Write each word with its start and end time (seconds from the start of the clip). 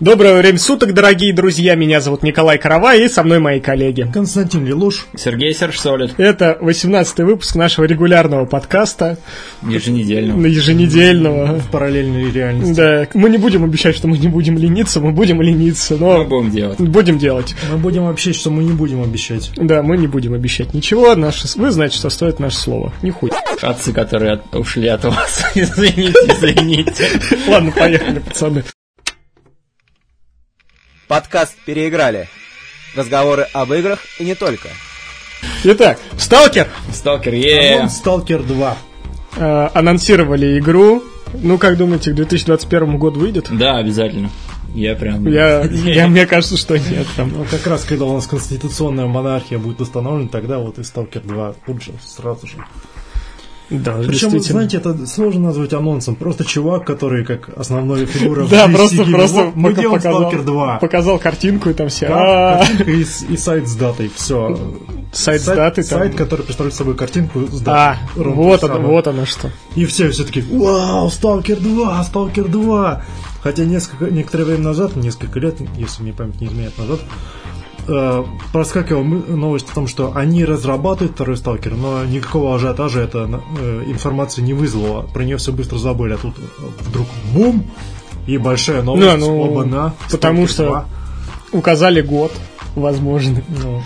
Доброе 0.00 0.38
время 0.38 0.56
суток, 0.56 0.94
дорогие 0.94 1.34
друзья. 1.34 1.74
Меня 1.74 2.00
зовут 2.00 2.22
Николай 2.22 2.56
Карава 2.56 2.96
и 2.96 3.06
со 3.06 3.22
мной 3.22 3.38
мои 3.38 3.60
коллеги. 3.60 4.10
Константин 4.10 4.64
Лелуш. 4.64 5.06
Сергей 5.14 5.52
Серж 5.52 5.78
Солид. 5.78 6.14
Это 6.16 6.56
18-й 6.58 7.22
выпуск 7.22 7.54
нашего 7.54 7.84
регулярного 7.84 8.46
подкаста. 8.46 9.18
Еженедельного. 9.60 10.46
Еженедельного. 10.46 11.58
В 11.58 11.70
параллельной 11.70 12.30
реальности. 12.30 12.72
Да, 12.72 13.08
мы 13.12 13.28
не 13.28 13.36
будем 13.36 13.62
обещать, 13.62 13.94
что 13.94 14.08
мы 14.08 14.16
не 14.16 14.28
будем 14.28 14.56
лениться, 14.56 15.00
мы 15.00 15.12
будем 15.12 15.42
лениться, 15.42 15.98
но... 15.98 16.16
Мы 16.16 16.24
будем 16.24 16.50
делать. 16.50 16.80
Будем 16.80 17.18
делать. 17.18 17.54
Мы 17.70 17.76
будем 17.76 18.06
обещать, 18.06 18.36
что 18.36 18.50
мы 18.50 18.64
не 18.64 18.72
будем 18.72 19.02
обещать. 19.02 19.52
Да, 19.56 19.82
мы 19.82 19.98
не 19.98 20.06
будем 20.06 20.32
обещать 20.32 20.72
ничего. 20.72 21.14
Наше... 21.14 21.46
Вы 21.56 21.70
знаете, 21.72 21.98
что 21.98 22.08
стоит 22.08 22.40
наше 22.40 22.56
слово. 22.56 22.94
Не 23.02 23.10
хуй. 23.10 23.32
Отцы, 23.60 23.92
которые 23.92 24.32
от... 24.32 24.56
ушли 24.56 24.88
от 24.88 25.04
вас. 25.04 25.44
Извините, 25.54 26.18
извините. 26.26 27.04
Ладно, 27.46 27.70
поехали, 27.70 28.20
пацаны. 28.20 28.64
Подкаст 31.10 31.56
«Переиграли». 31.66 32.28
Разговоры 32.94 33.48
об 33.52 33.72
играх 33.72 33.98
и 34.20 34.24
не 34.24 34.36
только. 34.36 34.68
Итак, 35.64 35.98
Сталкер. 36.16 36.68
Сталкер, 36.92 37.34
е 37.34 37.78
Анонс 37.78 37.96
Сталкер 37.96 38.44
2. 38.44 38.76
Э, 39.38 39.68
анонсировали 39.74 40.56
игру. 40.60 41.02
Ну, 41.34 41.58
как 41.58 41.78
думаете, 41.78 42.12
к 42.12 42.14
2021 42.14 42.96
году 42.96 43.18
выйдет? 43.18 43.48
Да, 43.50 43.78
обязательно. 43.78 44.30
Я 44.72 44.94
прям... 44.94 45.26
Я, 45.26 45.62
я, 45.64 46.06
мне 46.06 46.26
кажется, 46.26 46.56
что 46.56 46.78
нет. 46.78 47.08
Там. 47.16 47.32
Ну, 47.36 47.44
как 47.50 47.66
раз, 47.66 47.82
когда 47.82 48.04
у 48.04 48.14
нас 48.14 48.28
конституционная 48.28 49.06
монархия 49.06 49.58
будет 49.58 49.80
установлена, 49.80 50.28
тогда 50.28 50.60
вот 50.60 50.78
и 50.78 50.84
Сталкер 50.84 51.22
2 51.22 51.54
тут 51.66 51.82
же, 51.82 51.90
сразу 52.06 52.46
же. 52.46 52.54
Да, 53.70 53.98
Причем, 54.04 54.38
знаете, 54.40 54.78
это 54.78 55.06
сложно 55.06 55.42
назвать 55.48 55.72
анонсом. 55.72 56.16
Просто 56.16 56.44
чувак, 56.44 56.84
который 56.84 57.24
как 57.24 57.50
основная 57.56 58.04
фигура 58.04 58.42
в 58.44 58.50
Да, 58.50 58.66
просто, 58.68 59.04
просто 59.04 59.52
мы 59.54 59.72
делаем 59.74 59.92
показал, 59.92 60.20
Сталкер 60.22 60.42
2. 60.42 60.78
показал 60.78 61.18
картинку 61.18 61.70
и 61.70 61.72
там 61.72 61.88
все. 61.88 62.08
Да, 62.08 62.54
«А, 62.54 62.58
картинка 62.58 62.90
и, 62.90 63.36
сайт 63.36 63.68
с 63.68 63.76
датой, 63.76 64.10
все. 64.14 64.58
Сайт 65.12 65.42
с 65.42 65.44
датой. 65.44 65.84
Сайт, 65.84 66.14
который 66.16 66.42
представляет 66.44 66.74
собой 66.74 66.96
картинку 66.96 67.46
с 67.46 67.62
А, 67.66 67.96
датой. 68.16 68.24
Ровно 68.24 68.42
вот 68.42 68.64
оно, 68.64 68.88
вот 68.88 69.06
оно 69.06 69.24
что. 69.24 69.50
И 69.76 69.84
все 69.86 70.10
все 70.10 70.24
таки 70.24 70.40
вау, 70.40 71.08
Сталкер 71.08 71.60
2, 71.60 72.04
Сталкер 72.04 72.48
2. 72.48 73.02
Хотя 73.42 73.64
несколько, 73.64 74.10
некоторое 74.10 74.44
время 74.44 74.64
назад, 74.64 74.96
несколько 74.96 75.38
лет, 75.38 75.56
если 75.76 76.02
мне 76.02 76.12
память 76.12 76.40
не 76.40 76.48
изменяет 76.48 76.76
назад, 76.76 77.00
э, 77.88 78.24
проскакивала 78.52 79.02
новость 79.02 79.70
о 79.70 79.74
том, 79.74 79.86
что 79.86 80.12
они 80.16 80.44
разрабатывают 80.44 81.14
второй 81.14 81.36
Сталкер, 81.36 81.74
но 81.74 82.04
никакого 82.04 82.54
ажиотажа 82.54 83.00
эта 83.00 83.28
э, 83.60 83.82
информация 83.86 84.42
не 84.44 84.54
вызвала. 84.54 85.02
Про 85.02 85.24
нее 85.24 85.36
все 85.36 85.52
быстро 85.52 85.78
забыли, 85.78 86.14
а 86.14 86.18
тут 86.18 86.34
вдруг 86.80 87.06
бум! 87.32 87.64
И 88.26 88.36
большая 88.38 88.82
новость. 88.82 89.06
Да, 89.06 89.16
ну, 89.16 89.40
оба-на, 89.40 89.94
потому 90.10 90.44
Stalker 90.44 90.48
что- 90.48 90.66
2. 90.66 90.84
Указали 91.52 92.00
год, 92.00 92.32
возможно. 92.76 93.42
Ну, 93.48 93.82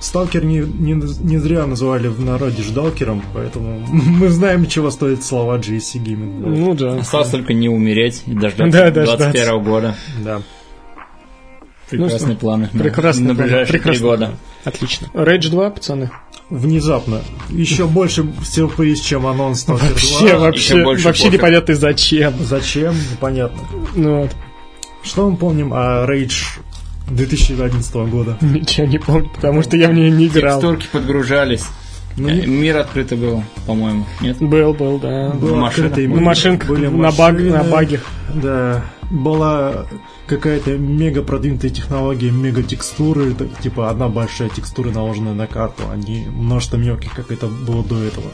Сталкер 0.00 0.44
не, 0.44 0.58
не, 0.58 0.92
не 0.94 1.38
зря 1.38 1.66
называли 1.66 2.08
в 2.08 2.24
народе 2.24 2.62
ждалкером, 2.62 3.22
поэтому 3.34 3.80
мы 3.88 4.28
знаем, 4.30 4.66
чего 4.66 4.90
стоят 4.90 5.22
слова 5.22 5.58
GSC 5.58 6.02
Gaming. 6.02 6.42
Ну 6.46 6.74
да. 6.74 6.96
Осталось 6.96 7.28
только 7.28 7.52
не 7.54 7.68
умереть 7.68 8.22
и 8.26 8.32
дождаться 8.32 8.78
Да, 8.78 8.90
дождаться. 8.90 9.30
21 9.30 9.62
года. 9.62 9.94
Да. 10.24 10.42
Прекрасные 11.90 12.36
планы. 12.36 12.68
да, 12.72 12.82
Прекрасный 12.82 13.22
На 13.28 13.34
план, 13.34 13.46
ближайшие 13.46 13.66
три 13.72 13.78
прекрасный 13.78 14.02
года. 14.02 14.30
Отлично. 14.64 15.06
Rage 15.14 15.48
2, 15.50 15.70
пацаны. 15.70 16.10
Внезапно. 16.50 17.20
Еще 17.50 17.86
больше 17.86 18.26
сюрприз, 18.44 19.00
чем 19.00 19.26
анонс 19.26 19.60
Сталкер 19.60 19.86
2. 19.88 19.94
Вообще, 19.94 20.36
вообще, 20.36 20.84
вообще 20.84 21.24
пофиг. 21.24 21.32
непонятно 21.32 21.74
зачем. 21.74 22.34
Зачем? 22.40 22.94
Непонятно. 23.12 23.58
Ну 23.94 24.20
вот. 24.22 24.30
Что 25.02 25.30
мы 25.30 25.36
помним 25.36 25.72
о 25.72 26.04
Rage 26.06 26.58
2011 27.08 27.94
года? 28.10 28.36
Ничего 28.40 28.86
не 28.86 28.98
помню, 28.98 29.30
потому 29.34 29.62
что 29.62 29.76
я 29.76 29.88
в 29.88 29.94
нее 29.94 30.10
не 30.10 30.26
играл. 30.26 30.60
Текстурки 30.60 30.86
подгружались. 30.92 31.64
Ну, 32.16 32.28
Э, 32.28 32.44
Мир 32.44 32.76
открытый 32.78 33.16
был, 33.16 33.44
по-моему. 33.66 34.04
Нет? 34.20 34.38
Был, 34.40 34.74
был, 34.74 34.98
да. 34.98 35.30
Был 35.30 35.54
машина. 35.54 35.86
открытый 35.86 36.08
На 36.08 36.12
мир, 36.14 36.20
машинках, 36.22 36.68
были 36.68 36.86
на, 36.88 37.12
баг, 37.12 37.38
на 37.40 37.62
баге. 37.62 38.00
Да. 38.34 38.84
Была 39.10 39.86
какая-то 40.26 40.78
мега 40.78 41.22
продвинутая 41.22 41.70
технология, 41.70 42.30
мега 42.30 42.62
текстуры, 42.62 43.34
типа 43.60 43.90
одна 43.90 44.08
большая 44.08 44.48
текстура 44.48 44.90
наложенная 44.90 45.34
на 45.34 45.46
карту, 45.46 45.82
а 45.90 45.96
не 45.96 46.26
множество 46.28 46.76
мелких, 46.76 47.12
как 47.14 47.32
это 47.32 47.48
было 47.48 47.82
до 47.82 48.00
этого. 48.00 48.30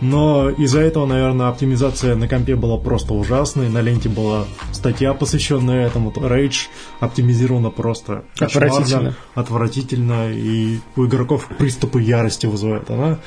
Но 0.00 0.50
из-за 0.50 0.80
этого, 0.80 1.06
наверное, 1.06 1.48
оптимизация 1.48 2.16
на 2.16 2.28
компе 2.28 2.54
была 2.54 2.76
просто 2.76 3.14
ужасной. 3.14 3.68
На 3.68 3.80
ленте 3.80 4.08
была 4.08 4.46
статья, 4.72 5.14
посвященная 5.14 5.86
этому. 5.86 6.10
Rage 6.10 6.68
оптимизирована 7.00 7.70
просто 7.70 8.24
Отвратительно. 8.38 9.16
отвратительно, 9.34 10.30
и 10.32 10.80
у 10.96 11.06
игроков 11.06 11.48
приступы 11.58 12.02
ярости 12.02 12.46
вызывает 12.46 12.90
она. 12.90 13.18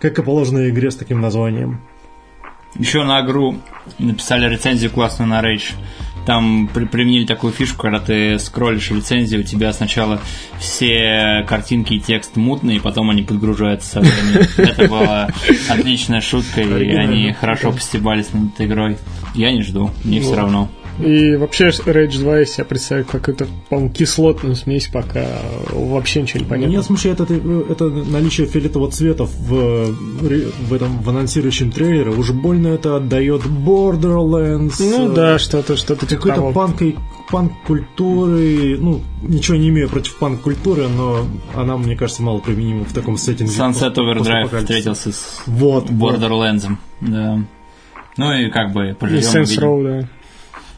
Как 0.00 0.18
и 0.18 0.22
положено 0.22 0.68
игре 0.68 0.90
с 0.90 0.96
таким 0.96 1.20
названием. 1.20 1.80
Еще 2.78 3.04
на 3.04 3.20
игру 3.24 3.58
написали 3.98 4.48
рецензию 4.48 4.90
классную 4.90 5.28
на 5.28 5.40
Rage. 5.40 5.74
Там 6.26 6.68
при- 6.72 6.86
применили 6.86 7.26
такую 7.26 7.52
фишку, 7.52 7.82
когда 7.82 8.00
ты 8.00 8.38
скроллишь 8.38 8.90
рецензию, 8.90 9.42
у 9.42 9.44
тебя 9.44 9.72
сначала 9.74 10.20
все 10.58 11.44
картинки 11.46 11.92
и 11.94 12.00
текст 12.00 12.36
мутные, 12.36 12.78
и 12.78 12.80
потом 12.80 13.10
они 13.10 13.22
подгружаются 13.22 13.88
со 13.90 14.00
временем. 14.00 14.48
Это 14.56 14.88
была 14.88 15.28
отличная 15.68 16.22
шутка, 16.22 16.62
и 16.62 16.94
они 16.96 17.32
хорошо 17.34 17.72
постебались 17.72 18.32
над 18.32 18.54
этой 18.54 18.66
игрой. 18.66 18.96
Я 19.34 19.52
не 19.52 19.62
жду, 19.62 19.90
мне 20.02 20.20
все 20.20 20.30
равно. 20.36 20.70
И 21.00 21.34
вообще 21.36 21.68
Rage 21.68 22.18
2 22.20 22.38
я 22.38 22.44
себе 22.44 22.64
представляю 22.64 23.06
как 23.06 23.28
это, 23.28 23.46
по-моему, 23.68 23.90
кислотную 23.92 24.54
смесь, 24.54 24.88
пока 24.92 25.26
вообще 25.72 26.22
ничего 26.22 26.40
не 26.40 26.46
понятно. 26.48 26.70
Меня 26.70 26.82
смущает 26.82 27.20
это, 27.20 27.34
это 27.34 27.88
наличие 27.88 28.46
фиолетового 28.46 28.90
цвета 28.90 29.24
в, 29.24 29.94
ре- 30.26 30.46
в 30.68 30.72
этом 30.72 30.98
в 31.02 31.10
анонсирующем 31.10 31.72
трейлере. 31.72 32.10
Уж 32.10 32.30
больно 32.30 32.68
это 32.68 32.96
отдает 32.96 33.42
Borderlands. 33.44 34.74
Ну 34.78 35.10
э, 35.10 35.14
да, 35.14 35.38
что-то, 35.38 35.76
что-то 35.76 36.06
типа 36.06 36.22
Какой-то 36.28 36.52
панк 36.52 36.82
и 36.82 36.96
панк-культуры. 37.30 38.76
Ну, 38.78 39.02
ничего 39.22 39.56
не 39.56 39.68
имею 39.70 39.88
против 39.88 40.16
панк-культуры, 40.18 40.88
но 40.88 41.26
она, 41.54 41.76
мне 41.76 41.96
кажется, 41.96 42.22
мало 42.22 42.38
применима 42.38 42.84
в 42.84 42.92
таком 42.92 43.16
сеттинге. 43.16 43.52
Sunset 43.52 43.94
Overdrive 43.94 44.58
встретился 44.60 45.12
с 45.12 45.42
Вот. 45.46 45.90
вот. 45.90 46.14
Borderlands. 46.18 46.68
Да. 47.00 47.40
Ну 48.16 48.32
и 48.32 48.48
как 48.50 48.72
бы 48.72 48.90
И 48.90 48.92
поживем 48.94 49.22
Saints 49.22 49.42
увидим. 49.46 49.62
Row, 49.64 49.82
да. 50.02 50.08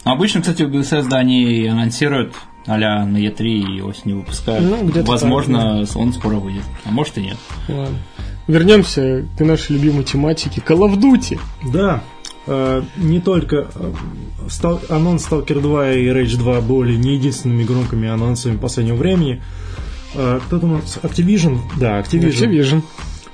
Ну, 0.07 0.13
Обычно, 0.13 0.41
кстати, 0.41 0.63
у 0.63 0.69
Bethesda 0.71 1.15
они 1.17 1.67
анонсируют 1.67 2.33
а-ля 2.67 3.05
на 3.05 3.17
E3 3.19 3.45
и 3.77 3.81
осенью 3.83 4.19
выпускают. 4.19 4.65
Ну, 4.65 5.03
Возможно, 5.05 5.85
он 5.97 6.13
скоро 6.13 6.37
выйдет. 6.37 6.63
А 6.85 6.91
может 6.91 7.19
и 7.19 7.23
нет. 7.23 7.37
Ладно. 7.69 7.99
Вернемся 8.47 9.27
к 9.37 9.45
нашей 9.45 9.73
любимой 9.73 10.05
тематике 10.05 10.63
Call 10.65 10.79
of 10.89 10.97
Duty. 11.01 11.39
Да. 11.73 12.03
э, 12.47 12.83
не 12.97 13.21
только 13.21 13.67
э, 13.75 13.93
Стал- 14.49 14.81
анонс 14.89 15.27
Stalker 15.29 15.61
2 15.61 15.93
и 15.95 16.07
Rage 16.07 16.37
2 16.37 16.61
были 16.61 16.95
не 16.95 17.15
единственными 17.15 17.65
громкими 17.65 18.09
анонсами 18.09 18.57
последнего 18.57 18.95
времени. 18.95 19.43
Э, 20.15 20.39
Кто-то 20.47 20.67
у 20.67 20.69
нас 20.77 21.01
Activision, 21.03 21.59
да, 21.81 22.01
Activision, 22.01 22.49
Activision. 22.49 22.83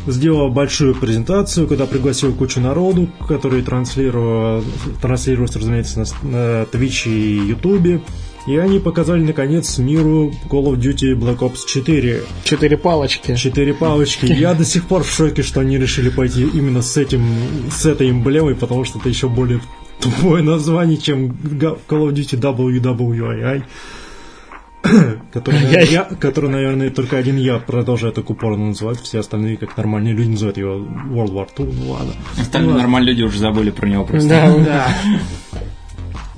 Сделал 0.07 0.51
большую 0.51 0.95
презентацию, 0.95 1.67
когда 1.67 1.87
пригласил 1.87 2.35
кучу 2.35 2.61
народу, 2.61 3.09
которые 3.29 3.63
транслировали, 3.63 4.65
транслировались, 5.01 5.57
разумеется, 5.57 6.07
на, 6.23 6.63
Twitch 6.65 7.09
и 7.09 7.49
YouTube. 7.49 8.03
И 8.47 8.57
они 8.57 8.81
показали, 8.81 9.23
наконец, 9.23 9.79
миру 9.79 10.33
Call 10.51 10.65
of 10.65 10.77
Duty 10.77 11.15
Black 11.15 11.39
Ops 11.39 11.61
4. 11.67 12.23
Четыре 12.43 12.77
палочки. 12.77 13.37
Четыре 13.37 13.73
палочки. 13.73 14.27
Я 14.27 14.55
до 14.55 14.65
сих 14.65 14.87
пор 14.87 15.05
в 15.05 15.11
шоке, 15.11 15.43
что 15.43 15.61
они 15.61 15.79
решили 15.79 16.09
пойти 16.09 16.43
именно 16.43 16.83
с 16.83 16.97
этим, 16.97 17.25
с 17.71 17.87
этой 17.87 18.11
эмблемой, 18.11 18.57
потому 18.57 18.85
что 18.85 18.99
это 18.99 19.09
еще 19.09 19.29
более 19.29 19.61
тупое 20.01 20.43
название, 20.43 20.97
чем 20.97 21.27
Call 21.29 21.79
of 21.89 22.13
Duty 22.13 22.41
WWII. 22.41 23.63
который, 25.33 25.61
наверное, 25.61 25.85
я, 25.85 26.03
который, 26.05 26.51
наверное, 26.51 26.91
только 26.91 27.17
один 27.17 27.37
я 27.37 27.59
продолжаю 27.59 28.13
так 28.13 28.29
упорно 28.31 28.69
называть, 28.69 29.01
все 29.01 29.21
остальные, 29.21 29.57
как 29.57 29.77
нормальные 29.77 30.15
люди, 30.15 30.31
называют 30.31 30.59
его 30.59 30.75
World 30.77 31.33
War 31.33 31.49
II, 31.57 31.73
ну 31.79 31.91
ладно. 31.93 32.13
Остальные 32.39 32.73
Ну, 32.73 32.79
нормальные 32.79 33.15
люди 33.15 33.25
уже 33.25 33.39
забыли 33.39 33.71
про 33.71 33.89
него 33.89 34.05
просто. 34.05 34.29
Да, 34.29 34.55
Да. 34.65 34.89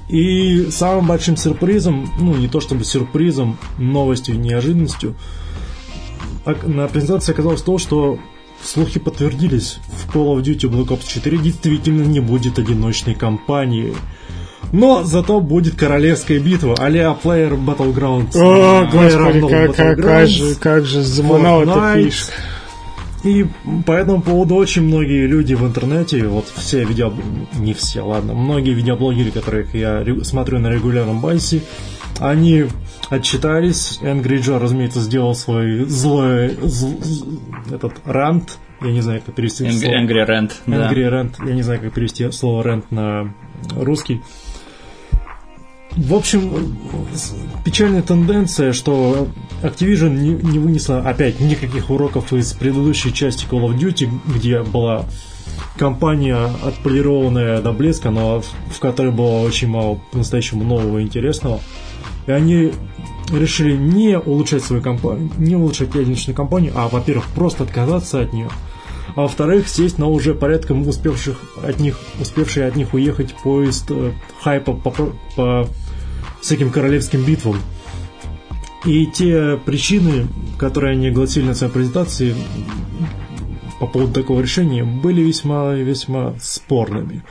И 0.08 0.70
самым 0.70 1.06
большим 1.06 1.36
сюрпризом, 1.36 2.08
ну 2.20 2.36
не 2.36 2.46
то 2.46 2.60
чтобы 2.60 2.84
сюрпризом, 2.84 3.56
новостью, 3.78 4.38
неожиданностью, 4.38 5.16
ок- 6.44 6.66
на 6.66 6.86
презентации 6.88 7.32
оказалось 7.32 7.62
то, 7.62 7.78
что 7.78 8.18
слухи 8.62 9.00
подтвердились. 9.00 9.78
В 9.88 10.14
Call 10.14 10.36
of 10.36 10.42
Duty 10.42 10.70
Black 10.70 10.88
Ops 10.88 11.08
4 11.08 11.38
действительно 11.38 12.02
не 12.02 12.20
будет 12.20 12.58
одиночной 12.58 13.14
кампании. 13.14 13.94
Но 14.74 15.04
зато 15.04 15.40
будет 15.40 15.76
королевская 15.76 16.40
битва, 16.40 16.74
а-ля 16.78 17.16
Player 17.22 17.56
Battlegrounds. 17.56 18.36
О, 18.36 18.88
Player 18.92 19.16
господи, 19.16 19.40
как, 19.40 19.76
как, 19.76 19.76
как 19.76 19.98
Battlegrounds. 19.98 20.26
же, 20.26 20.54
как 20.56 20.84
же 20.84 21.02
заманал 21.02 21.62
эта 21.62 21.94
фишка. 21.94 22.32
И 23.22 23.46
по 23.86 23.92
этому 23.92 24.20
поводу 24.20 24.56
очень 24.56 24.82
многие 24.82 25.26
люди 25.26 25.54
в 25.54 25.64
интернете, 25.64 26.26
вот 26.26 26.46
все 26.56 26.84
видео... 26.84 27.12
Не 27.58 27.72
все, 27.72 28.02
ладно. 28.02 28.34
Многие 28.34 28.74
видеоблогеры, 28.74 29.30
которых 29.30 29.74
я 29.74 30.02
рю- 30.02 30.24
смотрю 30.24 30.58
на 30.58 30.70
регулярном 30.70 31.20
базе, 31.20 31.62
они 32.18 32.66
отчитались. 33.08 34.00
Angry 34.02 34.40
Joe, 34.40 34.58
разумеется, 34.58 35.00
сделал 35.00 35.34
свой 35.36 35.84
злой... 35.84 36.48
зл- 36.56 37.00
этот 37.72 37.94
рант. 38.04 38.58
Я 38.82 38.90
не 38.90 39.00
знаю, 39.00 39.22
как 39.24 39.36
перевести 39.36 39.64
Angry, 39.64 39.80
слово. 39.80 39.94
Angry 39.94 40.26
Rant. 40.28 40.52
да. 40.66 40.90
Angry 40.92 41.08
Rant, 41.10 41.48
я 41.48 41.54
не 41.54 41.62
знаю, 41.62 41.80
как 41.80 41.94
перевести 41.94 42.30
слово 42.32 42.62
rant 42.62 42.84
на 42.90 43.32
русский. 43.74 44.20
В 45.96 46.14
общем, 46.14 46.76
печальная 47.64 48.02
тенденция, 48.02 48.72
что 48.72 49.28
Activision 49.62 50.10
не, 50.10 50.30
не 50.30 50.58
вынесла 50.58 50.98
опять 50.98 51.38
никаких 51.38 51.88
уроков 51.88 52.32
из 52.32 52.52
предыдущей 52.52 53.12
части 53.12 53.46
Call 53.48 53.68
of 53.68 53.78
Duty, 53.78 54.10
где 54.26 54.62
была 54.62 55.06
компания 55.78 56.50
отполированная 56.64 57.62
до 57.62 57.72
блеска, 57.72 58.10
но 58.10 58.42
в, 58.70 58.78
которой 58.80 59.12
было 59.12 59.40
очень 59.40 59.68
мало 59.68 60.00
по-настоящему 60.10 60.64
нового 60.64 60.98
и 60.98 61.02
интересного. 61.02 61.60
И 62.26 62.32
они 62.32 62.72
решили 63.32 63.76
не 63.76 64.18
улучшать 64.18 64.64
свою 64.64 64.82
компанию, 64.82 65.30
не 65.38 65.54
улучшать 65.54 65.94
ядерную 65.94 66.34
компанию, 66.34 66.72
а, 66.74 66.88
во-первых, 66.88 67.26
просто 67.28 67.64
отказаться 67.64 68.20
от 68.20 68.32
нее, 68.32 68.48
а 69.14 69.22
во-вторых, 69.22 69.68
сесть 69.68 69.98
на 69.98 70.08
уже 70.08 70.34
порядком 70.34 70.86
успевших 70.86 71.40
от 71.62 71.78
них, 71.78 71.98
успевший 72.20 72.66
от 72.66 72.76
них 72.76 72.94
уехать 72.94 73.34
поезд 73.34 73.86
э, 73.90 74.12
хайпа 74.42 74.72
по, 74.72 74.90
по 75.36 75.68
всяким 76.44 76.70
королевским 76.70 77.22
битвам. 77.24 77.56
И 78.84 79.06
те 79.06 79.56
причины, 79.64 80.26
которые 80.58 80.92
они 80.92 81.08
огласили 81.08 81.46
на 81.46 81.54
своей 81.54 81.72
презентации 81.72 82.34
по 83.80 83.86
поводу 83.86 84.12
такого 84.12 84.40
решения, 84.40 84.84
были 84.84 85.22
весьма 85.22 85.72
весьма 85.74 86.34
спорными. 86.40 87.22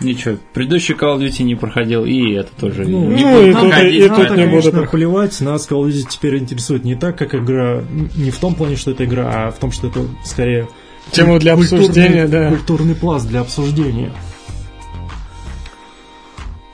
Ничего, 0.00 0.36
предыдущий 0.52 0.94
Call 0.94 1.18
of 1.18 1.20
Duty 1.24 1.44
не 1.44 1.54
проходил, 1.54 2.04
и 2.04 2.32
это 2.32 2.50
тоже 2.58 2.84
Ну, 2.84 3.10
не 3.10 3.22
ну, 3.22 3.32
будет 3.32 3.48
и 3.48 3.52
тут- 3.52 3.60
проходить, 3.70 3.94
и 4.04 4.08
но 4.08 4.16
тут 4.16 4.24
это, 4.24 4.34
не 4.34 4.40
буду 4.42 4.50
конечно, 4.50 4.70
проходить. 4.72 4.90
плевать, 4.90 5.40
нас 5.40 5.68
Call 5.70 5.82
of 5.84 5.88
Duty 5.88 6.06
теперь 6.10 6.38
интересует 6.38 6.84
не 6.84 6.94
так, 6.96 7.16
как 7.16 7.34
игра, 7.34 7.84
не 8.16 8.30
в 8.30 8.38
том 8.38 8.54
плане, 8.54 8.76
что 8.76 8.90
это 8.90 9.04
игра, 9.04 9.30
а 9.46 9.50
в 9.50 9.58
том, 9.58 9.70
что 9.72 9.86
это 9.86 10.00
скорее 10.24 10.68
Тема 11.12 11.38
для 11.38 11.54
культурный- 11.54 11.84
обсуждения, 11.84 12.26
да. 12.26 12.48
Культурный 12.48 12.94
пласт 12.96 13.28
для 13.28 13.40
обсуждения. 13.40 14.10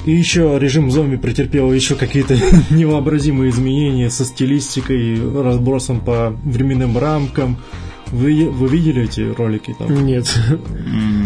И 0.07 0.13
еще 0.13 0.57
режим 0.59 0.91
зомби 0.91 1.17
претерпел 1.17 1.73
еще 1.73 1.95
какие-то 1.95 2.35
невообразимые 2.71 3.51
изменения 3.51 4.11
со 4.11 4.25
стилистикой, 4.25 5.19
разбросом 5.43 6.01
по 6.01 6.35
временным 6.45 6.97
рамкам. 6.97 7.59
Вы, 8.07 8.49
вы 8.51 8.69
видели 8.69 9.05
эти 9.05 9.21
ролики 9.21 9.75
там? 9.79 10.05
Нет. 10.05 10.27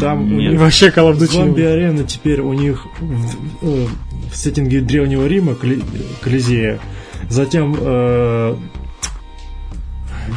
Там 0.01 0.23
у 0.23 0.37
нет. 0.37 0.55
И 0.55 0.57
вообще 0.57 0.89
Call 0.89 1.13
of 1.13 1.17
Duty 1.17 1.21
не 1.21 1.27
Зомби 1.27 1.63
было. 1.63 1.73
арена 1.73 2.05
теперь 2.05 2.41
у 2.41 2.53
них 2.53 2.87
в, 3.01 3.37
э, 3.63 3.87
в 4.31 4.37
сеттинге 4.37 4.81
древнего 4.83 5.27
Рима, 5.27 5.55
Коли- 5.55 5.83
Колизея. 6.21 6.79
Затем, 7.31 7.75
э, 7.81 8.57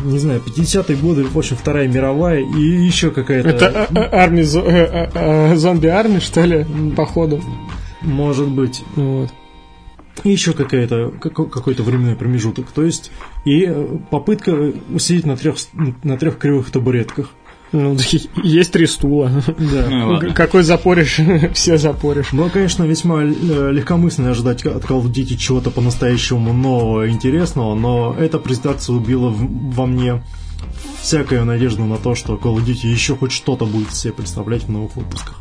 не 0.05 0.19
знаю, 0.19 0.41
50-е 0.45 0.95
годы, 0.97 1.23
в 1.25 1.37
общем, 1.37 1.57
Вторая 1.57 1.87
мировая 1.89 2.39
и 2.39 2.61
еще 2.61 3.11
какая-то... 3.11 3.49
Это 3.49 3.87
э, 3.93 3.99
э, 4.39 5.09
э, 5.13 5.55
зомби-арми, 5.57 6.19
что 6.19 6.45
ли, 6.45 6.65
походу? 6.95 7.41
Может 8.01 8.47
быть. 8.49 8.83
Вот. 8.95 9.29
И 10.23 10.31
еще 10.31 10.53
какая-то, 10.53 11.09
како- 11.21 11.45
какой-то 11.45 11.83
временной 11.83 12.15
промежуток. 12.15 12.71
То 12.71 12.83
есть, 12.83 13.11
и 13.45 13.65
э, 13.67 13.97
попытка 14.09 14.73
усидеть 14.93 15.25
на 15.25 15.37
трех, 15.37 15.55
на 16.03 16.17
трех 16.17 16.37
кривых 16.37 16.71
табуретках. 16.71 17.29
Ну, 17.73 17.97
есть 18.43 18.71
три 18.71 18.87
стула. 18.87 19.29
Да. 19.57 19.87
Ну. 19.89 20.33
Какой 20.33 20.63
запоришь, 20.63 21.19
все 21.53 21.77
запоришь. 21.77 22.31
Было, 22.33 22.49
конечно, 22.49 22.83
весьма 22.85 23.23
э, 23.23 23.71
легкомысленно 23.73 24.31
ожидать 24.31 24.65
от 24.65 24.83
Call 24.85 25.03
of 25.03 25.11
Duty 25.11 25.35
чего-то 25.35 25.69
по-настоящему 25.69 26.53
нового 26.53 27.05
и 27.05 27.11
интересного, 27.11 27.75
но 27.75 28.15
эта 28.17 28.39
презентация 28.39 28.95
убила 28.95 29.29
в- 29.29 29.75
во 29.75 29.85
мне 29.85 30.23
всякую 31.01 31.45
надежду 31.45 31.83
на 31.85 31.97
то, 31.97 32.15
что 32.15 32.35
Call 32.35 32.55
of 32.55 32.65
Duty 32.65 32.87
еще 32.87 33.15
хоть 33.17 33.33
что-то 33.33 33.65
будет 33.65 33.93
себе 33.93 34.13
представлять 34.13 34.63
в 34.63 34.69
новых 34.71 34.95
выпусках. 34.95 35.35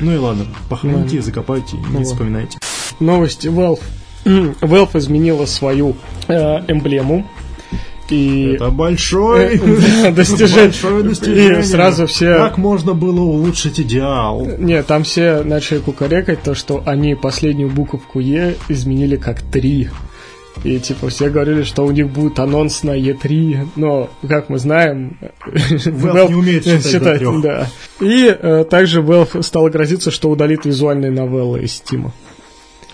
Ну 0.00 0.12
и 0.14 0.16
ладно, 0.16 0.46
похороните, 0.68 1.16
Ладно. 1.16 1.22
закопайте 1.22 1.76
и 1.76 1.96
не 1.98 2.04
вспоминайте. 2.04 2.58
Новости 3.00 3.48
Valve. 3.48 3.80
Valve 4.24 4.98
изменила 4.98 5.46
свою 5.46 5.96
э, 6.28 6.60
эмблему. 6.68 7.26
И 8.10 8.52
Это 8.54 8.70
большой, 8.70 9.56
Э, 9.58 10.10
достижение. 10.12 10.64
большое 10.64 11.02
достижение. 11.02 11.60
И 11.60 11.62
сразу 11.62 12.06
все- 12.06 12.36
Как 12.38 12.56
можно 12.56 12.94
было 12.94 13.20
улучшить 13.20 13.80
идеал? 13.80 14.46
Нет, 14.58 14.86
там 14.86 15.02
все 15.04 15.42
начали 15.42 15.78
кукарекать 15.78 16.42
то, 16.42 16.54
что 16.54 16.82
они 16.86 17.14
последнюю 17.14 17.68
буковку 17.70 18.20
Е 18.20 18.56
изменили 18.70 19.16
как 19.16 19.42
3. 19.42 19.90
И 20.64 20.78
типа 20.78 21.08
все 21.08 21.30
говорили, 21.30 21.62
что 21.62 21.84
у 21.84 21.90
них 21.90 22.08
будет 22.08 22.38
анонс 22.38 22.82
на 22.82 22.98
Е3, 22.98 23.68
но, 23.76 24.10
как 24.26 24.48
мы 24.48 24.58
знаем, 24.58 25.18
Valve 25.46 26.28
не 26.28 26.34
умеет 26.34 26.64
считать 26.64 27.18
трёх. 27.18 27.42
да. 27.42 27.68
И 28.00 28.26
э, 28.26 28.64
также 28.68 29.00
Valve 29.00 29.42
стал 29.42 29.68
грозиться, 29.68 30.10
что 30.10 30.30
удалит 30.30 30.64
визуальные 30.64 31.10
новеллы 31.10 31.62
из 31.62 31.82
Steam. 31.82 32.10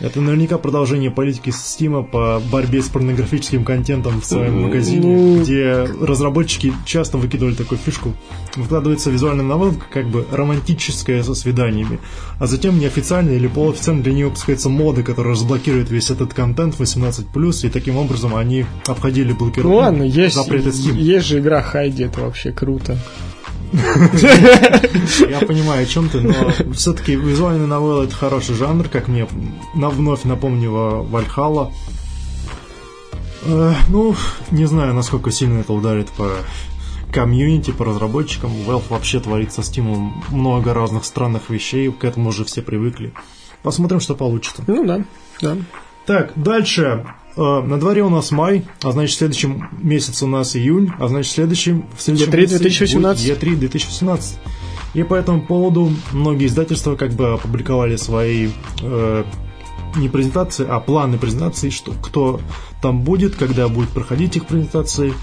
Это 0.01 0.21
наверняка 0.21 0.59
продолжение 0.59 1.11
политики 1.11 1.51
Стима 1.51 2.03
по 2.03 2.43
борьбе 2.51 2.83
с 2.83 2.89
порнографическим 2.89 3.65
контентом 3.65 4.21
в 4.21 4.25
своем 4.25 4.63
магазине, 4.63 5.17
Ну. 5.17 5.43
где 5.43 5.85
разработчики 6.01 6.73
часто 6.85 7.17
выкидывали 7.17 7.55
такую 7.55 7.79
фишку. 7.79 8.13
Выкладывается 8.57 9.11
визуальная 9.11 9.45
новелка, 9.45 9.85
как 9.93 10.09
бы 10.09 10.27
романтическая 10.33 11.23
со 11.23 11.35
свиданиями, 11.35 12.01
а 12.41 12.47
затем 12.47 12.79
неофициально 12.79 13.31
или 13.31 13.47
полуофициально 13.47 14.03
для 14.03 14.13
нее 14.13 14.27
выпускается 14.27 14.69
моды, 14.69 15.05
которая 15.05 15.33
разблокирует 15.35 15.91
весь 15.91 16.11
этот 16.11 16.35
контент 16.35 16.75
18+, 16.79 17.67
и 17.67 17.71
таким 17.71 17.97
образом 17.97 18.35
они 18.35 18.67
обходили 18.87 19.33
блокировку. 19.33 19.69
Ну 19.69 19.77
ладно, 19.77 20.03
есть, 20.03 20.35
запреты 20.35 20.71
Steam. 20.71 20.97
есть 20.97 21.27
же 21.27 21.39
игра 21.39 21.63
Хайди, 21.63 22.05
это 22.05 22.21
вообще 22.21 22.51
круто. 22.51 22.99
Я 23.75 25.41
понимаю, 25.41 25.83
о 25.83 25.87
чем 25.87 26.09
ты, 26.09 26.21
но 26.21 26.51
все-таки 26.75 27.17
визуальная 27.17 27.67
новелла 27.67 28.05
это 28.05 28.15
хороший 28.15 28.55
жанр, 28.55 28.89
как 28.89 29.09
мне 29.09 29.27
на, 29.75 29.91
вновь 29.91 30.25
напомнила 30.25 31.03
Вальхалла. 31.03 31.73
Э, 33.47 33.75
ну, 33.89 34.15
не 34.51 34.67
знаю, 34.67 34.95
насколько 34.95 35.31
сильно 35.31 35.61
это 35.61 35.73
ударит 35.73 36.09
по 36.11 36.31
комьюнити, 37.13 37.73
по 37.73 37.85
разработчикам. 37.85 38.51
Valve 38.51 38.85
вообще 38.91 39.21
творит 39.21 39.53
со 39.53 39.63
Steam 39.63 40.13
много 40.31 40.73
разных 40.73 41.05
странных 41.05 41.51
вещей, 41.51 41.91
к 41.91 42.05
этому 42.05 42.31
уже 42.31 42.45
все 42.45 42.63
привыкли. 42.63 43.13
Посмотрим, 43.63 44.01
что 44.01 44.15
получится. 44.15 44.63
Ну 44.67 44.85
да, 44.85 45.05
да. 45.41 45.57
Так, 46.07 46.33
дальше. 46.37 47.07
Э, 47.37 47.61
На 47.63 47.79
дворе 47.79 48.03
у 48.03 48.11
нас 48.11 48.31
май, 48.31 48.65
а 48.83 48.93
значит 48.93 49.15
в 49.15 49.19
следующем 49.19 49.69
месяце 49.81 50.25
у 50.25 50.29
нас 50.29 50.57
июнь, 50.57 50.91
а 50.99 51.09
значит 51.09 51.33
в 51.33 51.35
следующем, 51.35 51.87
в 51.97 52.01
следующем 52.01 52.31
E3 52.33 52.37
месяце 52.37 52.59
2018. 52.59 53.27
будет 53.27 53.43
E3 53.43 53.57
2018. 53.57 54.39
И 54.95 55.03
по 55.03 55.15
этому 55.15 55.43
поводу 55.43 55.93
многие 56.13 56.47
издательства 56.47 56.95
как 56.95 57.13
бы 57.13 57.33
опубликовали 57.33 57.97
свои 57.97 58.51
э, 58.83 59.25
не 59.97 60.09
презентации, 60.09 60.67
а 60.69 60.81
планы 60.81 61.19
презентаций, 61.19 61.71
что 61.71 61.93
кто 61.93 62.41
там 62.81 63.03
будет, 63.03 63.35
когда 63.35 63.69
будет 63.69 63.89
проходить 63.91 64.37
их 64.37 64.47
презентации. 64.47 65.15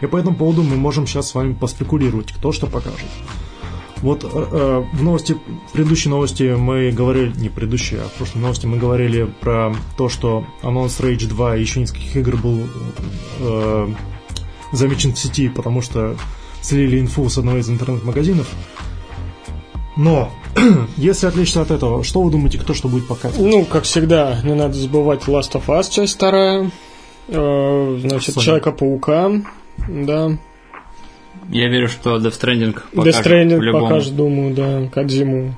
И 0.00 0.06
по 0.06 0.16
этому 0.16 0.36
поводу 0.36 0.62
мы 0.62 0.76
можем 0.76 1.06
сейчас 1.06 1.30
с 1.30 1.34
вами 1.34 1.54
поспекулировать, 1.54 2.32
кто 2.32 2.52
что 2.52 2.66
покажет. 2.66 3.06
Вот 4.02 4.24
э, 4.24 4.28
э, 4.28 4.84
в 4.92 5.02
новости, 5.02 5.36
в 5.68 5.72
предыдущей 5.72 6.08
новости 6.08 6.54
мы 6.54 6.90
говорили, 6.90 7.32
не 7.36 7.48
предыдущей, 7.48 7.96
а 7.96 8.08
в 8.08 8.12
прошлой 8.12 8.40
новости 8.40 8.66
мы 8.66 8.76
говорили 8.76 9.24
про 9.40 9.74
то, 9.96 10.08
что 10.08 10.44
анонс 10.62 11.00
Rage 11.00 11.26
2 11.26 11.56
и 11.56 11.60
еще 11.60 11.80
нескольких 11.80 12.16
игр 12.16 12.36
был 12.36 12.60
э, 13.40 13.88
замечен 14.72 15.14
в 15.14 15.18
сети, 15.18 15.48
потому 15.48 15.80
что 15.80 16.16
слили 16.60 17.00
инфу 17.00 17.28
с 17.28 17.38
одного 17.38 17.58
из 17.58 17.70
интернет-магазинов. 17.70 18.48
Но, 19.96 20.30
если 20.96 21.26
отличиться 21.26 21.62
от 21.62 21.70
этого, 21.70 22.04
что 22.04 22.20
вы 22.20 22.30
думаете, 22.30 22.58
кто 22.58 22.74
что 22.74 22.88
будет 22.88 23.08
показывать? 23.08 23.50
Ну, 23.50 23.64
как 23.64 23.84
всегда, 23.84 24.40
не 24.44 24.54
надо 24.54 24.74
забывать 24.74 25.22
Last 25.22 25.52
of 25.52 25.66
Us, 25.66 25.90
часть 25.90 26.16
вторая. 26.16 26.70
Э, 27.28 27.98
значит. 28.00 28.38
Человека-паука. 28.38 29.32
Да. 29.88 30.38
Я 31.50 31.68
верю, 31.68 31.88
что 31.88 32.16
Death 32.16 32.32
Stranding 32.40 32.74
Death 32.74 32.82
покажет 32.94 33.26
Stranding 33.26 33.58
по-любому. 33.58 33.84
покажет, 33.88 34.16
думаю, 34.16 34.54
да. 34.54 34.88
Кадзиму. 34.92 35.54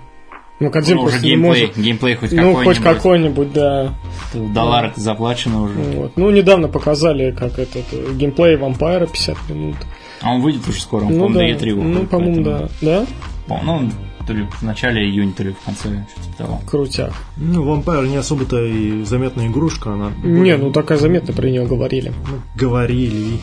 Ну, 0.61 0.71
Кадзиму 0.73 1.03
Ну, 1.03 1.07
уже 1.07 1.21
геймплей, 1.21 1.63
может. 1.63 1.77
геймплей 1.79 2.15
хоть 2.17 2.33
Ну, 2.33 2.37
какой-нибудь. 2.55 2.65
хоть 2.65 2.85
какой-нибудь, 2.85 3.53
да. 3.53 3.95
Доллар 4.35 4.93
заплачено 4.97 5.63
уже. 5.63 5.75
Вот. 5.75 6.13
Ну, 6.17 6.31
недавно 6.31 6.67
показали, 6.69 7.31
как 7.31 7.59
этот 7.61 7.85
э, 7.93 8.13
геймплей 8.15 8.57
вампира 8.57 9.07
50 9.07 9.37
минут. 9.51 9.77
А 10.21 10.33
он 10.35 10.41
выйдет 10.43 10.67
уже 10.69 10.81
скоро, 10.81 11.05
он, 11.05 11.13
ну, 11.13 11.29
по-моему, 11.29 11.35
да. 11.35 11.41
на 11.41 11.49
E3 11.69 11.75
выходит. 11.75 12.01
ну, 12.01 12.07
по-моему, 12.07 12.43
да. 12.45 12.59
поэтому- 12.59 12.71
Да? 12.83 13.07
По- 13.47 13.63
Ну, 13.65 13.91
то 14.27 14.33
ли 14.35 14.47
в 14.51 14.63
начале 14.63 15.05
июня, 15.09 15.33
то 15.33 15.45
ли 15.45 15.53
в 15.53 15.65
конце, 15.65 15.83
что-то 16.11 16.27
типа 16.27 16.37
того. 16.39 16.61
Крутяк. 16.69 17.13
Ну, 17.37 17.65
Vampyr 17.65 18.09
не 18.09 18.17
особо-то 18.17 18.61
и 18.63 19.05
заметная 19.05 19.47
игрушка, 19.47 19.93
она... 19.93 20.11
Не, 20.25 20.57
ну 20.57 20.73
такая 20.73 20.99
заметно 20.99 21.33
про 21.33 21.47
нее 21.49 21.65
говорили. 21.67 22.13
ну, 22.29 22.39
говорили. 22.57 23.39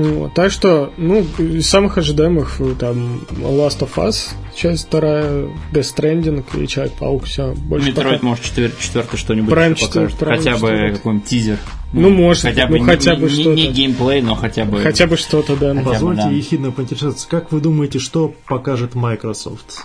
Вот, 0.00 0.32
так 0.34 0.50
что, 0.50 0.92
ну, 0.96 1.26
из 1.38 1.68
самых 1.68 1.98
ожидаемых 1.98 2.60
э, 2.60 2.74
там 2.78 3.20
Last 3.32 3.80
of 3.80 3.94
Us, 3.96 4.30
часть 4.54 4.86
вторая, 4.86 5.48
Death 5.72 5.94
Stranding 5.94 6.44
и 6.62 6.66
Человек-паук, 6.66 7.24
все. 7.24 7.52
Больше 7.54 7.88
Metroid, 7.88 8.14
пока- 8.20 8.26
может, 8.26 8.44
четвер- 8.44 8.72
четвертый 8.80 9.18
что-нибудь 9.18 9.52
Prime 9.52 9.74
еще 9.74 9.86
покажет. 9.88 10.10
4, 10.12 10.30
Prime 10.32 10.36
хотя 10.38 10.52
бы 10.52 10.68
4. 10.68 10.92
какой-нибудь 10.92 11.28
тизер. 11.28 11.58
Ну, 11.92 12.10
может 12.10 12.42
хотя 12.44 12.66
быть, 12.66 12.70
бы, 12.70 12.78
ну, 12.78 12.84
не- 12.84 12.90
хотя 12.96 13.14
бы 13.16 13.22
не, 13.22 13.28
что-то. 13.34 13.56
не 13.56 13.66
геймплей, 13.68 14.22
но 14.22 14.34
хотя 14.36 14.64
бы... 14.64 14.80
Хотя 14.80 15.06
бы 15.06 15.16
что-то, 15.16 15.56
да. 15.56 15.68
Хотя 15.74 15.84
бы, 15.84 15.90
Позвольте 15.92 16.22
да. 16.22 16.30
ехидно 16.30 16.70
поинтересоваться, 16.70 17.28
как 17.28 17.52
вы 17.52 17.60
думаете, 17.60 17.98
что 17.98 18.32
покажет 18.46 18.94
Microsoft? 18.94 19.84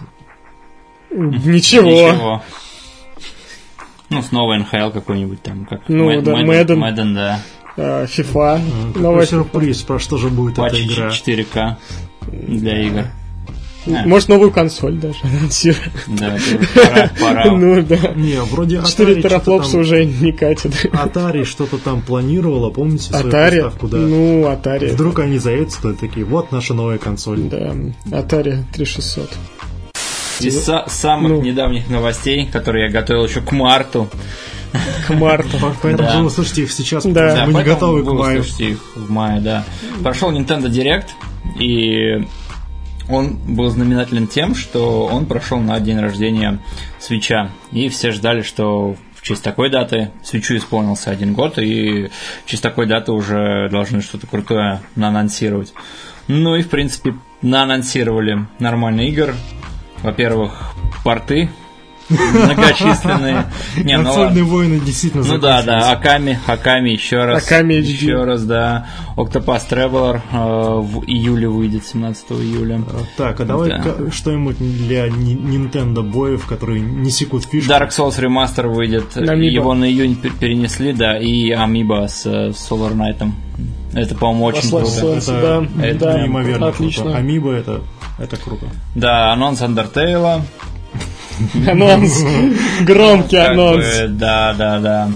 Ничего. 1.11 1.89
Ничего. 1.89 2.41
Ну, 4.09 4.21
снова 4.21 4.55
НХЛ 4.57 4.91
какой-нибудь 4.91 5.41
там, 5.41 5.65
как 5.65 5.81
Ну, 5.89 6.09
Мэд- 6.11 6.21
да, 6.21 6.35
Мэдден. 6.35 6.79
Мэдден, 6.79 7.15
да. 7.15 7.39
А, 7.77 8.05
FIFA. 8.05 8.61
Какой 8.87 9.01
Новая 9.01 9.25
сюрприз, 9.25 9.81
про 9.81 9.99
что 9.99 10.17
же 10.17 10.29
будет 10.29 10.55
Патч 10.55 10.73
эта 10.73 10.93
игра? 10.93 11.09
4К 11.09 11.75
для 12.47 12.81
игр. 12.87 13.03
А, 13.87 14.07
Может, 14.07 14.29
новую 14.29 14.49
консоль 14.51 14.95
даже 14.97 15.17
анонсируют. 15.23 15.91
Да, 16.07 16.37
пора, 16.75 17.09
пора. 17.19 17.51
Ну 17.55 17.83
да. 17.83 18.13
Не, 18.15 18.41
вроде 18.41 18.77
4 18.83 18.87
Atari 18.87 18.89
что-то 18.89 19.21
терафлопса 19.21 19.71
там- 19.73 19.81
уже 19.81 20.05
не 20.05 20.31
катит. 20.31 20.85
Atari 20.91 21.43
что-то 21.43 21.77
там 21.77 22.01
планировала, 22.01 22.69
помните 22.71 23.03
свою 23.13 23.27
Atari. 23.27 23.49
приставку, 23.51 23.87
да? 23.87 23.97
Ну, 23.97 24.43
Atari. 24.51 24.93
Вдруг 24.93 25.19
они 25.19 25.37
заедут, 25.37 25.73
и 25.83 25.93
такие, 25.93 26.25
вот 26.25 26.51
наша 26.51 26.73
новая 26.73 26.97
консоль. 26.97 27.41
Да, 27.41 27.75
Atari 28.09 28.63
3600. 28.73 29.29
Из 30.41 30.67
са- 30.67 30.83
самых 30.89 31.31
Ну. 31.31 31.41
недавних 31.41 31.87
новостей, 31.89 32.47
которые 32.51 32.85
я 32.87 32.91
готовил 32.91 33.25
еще 33.25 33.41
к 33.41 33.51
марту. 33.51 34.09
К 35.07 35.13
марту. 35.13 35.57
Поэтому 35.81 36.07
Да. 36.09 36.19
вы 36.19 36.25
услышите 36.25 36.63
их 36.63 36.71
сейчас, 36.71 37.03
Да. 37.05 37.45
мы 37.47 37.53
не 37.53 37.63
готовы 37.63 38.03
к 38.03 38.11
маю. 38.11 38.41
услышите 38.41 38.71
их 38.71 38.79
в 38.95 39.09
мае, 39.09 39.41
да. 39.41 39.65
Прошел 40.03 40.31
Nintendo 40.31 40.67
Direct, 40.69 41.07
и 41.59 42.27
он 43.09 43.37
был 43.47 43.69
знаменателен 43.69 44.27
тем, 44.27 44.55
что 44.55 45.05
он 45.05 45.25
прошел 45.25 45.59
на 45.59 45.79
день 45.79 45.99
рождения 45.99 46.59
Свеча. 46.99 47.49
И 47.71 47.89
все 47.89 48.11
ждали, 48.11 48.41
что 48.41 48.95
в 49.13 49.21
честь 49.21 49.43
такой 49.43 49.69
даты 49.69 50.11
Свечу 50.23 50.55
исполнился 50.57 51.11
один 51.11 51.33
год, 51.33 51.57
и 51.59 52.09
в 52.45 52.49
честь 52.49 52.63
такой 52.63 52.85
даты 52.87 53.11
уже 53.11 53.69
должны 53.69 54.01
что-то 54.01 54.27
крутое 54.27 54.81
наанонсировать. 54.95 55.73
Ну 56.27 56.55
и, 56.55 56.63
в 56.63 56.69
принципе, 56.69 57.15
наанонсировали 57.41 58.47
нормально 58.59 59.01
игр. 59.01 59.35
Во-первых, 60.01 60.73
порты 61.03 61.49
многочисленные. 62.09 63.45
Не, 63.83 63.97
ну 63.97 64.03
Консольные 64.05 64.43
ладно. 64.43 64.55
войны 64.55 64.79
действительно 64.79 65.23
Ну 65.25 65.37
да, 65.37 65.61
да, 65.63 65.91
Аками, 65.91 66.39
Аками 66.45 66.89
еще 66.91 67.23
раз. 67.25 67.45
Аками 67.45 67.73
HD. 67.75 67.81
Еще 67.81 68.23
раз, 68.23 68.43
да. 68.43 68.87
Octopath 69.17 69.61
Traveler 69.69 70.21
э, 70.31 70.79
в 70.81 71.03
июле 71.07 71.47
выйдет, 71.47 71.85
17 71.85 72.31
июля. 72.31 72.81
Так, 73.17 73.39
а 73.39 73.45
давай 73.45 73.69
Да. 73.69 74.11
что-нибудь 74.11 74.57
для 74.59 75.07
Nintendo 75.07 76.01
боев, 76.03 76.45
которые 76.45 76.81
не 76.81 77.09
секут 77.11 77.45
фишки. 77.45 77.69
Dark 77.69 77.89
Souls 77.89 78.19
Remaster 78.19 78.67
выйдет. 78.67 79.15
Amiibo. 79.15 79.45
Его 79.45 79.73
на 79.73 79.85
июнь 79.89 80.17
пер- 80.21 80.37
перенесли, 80.37 80.93
да, 80.93 81.17
и 81.17 81.49
Амиба 81.51 82.07
с 82.07 82.25
э, 82.25 82.49
Solar 82.49 82.93
Knight. 82.93 83.31
Это, 83.93 84.13
по-моему, 84.15 84.45
очень 84.45 84.69
Послать 84.69 84.83
круто. 84.99 85.21
солнце, 85.21 85.33
Это, 85.35 85.67
да, 85.75 85.85
это 85.87 85.99
да, 85.99 86.21
неимоверно 86.21 86.67
отлично. 86.67 87.03
круто. 87.03 87.17
Амиба 87.17 87.51
это, 87.53 87.81
это 88.19 88.35
круто. 88.35 88.65
Да, 88.93 89.31
анонс 89.31 89.61
Undertale. 89.61 90.41
Анонс. 91.69 92.23
Громкий 92.81 93.37
анонс. 93.37 93.85
да, 94.09 94.53
да, 94.53 94.79
да. 94.79 95.11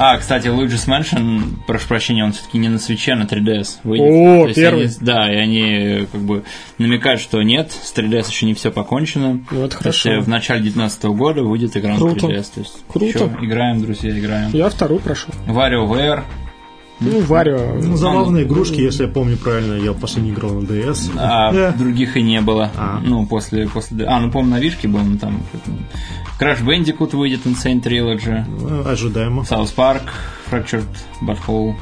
А, 0.00 0.16
кстати, 0.16 0.46
Luigi's 0.46 0.86
Mansion, 0.86 1.56
прошу 1.66 1.88
прощения, 1.88 2.22
он 2.24 2.30
все-таки 2.30 2.56
не 2.58 2.68
на 2.68 2.78
свече, 2.78 3.14
а 3.14 3.16
на 3.16 3.24
3DS 3.24 3.78
выйдет. 3.82 4.06
О, 4.06 4.42
То 4.42 4.46
есть 4.46 4.54
первый. 4.54 4.84
они- 4.84 4.94
да, 5.00 5.32
и 5.32 5.36
они 5.36 6.06
как 6.12 6.20
бы 6.20 6.44
намекают, 6.78 7.20
что 7.20 7.42
нет, 7.42 7.72
с 7.72 7.92
3DS 7.96 8.28
еще 8.30 8.46
не 8.46 8.54
все 8.54 8.70
покончено. 8.70 9.40
Это 9.50 9.56
То 9.56 9.64
есть, 9.64 9.74
хорошо. 9.74 10.10
э, 10.10 10.20
в 10.20 10.28
начале 10.28 10.60
2019 10.60 11.04
года 11.16 11.42
выйдет 11.42 11.76
игра 11.76 11.96
Круто. 11.96 12.28
на 12.28 12.30
3DS. 12.32 12.46
То 12.54 12.60
есть, 12.60 12.76
Круто. 12.86 13.12
чё, 13.12 13.30
играем, 13.42 13.80
друзья, 13.82 14.16
играем. 14.16 14.50
Я 14.52 14.68
вторую 14.68 15.00
прошел. 15.00 15.34
WarioWare. 15.48 16.22
Ну, 17.00 17.20
Варио. 17.20 17.74
Ну, 17.80 17.96
забавные 17.96 18.44
игрушки, 18.44 18.80
если 18.80 19.04
я 19.04 19.08
помню 19.08 19.36
правильно, 19.36 19.74
я 19.74 19.92
последний 19.92 20.32
играл 20.32 20.54
на 20.54 20.66
DS. 20.66 21.10
А 21.16 21.72
других 21.72 22.16
и 22.16 22.22
не 22.22 22.40
было. 22.40 22.70
А. 22.76 23.00
Ну, 23.02 23.26
после, 23.26 23.68
после... 23.68 24.04
А, 24.06 24.18
ну, 24.20 24.30
помню, 24.30 24.52
на 24.52 24.60
Вишке 24.60 24.88
был, 24.88 25.00
ну, 25.00 25.16
там... 25.18 25.42
Crash 26.40 26.64
Bandicoot 26.64 27.16
выйдет, 27.16 27.46
Insane 27.46 27.82
Trilogy. 27.82 28.44
Ну, 28.48 28.88
Ожидаемо. 28.88 29.42
South 29.42 29.74
Park, 29.74 30.02
Fractured 30.50 30.86
Butthole. 31.20 31.74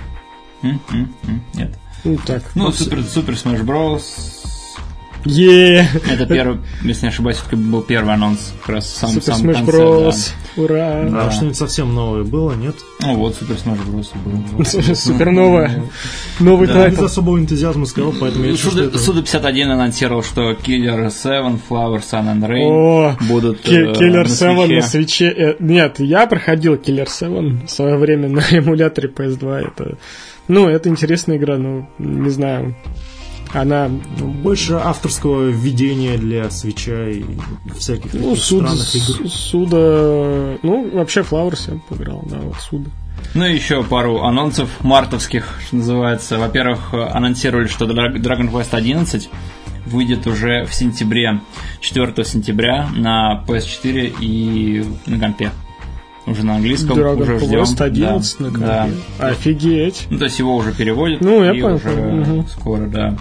М? 0.62 0.80
Нет. 1.54 1.78
Ну, 2.04 2.18
так. 2.24 2.42
Ну, 2.54 2.70
Супер, 2.72 3.02
Супер 3.02 3.34
Smash 3.34 3.64
Bros. 3.64 4.02
Е 5.26 5.88
Это 6.10 6.24
первый, 6.26 6.58
если 6.82 7.02
не 7.06 7.08
ошибаюсь, 7.08 7.36
все-таки 7.38 7.56
был 7.56 7.82
первый 7.82 8.14
анонс, 8.14 8.52
как 8.60 8.76
раз 8.76 8.84
в 8.84 8.96
самом, 8.96 9.14
Супер 9.20 9.34
самом 9.34 9.50
Smash 9.50 9.64
Bros. 9.66 10.32
Ура. 10.56 11.00
А 11.02 11.08
Да. 11.10 11.30
что-нибудь 11.30 11.56
совсем 11.56 11.94
новое 11.94 12.22
было, 12.24 12.52
нет? 12.54 12.76
да. 13.00 13.08
Ну 13.08 13.16
вот, 13.16 13.34
Супер 13.34 13.56
Smash 13.56 13.78
Bros. 13.86 14.08
был. 14.24 14.64
Супер 14.94 15.30
новая. 15.32 15.82
Новый 16.40 16.68
Да. 16.68 16.88
Без 16.88 16.98
особого 16.98 17.38
энтузиазма 17.38 17.86
сказал, 17.86 18.14
поэтому 18.18 18.44
я 18.44 18.56
Суда, 18.56 18.84
это... 18.84 18.98
Суда 18.98 19.20
51 19.22 19.70
анонсировал, 19.72 20.22
что 20.22 20.52
Killer 20.52 21.10
7, 21.10 21.58
Flower, 21.68 22.00
Sun 22.00 22.32
and 22.32 22.46
Rain 22.48 23.26
будут 23.28 23.66
э, 23.68 23.92
Killer 23.92 24.22
на 24.22 24.28
7 24.28 24.56
свече. 24.56 24.74
на 24.76 24.82
свече. 24.82 25.34
э, 25.36 25.56
Нет, 25.58 25.98
я 26.00 26.26
проходил 26.26 26.74
Killer 26.74 27.08
7 27.08 27.66
в 27.66 27.70
свое 27.70 27.96
время 27.96 28.28
на 28.28 28.40
эмуляторе 28.50 29.08
PS2. 29.08 29.66
Это, 29.68 29.98
ну, 30.48 30.68
это 30.68 30.88
интересная 30.88 31.36
игра, 31.36 31.56
ну, 31.58 31.88
не 31.98 32.30
знаю. 32.30 32.76
Она, 33.60 33.88
Больше 33.88 34.74
авторского 34.74 35.48
введения 35.48 36.18
для 36.18 36.50
свеча 36.50 37.08
и 37.08 37.24
всяких 37.76 38.12
ну, 38.12 38.30
таких 38.30 38.44
суда, 38.44 38.66
странных 38.76 38.94
игр. 39.20 39.28
суда, 39.30 40.58
ну, 40.62 40.90
вообще 40.92 41.20
Flowers 41.20 41.72
я 41.72 41.80
поиграл, 41.88 42.22
да, 42.26 42.38
вот 42.38 42.56
суда. 42.56 42.90
Ну 43.34 43.46
и 43.46 43.54
еще 43.54 43.82
пару 43.82 44.22
анонсов 44.22 44.68
мартовских, 44.82 45.58
что 45.66 45.76
называется. 45.76 46.38
Во-первых, 46.38 46.92
анонсировали, 46.92 47.66
что 47.66 47.86
Dra- 47.86 48.14
Dragon 48.14 48.50
Quest 48.52 48.74
11 48.74 49.28
выйдет 49.86 50.26
уже 50.26 50.64
в 50.66 50.74
сентябре, 50.74 51.40
4 51.80 52.24
сентября 52.24 52.88
на 52.94 53.42
PS4 53.46 54.16
и 54.20 54.84
на 55.06 55.18
компе. 55.18 55.50
Уже 56.26 56.44
на 56.44 56.56
английском, 56.56 56.98
Dragon 56.98 57.22
уже 57.22 57.38
ждем. 57.38 57.60
Quest 57.60 57.80
11 57.82 58.38
Да, 58.38 58.44
на 58.44 58.50
да. 58.58 58.80
компе. 58.82 58.96
Офигеть. 59.18 60.06
Ну, 60.10 60.18
то 60.18 60.24
есть 60.24 60.38
его 60.38 60.56
уже 60.56 60.72
переводят. 60.72 61.20
Ну, 61.20 61.42
я 61.44 61.52
и 61.54 61.62
понял, 61.62 61.76
уже 61.76 61.88
мгм. 61.90 62.46
скоро, 62.48 62.86
да. 62.86 63.16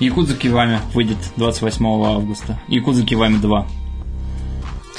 Якудза 0.00 0.34
Кивами 0.36 0.80
выйдет 0.92 1.18
28 1.36 1.86
августа. 1.86 2.58
Якудза 2.68 3.04
Кивами 3.04 3.36
2. 3.38 3.66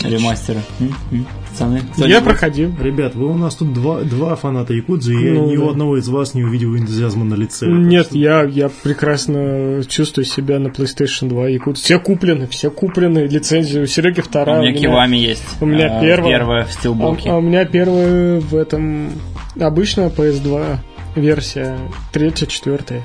Ремастер. 0.04 0.58
М? 0.80 0.94
М? 1.12 1.26
Пацаны, 1.50 1.82
Я 1.98 2.22
проходил. 2.22 2.72
Ребят, 2.80 3.16
вы 3.16 3.28
у 3.32 3.34
нас 3.38 3.56
тут 3.56 3.74
два, 3.74 4.02
два 4.02 4.36
фаната 4.36 4.74
Якудзы, 4.74 5.14
и 5.16 5.26
я 5.26 5.34
Ну, 5.34 5.50
ни 5.50 5.56
у 5.58 5.66
да. 5.66 5.72
одного 5.72 5.98
из 5.98 6.08
вас 6.10 6.34
не 6.34 6.44
увидел 6.44 6.76
энтузиазма 6.76 7.24
на 7.24 7.34
лице. 7.36 7.66
Нет, 7.68 8.10
я, 8.12 8.44
я 8.44 8.70
прекрасно 8.84 9.82
чувствую 9.88 10.26
себя 10.26 10.60
на 10.60 10.68
PlayStation 10.68 11.30
2 11.30 11.48
Якут. 11.50 11.78
Все 11.78 11.98
куплены, 11.98 12.46
все 12.48 12.70
куплены, 12.70 13.20
лицензию. 13.20 13.84
У 13.84 13.88
Сереги 13.88 14.20
У 14.20 14.24
вторая. 14.24 14.62
меня 14.62 14.74
Кивами 14.78 15.16
есть. 15.18 15.44
у 15.62 15.66
меня 15.66 15.98
А, 15.98 16.02
первая. 16.02 16.32
Первая 16.40 16.66
в 16.66 16.68
А, 16.68 16.72
стилбоке. 16.72 17.30
а 17.30 17.38
у 17.38 17.42
меня 17.42 17.64
первая 17.66 18.42
в 18.42 18.54
этом 18.54 19.12
обычная 19.60 20.10
PS2 20.10 20.78
версия, 21.16 21.80
третья, 22.12 22.46
четвертая, 22.48 23.02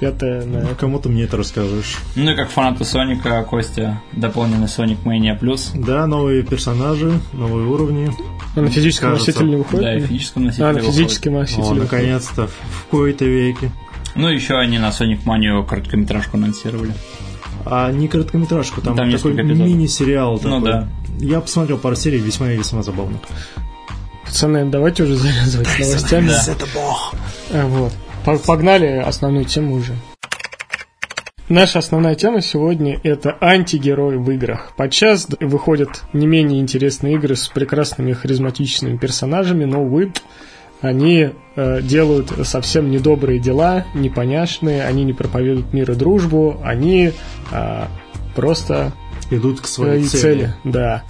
Ну, 0.00 0.52
наверное. 0.52 0.74
Кому 0.74 0.98
ты 0.98 1.08
мне 1.08 1.24
это 1.24 1.36
расскажешь? 1.36 1.98
Ну 2.16 2.30
и 2.30 2.34
как 2.36 2.50
фанаты 2.50 2.84
Соника, 2.84 3.42
Костя, 3.44 4.00
дополненный 4.12 4.66
Sonic 4.66 4.98
Mania 5.04 5.38
Plus. 5.38 5.70
Да, 5.74 6.06
новые 6.06 6.42
персонажи, 6.42 7.20
новые 7.32 7.66
уровни. 7.66 8.10
А 8.56 8.60
на 8.62 8.70
физическом 8.70 9.10
Кажется. 9.10 9.30
носителе 9.30 9.50
не 9.50 9.56
выходит? 9.56 9.84
Да, 9.84 9.94
и 9.96 10.00
физическом 10.00 10.44
носителе 10.44 10.68
а, 10.68 10.72
на 10.72 10.80
физическом 10.80 11.34
О, 11.34 11.38
носителе. 11.40 11.62
выходит. 11.64 11.82
наконец-то, 11.92 12.46
в 12.46 12.50
в 12.50 12.84
кои-то 12.90 13.24
веки. 13.24 13.70
Ну 14.14 14.28
еще 14.28 14.54
они 14.54 14.78
на 14.78 14.88
Sonic 14.88 15.22
Mania 15.24 15.64
короткометражку 15.66 16.36
анонсировали. 16.36 16.92
А 17.66 17.92
не 17.92 18.08
короткометражку, 18.08 18.80
там, 18.80 18.96
Там 18.96 19.12
такой 19.12 19.34
мини-сериал. 19.34 20.40
Ну 20.42 20.60
такой. 20.60 20.72
да. 20.72 20.88
Я 21.20 21.40
посмотрел 21.40 21.76
пару 21.76 21.94
серий, 21.94 22.18
весьма 22.18 22.50
и 22.52 22.56
весьма 22.56 22.82
забавно. 22.82 23.18
Пацаны, 24.24 24.64
давайте 24.64 25.02
уже 25.02 25.16
завязывать 25.16 25.68
с 25.68 25.78
новостями. 25.78 26.30
Это 26.50 26.66
бог! 26.74 27.14
А, 27.52 27.66
вот. 27.66 27.92
По- 28.24 28.38
Погнали 28.38 28.96
основную 28.98 29.44
тему 29.44 29.74
уже. 29.76 29.94
Наша 31.48 31.80
основная 31.80 32.14
тема 32.14 32.42
сегодня– 32.42 33.00
это 33.02 33.36
антигерои 33.40 34.16
в 34.16 34.30
играх. 34.30 34.72
Подчас 34.76 35.26
выходят 35.40 36.02
не 36.12 36.26
менее 36.28 36.60
интересные 36.60 37.14
игры 37.14 37.34
с 37.34 37.48
прекрасными 37.48 38.12
харизматичными 38.12 38.96
персонажами, 38.98 39.64
но, 39.64 39.82
увы, 39.82 40.12
они 40.80 41.30
э, 41.56 41.82
делают 41.82 42.30
совсем 42.46 42.90
недобрые 42.92 43.40
дела, 43.40 43.84
непоняшные, 43.94 44.84
они 44.84 45.02
не 45.02 45.12
проповедуют 45.12 45.72
мир 45.72 45.90
и 45.90 45.94
дружбу, 45.96 46.60
они 46.62 47.12
э, 47.50 47.84
просто 48.36 48.92
Идут 49.32 49.60
к 49.60 49.66
своей 49.66 50.04
цели. 50.04 50.20
цели. 50.20 50.54
Да. 50.64 51.02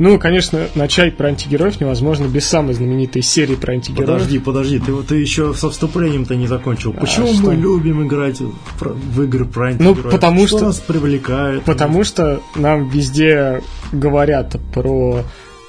Ну, 0.00 0.18
конечно, 0.18 0.66
начать 0.74 1.18
про 1.18 1.28
антигероев 1.28 1.78
невозможно 1.78 2.24
без 2.26 2.46
самой 2.46 2.72
знаменитой 2.72 3.20
серии 3.20 3.54
про 3.54 3.74
антигероев. 3.74 4.08
Подожди, 4.08 4.38
подожди, 4.38 4.78
ты, 4.78 4.94
ты 5.02 5.16
еще 5.16 5.52
со 5.52 5.68
вступлением-то 5.68 6.36
не 6.36 6.46
закончил. 6.46 6.94
А 6.96 7.00
Почему 7.00 7.34
что? 7.34 7.42
мы 7.48 7.54
любим 7.54 8.06
играть 8.06 8.40
в, 8.40 9.22
игры 9.22 9.44
про 9.44 9.64
Ну, 9.64 9.90
антигероев? 9.90 10.10
потому 10.10 10.46
что- 10.46 10.64
нас 10.64 10.78
привлекает? 10.80 11.64
Потому 11.64 12.02
что 12.04 12.40
нам 12.56 12.88
везде 12.88 13.60
говорят 13.92 14.56
про 14.72 15.22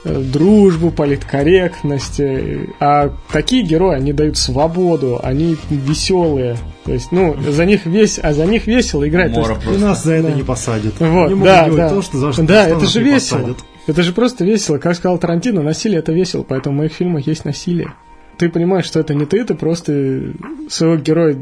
э, 0.05 0.19
дружбу, 0.19 0.91
политкорректность, 0.91 2.21
э, 2.21 2.67
а 2.79 3.11
такие 3.31 3.63
герои, 3.63 3.97
они 3.97 4.13
дают 4.13 4.37
свободу, 4.37 5.19
они 5.21 5.57
веселые, 5.69 6.57
то 6.85 6.93
есть, 6.93 7.11
ну, 7.11 7.35
за 7.47 7.65
них 7.65 7.85
весь, 7.85 8.17
а 8.17 8.33
за 8.33 8.45
них 8.45 8.65
весело 8.65 9.07
играть. 9.07 9.31
Мора 9.31 9.57
есть, 9.63 9.77
И 9.79 9.83
нас 9.83 10.03
за 10.03 10.13
это 10.13 10.29
Да. 10.29 10.33
не 10.35 10.41
посадят. 10.43 10.93
Вот, 10.99 11.29
могут 11.31 11.43
да, 11.43 11.69
да. 11.69 11.89
то, 11.89 12.01
что 12.01 12.17
за 12.17 12.31
что 12.33 12.43
Да, 12.43 12.63
что 12.67 12.77
это 12.77 12.85
же 12.87 13.03
весело. 13.03 13.37
посадят. 13.39 13.57
Это 13.87 14.03
же 14.03 14.13
просто 14.13 14.45
весело. 14.45 14.77
Как 14.77 14.95
сказал 14.95 15.17
Тарантино, 15.17 15.61
насилие 15.61 15.99
это 15.99 16.11
весело, 16.11 16.43
поэтому 16.43 16.75
в 16.75 16.79
моих 16.79 16.93
фильмах 16.93 17.27
есть 17.27 17.45
насилие. 17.45 17.93
Ты 18.37 18.49
понимаешь, 18.49 18.85
что 18.85 18.99
это 18.99 19.13
не 19.13 19.25
ты, 19.25 19.43
ты 19.43 19.53
просто 19.53 20.33
своего 20.69 20.97
героя 20.97 21.37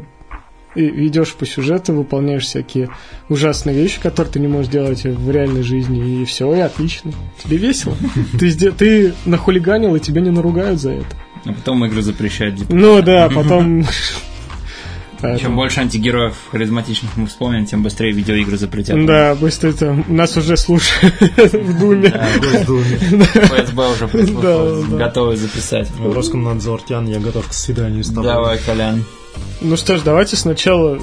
и 0.74 0.82
ведешь 0.82 1.34
по 1.34 1.46
сюжету, 1.46 1.92
выполняешь 1.92 2.44
всякие 2.44 2.90
ужасные 3.28 3.74
вещи, 3.74 4.00
которые 4.00 4.32
ты 4.32 4.40
не 4.40 4.48
можешь 4.48 4.70
делать 4.70 5.04
в 5.04 5.30
реальной 5.30 5.62
жизни, 5.62 6.22
и 6.22 6.24
все, 6.24 6.54
и 6.54 6.60
отлично. 6.60 7.12
Тебе 7.42 7.56
весело. 7.56 7.96
Ты, 8.38 8.70
ты 8.70 9.14
нахулиганил, 9.24 9.96
и 9.96 10.00
тебя 10.00 10.20
не 10.20 10.30
наругают 10.30 10.80
за 10.80 10.92
это. 10.92 11.16
А 11.44 11.52
потом 11.52 11.84
игры 11.84 12.02
запрещают. 12.02 12.58
типа. 12.58 12.74
Ну 12.74 13.02
да, 13.02 13.28
потом... 13.28 13.84
Чем 15.38 15.56
больше 15.56 15.80
антигероев 15.80 16.34
харизматичных 16.50 17.16
мы 17.16 17.26
вспомним, 17.26 17.66
тем 17.66 17.82
быстрее 17.82 18.12
видеоигры 18.12 18.56
запретят. 18.56 19.04
Да, 19.06 19.34
быстро 19.34 19.68
это... 19.70 19.92
Нас 20.08 20.36
уже 20.36 20.56
слушают 20.56 21.14
в 21.36 21.78
Думе. 21.78 22.08
Да, 22.08 22.26
Госдуме. 22.40 22.96
ФСБ 23.24 23.92
уже 23.92 24.08
прислушалось, 24.08 24.84
готовы 24.86 25.36
записать. 25.36 25.88
Роскомнадзор, 26.02 26.82
Тян, 26.82 27.06
я 27.06 27.18
готов 27.18 27.48
к 27.48 27.52
свиданию 27.52 28.02
с 28.04 28.08
тобой. 28.08 28.24
Давай, 28.24 28.58
Колян. 28.58 29.04
Ну 29.60 29.76
что 29.76 29.96
ж, 29.96 30.02
давайте 30.02 30.36
сначала, 30.36 30.98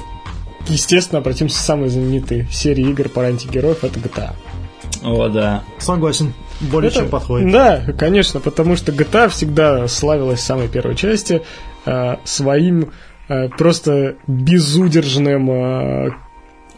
естественно, 0.68 1.20
обратимся 1.20 1.56
к 1.56 1.60
самой 1.62 1.88
знаменитой 1.88 2.46
серии 2.50 2.88
игр 2.90 3.08
про 3.08 3.26
антигероев, 3.28 3.84
это 3.84 3.98
GTA. 4.00 4.32
О, 5.02 5.28
да. 5.28 5.62
Согласен. 5.78 6.34
Более 6.60 6.90
Это- 6.90 7.00
чем 7.00 7.08
подходит. 7.08 7.52
Да, 7.52 7.84
конечно, 7.96 8.40
потому 8.40 8.76
что 8.76 8.90
GTA 8.90 9.28
всегда 9.28 9.86
славилась 9.86 10.40
в 10.40 10.44
самой 10.44 10.68
первой 10.68 10.96
части 10.96 11.42
э, 11.86 12.16
своим 12.24 12.90
просто 13.56 14.16
безудержным 14.26 15.50
э, 15.50 16.10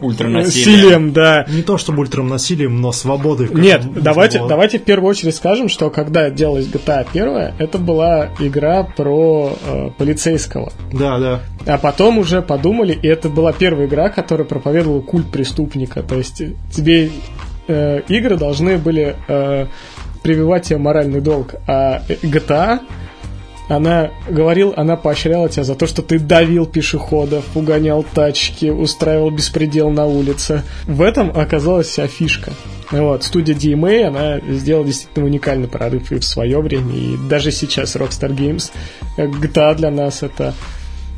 насилием, 0.01 1.13
да. 1.13 1.45
Не 1.47 1.61
то 1.61 1.77
чтобы 1.77 2.01
ультранасилием, 2.01 2.81
но 2.81 2.91
свободой. 2.91 3.47
в 3.47 3.59
Нет, 3.59 3.81
давайте, 3.93 4.39
было. 4.39 4.49
давайте 4.49 4.79
в 4.79 4.83
первую 4.83 5.09
очередь 5.09 5.35
скажем, 5.35 5.69
что 5.69 5.89
когда 5.89 6.29
делалась 6.29 6.67
GTA 6.67 7.07
первая, 7.11 7.53
это 7.59 7.77
была 7.77 8.29
игра 8.39 8.83
про 8.83 9.55
э, 9.63 9.89
полицейского. 9.97 10.71
Да, 10.91 11.19
да. 11.19 11.39
А 11.65 11.77
потом 11.77 12.17
уже 12.17 12.41
подумали, 12.41 12.93
и 12.93 13.07
это 13.07 13.29
была 13.29 13.53
первая 13.53 13.87
игра, 13.87 14.09
которая 14.09 14.47
проповедовала 14.47 15.01
культ 15.01 15.31
преступника. 15.31 16.03
То 16.03 16.17
есть 16.17 16.41
э, 16.41 16.53
тебе 16.71 17.11
э, 17.67 18.01
игры 18.07 18.37
должны 18.37 18.77
были 18.77 19.15
э, 19.27 19.67
прививать 20.23 20.63
тебе 20.63 20.79
моральный 20.79 21.21
долг. 21.21 21.55
А 21.67 22.01
э, 22.07 22.15
GTA, 22.23 22.79
она 23.75 24.11
говорил, 24.29 24.73
она 24.75 24.95
поощряла 24.97 25.47
тебя 25.49 25.63
за 25.63 25.75
то, 25.75 25.87
что 25.87 26.01
ты 26.01 26.19
давил 26.19 26.65
пешеходов, 26.65 27.45
угонял 27.55 28.03
тачки, 28.03 28.69
устраивал 28.69 29.31
беспредел 29.31 29.89
на 29.89 30.05
улице. 30.05 30.63
В 30.85 31.01
этом 31.01 31.31
оказалась 31.35 31.87
вся 31.87 32.07
фишка. 32.07 32.51
Вот, 32.91 33.23
студия 33.23 33.55
DMA, 33.55 34.03
она 34.03 34.39
сделала 34.53 34.85
действительно 34.85 35.25
уникальный 35.25 35.69
прорыв 35.69 36.11
и 36.11 36.19
в 36.19 36.25
свое 36.25 36.59
время, 36.59 36.93
и 36.93 37.15
даже 37.29 37.51
сейчас 37.51 37.95
Rockstar 37.95 38.35
Games. 38.35 38.71
э, 39.15 39.27
GTA 39.27 39.75
для 39.75 39.89
нас 39.91 40.23
это 40.23 40.53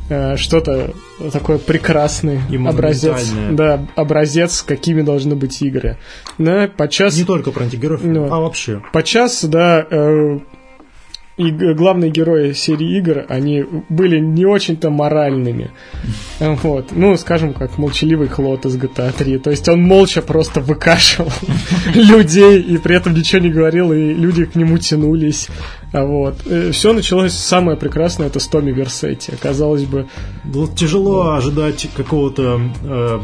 э, 0.08 0.36
что-то 0.36 0.92
такое 1.32 1.58
прекрасный 1.58 2.38
И 2.48 2.56
образец. 2.56 3.32
Да, 3.50 3.84
образец, 3.96 4.62
какими 4.62 5.02
должны 5.02 5.34
быть 5.34 5.60
игры. 5.62 5.98
Да, 6.38 6.68
подчас, 6.76 7.16
Не 7.16 7.24
только 7.24 7.50
про 7.50 7.64
антигероев, 7.64 8.04
Ну. 8.04 8.32
а 8.32 8.38
вообще. 8.38 8.80
подчас, 8.92 9.42
да, 9.44 9.84
э, 9.90 10.38
и 11.36 11.50
главные 11.50 12.10
герои 12.10 12.52
серии 12.52 12.96
игр, 12.98 13.24
они 13.28 13.64
были 13.88 14.20
не 14.20 14.46
очень-то 14.46 14.90
моральными. 14.90 15.70
Вот. 16.38 16.92
Ну, 16.92 17.16
скажем, 17.16 17.54
как 17.54 17.76
молчаливый 17.76 18.28
Клод 18.28 18.66
из 18.66 18.76
GTA 18.76 19.12
3. 19.12 19.38
То 19.38 19.50
есть 19.50 19.68
он 19.68 19.82
молча 19.82 20.22
просто 20.22 20.60
выкашивал 20.60 21.32
людей 21.94 22.60
и 22.60 22.78
при 22.78 22.96
этом 22.96 23.14
ничего 23.14 23.42
не 23.42 23.50
говорил, 23.50 23.92
и 23.92 24.14
люди 24.14 24.44
к 24.44 24.54
нему 24.54 24.78
тянулись. 24.78 25.48
А 25.92 26.04
Вот. 26.04 26.36
Все 26.72 26.92
началось 26.92 27.32
самое 27.32 27.76
прекрасное, 27.76 28.28
это 28.28 28.38
с 28.38 28.46
Томми 28.46 28.70
Версетти. 28.70 29.32
Казалось 29.40 29.84
бы, 29.84 30.06
Вот 30.44 30.76
тяжело 30.76 31.32
ожидать 31.32 31.88
какого-то 31.96 32.60
э, 32.84 33.18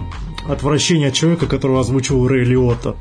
отвращения 0.49 1.09
от 1.09 1.15
человека, 1.15 1.47
которого 1.47 1.81
озвучивал 1.81 2.27
Рэй 2.27 2.45
Лиотта. 2.45 2.97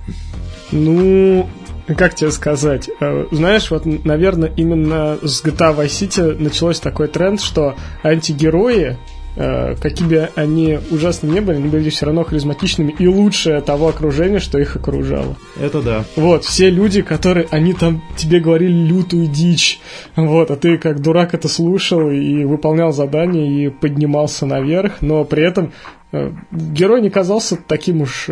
Ну, 0.71 1.49
как 1.97 2.15
тебе 2.15 2.31
сказать? 2.31 2.89
Э, 2.99 3.25
Знаешь, 3.31 3.71
вот, 3.71 3.85
наверное, 3.85 4.51
именно 4.55 5.17
с 5.21 5.43
GTA 5.43 5.75
Vice 5.75 5.87
City 5.87 6.41
началось 6.41 6.79
такой 6.79 7.07
тренд, 7.07 7.41
что 7.41 7.75
антигерои, 8.03 8.97
э, 9.35 9.75
какими 9.75 10.07
бы 10.07 10.29
они 10.35 10.79
ужасно 10.91 11.27
не 11.27 11.39
были, 11.39 11.57
они 11.57 11.67
были 11.67 11.89
все 11.89 12.05
равно 12.05 12.23
харизматичными 12.23 12.95
и 12.97 13.07
лучше 13.07 13.61
того 13.61 13.87
окружения, 13.89 14.39
что 14.39 14.59
их 14.59 14.75
окружало. 14.75 15.35
Это 15.59 15.81
да. 15.81 16.05
Вот, 16.15 16.43
все 16.45 16.69
люди, 16.69 17.01
которые, 17.01 17.47
они 17.51 17.73
там 17.73 18.03
тебе 18.15 18.39
говорили 18.39 18.71
лютую 18.71 19.27
дичь, 19.27 19.79
вот, 20.15 20.51
а 20.51 20.55
ты 20.55 20.77
как 20.77 21.01
дурак 21.01 21.33
это 21.33 21.47
слушал 21.47 22.09
и 22.09 22.43
выполнял 22.43 22.91
задания 22.91 23.67
и 23.67 23.69
поднимался 23.69 24.45
наверх, 24.45 25.01
но 25.01 25.23
при 25.23 25.47
этом 25.47 25.73
э, 26.11 26.31
герой 26.51 27.01
не 27.01 27.09
казался 27.09 27.57
таким 27.67 28.01
уж 28.01 28.29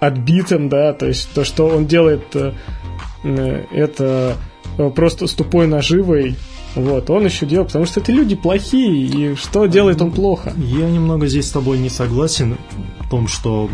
отбитым, 0.00 0.68
да, 0.68 0.92
то 0.92 1.06
есть 1.06 1.28
то, 1.34 1.44
что 1.44 1.66
он 1.68 1.86
делает, 1.86 2.24
э, 2.34 2.52
э, 3.24 3.64
это 3.72 4.36
э, 4.76 4.90
просто 4.90 5.26
с 5.26 5.32
тупой 5.32 5.66
наживой, 5.66 6.36
вот, 6.74 7.10
он 7.10 7.24
еще 7.24 7.46
делает, 7.46 7.68
потому 7.68 7.86
что 7.86 8.00
это 8.00 8.12
люди 8.12 8.36
плохие, 8.36 9.06
и 9.06 9.34
что 9.34 9.66
делает 9.66 10.00
он 10.00 10.12
плохо? 10.12 10.52
Я 10.56 10.88
немного 10.88 11.26
здесь 11.26 11.48
с 11.48 11.50
тобой 11.50 11.78
не 11.78 11.88
согласен 11.88 12.56
в 13.00 13.10
том, 13.10 13.26
что 13.26 13.70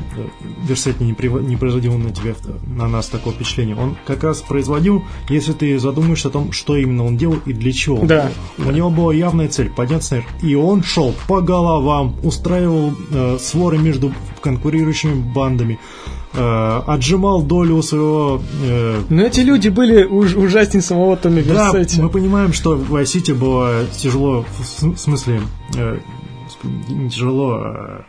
Версетти 0.67 1.05
не, 1.05 1.13
прив- 1.13 1.43
не 1.43 1.57
производил 1.57 1.99
на 1.99 2.11
тебя, 2.11 2.35
на 2.67 2.89
нас 2.89 3.09
такого 3.09 3.35
впечатления. 3.35 3.75
Он 3.75 3.97
как 4.07 4.23
раз 4.23 4.41
производил, 4.41 5.03
если 5.29 5.53
ты 5.53 5.79
задумаешься 5.79 6.29
о 6.29 6.31
том, 6.31 6.53
что 6.53 6.77
именно 6.77 7.05
он 7.05 7.17
делал 7.17 7.39
и 7.45 7.53
для 7.53 7.73
чего. 7.73 7.99
Да. 8.07 8.31
делал. 8.57 8.71
У 8.71 8.73
него 8.73 8.91
была 8.91 9.13
явная 9.13 9.49
цель 9.49 9.71
подняться 9.71 10.15
наверх. 10.15 10.31
И 10.43 10.55
он 10.55 10.83
шел 10.85 11.15
по 11.27 11.41
головам, 11.41 12.15
устраивал 12.23 12.93
э, 13.11 13.39
своры 13.41 13.77
между 13.77 14.15
конкурирующими 14.41 15.15
бандами, 15.35 15.79
э, 16.35 16.81
отжимал 16.87 17.43
долю 17.43 17.83
своего 17.83 18.43
э, 18.65 19.01
Но 19.09 19.23
эти 19.23 19.41
люди 19.41 19.69
были 19.69 20.05
уж, 20.05 20.35
ужаснее 20.35 20.83
самого 20.83 21.17
Томми 21.17 21.43
да, 21.43 21.71
Версетти. 21.73 22.01
мы 22.01 22.09
понимаем, 22.09 22.53
что 22.53 22.77
в 22.77 22.95
Vice 22.95 23.05
City 23.21 23.35
было 23.35 23.85
тяжело, 23.97 24.45
в 24.59 24.97
смысле, 24.99 25.41
э, 25.77 25.99
не 26.89 27.11
тяжело, 27.11 27.53
а 27.65 28.05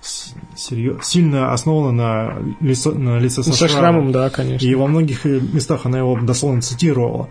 с- 0.00 0.34
серьё- 0.56 0.98
сильно 1.02 1.52
основано 1.52 1.92
на, 1.92 2.38
лицо, 2.60 2.92
на 2.92 3.18
лице 3.18 3.42
со, 3.42 3.52
Со 3.52 3.68
шрамом, 3.68 4.12
да, 4.12 4.30
конечно. 4.30 4.66
И 4.66 4.74
во 4.74 4.86
многих 4.86 5.26
э, 5.26 5.40
местах 5.40 5.86
она 5.86 5.98
его 5.98 6.18
дословно 6.20 6.60
цитировала. 6.62 7.28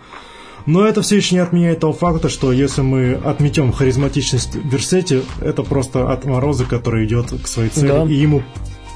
Но 0.67 0.85
это 0.85 1.01
все 1.01 1.17
еще 1.17 1.33
не 1.35 1.41
отменяет 1.41 1.79
того 1.79 1.91
факта, 1.91 2.29
что 2.29 2.51
если 2.51 2.81
мы 2.81 3.13
отметем 3.13 3.71
харизматичность 3.73 4.55
Версети, 4.55 5.23
это 5.41 5.63
просто 5.63 6.11
отморозок, 6.11 6.67
который 6.67 7.05
идет 7.07 7.31
к 7.43 7.47
своей 7.47 7.69
цели, 7.69 7.87
Да. 7.87 8.03
и 8.03 8.13
ему 8.13 8.43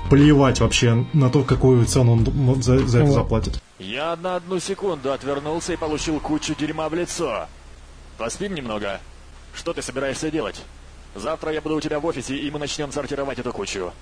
плевать 0.10 0.60
вообще 0.60 1.06
на 1.14 1.30
то, 1.30 1.44
какую 1.44 1.86
цену 1.86 2.14
он 2.14 2.62
за, 2.62 2.80
за 2.80 3.00
это 3.00 3.12
заплатит. 3.12 3.62
Я 3.80 4.16
на 4.16 4.36
одну 4.36 4.60
секунду 4.60 5.12
отвернулся 5.12 5.74
и 5.74 5.78
получил 5.78 6.20
кучу 6.20 6.56
дерьма 6.56 6.90
в 6.90 6.94
лицо. 6.94 7.48
Поспим 8.18 8.54
немного. 8.56 9.00
Что 9.54 9.74
ты 9.74 9.82
собираешься 9.82 10.32
делать? 10.32 10.62
Завтра 11.16 11.52
я 11.52 11.62
буду 11.62 11.76
у 11.76 11.82
тебя 11.82 12.00
в 12.00 12.06
офисе, 12.06 12.36
и 12.36 12.52
мы 12.52 12.60
начнем 12.60 12.92
сортировать 12.92 13.40
эту 13.40 13.52
кучу. 13.52 13.94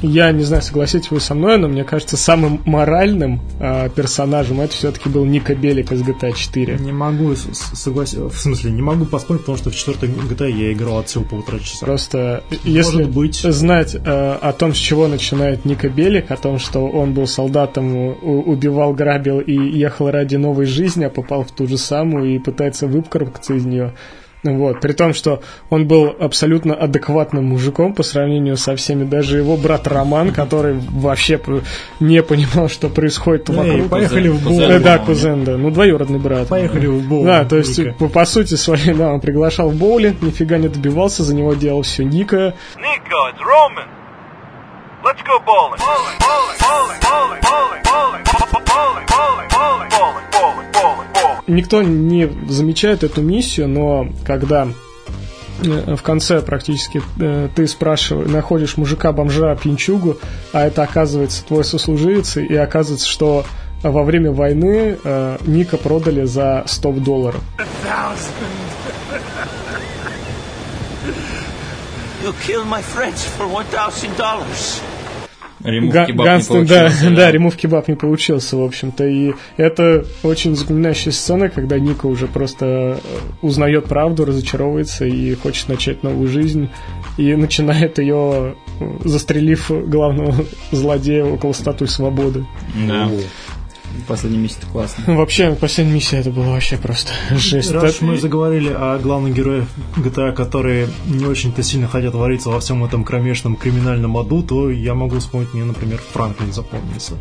Я 0.00 0.32
не 0.32 0.42
знаю, 0.42 0.62
согласитесь 0.62 1.10
вы 1.10 1.20
со 1.20 1.34
мной, 1.34 1.58
но 1.58 1.68
мне 1.68 1.84
кажется, 1.84 2.16
самым 2.16 2.60
моральным 2.64 3.40
э, 3.60 3.88
персонажем 3.94 4.60
это 4.60 4.72
все-таки 4.72 5.08
был 5.08 5.24
Ника 5.24 5.54
Белик 5.54 5.92
из 5.92 6.02
GTA 6.02 6.34
4. 6.34 6.78
Не 6.78 6.92
могу 6.92 7.34
согласиться, 7.36 8.28
в 8.28 8.36
смысле, 8.36 8.72
не 8.72 8.82
могу 8.82 9.04
поспорить, 9.04 9.42
потому 9.42 9.58
что 9.58 9.70
в 9.70 9.76
четвертой 9.76 10.08
GTA 10.08 10.50
я 10.50 10.72
играл 10.72 10.98
от 10.98 11.08
всего 11.08 11.24
полтора 11.24 11.60
часа. 11.60 11.86
Просто 11.86 12.42
э, 12.50 12.56
если 12.64 13.04
быть. 13.04 13.36
знать 13.36 13.94
э, 13.94 14.00
о 14.00 14.52
том, 14.52 14.74
с 14.74 14.78
чего 14.78 15.06
начинает 15.06 15.64
Ника 15.64 15.88
Белик, 15.88 16.32
о 16.32 16.36
том, 16.36 16.58
что 16.58 16.88
он 16.88 17.14
был 17.14 17.28
солдатом, 17.28 17.94
убивал, 17.94 18.94
грабил 18.94 19.38
и 19.38 19.54
ехал 19.54 20.10
ради 20.10 20.34
новой 20.34 20.66
жизни, 20.66 21.04
а 21.04 21.10
попал 21.10 21.44
в 21.44 21.52
ту 21.52 21.68
же 21.68 21.78
самую 21.78 22.34
и 22.34 22.38
пытается 22.38 22.88
выкарабкаться 22.88 23.54
из 23.54 23.64
нее, 23.64 23.94
Вот, 24.42 24.80
при 24.80 24.92
том, 24.92 25.14
что 25.14 25.40
он 25.70 25.86
был 25.86 26.16
абсолютно 26.18 26.74
адекватным 26.74 27.44
мужиком 27.44 27.94
по 27.94 28.02
сравнению 28.02 28.56
со 28.56 28.74
всеми. 28.74 29.04
Даже 29.04 29.38
его 29.38 29.56
брат 29.56 29.86
Роман, 29.86 30.32
который 30.32 30.74
вообще 30.74 31.40
не 32.00 32.22
понимал, 32.22 32.68
что 32.68 32.88
происходит 32.88 33.48
Эй, 33.50 33.56
вокруг. 33.56 33.88
поехали 33.88 34.28
в 34.28 34.42
Кузен. 34.42 34.62
Э, 34.62 34.66
боулинг. 34.66 34.82
Да, 34.82 34.98
кузен, 34.98 35.44
да. 35.44 35.56
Ну, 35.56 35.70
двоюродный 35.70 36.18
брат. 36.18 36.48
Поехали 36.48 36.86
в 36.86 37.08
боулинг. 37.08 37.26
Да, 37.26 37.44
то 37.44 37.56
есть, 37.56 37.78
Ника. 37.78 37.92
по, 37.92 38.08
по 38.08 38.24
сути 38.24 38.54
своей, 38.54 38.94
да, 38.94 39.12
он 39.12 39.20
приглашал 39.20 39.70
в 39.70 39.76
боулинг, 39.76 40.20
нифига 40.22 40.58
не 40.58 40.68
добивался, 40.68 41.22
за 41.22 41.34
него 41.34 41.54
делал 41.54 41.82
все 41.82 42.04
Ника. 42.04 42.54
Nico, 42.76 43.30
it's 43.30 43.38
Roman. 43.38 44.01
Let's 45.04 45.20
go 45.22 45.40
bowling. 45.40 45.80
Bowling, 45.80 46.18
bowling, 46.20 46.60
bowling, 46.62 47.00
bowling, 47.02 47.40
bowling, 47.42 47.82
bowling, 47.82 48.22
bowling, 48.22 49.06
bowling, 49.10 49.48
bowling, 49.48 49.88
bowling, 49.90 50.30
bowling, 50.30 50.70
bowling, 50.72 51.12
bowling. 51.12 51.42
Никто 51.48 51.82
не 51.82 52.30
замечает 52.48 53.02
эту 53.02 53.20
миссию, 53.20 53.68
но 53.68 54.06
когда 54.24 54.68
в 55.58 56.02
конце 56.02 56.40
практически 56.40 57.02
ты 57.56 57.66
спрашиваешь, 57.66 58.30
находишь 58.30 58.76
мужика-бомжа 58.76 59.56
пьянчугу, 59.56 60.18
а 60.52 60.66
это 60.66 60.84
оказывается 60.84 61.44
твой 61.44 61.64
сослуживец, 61.64 62.36
и 62.36 62.54
оказывается, 62.54 63.08
что 63.08 63.44
во 63.82 64.04
время 64.04 64.30
войны 64.30 64.98
э, 65.02 65.38
Ника 65.40 65.78
продали 65.78 66.24
за 66.24 66.62
100 66.66 66.92
долларов. 66.92 67.42
You 72.22 72.32
killed 72.46 72.68
my 72.68 72.80
friends 72.80 73.24
for 73.36 73.48
$1,000. 73.48 74.91
Ремув 75.64 75.92
кебаб 75.92 76.08
не 76.08 76.14
получился. 76.14 76.64
Да, 76.72 76.90
да, 77.02 77.16
да, 77.16 77.30
ремув 77.30 77.56
кебаб 77.56 77.88
не 77.88 77.94
получился, 77.94 78.56
в 78.56 78.62
общем-то. 78.62 79.06
И 79.06 79.32
это 79.56 80.04
очень 80.22 80.56
запоминающая 80.56 81.12
сцена, 81.12 81.48
когда 81.48 81.78
Ника 81.78 82.06
уже 82.06 82.26
просто 82.26 82.66
э, 82.66 82.96
узнает 83.42 83.86
правду, 83.86 84.24
разочаровывается 84.24 85.04
и 85.04 85.34
хочет 85.34 85.68
начать 85.68 86.02
новую 86.02 86.28
жизнь. 86.28 86.68
И 87.16 87.34
начинает 87.34 87.98
ее, 87.98 88.56
э, 88.80 88.84
застрелив 89.04 89.70
главного 89.86 90.34
злодея 90.72 91.24
около 91.24 91.52
статуи 91.52 91.86
свободы. 91.86 92.44
Да. 92.88 93.08
Последняя 94.06 94.38
миссия 94.40 94.60
классно. 94.70 95.04
Ну, 95.06 95.16
Вообще, 95.22 95.54
последняя 95.54 95.94
миссия 95.94 96.18
это 96.18 96.30
была 96.30 96.46
вообще 96.46 96.76
просто 96.76 97.12
жесть. 97.30 97.70
Раз 97.70 97.96
Это- 97.96 98.04
мы 98.04 98.16
заговорили 98.18 98.70
о 98.70 98.98
главных 98.98 99.34
героях 99.34 99.66
GTA, 99.96 100.32
которые 100.32 100.88
не 101.06 101.24
очень-то 101.26 101.62
сильно 101.62 101.88
хотят 101.88 102.14
вариться 102.14 102.50
во 102.50 102.60
всем 102.60 102.84
этом 102.84 103.04
кромешном 103.04 103.56
криминальном 103.56 104.16
аду, 104.16 104.42
то 104.42 104.70
я 104.70 104.94
могу 104.94 105.18
вспомнить, 105.18 105.52
мне, 105.54 105.64
например, 105.64 106.00
Франклин 106.12 106.52
запомнился. 106.52 107.14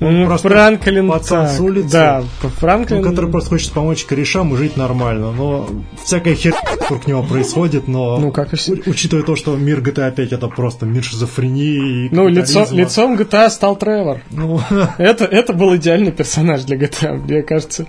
М, 0.00 0.26
просто 0.26 0.48
Франклин, 0.48 1.08
пацан 1.08 1.46
так, 1.46 1.56
с 1.56 1.60
улицы. 1.60 1.90
да, 1.90 2.22
Франклин, 2.58 3.02
Ну, 3.02 3.08
который 3.10 3.30
просто 3.30 3.50
хочет 3.50 3.72
помочь 3.72 4.04
корешам 4.04 4.54
и 4.54 4.56
жить 4.56 4.76
нормально, 4.76 5.30
но 5.30 5.68
всякая 6.02 6.34
хер 6.34 6.54
вокруг 6.80 7.06
него 7.06 7.22
происходит, 7.22 7.86
но 7.86 8.18
Ну, 8.18 8.32
как 8.32 8.52
и 8.54 8.56
все. 8.56 8.72
учитывая 8.86 9.24
то, 9.24 9.36
что 9.36 9.56
мир 9.56 9.80
GTA 9.80 10.10
5 10.10 10.32
это 10.32 10.48
просто 10.48 10.86
мир 10.86 11.04
шизофрении 11.04 12.06
и 12.06 12.08
ну, 12.14 12.28
лицо, 12.28 12.66
лицом 12.70 13.16
GTA 13.16 13.50
стал 13.50 13.76
Тревор. 13.76 14.20
Ну, 14.30 14.60
Это, 14.98 15.24
это 15.26 15.52
был 15.52 15.76
идеальный 15.76 16.12
персонаж 16.12 16.62
для 16.64 16.76
GTA. 16.76 17.12
Мне 17.18 17.42
кажется, 17.42 17.86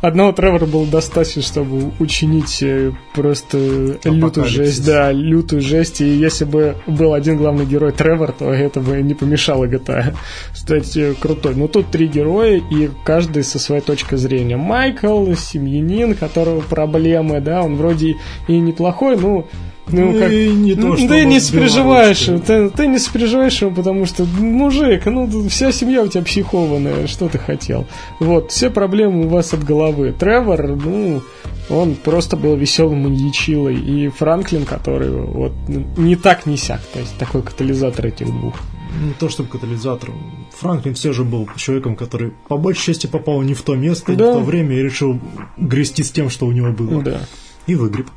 одного 0.00 0.32
Тревора 0.32 0.66
было 0.66 0.86
достаточно, 0.86 1.42
чтобы 1.42 1.92
учинить 1.98 2.62
э, 2.62 2.92
просто 3.14 3.58
лютую 3.58 4.24
Апокалипсис. 4.24 4.56
жесть. 4.56 4.86
Да, 4.86 5.12
лютую 5.12 5.62
жесть. 5.62 6.00
И 6.00 6.06
если 6.06 6.44
бы 6.44 6.76
был 6.86 7.14
один 7.14 7.36
главный 7.36 7.66
герой 7.66 7.92
Тревор, 7.92 8.32
то 8.32 8.52
это 8.52 8.80
бы 8.80 9.00
не 9.02 9.14
помешало 9.14 9.66
GTA 9.66 10.14
стать 10.54 10.96
э, 10.96 11.14
крутой. 11.14 11.54
Но 11.54 11.68
тут 11.68 11.90
три 11.90 12.06
героя, 12.06 12.60
и 12.70 12.90
каждый 13.04 13.42
со 13.44 13.58
своей 13.58 13.82
точки 13.82 14.14
зрения. 14.16 14.56
Майкл, 14.56 15.32
семьянин, 15.34 16.14
которого 16.14 16.60
проблемы, 16.60 17.40
да, 17.40 17.62
он 17.62 17.76
вроде 17.76 18.16
и 18.46 18.58
неплохой, 18.58 19.16
ну... 19.16 19.46
Ну, 19.90 20.12
Ну, 20.12 20.18
как, 20.18 20.30
и 20.32 20.48
не 20.50 20.74
то, 20.74 20.80
ну, 20.88 20.96
что 20.96 21.08
ты 21.08 21.24
не 21.24 21.40
сопереживаешь, 21.40 22.28
ты, 22.46 22.70
ты 22.70 22.86
не 22.86 22.98
сопереживаешь 22.98 23.60
ему, 23.62 23.74
потому 23.74 24.04
что, 24.06 24.24
мужик, 24.24 25.06
ну, 25.06 25.48
вся 25.48 25.72
семья 25.72 26.02
у 26.02 26.08
тебя 26.08 26.22
психованная, 26.22 27.06
что 27.06 27.28
ты 27.28 27.38
хотел? 27.38 27.86
Вот, 28.20 28.50
все 28.52 28.70
проблемы 28.70 29.26
у 29.26 29.28
вас 29.28 29.52
от 29.54 29.64
головы. 29.64 30.12
Тревор, 30.18 30.66
ну, 30.76 31.22
он 31.70 31.94
просто 31.94 32.36
был 32.36 32.56
веселым 32.56 33.02
маньячилой. 33.02 33.76
И 33.76 34.08
Франклин, 34.08 34.64
который 34.64 35.10
вот 35.10 35.52
не 35.96 36.16
так, 36.16 36.46
не 36.46 36.56
сяк, 36.56 36.80
то 36.92 36.98
есть 36.98 37.16
такой 37.18 37.42
катализатор 37.42 38.06
этих 38.06 38.26
двух. 38.26 38.54
не 39.02 39.12
то 39.12 39.28
чтобы 39.28 39.48
катализатор. 39.50 40.10
Франклин 40.58 40.94
все 40.94 41.12
же 41.12 41.24
был 41.24 41.48
человеком, 41.56 41.94
который 41.94 42.32
по 42.48 42.56
большей 42.56 42.86
части 42.94 43.06
попал 43.06 43.42
не 43.42 43.54
в 43.54 43.62
то 43.62 43.76
место, 43.76 44.12
не 44.12 44.16
Да. 44.18 44.32
в 44.32 44.34
то 44.38 44.40
время 44.40 44.76
и 44.76 44.82
решил 44.82 45.20
грести 45.56 46.02
с 46.02 46.10
тем, 46.10 46.30
что 46.30 46.46
у 46.46 46.52
него 46.52 46.72
было. 46.72 47.02
Да. 47.02 47.20
И 47.66 47.74
выгреб. 47.74 48.08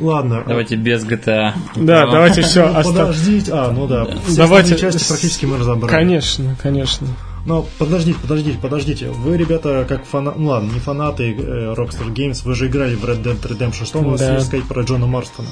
Ладно. 0.00 0.44
Давайте 0.46 0.76
без 0.76 1.04
GTA. 1.04 1.52
Да, 1.76 2.06
Ну, 2.06 2.12
давайте 2.12 2.42
все, 2.42 2.68
Ну, 2.68 2.82
подождите. 2.82 3.52
А, 3.52 3.70
ну 3.72 3.86
да. 3.86 4.06
Давайте- 4.36 4.76
части 4.76 5.06
практически 5.08 5.46
мы 5.46 5.58
разобрали. 5.58 5.90
Конечно, 5.90 6.56
конечно. 6.62 7.06
Но 7.46 7.66
подождите, 7.78 8.18
подождите, 8.20 8.58
подождите. 8.58 9.08
Вы, 9.10 9.36
ребята, 9.36 9.84
как 9.86 10.04
фанаты, 10.06 10.38
ну 10.38 10.48
ладно, 10.48 10.70
не 10.72 10.80
фанаты 10.80 11.34
э, 11.34 11.74
Rockstar 11.74 12.10
Games, 12.12 12.40
вы 12.44 12.54
же 12.54 12.68
играли 12.68 12.94
в 12.94 13.04
Red 13.04 13.22
Dead 13.22 13.38
Redemption. 13.40 13.84
Что 13.84 13.98
у 13.98 14.04
вас 14.10 14.20
Да. 14.20 14.34
есть 14.34 14.46
сказать 14.46 14.66
про 14.66 14.82
Джона 14.82 15.06
Марстона? 15.06 15.48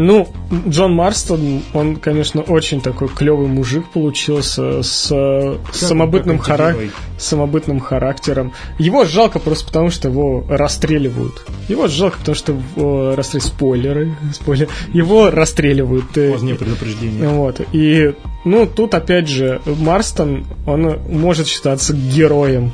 Ну, 0.00 0.28
Джон 0.68 0.92
Марстон, 0.94 1.62
он, 1.74 1.96
конечно, 1.96 2.40
очень 2.42 2.80
такой 2.80 3.08
клевый 3.08 3.48
мужик 3.48 3.84
получился 3.92 4.84
с, 4.84 5.08
э, 5.10 5.56
самобытным, 5.72 6.38
как 6.38 6.46
хара- 6.46 6.66
антигерой? 6.68 6.90
самобытным 7.18 7.80
характером. 7.80 8.52
Его 8.78 9.04
жалко 9.04 9.40
просто 9.40 9.66
потому, 9.66 9.90
что 9.90 10.06
его 10.08 10.44
расстреливают. 10.48 11.44
Его 11.68 11.88
жалко, 11.88 12.18
потому 12.18 12.36
что 12.36 12.52
его 12.52 13.16
расстреливают. 13.16 13.54
Спойлеры. 13.56 14.14
Спойлер. 14.32 14.68
Его 14.92 15.30
расстреливают. 15.30 16.16
э, 16.16 16.30
Позднее 16.32 16.54
предупреждение. 16.54 17.26
Вот. 17.28 17.60
И, 17.72 18.14
ну, 18.44 18.66
тут 18.66 18.94
опять 18.94 19.28
же, 19.28 19.60
Марстон, 19.66 20.46
он 20.64 20.96
может 21.08 21.48
считаться 21.48 21.92
героем, 21.92 22.70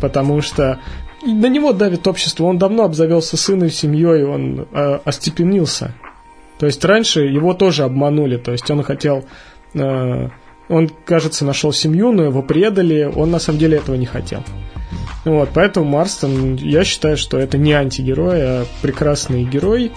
потому 0.00 0.42
что 0.42 0.78
на 1.26 1.48
него 1.48 1.72
давит 1.72 2.06
общество. 2.06 2.44
Он 2.44 2.56
давно 2.58 2.84
обзавелся 2.84 3.36
сыном, 3.36 3.68
семьей, 3.68 4.22
он 4.24 4.68
э, 4.70 4.98
остепенился. 5.04 5.94
То 6.58 6.66
есть 6.66 6.84
раньше 6.84 7.22
его 7.22 7.54
тоже 7.54 7.84
обманули. 7.84 8.36
То 8.36 8.52
есть 8.52 8.70
он 8.70 8.82
хотел... 8.82 9.24
э, 9.74 10.28
он, 10.68 10.90
кажется, 11.06 11.44
нашел 11.44 11.72
семью, 11.72 12.12
но 12.12 12.24
его 12.24 12.42
предали. 12.42 13.04
Он 13.04 13.30
на 13.30 13.38
самом 13.38 13.58
деле 13.58 13.78
этого 13.78 13.96
не 13.96 14.06
хотел. 14.06 14.44
Вот, 15.24 15.50
поэтому 15.54 15.86
Марстон, 15.86 16.56
я 16.56 16.84
считаю, 16.84 17.16
что 17.16 17.38
это 17.38 17.58
не 17.58 17.72
антигерой, 17.72 18.40
а 18.42 18.66
прекрасный 18.82 19.44
герой 19.44 19.92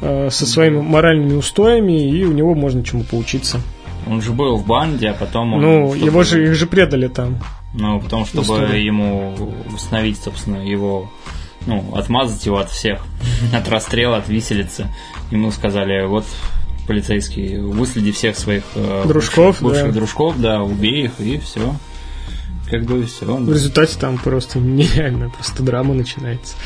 э, 0.00 0.30
со 0.30 0.46
своими 0.46 0.80
моральными 0.80 1.34
устоями, 1.34 2.08
и 2.08 2.24
у 2.24 2.32
него 2.32 2.54
можно 2.54 2.84
чему 2.84 3.04
поучиться. 3.04 3.60
Он 4.06 4.22
же 4.22 4.32
был 4.32 4.56
в 4.56 4.66
банде, 4.66 5.08
а 5.08 5.14
потом 5.14 5.54
он... 5.54 5.60
ну, 5.60 5.88
чтобы- 5.92 6.06
его 6.06 6.22
же 6.22 6.44
их 6.44 6.54
же 6.54 6.66
предали 6.66 7.08
там. 7.08 7.38
Ну, 7.74 8.00
потому 8.00 8.24
чтобы 8.24 8.42
Условно. 8.42 8.72
ему 8.72 9.34
установить, 9.74 10.18
собственно, 10.18 10.56
его... 10.56 11.10
Ну, 11.66 11.94
отмазать 11.94 12.46
его 12.46 12.58
от 12.58 12.70
всех. 12.70 13.04
От 13.54 13.68
расстрела, 13.68 14.16
от 14.16 14.28
виселицы. 14.28 14.86
Ему 15.30 15.50
сказали, 15.50 16.06
вот, 16.06 16.24
полицейский, 16.86 17.58
выследи 17.58 18.10
всех 18.10 18.36
своих 18.36 18.64
э, 18.74 19.04
Дружков, 19.06 19.60
бывших, 19.60 19.62
бывших 19.62 19.86
да. 19.86 19.92
дружков, 19.92 20.34
да, 20.38 20.62
убей 20.62 21.04
их, 21.04 21.12
и 21.20 21.38
все. 21.38 21.74
Как 22.68 22.84
бы 22.84 23.04
все. 23.04 23.26
В 23.26 23.52
результате 23.52 23.98
там 23.98 24.18
просто 24.18 24.58
нереально, 24.60 25.30
просто 25.30 25.62
драма 25.62 25.94
начинается. 25.94 26.56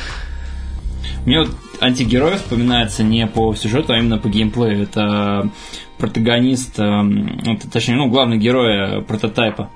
Мне 1.25 1.39
вот 1.39 1.49
антигерой 1.79 2.37
вспоминается 2.37 3.03
не 3.03 3.25
по 3.27 3.55
сюжету, 3.55 3.93
а 3.93 3.97
именно 3.97 4.17
по 4.17 4.29
геймплею. 4.29 4.83
Это 4.83 5.49
протагонист, 5.97 6.79
эм, 6.79 7.59
точнее, 7.71 7.95
ну, 7.95 8.09
главный 8.09 8.37
герой 8.37 8.99
э, 8.99 9.01
прототайпа. 9.01 9.69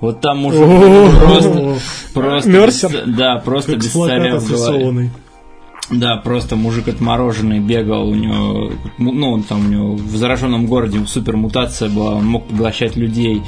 Вот 0.00 0.20
там 0.20 0.38
мужик 0.38 0.60
просто, 1.18 1.78
просто, 2.12 2.50
Мерсер? 2.50 2.90
без- 2.90 3.16
да, 3.16 3.36
просто 3.38 3.76
без 3.76 3.92
царя 3.92 4.36
в 4.36 4.48
голове. 4.48 5.10
Да, 5.90 6.16
просто 6.16 6.56
мужик 6.56 6.88
отмороженный 6.88 7.60
бегал, 7.60 8.08
у 8.08 8.14
него, 8.14 8.72
ну, 8.98 9.32
он 9.32 9.42
там 9.44 9.66
у 9.66 9.68
него 9.68 9.94
в 9.94 10.16
зараженном 10.16 10.66
городе 10.66 11.00
супер 11.06 11.36
мутация 11.36 11.88
была, 11.88 12.14
он 12.14 12.26
мог 12.26 12.48
поглощать 12.48 12.96
людей. 12.96 13.42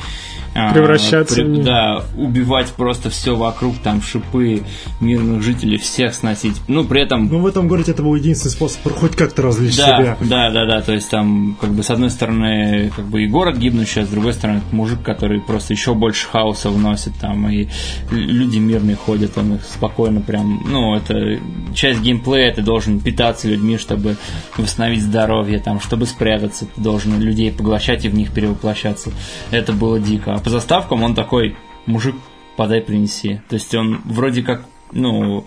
а, 0.55 0.73
Превращаться 0.73 1.43
в 1.43 1.49
них. 1.49 1.65
Да, 1.65 2.05
убивать 2.17 2.69
просто 2.73 3.11
все 3.11 3.35
вокруг, 3.37 3.77
там 3.79 4.01
шипы 4.03 4.63
мирных 5.01 5.43
жителей, 5.43 5.79
всех 5.79 6.15
сносить. 6.15 6.55
Ну, 6.69 6.85
при 6.85 7.03
этом 7.03 7.27
Ну, 7.29 7.41
в 7.41 7.47
этом 7.47 7.67
городе 7.69 7.93
это 7.93 8.03
был 8.03 8.15
единственный 8.15 8.53
способ 8.53 8.81
хоть 8.93 9.17
как-то 9.17 9.43
развлечь 9.43 9.77
да, 9.77 9.87
себя. 9.99 10.17
да, 10.21 10.51
да, 10.51 10.65
да, 10.67 10.81
то 10.81 10.93
есть 10.93 11.11
там, 11.11 11.57
как 11.61 11.71
бы, 11.71 11.83
с 11.83 11.91
одной 11.91 12.11
стороны, 12.11 12.91
как 12.95 13.07
бы 13.07 13.25
и 13.25 13.27
город 13.27 13.57
гибнущий, 13.59 14.03
а 14.03 14.07
с 14.07 14.09
другой 14.09 14.33
стороны, 14.33 14.59
это 14.59 14.75
мужик, 14.77 15.03
который 15.03 15.41
просто 15.41 15.73
еще 15.75 15.95
больше 15.95 16.29
хаоса 16.29 16.71
вносит 16.71 17.15
там, 17.21 17.49
и 17.51 17.69
люди 18.11 18.59
мирные 18.59 18.97
ходят, 18.97 19.37
он 19.37 19.57
их 19.57 19.65
спокойно 19.65 20.21
прям, 20.21 20.63
ну, 20.67 20.95
это 20.95 21.41
часть 21.75 22.01
геймплея, 22.01 22.28
ты 22.37 22.63
должен 22.63 23.01
питаться 23.01 23.49
людьми, 23.49 23.77
чтобы 23.79 24.17
восстановить 24.57 25.03
здоровье, 25.03 25.59
там, 25.59 25.81
чтобы 25.81 26.07
спрятаться, 26.07 26.67
ты 26.67 26.81
должен 26.81 27.21
людей 27.21 27.51
поглощать 27.53 28.05
и 28.05 28.09
в 28.09 28.15
них 28.15 28.33
перевоплощаться. 28.33 29.13
Это 29.51 29.73
было 29.73 29.99
дико. 29.99 30.35
А 30.35 30.39
по 30.39 30.51
заставкам 30.51 31.03
он 31.03 31.15
такой 31.15 31.57
мужик 31.87 32.15
подай, 32.57 32.81
принеси. 32.81 33.41
То 33.49 33.55
есть 33.55 33.75
он 33.75 34.01
вроде 34.05 34.43
как, 34.43 34.65
ну, 34.93 35.45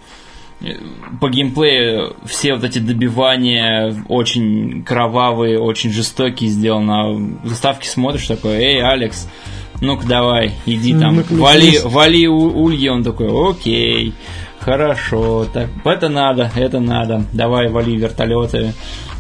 по 1.20 1.30
геймплею 1.30 2.16
все 2.26 2.54
вот 2.54 2.64
эти 2.64 2.80
добивания 2.80 4.04
очень 4.08 4.84
кровавые, 4.84 5.60
очень 5.60 5.92
жестокие 5.92 6.50
сделаны. 6.50 6.92
А 6.92 7.10
в 7.12 7.48
заставке 7.50 7.90
смотришь 7.90 8.28
такой, 8.28 8.54
эй, 8.58 8.82
Алекс, 8.82 9.28
ну-ка 9.82 10.06
давай, 10.08 10.54
иди 10.68 10.94
там, 10.98 11.16
Ну-ка, 11.16 11.34
вали, 11.34 11.80
вали 11.84 12.28
у- 12.28 12.64
ульи. 12.64 12.88
Он 12.90 13.04
такой, 13.04 13.28
окей, 13.50 14.14
хорошо, 14.62 15.46
так, 15.46 15.70
это 15.86 16.10
надо, 16.10 16.52
это 16.56 16.80
надо, 16.80 17.24
давай 17.34 17.70
вали 17.70 17.98
вертолеты, 17.98 18.74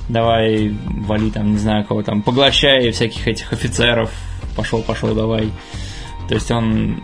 давай 0.10 0.73
вали 0.86 1.32
там, 1.32 1.51
не 1.54 1.58
знаю 1.58 1.86
кого 1.86 2.04
там, 2.04 2.21
поглощай 2.21 2.91
всяких 2.91 3.27
этих 3.27 3.51
офицеров, 3.51 4.12
пошел, 4.56 4.82
пошел, 4.82 5.13
давай. 5.13 5.51
То 6.27 6.36
есть 6.36 6.49
он 6.51 7.01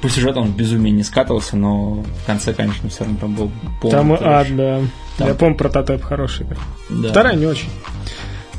по 0.00 0.08
сюжету 0.08 0.40
он 0.40 0.48
в 0.48 0.56
безумие 0.56 0.92
не 0.92 1.02
скатывался, 1.02 1.56
но 1.56 2.02
в 2.22 2.26
конце, 2.26 2.54
конечно, 2.54 2.88
все 2.88 3.00
равно 3.04 3.18
там 3.18 3.34
был 3.34 3.50
полный 3.80 3.96
Там 3.96 4.12
ад, 4.12 4.46
да. 4.56 4.80
Там- 5.16 5.28
Я 5.28 5.34
помню, 5.34 5.56
прототип 5.56 6.02
хороший. 6.04 6.46
Да. 6.88 7.08
Вторая 7.08 7.34
не 7.34 7.46
очень. 7.46 7.68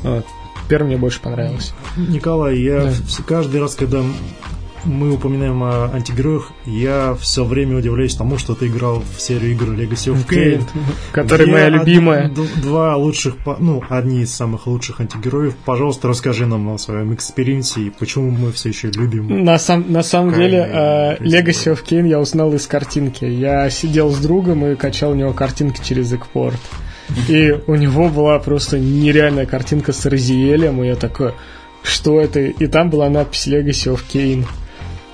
Вот. 0.02 0.26
Первая 0.68 0.88
мне 0.88 0.98
больше 0.98 1.20
понравилась. 1.20 1.72
Николай, 1.96 2.58
я 2.58 2.84
Да. 2.84 2.92
каждый 3.26 3.60
раз, 3.60 3.74
когда 3.74 4.02
мы 4.84 5.12
упоминаем 5.12 5.62
о 5.62 5.90
антигероях, 5.92 6.52
я 6.66 7.14
все 7.20 7.44
время 7.44 7.76
удивляюсь 7.78 8.14
тому, 8.14 8.38
что 8.38 8.54
ты 8.54 8.66
играл 8.68 9.02
в 9.16 9.20
серию 9.20 9.52
игр 9.52 9.66
Legacy 9.70 10.12
of 10.14 10.26
Kain. 10.28 10.62
Которая 11.12 11.46
моя 11.48 11.66
од- 11.66 11.72
любимая. 11.72 12.28
д- 12.28 12.42
Два 12.62 12.96
лучших, 12.96 13.34
ну, 13.58 13.82
одни 13.88 14.22
из 14.22 14.34
самых 14.34 14.66
лучших 14.66 15.00
антигероев. 15.00 15.54
Пожалуйста, 15.64 16.08
расскажи 16.08 16.46
нам 16.46 16.68
о 16.70 16.78
своем 16.78 17.12
эксперименте 17.14 17.82
и 17.82 17.90
почему 17.90 18.30
мы 18.30 18.52
все 18.52 18.70
еще 18.70 18.88
любим. 18.90 19.44
На, 19.44 19.58
сам, 19.58 19.84
на 19.92 20.02
самом 20.02 20.34
деле, 20.34 20.58
и 20.58 21.24
Resident 21.24 21.44
Legacy 21.44 21.72
of 21.74 21.84
Kain 21.84 22.08
я 22.08 22.18
узнал 22.20 22.52
из 22.54 22.66
картинки. 22.66 23.24
Я 23.24 23.68
сидел 23.70 24.10
с 24.10 24.18
другом 24.18 24.66
и 24.66 24.74
качал 24.76 25.12
у 25.12 25.14
него 25.14 25.32
картинки 25.32 25.80
через 25.82 26.12
экпорт. 26.12 26.60
И 27.28 27.50
у 27.66 27.74
него 27.74 28.08
была 28.08 28.38
просто 28.38 28.78
нереальная 28.78 29.44
картинка 29.46 29.92
с 29.92 30.06
Розиэлем, 30.06 30.82
и 30.82 30.86
я 30.86 30.94
такой, 30.94 31.32
что 31.82 32.20
это? 32.20 32.38
И 32.40 32.66
там 32.68 32.88
была 32.88 33.08
надпись 33.10 33.48
Legacy 33.48 33.92
of 33.92 34.00
Kain. 34.12 34.46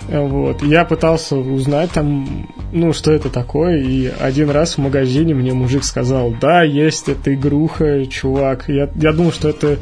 Вот. 0.09 0.63
Я 0.63 0.85
пытался 0.85 1.37
узнать 1.37 1.91
там, 1.93 2.49
ну, 2.73 2.93
что 2.93 3.13
это 3.13 3.29
такое, 3.29 3.79
и 3.79 4.07
один 4.07 4.51
раз 4.51 4.75
в 4.75 4.79
магазине 4.79 5.35
мне 5.35 5.53
мужик 5.53 5.85
сказал, 5.85 6.33
да, 6.41 6.63
есть 6.63 7.09
эта 7.09 7.35
игруха, 7.35 8.07
чувак. 8.07 8.69
Я, 8.69 8.89
я 8.95 9.13
думал, 9.13 9.33
что 9.33 9.49
это 9.49 9.79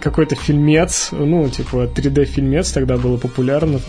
какой-то 0.00 0.34
фильмец, 0.34 1.08
ну, 1.10 1.48
типа 1.48 1.88
3D-фильмец 1.94 2.72
тогда 2.72 2.96
было 2.96 3.16
популярно. 3.16 3.80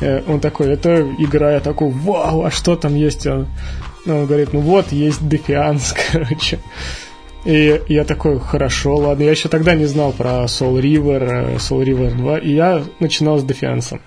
Э, 0.00 0.22
Он 0.26 0.40
такой, 0.40 0.68
это 0.68 1.02
игра, 1.18 1.52
я 1.52 1.60
такой, 1.60 1.90
вау, 1.90 2.44
а 2.44 2.50
что 2.50 2.76
там 2.76 2.94
есть? 2.94 3.26
Он, 3.26 3.48
он 4.06 4.26
говорит, 4.26 4.52
ну 4.52 4.60
вот, 4.60 4.92
есть 4.92 5.26
Дефианс, 5.26 5.94
короче. 6.12 6.60
И 7.44 7.80
я 7.88 8.04
такой, 8.04 8.38
хорошо, 8.38 8.96
ладно. 8.96 9.22
Я 9.22 9.30
еще 9.30 9.48
тогда 9.48 9.74
не 9.74 9.86
знал 9.86 10.12
про 10.12 10.44
Soul 10.44 10.80
River, 10.80 11.54
э, 11.54 11.56
Soul 11.56 11.84
River 11.84 12.14
2, 12.14 12.38
и 12.38 12.52
я 12.52 12.82
начинал 13.00 13.38
с 13.38 13.44
Дефиансом. 13.44 14.00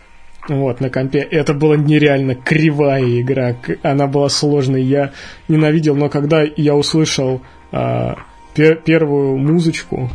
Вот, 0.50 0.82
на 0.82 0.90
компе. 0.90 1.20
Это 1.20 1.54
была 1.54 1.78
нереально 1.78 2.36
кривая 2.36 3.22
игра. 3.22 3.56
Она 3.82 4.08
была 4.08 4.30
сложной. 4.30 4.84
Я 4.84 5.12
ненавидел, 5.48 5.96
но 5.96 6.10
когда 6.10 6.44
я 6.44 6.76
услышал 6.76 7.42
а, 7.72 8.18
пер- 8.54 8.82
первую 8.84 9.38
музычку, 9.38 10.10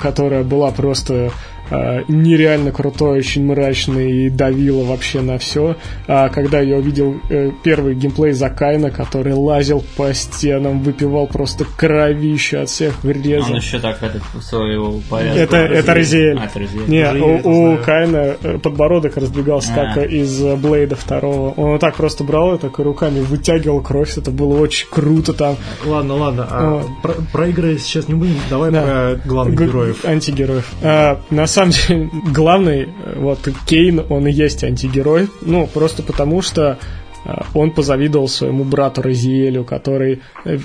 которая 0.00 0.42
была 0.42 0.70
просто 0.70 1.30
а, 1.70 2.02
нереально 2.08 2.72
крутой, 2.72 3.18
очень 3.18 3.44
мрачной 3.46 4.26
и 4.26 4.30
давила 4.30 4.84
вообще 4.84 5.20
на 5.20 5.38
все. 5.38 5.76
А 6.06 6.28
когда 6.28 6.60
я 6.60 6.76
увидел 6.76 7.16
э, 7.30 7.50
первый 7.62 7.94
геймплей 7.94 8.32
Закайна, 8.32 8.90
который 8.90 9.32
лазил 9.34 9.84
по 9.96 10.12
стенам, 10.14 10.82
выпивал 10.82 11.26
просто 11.26 11.64
кровищу 11.76 12.60
от 12.60 12.68
всех 12.68 13.02
врезов. 13.02 13.50
Он 13.50 13.56
еще 13.56 13.78
так 13.78 14.02
этот 14.02 14.22
своего 14.42 15.00
порядка. 15.08 15.40
Это, 15.40 15.56
это 15.56 15.94
Розиэль. 15.94 16.38
А, 16.38 16.44
это 16.46 16.58
Розиэль. 16.58 16.88
Не, 16.88 17.04
Розиэль, 17.04 17.22
у, 17.22 17.36
это 17.38 17.48
у. 17.48 17.76
Кайна 17.84 18.36
э, 18.42 18.58
подбородок 18.58 19.16
раздвигался, 19.16 19.72
А. 19.74 19.94
как 19.94 20.10
из 20.10 20.42
э, 20.42 20.56
Блейда 20.56 20.96
второго. 20.96 21.50
Он 21.56 21.72
вот 21.72 21.80
так 21.80 21.96
просто 21.96 22.24
брал 22.24 22.54
и 22.54 22.58
так 22.58 22.78
руками 22.78 23.20
вытягивал 23.20 23.80
кровь. 23.82 24.16
Это 24.16 24.30
было 24.30 24.58
очень 24.60 24.86
круто 24.88 25.32
там. 25.32 25.56
Ладно, 25.84 26.14
ладно, 26.14 26.46
а 26.50 26.70
Вот. 26.70 26.86
про, 27.02 27.12
про 27.32 27.48
игры 27.48 27.78
сейчас 27.78 28.08
не 28.08 28.14
будем, 28.14 28.36
давай 28.48 28.70
Да. 28.70 28.82
про 28.82 29.28
главных 29.28 29.56
Г- 29.58 29.66
героев. 29.66 30.04
Антигероев. 30.04 30.70
А, 30.82 31.20
на 31.30 31.46
самом 31.46 31.57
деле, 31.66 32.10
главный, 32.32 32.82
э, 32.82 33.18
вот 33.18 33.48
Кейн, 33.66 34.04
он 34.08 34.26
и 34.26 34.32
есть 34.32 34.64
антигерой. 34.64 35.28
Ну, 35.42 35.66
просто 35.66 36.02
потому 36.02 36.42
что 36.42 36.78
а, 37.24 37.46
он 37.54 37.72
позавидовал 37.72 38.28
своему 38.28 38.64
брату 38.64 39.02
Розиэлю, 39.02 39.64
который 39.64 40.22
э, 40.44 40.58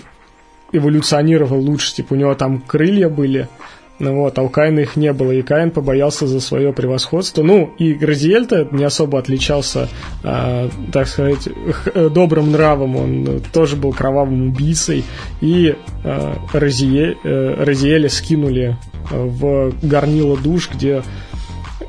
эволюционировал 0.71 1.59
лучше. 1.59 1.93
Типа, 1.95 2.13
у 2.13 2.17
него 2.17 2.33
там 2.35 2.61
крылья 2.61 3.09
были, 3.09 3.47
ну 3.99 4.15
вот, 4.15 4.37
а 4.37 4.41
у 4.41 4.49
Каина 4.49 4.79
их 4.79 4.95
не 4.95 5.13
было, 5.13 5.31
и 5.31 5.41
Каин 5.41 5.71
побоялся 5.71 6.27
за 6.27 6.39
свое 6.41 6.73
превосходство. 6.73 7.43
Ну, 7.43 7.73
и 7.77 7.93
Розиэль-то 7.93 8.67
не 8.71 8.83
особо 8.83 9.19
отличался, 9.19 9.87
а, 10.23 10.69
так 10.91 11.07
сказать, 11.07 11.47
э, 11.93 12.09
добрым 12.09 12.51
нравом, 12.51 12.95
он 12.95 13.27
э, 13.27 13.39
тоже 13.53 13.75
был 13.75 13.93
кровавым 13.93 14.49
убийцей, 14.49 15.03
и 15.41 15.75
а, 16.03 16.37
Розие- 16.53 17.17
э, 17.23 17.63
Розиэля 17.63 18.09
скинули 18.09 18.77
э, 19.11 19.15
в 19.15 19.73
горнило 19.81 20.37
душ, 20.37 20.69
где 20.73 21.03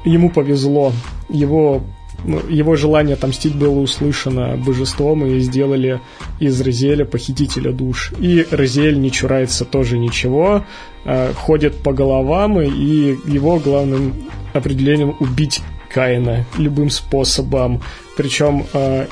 ему 0.05 0.31
повезло, 0.31 0.93
его 1.31 1.83
его 2.49 2.77
желание 2.77 3.15
отомстить 3.15 3.55
было 3.55 3.79
услышано 3.79 4.57
божеством 4.57 5.27
и 5.27 5.39
сделали 5.41 6.01
из 6.41 6.61
Розиэля 6.61 7.05
похитителя 7.05 7.73
душ. 7.73 8.13
И 8.19 8.47
Розиэль 8.51 8.99
не 8.99 9.11
чурается 9.11 9.65
тоже 9.65 9.99
ничего, 9.99 10.65
э, 11.05 11.33
ходит 11.35 11.77
по 11.77 11.93
головам, 11.93 12.61
и 12.61 13.17
его 13.27 13.59
главным 13.59 14.15
определением 14.53 15.17
убить 15.21 15.63
Каина 15.93 16.45
любым 16.59 16.91
способом. 16.91 17.83
Причем 18.17 18.67
э, 18.73 19.07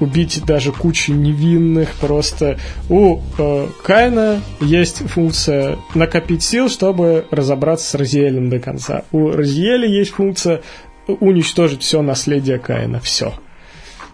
убить 0.00 0.42
даже 0.46 0.72
кучу 0.72 1.12
невинных. 1.12 1.90
Просто 1.94 2.58
у 2.88 3.20
э, 3.38 3.68
Каина 3.82 4.42
есть 4.60 4.98
функция 5.08 5.78
накопить 5.94 6.42
сил, 6.42 6.68
чтобы 6.68 7.26
разобраться 7.30 7.90
с 7.90 7.94
Розиэлем 7.94 8.50
до 8.50 8.58
конца. 8.58 9.04
У 9.12 9.30
Розиэля 9.30 9.88
есть 9.88 10.12
функция 10.12 10.62
уничтожить 11.08 11.82
все 11.82 12.02
наследие 12.02 12.58
Каина. 12.58 13.00
Все. 13.00 13.34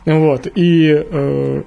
Вот. 0.06 0.46
И 0.54 0.90
э, 0.90 1.62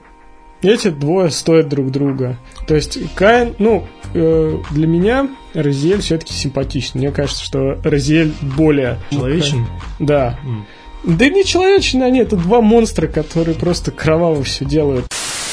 эти 0.62 0.90
двое 0.90 1.30
стоят 1.30 1.70
друг 1.70 1.92
друга. 1.92 2.38
То 2.68 2.76
есть 2.76 2.98
Каин, 3.16 3.56
ну, 3.60 3.88
э, 4.14 4.58
для 4.72 4.88
меня 4.88 5.30
Розиэль 5.54 6.02
все-таки 6.02 6.34
симпатичный. 6.34 7.02
Мне 7.02 7.12
кажется, 7.12 7.44
что 7.44 7.80
Розиэль 7.84 8.34
более... 8.42 9.00
Человечен? 9.12 9.68
Да. 10.00 10.40
М. 10.44 10.66
Да 11.04 11.30
не 11.30 11.46
человечные 11.46 12.06
они, 12.06 12.20
это 12.20 12.36
два 12.36 12.62
монстра, 12.62 13.08
которые 13.08 13.56
просто 13.56 13.92
кроваво 13.92 14.44
все 14.44 14.66
делают. 14.66 15.06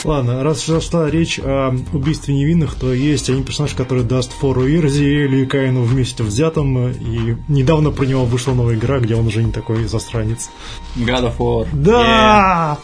Ладно, 0.05 0.43
раз 0.43 0.67
зашла 0.67 1.11
речь 1.11 1.41
о 1.43 1.75
убийстве 1.95 2.35
невинных, 2.35 2.75
то 2.75 2.93
есть 2.93 3.31
один 3.31 3.43
персонаж, 3.43 3.73
который 3.73 4.05
даст 4.05 4.33
фору 4.33 4.67
и 4.67 4.79
Розиэлю, 4.79 5.43
и 5.43 5.47
Каину 5.47 5.83
вместе 5.83 6.23
взятым, 6.23 6.89
и 6.89 7.37
недавно 7.49 7.91
про 7.91 8.05
него 8.05 8.27
вышла 8.27 8.53
новая 8.53 8.75
игра, 8.75 8.99
где 8.99 9.15
он 9.15 9.27
уже 9.27 9.43
не 9.43 9.51
такой 9.51 9.87
засранец. 9.87 10.51
God 10.97 11.33
of 11.33 11.39
War. 11.39 11.67
Да! 11.73 12.79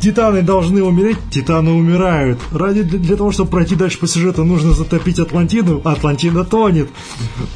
Титаны 0.00 0.42
должны 0.42 0.82
умереть, 0.82 1.18
титаны 1.30 1.72
умирают. 1.72 2.38
Ради 2.52 2.82
для, 2.82 3.16
того, 3.16 3.32
чтобы 3.32 3.50
пройти 3.50 3.74
дальше 3.74 3.98
по 3.98 4.06
сюжету, 4.06 4.44
нужно 4.44 4.72
затопить 4.72 5.18
Атлантиду. 5.18 5.80
Атлантида 5.84 6.44
тонет. 6.44 6.90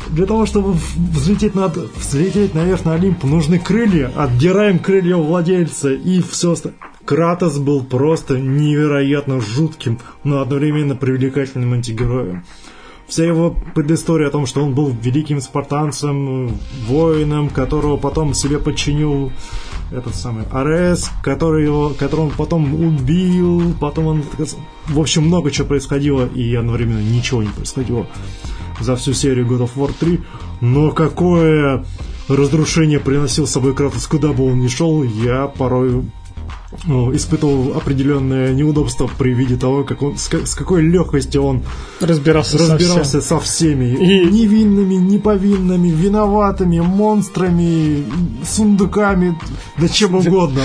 Для 0.08 0.24
того, 0.24 0.46
чтобы 0.46 0.74
взлететь, 0.96 1.54
над, 1.54 1.76
взлететь 1.76 2.54
наверх 2.54 2.84
на 2.86 2.94
Олимп, 2.94 3.24
нужны 3.24 3.58
крылья. 3.58 4.10
Отдираем 4.16 4.78
крылья 4.78 5.16
у 5.16 5.24
владельца 5.24 5.92
и 5.92 6.22
все 6.22 6.52
остальное. 6.52 6.80
Кратос 7.08 7.56
был 7.56 7.82
просто 7.84 8.38
невероятно 8.38 9.40
жутким, 9.40 9.98
но 10.24 10.42
одновременно 10.42 10.94
привлекательным 10.94 11.72
антигероем. 11.72 12.44
Вся 13.06 13.24
его 13.24 13.56
предыстория 13.74 14.28
о 14.28 14.30
том, 14.30 14.44
что 14.44 14.62
он 14.62 14.74
был 14.74 14.90
великим 14.90 15.40
спартанцем, 15.40 16.58
воином, 16.86 17.48
которого 17.48 17.96
потом 17.96 18.34
себе 18.34 18.58
подчинил 18.58 19.32
этот 19.90 20.16
самый 20.16 20.44
Арес, 20.52 21.10
который 21.22 21.64
его, 21.64 21.94
которого 21.98 22.26
он 22.26 22.32
потом 22.36 22.74
убил, 22.74 23.74
потом 23.80 24.06
он... 24.06 24.24
В 24.88 25.00
общем, 25.00 25.22
много 25.22 25.50
чего 25.50 25.66
происходило, 25.66 26.26
и 26.26 26.54
одновременно 26.54 27.00
ничего 27.00 27.42
не 27.42 27.48
происходило 27.48 28.06
за 28.80 28.96
всю 28.96 29.14
серию 29.14 29.46
God 29.46 29.60
of 29.60 29.70
War 29.76 29.94
3. 29.98 30.20
Но 30.60 30.90
какое 30.90 31.86
разрушение 32.28 33.00
приносил 33.00 33.46
с 33.46 33.52
собой 33.52 33.74
Кратос, 33.74 34.06
куда 34.06 34.34
бы 34.34 34.44
он 34.44 34.60
ни 34.60 34.68
шел, 34.68 35.02
я 35.02 35.46
порой 35.46 36.04
ну, 36.84 37.14
испытывал 37.14 37.76
определенное 37.76 38.52
неудобство 38.52 39.08
при 39.18 39.32
виде 39.34 39.56
того, 39.56 39.84
как 39.84 40.02
он, 40.02 40.18
с, 40.18 40.28
с 40.32 40.54
какой 40.54 40.82
легкостью 40.82 41.42
он 41.42 41.62
Разбирался, 42.00 42.58
со 42.58 42.72
разбирался 42.74 43.20
всем. 43.20 43.22
со 43.22 43.40
всеми. 43.40 43.84
И- 43.96 44.26
Невинными, 44.26 44.94
неповинными, 44.94 45.88
виноватыми, 45.88 46.80
монстрами, 46.80 48.04
сундуками, 48.46 49.38
да 49.78 49.88
чем 49.88 50.14
угодно. 50.14 50.62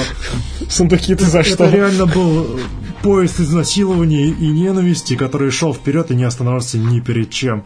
Сундуки 0.69 1.15
ты 1.15 1.25
за 1.25 1.39
Это 1.39 1.49
что? 1.49 1.69
реально 1.69 2.05
был 2.05 2.59
поезд 3.01 3.39
изнасилований 3.39 4.29
и 4.29 4.47
ненависти, 4.47 5.15
который 5.15 5.51
шел 5.51 5.73
вперед 5.73 6.11
и 6.11 6.15
не 6.15 6.23
останавливался 6.23 6.77
ни 6.77 6.99
перед 6.99 7.29
чем. 7.29 7.63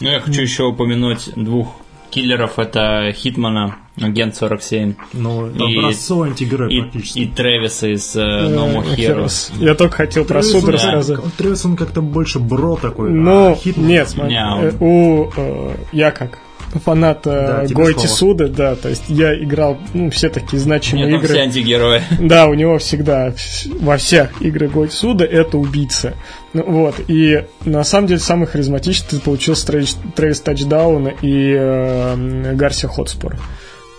Ну, 0.00 0.08
я 0.10 0.20
хочу 0.20 0.42
еще 0.42 0.64
упомянуть 0.64 1.30
двух 1.36 1.68
киллеров. 2.12 2.58
Это 2.58 3.12
Хитмана, 3.14 3.76
агент 4.00 4.36
47, 4.36 4.94
Ну, 5.12 5.46
это 5.46 5.64
И- 5.64 5.78
образцовый 5.78 6.28
антигерой 6.30 6.74
и, 6.74 6.80
практически. 6.82 7.18
и 7.20 7.26
Тревиса 7.26 7.88
из 7.88 8.14
э, 8.16 8.20
No 8.20 8.72
More 8.72 8.86
Э, 8.92 8.96
Heroes. 8.96 9.52
Я 9.58 9.74
только 9.74 9.96
хотел 9.96 10.24
про 10.24 10.40
Тревис, 10.40 10.52
суд 10.52 10.64
он- 10.64 10.70
рассказать. 10.70 11.18
Тревис, 11.38 11.64
он 11.64 11.76
как-то 11.76 12.02
больше 12.02 12.38
бро 12.38 12.76
такой. 12.76 13.10
Ну, 13.10 13.52
а 13.52 13.54
Хитман- 13.54 13.86
нет, 13.86 14.08
смотри, 14.08 14.34
Мяу. 14.34 14.60
э, 14.62 14.72
у 14.80 15.30
э, 15.36 15.74
я 15.92 16.10
как 16.10 16.38
фанат 16.80 17.20
Да, 17.24 17.64
Гойти. 17.70 18.06
Суда, 18.06 18.48
да, 18.48 18.74
то 18.76 18.88
есть 18.88 19.04
я 19.08 19.34
играл, 19.40 19.78
ну, 19.94 20.10
все 20.10 20.28
такие 20.28 20.58
значимые 20.60 21.06
Нет, 21.06 21.16
игры. 21.18 21.28
все 21.34 21.42
антигерои. 21.42 22.02
Да, 22.20 22.46
у 22.46 22.54
него 22.54 22.78
всегда 22.78 23.28
вс- 23.28 23.68
во 23.80 23.96
всех 23.96 24.40
играх 24.42 24.70
Гойти 24.72 24.94
Суда 24.94 25.24
это 25.24 25.58
убийца. 25.58 26.14
Ну, 26.54 26.64
вот, 26.64 26.94
и 27.08 27.44
на 27.64 27.82
самом 27.84 28.08
деле 28.08 28.20
самый 28.20 28.46
харизматичный 28.46 29.20
получился 29.20 29.66
Трэвис, 29.68 29.96
Трэвис 30.14 30.40
Тачдаун 30.40 31.08
и 31.22 31.54
э, 31.58 32.52
Гарсия 32.54 32.88
Хотспор. 32.90 33.36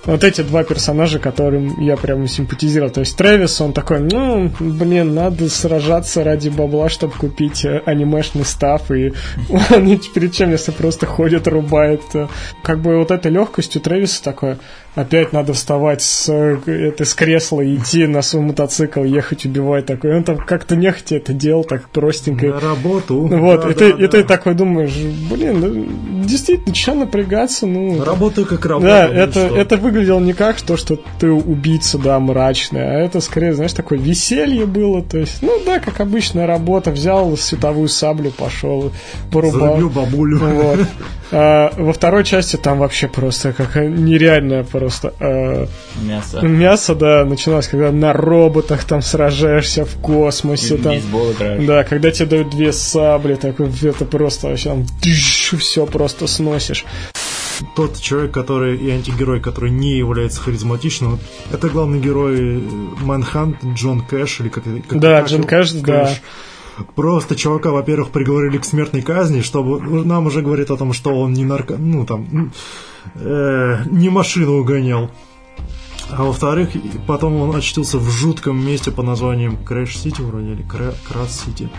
Вот 0.05 0.23
эти 0.23 0.41
два 0.41 0.63
персонажа, 0.63 1.17
которым 1.19 1.79
я 1.79 1.95
прям 1.95 2.27
симпатизировал. 2.27 2.91
То 2.91 2.99
есть 2.99 3.15
Трэвис, 3.15 3.61
он 3.61 3.71
такой, 3.71 3.99
ну, 3.99 4.51
блин, 4.59 5.13
надо 5.13 5.49
сражаться 5.49 6.23
ради 6.23 6.49
бабла, 6.49 6.89
чтобы 6.89 7.13
купить 7.13 7.63
э, 7.63 7.81
анимешный 7.85 8.43
став, 8.43 8.91
и 8.91 9.13
он 9.71 9.85
ни 9.85 9.95
перед 10.13 10.33
чем, 10.33 10.51
если 10.51 10.71
просто 10.71 11.05
ходит, 11.05 11.47
рубает. 11.47 12.01
Как 12.63 12.81
бы 12.81 12.97
вот 12.97 13.11
этой 13.11 13.31
легкостью 13.31 13.81
Трэвиса 13.81 14.23
такое, 14.23 14.59
опять 14.95 15.33
надо 15.33 15.53
вставать 15.53 16.01
с, 16.01 16.29
э, 16.29 16.59
это, 16.67 17.05
с 17.05 17.13
кресла 17.13 17.61
и 17.61 17.75
идти 17.75 18.05
на 18.05 18.21
свой 18.21 18.43
мотоцикл, 18.43 19.03
ехать, 19.03 19.45
убивать 19.45 19.85
такой. 19.85 20.15
Он 20.17 20.23
там 20.23 20.37
как-то 20.37 20.75
нехотя 20.75 21.15
это 21.15 21.33
делал, 21.33 21.63
так 21.63 21.89
простенько. 21.89 22.47
На 22.47 22.59
работу. 22.59 23.21
Вот, 23.27 23.61
Да, 23.61 23.69
и, 23.69 23.73
да, 23.73 23.79
ты, 23.79 23.93
да. 23.93 24.03
и 24.03 24.07
ты 24.07 24.23
такой 24.23 24.53
думаешь, 24.53 24.95
блин, 25.31 26.23
действительно, 26.25 26.75
что 26.75 26.93
напрягаться, 26.93 27.65
ну... 27.65 28.03
Работаю 28.03 28.45
как 28.45 28.65
работа. 28.65 28.87
Да, 28.87 29.07
ну 29.07 29.13
это, 29.13 29.47
что. 29.47 29.57
Выглядело 29.93 30.19
не 30.19 30.33
как 30.33 30.59
то, 30.61 30.75
что 30.75 30.97
ты 31.19 31.29
убийца, 31.29 31.97
да, 31.97 32.19
мрачный, 32.19 32.81
а 32.81 32.99
это 32.99 33.21
скорее, 33.21 33.53
знаешь, 33.53 33.73
такое 33.73 33.99
веселье 33.99 34.65
было. 34.65 35.03
То 35.03 35.19
есть, 35.19 35.41
ну 35.41 35.61
да, 35.65 35.79
как 35.79 35.99
обычная 35.99 36.47
работа, 36.47 36.91
взял 36.91 37.37
световую 37.37 37.87
саблю, 37.87 38.31
пошел, 38.31 38.91
порубал. 39.31 39.77
Зарубил 39.77 39.89
бабулю. 39.89 40.39
Вот. 40.39 40.79
А, 41.31 41.71
во 41.77 41.93
второй 41.93 42.23
части 42.23 42.57
там 42.57 42.79
вообще 42.79 43.07
просто 43.07 43.53
как 43.53 43.75
нереальное 43.75 44.63
просто 44.63 45.13
а, 45.19 45.67
Мясо. 46.01 46.41
мясо, 46.41 46.95
да, 46.95 47.25
начиналось, 47.25 47.67
когда 47.67 47.91
на 47.91 48.13
роботах 48.13 48.83
там 48.83 49.01
сражаешься 49.01 49.85
в 49.85 49.95
космосе, 49.95 50.77
там, 50.77 50.93
Бейсбол 50.93 51.31
играешь. 51.31 51.65
да, 51.65 51.83
когда 51.83 52.11
тебе 52.11 52.25
дают 52.27 52.49
две 52.49 52.73
сабли, 52.73 53.35
такой, 53.35 53.67
это 53.81 54.05
просто 54.05 54.47
вообще 54.47 54.69
там 54.69 54.85
все 55.59 55.85
просто 55.85 56.27
сносишь. 56.27 56.85
Тот 57.75 57.99
человек, 57.99 58.33
который 58.33 58.77
и 58.77 58.89
антигерой, 58.89 59.39
который 59.39 59.71
не 59.71 59.97
является 59.97 60.41
харизматичным, 60.41 61.19
это 61.51 61.69
главный 61.69 61.99
герой 61.99 62.63
Манхант 63.01 63.63
Джон 63.63 64.01
Кэш 64.01 64.41
или 64.41 64.49
как, 64.49 64.63
как 64.63 64.99
Да, 64.99 65.21
как 65.21 65.29
Джон 65.29 65.39
его? 65.41 65.49
Кэш, 65.49 65.71
да. 65.73 66.15
Просто 66.95 67.35
чувака, 67.35 67.71
во-первых, 67.71 68.09
приговорили 68.09 68.57
к 68.57 68.65
смертной 68.65 69.01
казни, 69.01 69.41
чтобы 69.41 69.79
нам 70.03 70.25
уже 70.25 70.41
говорит 70.41 70.71
о 70.71 70.77
том, 70.77 70.93
что 70.93 71.11
он 71.11 71.33
не 71.33 71.45
нарко... 71.45 71.77
ну 71.77 72.05
там 72.05 72.51
э, 73.15 73.83
не 73.91 74.09
машину 74.09 74.59
угонял. 74.59 75.11
А 76.09 76.23
во-вторых, 76.23 76.69
потом 77.07 77.35
он 77.37 77.55
очутился 77.55 77.97
в 77.97 78.09
жутком 78.09 78.63
месте 78.65 78.91
по 78.91 79.03
названием 79.03 79.57
Крэш 79.57 79.97
Сити 79.97 80.21
вроде 80.21 80.51
или 80.53 80.63
Крас 80.63 81.43
Сити, 81.45 81.69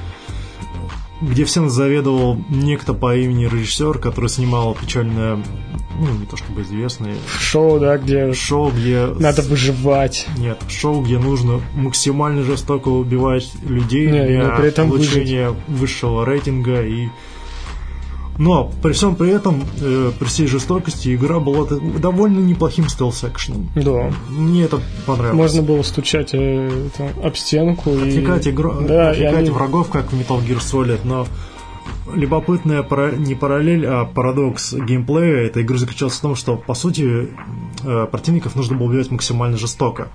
где 1.29 1.45
всем 1.45 1.69
заведовал 1.71 2.37
некто 2.49 2.95
по 2.95 3.17
имени 3.17 3.47
режиссер, 3.47 3.99
который 3.99 4.29
снимал 4.29 4.75
печальное, 4.75 5.39
ну 5.99 6.13
не 6.19 6.27
то 6.27 6.37
чтобы 6.37 6.63
известное 6.63 7.15
Шоу, 7.39 7.79
да, 7.79 7.99
где 7.99 8.33
шоу, 8.33 8.71
где 8.71 9.07
надо 9.19 9.43
выживать. 9.43 10.27
нет, 10.37 10.59
шоу, 10.69 11.03
где 11.03 11.19
нужно 11.19 11.61
максимально 11.75 12.43
жестоко 12.43 12.89
убивать 12.89 13.51
людей 13.63 14.07
Не, 14.07 14.27
для 14.27 14.49
но 14.49 14.57
при 14.57 14.69
этом 14.69 14.91
получения 14.91 15.55
высшего 15.69 16.25
рейтинга 16.25 16.83
и 16.83 17.09
но 18.39 18.71
при 18.83 18.93
всем 18.93 19.17
при 19.17 19.31
этом, 19.31 19.65
э, 19.81 20.13
при 20.19 20.27
всей 20.27 20.47
жестокости, 20.47 21.15
игра 21.15 21.39
была 21.41 21.67
довольно 21.69 22.41
неплохим 22.41 22.89
стелс-экшеном. 22.89 23.69
Да. 23.77 24.13
Мне 24.29 24.65
это 24.65 24.81
понравилось. 25.07 25.37
Можно 25.37 25.63
было 25.63 25.83
стучать 25.83 26.31
э, 26.33 26.89
там, 26.97 27.09
об 27.23 27.37
стенку 27.37 27.91
и... 27.91 27.97
отвлекать, 28.09 28.49
игру, 28.49 28.73
Да, 28.81 29.11
и 29.11 29.23
отвлекать 29.23 29.39
они- 29.39 29.51
врагов, 29.51 29.91
как 29.91 30.13
в 30.13 30.21
Metal 30.21 30.41
Gear 30.45 30.59
Solid, 30.59 31.01
но 31.05 31.27
любопытная 32.13 32.83
пара- 32.83 33.13
не 33.15 33.35
параллель, 33.35 33.87
а 33.87 34.05
парадокс 34.05 34.75
геймплея 34.75 35.47
этой 35.47 35.63
игры 35.63 35.79
заключался 35.79 36.19
в 36.19 36.23
том, 36.23 36.35
что, 36.37 36.57
по 36.57 36.75
сути, 36.75 37.29
э, 37.85 38.07
противников 38.11 38.57
нужно 38.57 38.77
было 38.77 38.89
убивать 38.89 39.11
максимально 39.11 39.57
жестоко. 39.57 40.09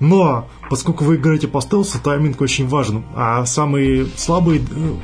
Но, 0.00 0.48
поскольку 0.68 1.04
вы 1.04 1.16
играете 1.16 1.46
по 1.48 1.60
стелсу, 1.60 1.98
тайминг 2.02 2.40
очень 2.40 2.66
важен, 2.66 3.04
а 3.14 3.44
самые 3.46 4.06
слабые 4.16 4.60
э, 4.60 4.94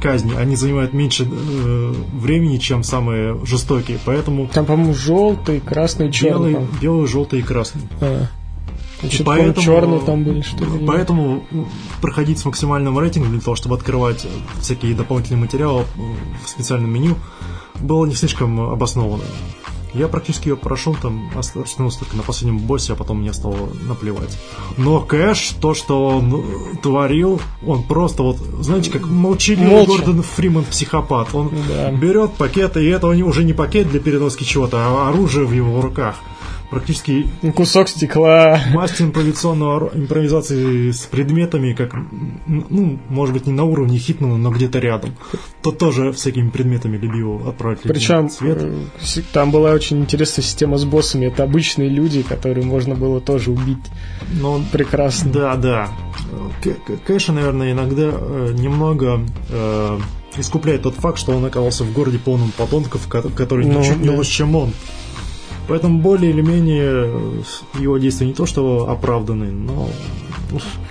казни, 0.00 0.34
они 0.34 0.56
занимают 0.56 0.92
меньше 0.92 1.24
э, 1.30 1.94
времени, 2.14 2.58
чем 2.58 2.82
самые 2.82 3.38
жестокие, 3.46 3.98
поэтому 4.04 4.48
Там, 4.48 4.66
по-моему, 4.66 4.92
желтый, 4.94 5.60
красный, 5.60 6.12
черный. 6.12 6.52
белый, 6.52 6.66
белый, 6.80 7.06
желтый 7.06 7.38
и 7.40 7.42
красный. 7.42 7.82
Что-то, 9.08 9.24
Поэтому- 9.24 9.64
черные 9.66 10.00
там 10.00 10.22
были, 10.22 10.42
что 10.42 10.64
ли? 10.64 10.86
Поэтому 10.86 11.42
проходить 12.00 12.38
с 12.38 12.44
максимальным 12.44 12.96
рейтингом 13.00 13.32
для 13.32 13.40
того, 13.40 13.56
чтобы 13.56 13.74
открывать 13.74 14.24
э, 14.24 14.28
всякие 14.60 14.94
дополнительные 14.94 15.40
материалы 15.40 15.80
м, 15.96 16.14
в 16.44 16.48
специальном 16.48 16.90
меню, 16.92 17.16
было 17.80 18.04
не 18.06 18.14
слишком 18.14 18.60
обоснованно. 18.60 19.24
Я 19.94 20.08
практически 20.08 20.48
ее 20.48 20.56
прошел, 20.56 20.94
там 21.00 21.30
ост- 21.36 21.56
остановился 21.56 21.98
только 22.00 22.16
на 22.16 22.22
последнем 22.22 22.58
боссе, 22.58 22.94
а 22.94 22.96
потом 22.96 23.20
мне 23.20 23.32
стало 23.32 23.68
наплевать. 23.88 24.38
Но 24.78 25.00
Кэш, 25.00 25.54
то, 25.60 25.74
что 25.74 26.06
он 26.18 26.34
э, 26.34 26.76
творил, 26.82 27.40
он 27.66 27.82
просто 27.82 28.22
вот, 28.22 28.38
знаете, 28.60 28.90
как 28.90 29.06
молчаливый 29.06 29.68
Молча. 29.68 29.90
Гордон 30.04 30.22
Фриман 30.22 30.64
психопат. 30.64 31.34
Он 31.34 31.50
Да. 31.68 31.90
берет 31.92 32.32
пакет, 32.32 32.76
и 32.78 32.86
это 32.86 33.06
уже 33.08 33.44
не 33.44 33.52
пакет 33.52 33.90
для 33.90 34.00
переноски 34.00 34.44
чего-то, 34.44 34.78
а 34.78 35.08
оружие 35.10 35.46
в 35.46 35.52
его 35.52 35.80
руках. 35.82 36.16
Практически 36.72 37.26
Кусок 37.54 37.86
стекла. 37.88 38.58
Мастер 38.72 39.04
импровизационного 39.04 39.78
ро- 39.90 39.90
импровизации 39.98 40.90
с 40.90 41.00
предметами, 41.02 41.74
как, 41.74 41.94
ну, 42.46 42.98
может 43.10 43.34
быть, 43.34 43.46
не 43.46 43.52
на 43.52 43.64
уровне 43.64 43.98
Хитмана, 43.98 44.38
но 44.38 44.50
где-то 44.50 44.78
рядом. 44.78 45.10
Тот 45.62 45.76
тоже 45.76 46.12
всякими 46.12 46.48
предметами 46.48 46.96
любил 46.96 47.46
отправить 47.46 47.80
Причем 47.82 48.30
свет. 48.30 48.56
э, 48.62 49.20
там 49.34 49.50
была 49.50 49.72
очень 49.72 49.98
интересная 50.00 50.42
система 50.42 50.78
с 50.78 50.84
боссами. 50.86 51.26
Это 51.26 51.42
обычные 51.44 51.90
люди, 51.90 52.22
которые 52.22 52.64
можно 52.66 52.94
было 52.94 53.20
тоже 53.20 53.50
убить. 53.50 53.76
Но 54.40 54.52
он- 54.52 54.64
Прекрасно. 54.64 55.30
да, 55.30 55.56
да. 55.56 55.88
Кэша, 57.06 57.32
наверное, 57.32 57.72
иногда 57.72 58.12
э, 58.14 58.54
немного 58.58 59.20
э, 59.50 59.98
искупляет 60.38 60.82
тот 60.84 60.94
факт, 60.94 61.18
что 61.18 61.32
он 61.32 61.44
оказался 61.44 61.84
в 61.84 61.92
городе 61.92 62.18
полном 62.18 62.50
подонков, 62.56 63.06
ко- 63.08 63.28
которые 63.28 63.70
Ну, 63.70 63.80
ничуть 63.80 63.98
не 64.00 64.08
лучше, 64.08 64.30
чем 64.30 64.56
он. 64.56 64.72
Поэтому 65.68 66.00
более 66.00 66.30
или 66.30 66.42
менее 66.42 66.82
э, 66.84 67.42
его 67.78 67.98
действия 67.98 68.26
не 68.26 68.34
то 68.34 68.46
что 68.46 68.90
оправданы, 68.90 69.46
но 69.46 69.88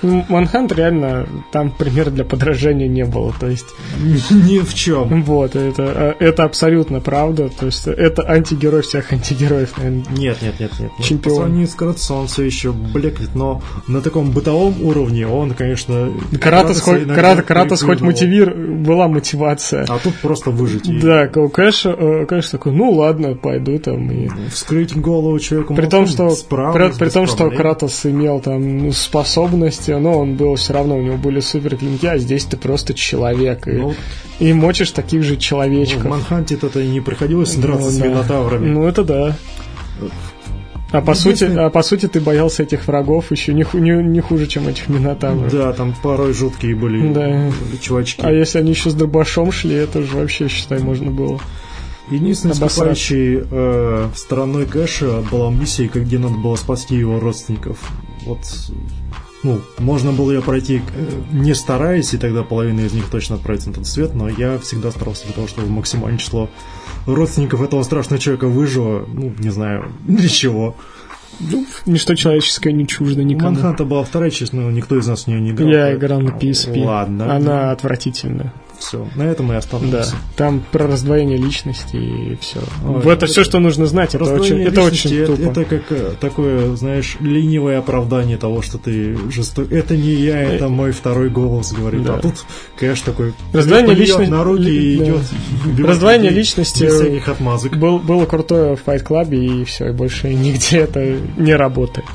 Манхант 0.01 0.71
реально 0.71 1.27
там 1.51 1.71
пример 1.71 2.09
для 2.09 2.23
подражания 2.23 2.87
не 2.87 3.05
было. 3.05 3.33
То 3.39 3.47
есть, 3.47 3.67
ни 4.29 4.59
в 4.59 4.73
чем. 4.73 5.23
вот, 5.23 5.55
это, 5.55 6.15
э, 6.19 6.25
это 6.25 6.43
абсолютно 6.43 6.99
правда. 6.99 7.49
То 7.49 7.67
есть, 7.67 7.87
это 7.87 8.23
антигерой 8.27 8.81
всех 8.81 9.11
антигероев, 9.11 9.77
наверное. 9.77 10.03
Нет, 10.11 10.41
нет, 10.41 10.59
нет, 10.59 10.71
нет. 10.79 10.91
Чемпион. 11.01 11.35
По 11.35 11.41
сравнению 11.41 11.67
с 11.67 11.75
Кратосом 11.75 12.17
он 12.17 12.27
все 12.27 12.43
еще 12.43 12.71
блекнет, 12.71 13.35
но 13.35 13.61
на 13.87 14.01
таком 14.01 14.31
бытовом 14.31 14.81
уровне 14.83 15.27
он, 15.27 15.51
конечно... 15.53 16.11
Кратос, 16.39 16.81
хоть, 16.81 17.03
иногда 17.03 17.35
Крат- 17.35 17.43
Кратос 17.43 17.81
хоть 17.81 18.01
мотивир, 18.01 18.53
была 18.53 19.07
мотивация. 19.07 19.85
А 19.87 19.99
тут 19.99 20.15
просто 20.15 20.51
выжить. 20.51 20.87
и 20.87 20.99
Да, 20.99 21.29
у 21.35 21.49
Кэша, 21.49 21.95
э, 21.97 22.25
Кэш 22.25 22.49
такой, 22.49 22.73
ну 22.73 22.91
ладно, 22.91 23.35
пойду 23.35 23.77
там 23.79 24.09
и... 24.11 24.29
Вскрыть 24.49 24.95
голову 24.95 25.39
человеку 25.39 25.75
При 25.75 25.85
том, 25.85 26.07
что, 26.07 26.29
справлюсь 26.31 26.95
при, 26.95 27.05
при 27.05 27.09
том, 27.09 27.27
что. 27.27 27.49
Кратос 27.49 28.05
имел 28.05 28.39
там 28.39 28.77
ну, 28.77 28.91
способности, 29.51 29.91
но 29.91 30.19
он 30.19 30.35
был 30.35 30.55
все 30.55 30.73
равно, 30.73 30.97
у 30.97 31.01
него 31.01 31.17
были 31.17 31.39
супер 31.41 31.75
клинки, 31.77 32.05
а 32.05 32.17
здесь 32.17 32.45
ты 32.45 32.57
просто 32.57 32.93
человек. 32.93 33.67
И, 33.67 33.71
Ну, 33.71 33.93
и 34.39 34.53
мочишь 34.53 34.91
таких 34.91 35.23
же 35.23 35.33
ну, 35.33 35.39
человечков. 35.39 36.03
в 36.05 36.09
Манханте 36.09 36.55
это 36.55 36.79
и 36.79 36.87
не 36.87 37.01
приходилось 37.01 37.55
Ну, 37.57 37.61
драться 37.63 37.89
с 37.91 37.97
да. 37.97 38.07
минотаврами. 38.07 38.67
Ну, 38.69 38.85
это 38.87 39.03
да. 39.03 39.35
А 40.93 40.99
по, 41.01 41.13
сути, 41.13 41.45
а 41.45 41.69
по 41.69 41.83
сути 41.83 42.07
ты 42.07 42.19
боялся 42.19 42.63
этих 42.63 42.85
врагов 42.87 43.31
еще 43.31 43.53
не, 43.53 43.63
ху- 43.63 43.77
не, 43.79 43.91
не 44.03 44.19
хуже, 44.19 44.45
чем 44.47 44.67
этих 44.67 44.89
минотавров. 44.89 45.49
Да, 45.51 45.71
там 45.71 45.95
порой 46.03 46.33
жуткие 46.33 46.75
были 46.75 47.13
Да. 47.13 47.49
чувачки. 47.79 48.21
А 48.25 48.31
если 48.31 48.59
они 48.59 48.71
еще 48.71 48.89
с 48.89 48.93
дробашом 48.93 49.51
шли, 49.53 49.75
это 49.75 50.01
же 50.01 50.17
вообще, 50.17 50.49
считай, 50.49 50.79
можно 50.79 51.09
было. 51.09 51.39
Единственной 52.09 52.55
скупающей 52.55 53.39
э, 53.49 54.09
стороной 54.15 54.65
кэша 54.65 55.23
была 55.31 55.49
миссия, 55.49 55.87
как- 55.87 56.03
где 56.03 56.17
надо 56.19 56.35
было 56.35 56.57
спасти 56.57 56.95
его 56.97 57.21
родственников. 57.21 57.77
Вот, 58.25 58.39
ну, 59.43 59.61
можно 59.79 60.11
было 60.11 60.31
ее 60.31 60.41
пройти 60.41 60.81
э, 60.95 61.21
не 61.31 61.53
стараясь, 61.53 62.13
и 62.13 62.17
тогда 62.17 62.43
половина 62.43 62.81
из 62.81 62.93
них 62.93 63.09
точно 63.09 63.35
отправится 63.35 63.69
на 63.69 63.75
тот 63.75 63.87
свет, 63.87 64.13
но 64.13 64.29
я 64.29 64.57
всегда 64.59 64.91
старался 64.91 65.25
для 65.25 65.33
того, 65.33 65.47
чтобы 65.47 65.67
максимальное 65.69 66.19
число 66.19 66.49
родственников 67.05 67.61
этого 67.61 67.81
страшного 67.83 68.21
человека 68.21 68.47
выжило, 68.47 69.05
ну, 69.07 69.33
не 69.39 69.49
знаю, 69.49 69.91
для 70.07 70.29
чего. 70.29 70.75
Ну, 71.39 71.65
ничто 71.87 72.13
человеческое 72.13 72.71
не 72.71 72.85
чуждо 72.85 73.23
никому. 73.23 73.51
Манханта 73.51 73.83
была 73.83 74.03
вторая 74.03 74.29
часть, 74.29 74.53
но 74.53 74.69
никто 74.69 74.97
из 74.97 75.07
нас 75.07 75.23
в 75.23 75.27
нее 75.27 75.41
не 75.41 75.51
играл. 75.51 75.69
Я 75.69 75.95
играл 75.95 76.21
на 76.21 76.29
PSP. 76.29 76.83
Ладно. 76.83 77.35
Она 77.35 77.71
отвратительная. 77.71 78.53
Все, 78.81 79.07
на 79.15 79.23
этом 79.23 79.45
и 79.45 79.51
Да. 79.51 79.57
остановимся. 79.59 80.15
Там 80.35 80.63
про 80.71 80.87
раздвоение 80.87 81.37
личности 81.37 81.97
и 81.97 82.35
все. 82.41 82.59
Ой, 82.83 82.99
это 83.01 83.11
это- 83.11 83.25
все, 83.27 83.43
что 83.43 83.59
нужно 83.59 83.85
знать. 83.85 84.15
Это 84.15 84.23
очень, 84.25 84.59
это 84.59 84.81
очень 84.81 85.15
это, 85.15 85.35
тупо. 85.37 85.49
это 85.51 85.65
как 85.65 85.83
э, 85.91 86.13
такое, 86.19 86.75
знаешь, 86.75 87.15
ленивое 87.19 87.77
оправдание 87.77 88.37
того, 88.37 88.63
что 88.63 88.79
ты 88.79 89.15
жесток. 89.29 89.71
Это 89.71 89.95
не 89.95 90.11
я, 90.13 90.41
это 90.41 90.67
мой 90.67 90.93
второй 90.93 91.29
голос 91.29 91.71
говорит. 91.73 92.01
Да. 92.03 92.15
А 92.15 92.17
тут 92.19 92.43
Кэш 92.79 93.01
такой 93.01 93.33
Раздвоение 93.53 93.93
личности- 93.93 94.31
на 94.31 94.43
руки 94.43 94.63
и 94.63 94.97
да. 94.97 95.03
идет. 95.05 95.21
Раздвоение 95.87 96.29
людей 96.31 96.39
личности- 96.41 96.83
Без 96.83 96.95
всяких 96.95 97.27
отмазок. 97.27 97.77
Был, 97.77 97.99
было 97.99 98.25
крутое 98.25 98.75
в 98.75 98.83
Fight 98.83 99.05
Club, 99.05 99.35
и 99.35 99.63
все, 99.65 99.89
и 99.89 99.91
больше 99.91 100.33
нигде 100.33 100.79
это 100.79 101.17
не 101.37 101.53
работает. 101.55 102.07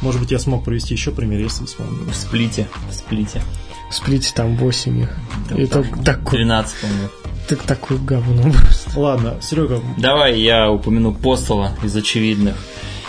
Может 0.00 0.22
быть, 0.22 0.30
я 0.30 0.38
смог 0.38 0.64
провести 0.64 0.94
еще 0.94 1.10
пример, 1.10 1.40
если 1.40 1.66
вспомню. 1.66 1.98
В 2.10 2.14
сплите. 2.16 2.66
В 2.88 2.94
сплите. 2.94 3.42
В 3.90 3.94
сплите 3.94 4.32
там 4.34 4.56
8 4.56 5.00
их. 5.02 5.16
И 5.56 5.66
так, 5.66 5.84
такой, 6.04 6.38
13, 6.38 6.74
по-моему. 6.80 7.08
так, 7.48 7.62
такой 7.62 7.98
говно 7.98 8.42
просто. 8.52 8.98
Ладно, 9.00 9.34
Серега, 9.42 9.80
Давай 9.98 10.38
я 10.40 10.70
упомяну 10.70 11.12
Постола 11.12 11.72
из 11.82 11.94
очевидных. 11.96 12.54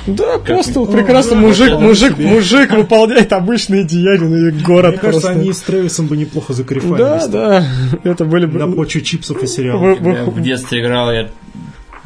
Да, 0.07 0.39
Постол 0.39 0.87
Ну, 0.87 0.93
прекрасно, 0.93 1.35
да, 1.35 1.41
мужик, 1.41 1.77
мужик, 1.77 2.13
себе. 2.17 2.25
мужик 2.27 2.71
выполняет 2.71 3.31
обычные 3.33 3.83
деяния, 3.83 4.27
ну 4.27 4.47
и 4.47 4.51
город 4.51 4.93
мне 4.93 4.97
кажется, 4.99 5.27
просто. 5.27 5.39
они 5.39 5.53
с 5.53 5.59
Трэвисом 5.61 6.07
бы 6.07 6.17
неплохо 6.17 6.53
закрифанились. 6.53 7.27
Да, 7.27 7.27
да, 7.27 7.67
это 8.03 8.25
были 8.25 8.47
бы... 8.47 8.57
На 8.57 8.67
почве 8.71 9.01
чипсов 9.01 9.43
и 9.43 9.45
сериалов. 9.47 9.81
Вы- 9.81 9.95
вы- 10.11 10.17
Я 10.17 10.23
в 10.25 10.41
детстве 10.41 10.81
играл, 10.81 11.11
я 11.11 11.29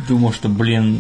думал, 0.09 0.33
что, 0.33 0.49
блин, 0.49 0.99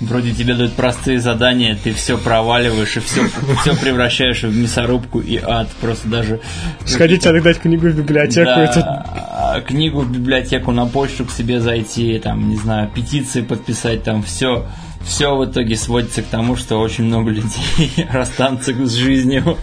вроде 0.00 0.32
тебе 0.32 0.54
дают 0.54 0.74
простые 0.74 1.20
задания, 1.20 1.78
ты 1.82 1.92
все 1.92 2.18
проваливаешь 2.18 2.96
и 2.96 3.00
все, 3.00 3.22
все 3.60 3.76
превращаешь 3.76 4.42
в 4.42 4.56
мясорубку 4.56 5.20
и 5.20 5.36
ад. 5.38 5.68
Просто 5.80 6.08
даже... 6.08 6.40
Сходите 6.84 7.30
отдать 7.30 7.58
книгу 7.58 7.88
в 7.88 7.94
библиотеку. 7.96 8.46
Да, 8.46 8.64
это- 8.64 9.06
а, 9.38 9.60
книгу 9.60 10.00
в 10.00 10.10
библиотеку, 10.10 10.72
на 10.72 10.86
почту 10.86 11.24
к 11.24 11.30
себе 11.30 11.60
зайти, 11.60 12.18
там, 12.18 12.48
не 12.48 12.56
знаю, 12.56 12.90
петиции 12.94 13.42
подписать, 13.42 14.02
там 14.02 14.22
все. 14.22 14.66
Все 15.04 15.36
в 15.36 15.44
итоге 15.44 15.76
сводится 15.76 16.20
к 16.20 16.26
тому, 16.26 16.56
что 16.56 16.80
очень 16.80 17.04
много 17.04 17.30
людей 17.30 18.06
расстанутся 18.10 18.72
с 18.86 18.92
жизнью. 18.94 19.56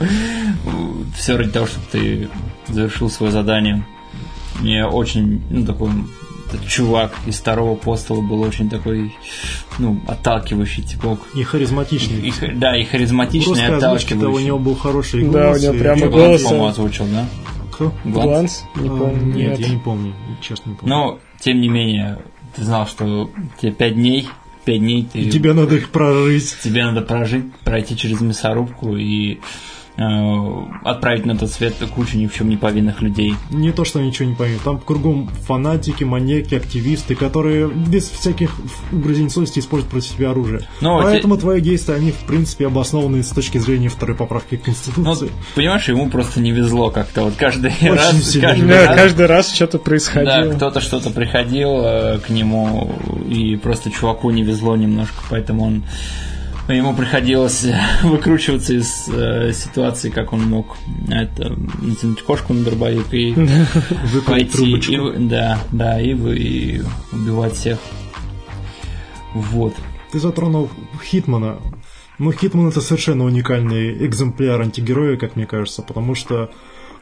Все 1.17 1.35
ради 1.35 1.51
того, 1.51 1.67
чтобы 1.67 1.85
ты 1.91 2.29
завершил 2.69 3.09
свое 3.09 3.31
задание. 3.33 3.85
Мне 4.61 4.85
очень, 4.85 5.43
ну, 5.49 5.65
такой 5.65 5.89
этот 6.53 6.67
чувак 6.67 7.13
из 7.25 7.35
второго 7.39 7.75
постола 7.75 8.21
был 8.21 8.41
очень 8.41 8.69
такой, 8.69 9.15
ну, 9.79 9.99
отталкивающий 10.07 10.83
типок. 10.83 11.19
И 11.35 11.43
харизматичный. 11.43 12.19
И 12.27 12.31
ха- 12.31 12.51
да, 12.53 12.77
и 12.77 12.83
харизматичный, 12.83 13.53
и 13.53 13.67
Русская 13.69 13.75
озвучка-то 13.77 14.15
у 14.15 14.17
отталкивающий. 14.19 14.47
него 14.47 14.59
был 14.59 14.75
хороший 14.75 15.23
Да, 15.25 15.29
голос. 15.45 15.59
у 15.59 15.63
него 15.63 15.73
и- 15.73 15.79
прямо 15.79 16.07
голос, 16.07 16.13
Гланс, 16.25 16.41
а- 16.41 16.45
по-моему, 16.45 16.65
озвучил, 16.67 17.05
да? 17.07 17.25
Кто? 17.71 17.93
Гланс? 18.05 18.25
Гланс? 18.27 18.63
Не 18.75 18.89
А, 18.89 18.91
помню. 18.91 19.33
Нет, 19.33 19.49
Нет. 19.49 19.59
я 19.59 19.69
не 19.69 19.79
помню. 19.79 20.13
Честно 20.41 20.69
не 20.71 20.75
помню. 20.75 20.95
Но, 20.95 21.19
тем 21.41 21.59
не 21.59 21.69
менее, 21.69 22.19
ты 22.55 22.63
знал, 22.63 22.85
что 22.87 23.31
тебе 23.59 23.71
пять 23.71 23.95
дней, 23.95 24.27
пять 24.63 24.79
дней 24.79 25.07
ты... 25.11 25.29
Тебе 25.29 25.53
надо 25.53 25.75
их 25.75 25.89
прожить. 25.89 26.55
тебе 26.63 26.85
надо 26.85 27.01
прожить, 27.01 27.51
пройти 27.63 27.97
через 27.97 28.21
мясорубку 28.21 28.95
и 28.95 29.39
отправить 29.95 31.25
на 31.25 31.37
тот 31.37 31.51
свет 31.51 31.75
кучу 31.95 32.17
ни 32.17 32.25
в 32.27 32.33
чем 32.33 32.49
не 32.49 32.57
повинных 32.57 33.01
людей. 33.01 33.35
Не 33.51 33.71
то, 33.71 33.85
что 33.85 34.01
ничего 34.01 34.27
не 34.27 34.35
поймет. 34.35 34.61
Там 34.63 34.79
кругом 34.79 35.27
фанатики, 35.47 36.03
маньяки, 36.03 36.55
активисты, 36.55 37.15
которые 37.15 37.67
без 37.69 38.09
всяких 38.09 38.51
угрызений 38.91 39.29
совести 39.29 39.59
используют 39.59 39.91
против 39.91 40.07
себя 40.09 40.31
оружие. 40.31 40.61
Ну, 40.81 40.99
а 40.99 41.03
Поэтому 41.03 41.37
твои 41.37 41.61
действия, 41.61 41.95
они, 41.95 42.11
в 42.11 42.25
принципе, 42.25 42.67
обоснованы 42.67 43.21
с 43.21 43.29
точки 43.29 43.59
зрения 43.59 43.89
второй 43.89 44.15
поправки 44.15 44.55
к 44.55 44.59
Ну, 44.59 44.65
Конституции. 44.65 45.29
понимаешь, 45.55 45.87
ему 45.87 46.09
просто 46.09 46.39
не 46.39 46.51
везло 46.51 46.89
как-то. 46.89 47.23
Вот 47.23 47.35
каждый 47.35 47.71
Очень 47.71 47.91
раз, 47.93 48.23
сильно 48.23 48.47
каждый 48.49 48.67
Да, 48.67 48.85
раз- 48.87 48.95
каждый 48.95 49.25
раз 49.27 49.53
что-то 49.53 49.77
да, 49.77 49.83
происходило. 49.83 50.53
кто-то 50.53 50.81
что-то 50.81 51.09
приходил 51.11 51.69
э, 51.83 52.19
к 52.19 52.29
нему, 52.29 52.91
и 53.29 53.55
просто 53.57 53.91
чуваку 53.91 54.31
не 54.31 54.43
везло 54.43 54.75
немножко, 54.75 55.21
поэтому 55.29 55.63
он 55.65 55.83
ему 56.69 56.95
приходилось 56.95 57.65
выкручиваться 58.03 58.73
из 58.73 59.09
э, 59.09 59.51
ситуации, 59.53 60.09
как 60.09 60.31
он 60.33 60.43
мог. 60.47 60.77
Это 61.09 61.49
натянуть 61.81 62.21
кошку 62.21 62.53
на 62.53 62.63
дробовик 62.63 63.13
и 63.13 63.35
пойти 64.25 64.75
и, 64.77 65.17
да, 65.27 65.59
да, 65.71 65.99
и, 65.99 66.13
вы- 66.13 66.37
и 66.37 66.81
убивать 67.11 67.53
всех. 67.55 67.79
Вот. 69.33 69.73
Ты 70.11 70.19
затронул 70.19 70.69
Хитмана. 71.03 71.57
Ну, 72.19 72.31
Хитман 72.31 72.69
это 72.69 72.79
совершенно 72.81 73.25
уникальный 73.25 74.05
экземпляр 74.05 74.61
антигероя, 74.61 75.17
как 75.17 75.35
мне 75.35 75.45
кажется, 75.47 75.81
потому 75.81 76.13
что 76.15 76.43
э, 76.43 76.49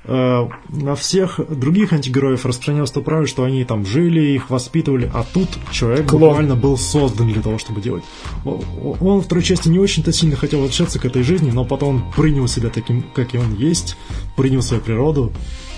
на 0.03 0.95
всех 0.95 1.39
других 1.47 1.93
антигероев 1.93 2.45
распространялось 2.45 2.91
то 2.91 3.01
правило, 3.01 3.27
что 3.27 3.43
они 3.43 3.63
там 3.65 3.85
жили, 3.85 4.19
их 4.31 4.49
воспитывали, 4.49 5.09
а 5.13 5.23
тут 5.23 5.49
человек 5.71 6.07
Клон. 6.07 6.21
буквально 6.21 6.55
был 6.55 6.75
создан 6.77 7.31
для 7.31 7.41
того, 7.41 7.59
чтобы 7.59 7.81
делать. 7.81 8.03
Он 8.43 9.19
в 9.19 9.21
второй 9.21 9.43
части 9.43 9.69
не 9.69 9.77
очень-то 9.77 10.11
сильно 10.11 10.35
хотел 10.35 10.63
отличаться 10.63 10.97
к 10.99 11.05
этой 11.05 11.21
жизни, 11.21 11.51
но 11.51 11.65
потом 11.65 11.95
он 11.95 12.11
принял 12.13 12.47
себя 12.47 12.69
таким, 12.69 13.03
как 13.13 13.35
и 13.35 13.37
он 13.37 13.55
есть, 13.55 13.95
принял 14.35 14.63
свою 14.63 14.81
природу 14.81 15.31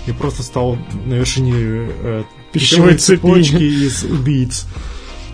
и 0.06 0.12
просто 0.12 0.42
стал 0.42 0.78
на 1.04 1.14
вершине 1.14 1.52
э, 1.56 2.24
Пищевой 2.52 2.94
пищевой 2.94 3.18
цепочки 3.18 3.62
из 3.62 4.04
убийц. 4.04 4.66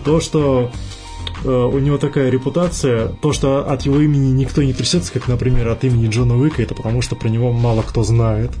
То, 0.03 0.19
что 0.19 0.71
э, 0.73 0.90
у 1.43 1.79
него 1.79 1.97
такая 1.97 2.29
репутация, 2.29 3.09
то, 3.21 3.33
что 3.33 3.69
от 3.69 3.83
его 3.83 3.99
имени 3.99 4.31
никто 4.31 4.61
не 4.63 4.73
трясется, 4.73 5.11
как, 5.11 5.27
например, 5.27 5.67
от 5.69 5.83
имени 5.83 6.07
Джона 6.07 6.37
Уика, 6.37 6.61
это 6.61 6.75
потому 6.75 7.01
что 7.01 7.15
про 7.15 7.29
него 7.29 7.51
мало 7.51 7.81
кто 7.81 8.03
знает. 8.03 8.51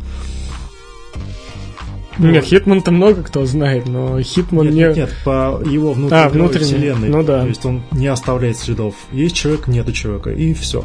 Нет, 2.17 2.43
Хитман-то 2.43 2.91
много 2.91 3.23
кто 3.23 3.45
знает, 3.45 3.87
но 3.87 4.21
Хитман 4.21 4.65
Нет, 4.65 4.73
не... 4.73 4.79
нет, 4.81 4.97
нет, 4.97 5.15
по 5.23 5.61
его 5.65 5.93
внутренней, 5.93 6.21
А, 6.23 6.29
внутренней, 6.29 6.65
вселенной. 6.65 7.09
ну 7.09 7.23
да. 7.23 7.41
То 7.41 7.47
есть 7.47 7.65
он 7.65 7.81
не 7.91 8.07
оставляет 8.07 8.57
следов. 8.57 8.95
Есть 9.11 9.35
человек, 9.35 9.67
нету 9.67 9.91
человека, 9.91 10.31
и 10.31 10.53
все. 10.53 10.83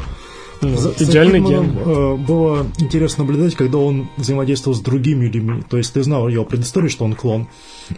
Ну, 0.61 0.75
За- 0.77 0.91
за 0.91 1.03
идеальный 1.03 1.39
ген. 1.39 2.23
было 2.25 2.65
интересно 2.79 3.23
наблюдать, 3.23 3.55
когда 3.55 3.77
он 3.77 4.09
взаимодействовал 4.17 4.75
с 4.75 4.81
другими 4.81 5.25
людьми. 5.25 5.63
То 5.69 5.77
есть 5.77 5.93
ты 5.93 6.03
знал 6.03 6.27
его 6.27 6.45
предысторию, 6.45 6.89
что 6.89 7.05
он 7.05 7.15
клон. 7.15 7.47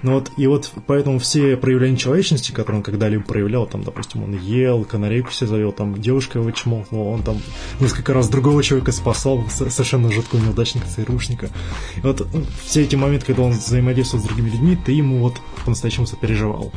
Ну 0.03 0.13
вот, 0.13 0.31
и 0.37 0.45
вот 0.47 0.71
поэтому 0.85 1.17
все 1.19 1.57
проявления 1.57 1.97
человечности, 1.97 2.51
которые 2.51 2.77
он 2.77 2.83
когда-либо 2.83 3.23
проявлял, 3.23 3.65
там, 3.65 3.83
допустим, 3.83 4.23
он 4.23 4.37
ел, 4.37 4.85
канарейку 4.85 5.31
себе 5.31 5.47
завел, 5.47 5.71
там, 5.71 5.99
девушка 5.99 6.39
его 6.39 6.51
чмокнула, 6.51 7.09
он 7.09 7.23
там 7.23 7.37
несколько 7.79 8.13
раз 8.13 8.29
другого 8.29 8.61
человека 8.61 8.91
спасал, 8.91 9.43
со- 9.49 9.69
совершенно 9.69 10.11
жуткого 10.11 10.39
неудачника, 10.41 10.85
ЦРУшника. 10.87 11.49
И 11.97 12.01
вот 12.01 12.21
м, 12.33 12.45
все 12.65 12.83
эти 12.83 12.95
моменты, 12.95 13.25
когда 13.25 13.43
он 13.43 13.51
взаимодействовал 13.53 14.23
с 14.23 14.27
другими 14.27 14.49
людьми, 14.49 14.77
ты 14.85 14.91
ему 14.91 15.19
вот 15.19 15.35
по-настоящему 15.65 16.05
сопереживал. 16.05 16.71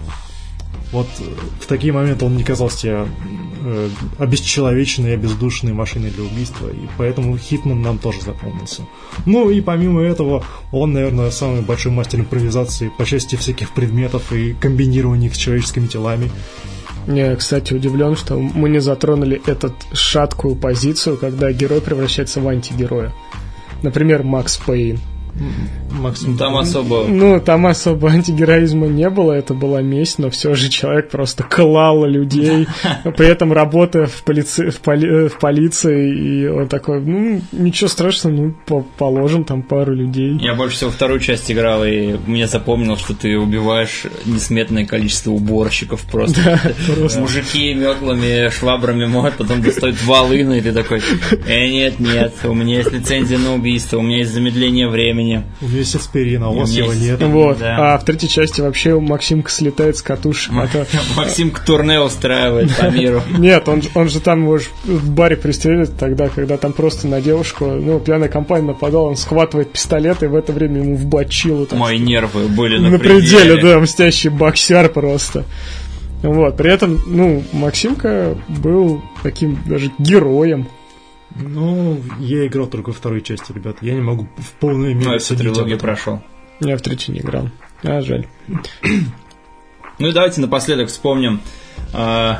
Вот 0.93 1.09
э, 1.21 1.25
в 1.61 1.67
такие 1.67 1.93
моменты 1.93 2.27
он 2.27 2.37
не 2.37 2.45
казался 2.45 2.79
тебе 2.79 3.07
э, 3.65 3.89
обесчеловеченной, 4.19 5.15
обездушенной 5.15 5.73
машиной 5.73 6.11
для 6.11 6.25
убийства, 6.25 6.69
и 6.69 6.87
поэтому 6.99 7.37
Хитман 7.39 7.81
нам 7.81 7.99
тоже 7.99 8.21
запомнился. 8.21 8.83
Ну 9.25 9.49
и 9.51 9.61
помимо 9.63 10.03
этого, 10.03 10.45
он, 10.71 10.93
наверное, 10.93 11.31
самый 11.31 11.63
большой 11.63 11.93
мастер 11.93 12.21
импровизации 12.21 12.93
по 12.97 13.07
части 13.07 13.37
всяких 13.37 13.73
предметов 13.73 14.33
и 14.33 14.53
комбинирования 14.53 15.29
их 15.29 15.35
с 15.35 15.39
человеческими 15.39 15.87
телами. 15.87 16.31
Я, 17.07 17.35
кстати, 17.35 17.73
удивлен, 17.75 18.15
что 18.15 18.39
мы 18.39 18.69
не 18.69 18.81
затронули 18.81 19.41
эту 19.47 19.75
шаткую 19.93 20.55
позицию, 20.57 21.17
когда 21.17 21.51
герой 21.51 21.81
превращается 21.81 22.41
в 22.41 22.47
антигероя. 22.47 23.13
Например, 23.83 24.23
Макс 24.23 24.57
Пейн. 24.59 25.01
Максим, 25.91 26.37
Там 26.37 26.57
особо... 26.57 27.05
Ну, 27.09 27.41
там 27.41 27.67
особо 27.67 28.11
антигероизма 28.11 28.87
не 28.87 29.09
было, 29.11 29.33
это 29.33 29.55
была 29.55 29.83
месть, 29.83 30.19
но 30.19 30.31
все 30.31 30.55
же 30.55 30.69
человек 30.69 31.11
просто 31.11 31.43
клал 31.43 32.05
людей, 32.07 32.67
при 33.17 33.27
этом 33.27 33.53
работая 33.53 34.07
в, 34.07 34.23
полиции, 34.25 34.71
в, 34.71 34.81
поли- 34.81 35.27
э, 35.27 35.29
в 35.29 35.39
полиции, 35.39 36.15
и 36.15 36.47
он 36.47 36.69
такой, 36.69 37.01
ну, 37.01 37.41
ничего 37.53 37.89
страшного, 37.89 38.35
ну, 38.35 38.55
по- 38.67 38.87
положим 38.99 39.45
там 39.45 39.63
пару 39.63 39.95
людей. 39.95 40.39
Я 40.41 40.55
больше 40.55 40.77
всего 40.77 40.91
вторую 40.91 41.21
часть 41.21 41.51
играл, 41.51 41.85
и 41.85 42.17
мне 42.27 42.47
запомнил, 42.47 42.97
что 42.97 43.15
ты 43.15 43.39
убиваешь 43.39 44.05
несметное 44.25 44.87
количество 44.87 45.31
уборщиков 45.33 46.03
просто. 46.11 46.61
просто. 46.97 47.21
Мужики 47.21 47.75
метлами, 47.75 48.49
швабрами 48.51 49.07
моют, 49.07 49.35
потом 49.37 49.63
достают 49.63 50.03
волыну, 50.05 50.55
и 50.55 50.61
ты 50.61 50.73
такой, 50.73 51.01
э, 51.47 51.69
нет, 51.69 52.01
нет, 52.01 52.35
у 52.45 52.55
меня 52.55 52.79
есть 52.79 52.93
лицензия 52.93 53.39
на 53.39 53.55
убийство, 53.55 53.99
у 53.99 54.03
меня 54.03 54.19
есть 54.19 54.33
замедление 54.33 54.89
времени. 54.89 55.22
Меня 55.23 55.45
есть 55.61 55.95
аспирин, 55.95 56.43
а 56.43 56.51
у 56.51 56.55
вас 56.59 56.71
его 56.71 56.93
нет. 56.93 57.23
Вот. 57.23 57.59
Да. 57.59 57.95
А 57.95 57.99
в 57.99 58.05
третьей 58.05 58.29
части 58.29 58.61
вообще 58.61 58.99
Максимка 58.99 59.51
слетает 59.51 59.97
с 59.97 60.03
катушек. 60.03 60.53
Это- 60.55 60.87
Максим 61.17 61.51
к 61.51 61.61
турне 61.61 62.01
устраивает 62.01 62.75
по 62.77 62.87
миру. 62.91 63.23
Нет, 63.39 63.69
он, 63.69 63.83
он 63.95 64.09
же 64.09 64.21
там 64.21 64.41
может 64.41 64.69
в 64.85 65.11
баре 65.11 65.37
пристрелит 65.37 65.97
тогда, 65.99 66.29
когда 66.29 66.57
там 66.57 66.73
просто 66.73 67.07
на 67.09 67.21
девушку, 67.21 67.67
ну, 67.67 68.01
пьяная 68.01 68.29
компания 68.29 68.67
нападала, 68.67 69.09
он 69.09 69.17
схватывает 69.17 69.73
пистолет 69.73 70.23
и 70.23 70.27
в 70.27 70.35
это 70.35 70.53
время 70.53 70.81
ему 70.81 70.97
в 70.97 71.07
бочилу. 71.07 71.67
так 71.67 71.79
Мои 71.79 71.99
нервы 71.99 72.49
были 72.49 72.79
на, 72.79 72.91
на 72.91 72.99
пределе, 72.99 73.61
да, 73.63 73.79
мстящий 73.81 74.31
боксер 74.31 74.89
просто. 74.89 75.45
Вот, 76.23 76.57
при 76.57 76.73
этом, 76.73 77.01
ну, 77.07 77.43
Максимка 77.53 78.37
был 78.49 79.03
таким 79.23 79.59
даже 79.67 79.91
героем. 79.99 80.69
Ну, 81.37 82.01
я 82.19 82.47
играл 82.47 82.67
только 82.67 82.89
во 82.89 82.93
второй 82.95 83.21
части, 83.23 83.53
ребят. 83.53 83.77
Я 83.81 83.95
не 83.95 84.01
могу 84.01 84.29
в 84.37 84.53
полной 84.61 84.95
мере 84.95 85.07
Ну, 85.07 85.13
я 85.15 85.19
всю 85.19 85.37
трилогию 85.37 85.77
этом. 85.77 85.79
прошел. 85.87 86.23
Я 86.61 86.77
в 86.77 86.83
третий 86.83 87.13
не 87.13 87.21
играл. 87.21 87.49
А, 87.83 88.01
жаль. 88.01 88.27
Ну 89.99 90.09
и 90.09 90.13
давайте 90.13 90.41
напоследок 90.41 90.89
вспомним 90.89 91.43
э, 91.93 92.35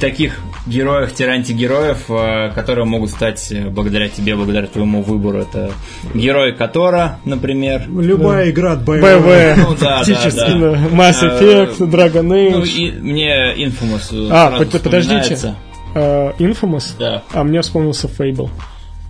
таких 0.00 0.38
героев-антигероев, 0.66 2.10
э, 2.10 2.50
которые 2.54 2.84
могут 2.84 3.10
стать 3.10 3.50
э, 3.52 3.68
благодаря 3.70 4.08
тебе, 4.08 4.34
благодаря 4.34 4.66
твоему 4.66 5.02
выбору. 5.02 5.38
Это 5.38 5.70
герой 6.14 6.54
Котора, 6.54 7.20
например. 7.24 7.84
Любая 7.88 8.50
игра 8.50 8.72
от 8.72 8.80
BioWare. 8.80 9.54
БВ, 9.56 9.68
Ну 9.68 9.76
да, 9.80 9.80
да, 9.80 10.04
Фактически, 10.04 10.36
да. 10.36 10.54
ну, 10.56 10.74
Mass 10.74 11.18
Э, 11.22 11.38
Effect, 11.40 11.78
Dragon 11.78 12.22
Ну, 12.22 12.62
Age, 12.62 12.68
и 12.68 12.90
мне 12.92 13.54
Infamous 13.56 14.28
А, 14.30 14.58
подождите. 14.82 15.54
Э, 15.94 16.32
Infamous, 16.38 16.92
Да, 16.98 17.22
а 17.32 17.44
мне 17.44 17.60
вспомнился 17.62 18.08
Fable. 18.08 18.48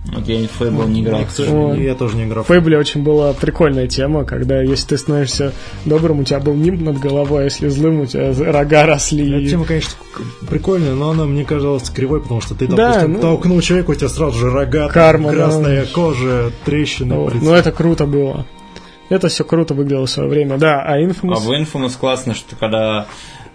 вот 0.05 0.27
я 0.27 0.37
в 0.47 0.61
Fable 0.61 0.87
не 0.87 1.01
играл. 1.01 1.25
К 1.25 1.29
сожалению, 1.31 1.67
Вот. 1.69 1.77
я 1.79 1.95
тоже 1.95 2.15
не 2.17 2.25
играл. 2.25 2.43
В 2.43 2.47
Фейбле 2.47 2.77
очень 2.77 3.01
была 3.03 3.33
прикольная 3.33 3.87
тема, 3.87 4.23
когда 4.23 4.61
если 4.61 4.87
ты 4.89 4.97
становишься 4.97 5.51
добрым, 5.85 6.19
у 6.19 6.23
тебя 6.23 6.39
был 6.39 6.53
нимб 6.53 6.81
над 6.81 6.99
головой, 6.99 7.41
а 7.41 7.43
если 7.45 7.67
злым, 7.69 8.01
у 8.01 8.05
тебя 8.05 8.31
рога 8.51 8.85
росли. 8.85 9.41
Эта 9.41 9.49
тема, 9.49 9.65
конечно, 9.65 9.91
к- 10.13 10.47
прикольная, 10.47 10.93
но 10.93 11.09
она 11.09 11.25
мне 11.25 11.43
казалась 11.43 11.89
кривой, 11.89 12.21
потому 12.21 12.41
что 12.41 12.53
ты, 12.55 12.67
Да, 12.67 12.75
допустим, 12.75 13.13
ну- 13.13 13.19
толкнул 13.21 13.61
человека, 13.61 13.91
у 13.91 13.95
тебя 13.95 14.09
сразу 14.09 14.37
же 14.37 14.49
рога, 14.51 14.83
там, 14.85 14.91
Карма, 14.91 15.29
да. 15.31 15.35
красная 15.35 15.85
кожа, 15.87 16.51
трещины. 16.65 17.13
Лице. 17.33 17.37
Но 17.43 17.55
это 17.55 17.71
круто 17.71 18.05
было. 18.05 18.45
Это 19.09 19.27
все 19.27 19.43
круто 19.43 19.73
выглядело 19.75 20.05
в 20.07 20.09
свое 20.09 20.27
время. 20.29 20.57
Да, 20.57 20.81
а 20.81 20.93
А 20.93 20.99
Infamous... 20.99 21.35
в 21.39 21.51
Infamous 21.51 21.93
классно, 21.99 22.33
что 22.33 22.55
когда 22.55 23.05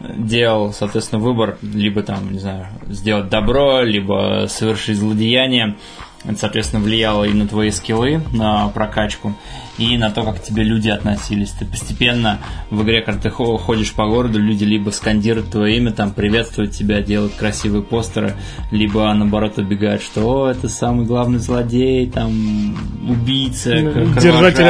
делал, 0.01 0.72
соответственно, 0.72 1.22
выбор, 1.22 1.59
либо 1.62 2.03
там, 2.03 2.32
не 2.32 2.38
знаю, 2.38 2.66
сделать 2.86 3.28
добро, 3.28 3.82
либо 3.82 4.46
совершить 4.48 4.96
злодеяние, 4.96 5.76
это, 6.24 6.36
соответственно, 6.38 6.82
влияло 6.82 7.24
и 7.24 7.32
на 7.32 7.48
твои 7.48 7.70
скиллы, 7.70 8.20
на 8.32 8.68
прокачку, 8.68 9.34
и 9.78 9.96
на 9.96 10.10
то, 10.10 10.22
как 10.22 10.36
к 10.40 10.42
тебе 10.42 10.62
люди 10.64 10.90
относились. 10.90 11.50
Ты 11.50 11.64
постепенно 11.64 12.38
в 12.68 12.82
игре, 12.82 13.00
когда 13.00 13.22
ты 13.22 13.30
хо- 13.30 13.56
ходишь 13.56 13.94
по 13.94 14.06
городу, 14.06 14.38
люди 14.38 14.64
либо 14.64 14.90
скандируют 14.90 15.50
твое 15.50 15.78
имя, 15.78 15.92
там, 15.92 16.12
приветствуют 16.12 16.72
тебя, 16.72 17.00
делают 17.00 17.32
красивые 17.34 17.82
постеры, 17.82 18.34
либо, 18.70 19.12
наоборот, 19.14 19.56
убегают, 19.56 20.02
что 20.02 20.22
«О, 20.44 20.50
это 20.50 20.68
самый 20.68 21.06
главный 21.06 21.38
злодей, 21.38 22.10
там, 22.10 22.76
убийца, 23.08 23.70
Ну, 23.76 23.90
держатель 24.20 24.20
кровожадный». 24.56 24.60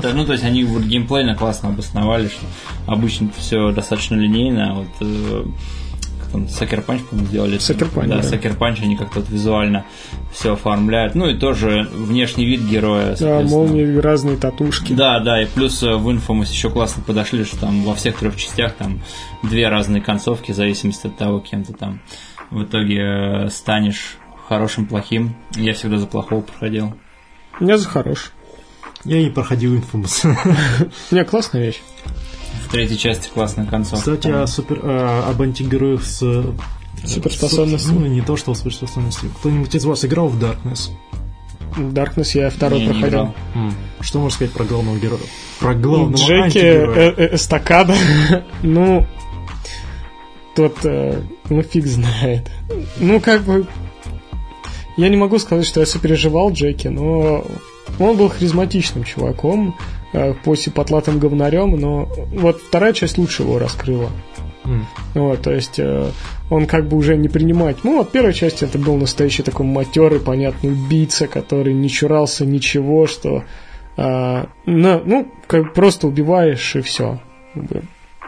Да, 0.00 0.08
это- 0.08 0.16
ну, 0.16 0.24
то 0.24 0.32
есть 0.32 0.44
они 0.44 0.62
вот 0.62 0.82
геймплейно 0.84 1.34
классно 1.34 1.70
обосновали, 1.70 2.28
что 2.28 2.46
обычно 2.86 3.30
все 3.36 3.72
достаточно 3.72 4.14
линейно, 4.14 4.70
а 4.70 4.74
вот 4.74 4.88
там 6.34 6.44
Sucker 6.46 6.84
Punch, 6.84 7.04
по-моему, 7.04 7.28
сделали. 7.28 7.58
Sucker 7.58 7.92
Punch, 7.92 8.08
да, 8.08 8.20
да. 8.20 8.48
Punch, 8.48 8.82
они 8.82 8.96
как-то 8.96 9.20
вот 9.20 9.28
визуально 9.28 9.84
все 10.32 10.54
оформляют. 10.54 11.14
Ну 11.14 11.28
и 11.28 11.38
тоже 11.38 11.88
внешний 11.92 12.44
вид 12.44 12.62
героя, 12.62 13.16
Да, 13.18 13.40
молнии, 13.40 13.96
разные 13.98 14.36
татушки. 14.36 14.92
Да, 14.92 15.20
да, 15.20 15.42
и 15.42 15.46
плюс 15.46 15.82
э, 15.82 15.94
в 15.94 16.08
Infamous 16.08 16.50
еще 16.50 16.70
классно 16.70 17.02
подошли, 17.02 17.44
что 17.44 17.58
там 17.60 17.84
во 17.84 17.94
всех 17.94 18.18
трех 18.18 18.36
частях 18.36 18.74
там 18.74 19.00
две 19.42 19.68
разные 19.68 20.02
концовки, 20.02 20.52
в 20.52 20.56
зависимости 20.56 21.06
от 21.06 21.16
того, 21.16 21.38
кем 21.38 21.64
ты 21.64 21.72
там 21.72 22.00
в 22.50 22.64
итоге 22.64 23.00
э, 23.00 23.48
станешь 23.48 24.16
хорошим, 24.48 24.86
плохим. 24.86 25.36
Я 25.54 25.72
всегда 25.74 25.98
за 25.98 26.06
плохого 26.06 26.40
проходил. 26.40 26.94
Я 27.60 27.78
за 27.78 27.88
хорош. 27.88 28.32
Я 29.04 29.22
не 29.22 29.30
проходил 29.30 29.76
Infamous. 29.76 30.26
Не, 31.10 31.24
классная 31.24 31.66
вещь. 31.66 31.82
Третьей 32.74 32.98
части 32.98 33.28
классная 33.32 33.66
концовка. 33.66 34.16
Кстати, 34.16 34.32
о 34.32 34.46
супер, 34.46 34.80
а, 34.82 35.28
об 35.30 35.40
антигероях 35.40 36.02
с... 36.04 36.20
э, 36.22 36.44
Суперспособностью. 37.06 37.94
Ну, 37.94 38.06
не 38.06 38.20
то, 38.20 38.36
что 38.36 38.52
суперспособностью. 38.54 39.30
Кто-нибудь 39.38 39.74
из 39.74 39.84
вас 39.84 40.04
играл 40.04 40.28
в 40.28 40.42
Darkness? 40.42 40.90
Darkness 41.76 42.30
я 42.34 42.50
второй 42.50 42.80
Не, 42.80 42.86
не 42.86 42.92
проходил. 42.92 43.08
играл. 43.10 43.34
Что 44.00 44.18
можно 44.20 44.34
сказать 44.34 44.52
про 44.54 44.64
главного 44.64 44.96
героя? 44.96 45.20
Про 45.60 45.74
главного 45.74 46.16
Джеки 46.16 46.58
антигероя. 46.58 46.96
э- 47.10 47.14
э- 47.16 47.34
эстакада. 47.36 47.94
ну, 48.62 49.06
тот, 50.56 50.78
э, 50.84 51.20
ну 51.50 51.62
фиг 51.62 51.86
знает. 51.86 52.50
Ну, 52.98 53.20
как 53.20 53.42
бы, 53.42 53.66
я 54.96 55.08
не 55.08 55.16
могу 55.16 55.38
сказать, 55.38 55.66
что 55.66 55.80
я 55.80 55.86
сопереживал 55.86 56.52
Джеки, 56.52 56.88
но 56.88 57.44
он 57.98 58.16
был 58.16 58.28
харизматичным 58.30 59.04
чуваком, 59.04 59.76
э, 60.14 60.34
пусть 60.44 60.66
и 60.66 60.70
потлатым 60.70 61.18
говнарем, 61.18 61.78
но 61.78 62.08
вот 62.32 62.60
вторая 62.62 62.94
часть 62.94 63.18
лучше 63.18 63.42
его 63.42 63.58
раскрыла. 63.58 64.08
М. 64.64 64.86
Вот, 65.14 65.42
то 65.42 65.52
есть 65.52 65.78
э, 65.78 66.10
он 66.48 66.66
как 66.66 66.88
бы 66.88 66.96
уже 66.96 67.16
не 67.18 67.28
принимать. 67.28 67.84
Ну, 67.84 67.98
вот 67.98 68.12
первая 68.12 68.32
часть 68.32 68.62
это 68.62 68.78
был 68.78 68.96
настоящий 68.96 69.42
такой 69.42 69.66
матерый, 69.66 70.20
понятный 70.20 70.70
убийца, 70.72 71.26
который 71.26 71.74
не 71.74 71.90
чурался 71.90 72.46
ничего, 72.46 73.06
что 73.06 73.44
э, 73.98 74.44
на- 74.66 75.02
ну, 75.04 75.28
как 75.46 75.74
просто 75.74 76.06
убиваешь 76.06 76.76
и 76.76 76.80
все. 76.80 77.20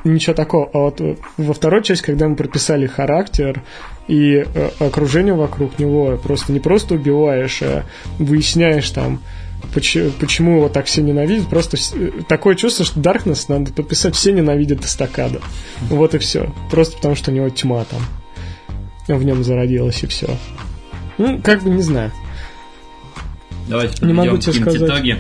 Ничего 0.05 0.34
такого. 0.34 0.70
А 0.72 0.78
вот 0.78 1.01
э, 1.01 1.16
во 1.39 1.53
второй 1.55 1.82
части, 1.82 2.05
когда 2.05 2.28
мы 2.28 2.37
прописали 2.37 2.87
характер 2.87 3.62
и 4.07 4.45
э, 4.47 4.68
окружение 4.78 5.34
вокруг 5.34 5.78
него, 5.78 6.16
просто 6.22 6.53
не 6.53 6.61
просто 6.61 6.95
убиваешь, 6.95 7.62
а 7.62 7.84
выясняешь 8.18 8.89
там, 8.91 9.18
поч- 9.18 9.20
почему 9.72 10.56
его 10.56 10.68
так 10.68 10.86
все 10.86 11.02
ненавидят. 11.02 11.48
Просто 11.48 11.76
э, 11.94 12.10
такое 12.28 12.54
чувство, 12.54 12.84
что 12.84 13.00
Darkness 13.00 13.44
надо 13.48 13.72
подписать 13.72 14.14
все 14.14 14.32
ненавидят 14.32 14.84
эстакаду. 14.84 15.40
Вот 15.88 16.14
и 16.14 16.18
все. 16.18 16.52
Просто 16.70 16.96
потому, 16.96 17.14
что 17.14 17.30
у 17.30 17.34
него 17.34 17.48
тьма 17.50 17.84
там 17.84 18.00
в 19.18 19.24
нем 19.24 19.44
зародилась 19.44 20.02
и 20.02 20.06
все. 20.06 20.28
Ну, 21.18 21.40
как 21.42 21.62
бы 21.62 21.70
не 21.70 21.82
знаю. 21.82 22.10
Давайте 23.68 24.04
Не 24.06 24.12
могу 24.12 24.38
тебе 24.38 24.52
сказать. 24.52 24.80
итоги. 24.82 25.18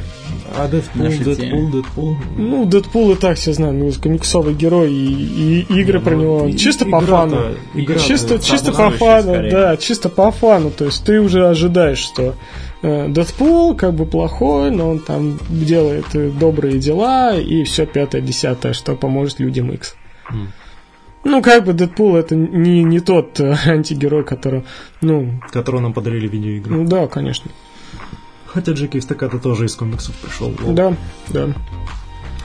А 0.56 0.68
Дэдпул, 0.68 1.02
Дэдпул. 1.24 1.70
Дэдпул. 1.70 2.16
Ну, 2.36 2.64
Дэдпул 2.64 3.10
и 3.12 3.16
так 3.16 3.36
все 3.36 3.52
знают, 3.52 3.76
ну, 3.76 3.90
комиксовый 4.00 4.54
герой 4.54 4.92
и, 4.92 5.60
и 5.68 5.80
игры 5.80 5.98
Ну, 5.98 6.04
про 6.04 6.14
него. 6.14 6.46
и- 6.46 6.56
чисто 6.56 6.84
по 6.86 7.00
фану. 7.00 7.56
игра-то 7.74 8.00
чисто 8.04 8.38
чисто 8.38 8.72
по 8.72 8.90
фану, 8.90 9.32
скорее. 9.34 9.50
да, 9.50 9.76
чисто 9.76 10.08
по 10.08 10.30
фану. 10.30 10.70
То 10.70 10.84
есть 10.84 11.04
ты 11.04 11.20
уже 11.20 11.48
ожидаешь, 11.48 11.98
что 11.98 12.36
Дэдпул 12.82 13.74
как 13.74 13.94
бы 13.94 14.06
плохой, 14.06 14.70
но 14.70 14.90
он 14.90 14.98
там 15.00 15.38
делает 15.48 16.14
э, 16.14 16.30
добрые 16.30 16.78
дела 16.78 17.36
и 17.36 17.64
все 17.64 17.86
пятое-десятое, 17.86 18.74
что 18.74 18.94
поможет 18.94 19.40
людям 19.40 19.70
X. 19.72 19.96
М. 20.30 20.52
Ну, 21.24 21.42
как 21.42 21.64
бы 21.64 21.72
Дэдпул 21.72 22.14
это 22.16 22.36
не, 22.36 22.84
не 22.84 23.00
тот 23.00 23.40
э, 23.40 23.56
антигерой, 23.66 24.24
который, 24.24 24.64
ну, 25.00 25.40
Которого 25.50 25.80
нам 25.80 25.92
подарили 25.92 26.28
видеоигры. 26.28 26.74
ну 26.74 26.84
да, 26.86 27.06
конечно. 27.08 27.50
Хотя 28.46 28.72
Джеки 28.72 28.98
Эстакада 28.98 29.38
тоже 29.38 29.66
из 29.66 29.74
комиксов 29.74 30.14
пришел. 30.16 30.54
Лол. 30.62 30.74
Да, 30.74 30.94
да. 31.28 31.48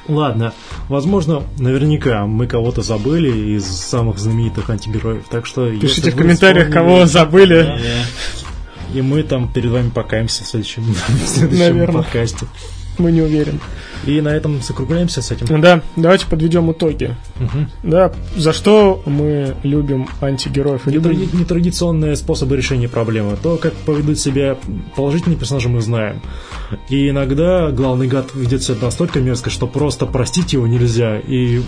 Ладно, 0.08 0.54
возможно, 0.90 1.44
наверняка 1.60 2.26
мы 2.26 2.48
кого-то 2.48 2.82
забыли 2.82 3.56
из 3.56 3.66
самых 3.66 4.18
знаменитых 4.18 4.70
антигероев, 4.70 5.28
так 5.30 5.46
что... 5.46 5.70
Пишите 5.72 6.12
в 6.12 6.16
комментариях, 6.16 6.68
вспомнили, 6.68 6.96
кого 6.96 7.06
забыли. 7.06 7.80
Э, 7.80 8.04
И 8.94 9.02
мы 9.02 9.24
там 9.24 9.52
перед 9.52 9.72
вами 9.72 9.90
покаемся 9.90 10.44
в 10.44 10.48
следующем, 10.48 10.84
в 11.24 11.28
следующем 11.28 11.60
Наверно. 11.60 12.00
подкасте. 12.04 12.46
мы 12.98 13.12
не 13.12 13.22
уверены. 13.22 13.60
И 14.06 14.20
на 14.20 14.30
этом 14.30 14.62
закругляемся 14.62 15.22
с 15.22 15.32
этим. 15.32 15.62
Да, 15.62 15.82
давайте 15.96 16.26
подведем 16.26 16.72
итоги. 16.72 17.16
Мгм. 17.40 17.70
Да, 17.84 18.12
за 18.36 18.52
что 18.52 19.02
мы 19.06 19.56
любим 19.64 20.08
антигероев? 20.22 20.88
и 20.88 20.92
Любим... 20.92 21.12
Нетради- 21.12 21.36
Нетрадиционные 21.38 22.16
способы 22.16 22.58
решения 22.58 22.90
проблемы. 22.90 23.38
То, 23.42 23.58
как 23.58 23.74
поведут 23.74 24.20
себя 24.20 24.58
положительные 24.96 25.38
персонажи, 25.38 25.70
мы 25.70 25.82
знаем. 25.82 26.22
И 26.90 27.10
иногда 27.10 27.72
главный 27.72 28.08
гад 28.08 28.34
ведет 28.34 28.64
себя 28.64 28.78
настолько 28.82 29.20
мерзко, 29.20 29.50
что 29.50 29.68
просто 29.68 30.06
простить 30.06 30.54
его 30.54 30.68
нельзя. 30.68 31.18
И 31.20 31.62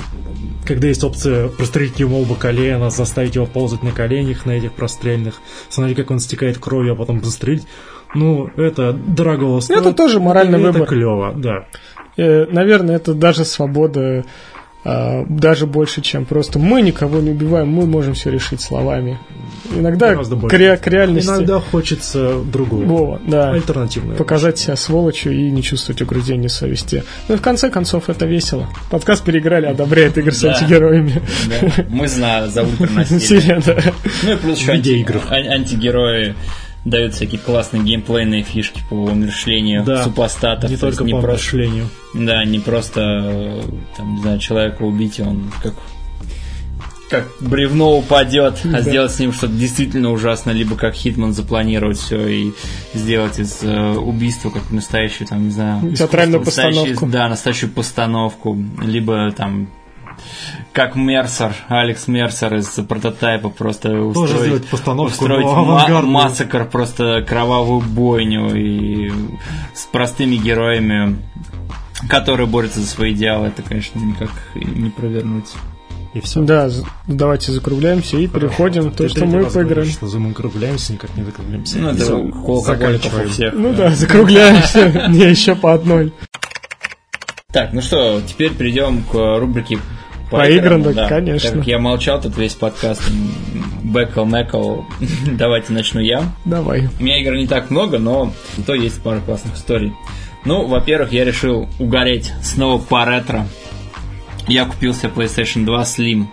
когда 0.66 0.88
есть 0.88 1.04
опция 1.04 1.50
прострелить 1.50 2.00
ему 2.00 2.22
оба 2.22 2.36
колена, 2.36 2.90
заставить 2.90 3.36
его 3.36 3.46
ползать 3.46 3.84
на 3.84 3.92
коленях 3.92 4.46
на 4.46 4.52
этих 4.52 4.74
прострельных, 4.74 5.42
смотреть, 5.70 5.98
как 5.98 6.12
он 6.12 6.20
стекает 6.20 6.58
кровью, 6.58 6.94
а 6.94 6.96
потом 6.96 7.24
застрелить, 7.24 7.64
ну, 8.16 8.50
это 8.58 8.94
дорого 8.94 9.60
стоит. 9.60 9.80
Это 9.80 9.94
тоже 9.94 10.20
моральный 10.20 10.60
это 10.60 10.72
выбор. 10.72 10.88
клево, 10.88 11.34
да. 11.36 11.66
Э, 12.16 12.46
Наверное, 12.46 12.98
это 12.98 13.14
даже 13.14 13.44
свобода, 13.44 14.24
даже 14.84 15.66
больше, 15.66 16.02
чем 16.02 16.26
просто 16.26 16.60
мы 16.60 16.82
никого 16.82 17.20
не 17.20 17.32
убиваем, 17.32 17.70
мы 17.70 17.86
можем 17.86 18.14
все 18.14 18.32
решить 18.32 18.62
словами. 18.62 19.18
Иногда 19.74 20.14
к, 20.16 20.54
ре- 20.54 20.78
к 20.78 20.88
реальности... 20.88 21.30
Иногда 21.30 21.60
хочется 21.60 22.40
другого. 22.44 22.84
Во, 22.84 23.20
да. 23.26 23.52
Альтернативное. 23.52 24.16
Показать 24.16 24.58
себя 24.58 24.76
сволочью 24.76 25.34
и 25.34 25.50
не 25.50 25.64
чувствовать 25.64 26.02
угрызения 26.02 26.50
совести. 26.50 27.04
Ну 27.28 27.36
и 27.36 27.38
в 27.38 27.42
конце 27.42 27.70
концов 27.70 28.10
это 28.10 28.26
весело. 28.26 28.68
Подкаст 28.92 29.24
переиграли, 29.24 29.66
одобряет 29.66 30.18
игры 30.18 30.34
с 30.34 30.44
антигероями. 30.44 31.22
Мы 31.90 32.08
за, 32.08 32.48
за 32.50 32.64
ультранасилие. 32.64 33.62
Ну 34.24 34.32
и 34.34 34.36
плюс 34.36 34.60
еще 34.60 34.74
ан- 34.74 35.48
антигерои 35.50 36.36
дают 36.86 37.14
всякие 37.14 37.40
классные 37.40 37.84
геймплейные 37.84 38.44
фишки 38.44 38.82
по 38.90 38.96
умершлению 38.96 39.84
Да. 39.84 40.04
супостатов. 40.04 40.70
Не 40.70 40.78
только 40.78 41.06
по 41.06 41.22
просто, 41.22 41.56
мышлению. 41.56 41.90
Да, 42.14 42.44
не 42.44 42.60
просто 42.60 43.02
э, 43.02 43.62
там, 43.98 44.16
не 44.16 44.22
знаю, 44.22 44.40
человека 44.40 44.84
убить, 44.84 45.20
он 45.20 45.52
как 45.62 45.74
как 47.10 47.28
бревно 47.40 47.96
упадет, 48.00 48.62
а 48.64 48.70
Да. 48.70 48.82
сделать 48.82 49.12
с 49.12 49.20
ним 49.20 49.34
что-то 49.34 49.54
действительно 49.54 50.12
ужасно, 50.12 50.50
либо 50.50 50.76
как 50.76 50.96
Хитман 50.96 51.32
запланировать 51.32 52.00
все 52.00 52.28
и 52.28 52.52
сделать 52.96 53.40
из 53.40 53.60
э, 53.62 53.92
убийства 53.92 54.50
как 54.50 54.72
настоящую, 54.72 55.28
там, 55.28 55.44
не 55.46 55.52
знаю, 55.52 55.96
Театральную 55.96 56.44
постановку. 56.44 57.06
Да, 57.06 57.30
настоящую 57.30 57.70
постановку, 57.72 58.58
либо 58.82 59.32
там 59.32 59.70
как 60.72 60.96
Мерсер, 60.96 61.56
Алекс 61.68 62.08
Мерсер 62.08 62.56
из 62.56 62.68
прототайпа 62.70 63.50
просто 63.50 63.90
Тоже 64.14 64.36
устроить, 64.36 64.68
постановку, 64.68 65.12
устроить 65.12 65.46
ма- 65.46 66.02
массакр, 66.02 66.66
просто 66.66 67.24
кровавую 67.28 67.82
бойню 67.82 68.56
и 68.56 69.12
с 69.74 69.86
простыми 69.86 70.36
героями, 70.36 71.18
которые 72.10 72.48
борются 72.48 72.80
за 72.80 72.88
свои 72.88 73.14
идеалы, 73.14 73.48
это, 73.48 73.62
конечно, 73.62 74.00
никак 74.00 74.32
не 74.56 74.90
провернуть. 74.90 75.52
И 76.14 76.20
все. 76.20 76.42
Да, 76.42 76.70
давайте 77.08 77.52
закругляемся 77.52 78.18
и 78.18 78.28
переходим 78.28 78.92
в 78.92 78.96
то, 78.96 79.10
что 79.10 79.26
мы 79.26 79.46
поиграем. 79.46 79.90
Что 79.90 80.06
мы 80.20 80.30
закругляемся, 80.30 80.94
никак 80.94 81.16
не 81.18 81.24
закругляемся. 81.24 81.78
Ну, 81.80 81.90
это 81.90 82.62
заканчиваем. 82.62 83.30
всех. 83.30 83.54
Ну 83.56 83.74
да, 83.74 83.90
закругляемся. 83.92 85.08
Не, 85.10 85.30
еще 85.30 85.56
по 85.56 85.74
одной. 85.74 86.14
Так, 87.52 87.74
ну 87.74 87.82
что, 87.82 88.22
теперь 88.28 88.54
перейдем 88.54 89.04
к 89.04 89.40
рубрике 89.40 89.80
По 90.34 90.50
играм, 90.50 90.82
да, 90.82 91.08
конечно. 91.08 91.50
Так 91.50 91.60
как 91.60 91.68
я 91.68 91.78
молчал 91.78 92.20
тут 92.20 92.36
весь 92.38 92.56
подкаст, 92.56 93.04
бэкал, 93.84 94.26
мэкал, 94.26 94.86
давайте 95.38 95.74
начну 95.74 96.02
я. 96.02 96.24
Давай. 96.44 96.90
У 97.00 97.04
меня 97.04 97.22
игр 97.22 97.36
не 97.36 97.46
так 97.46 97.70
много, 97.70 98.00
но 98.00 98.34
зато 98.58 98.74
есть 98.74 99.02
пара 99.04 99.20
классных 99.20 99.56
историй. 99.56 99.94
Ну, 100.46 100.66
во-первых, 100.66 101.14
я 101.14 101.24
решил 101.24 101.70
угореть 101.78 102.32
снова 102.42 102.82
по 102.82 103.06
ретро. 103.06 103.48
Я 104.48 104.66
купил 104.66 104.94
себе 104.94 105.10
PlayStation 105.16 105.66
2 105.66 105.82
Slim. 105.84 106.26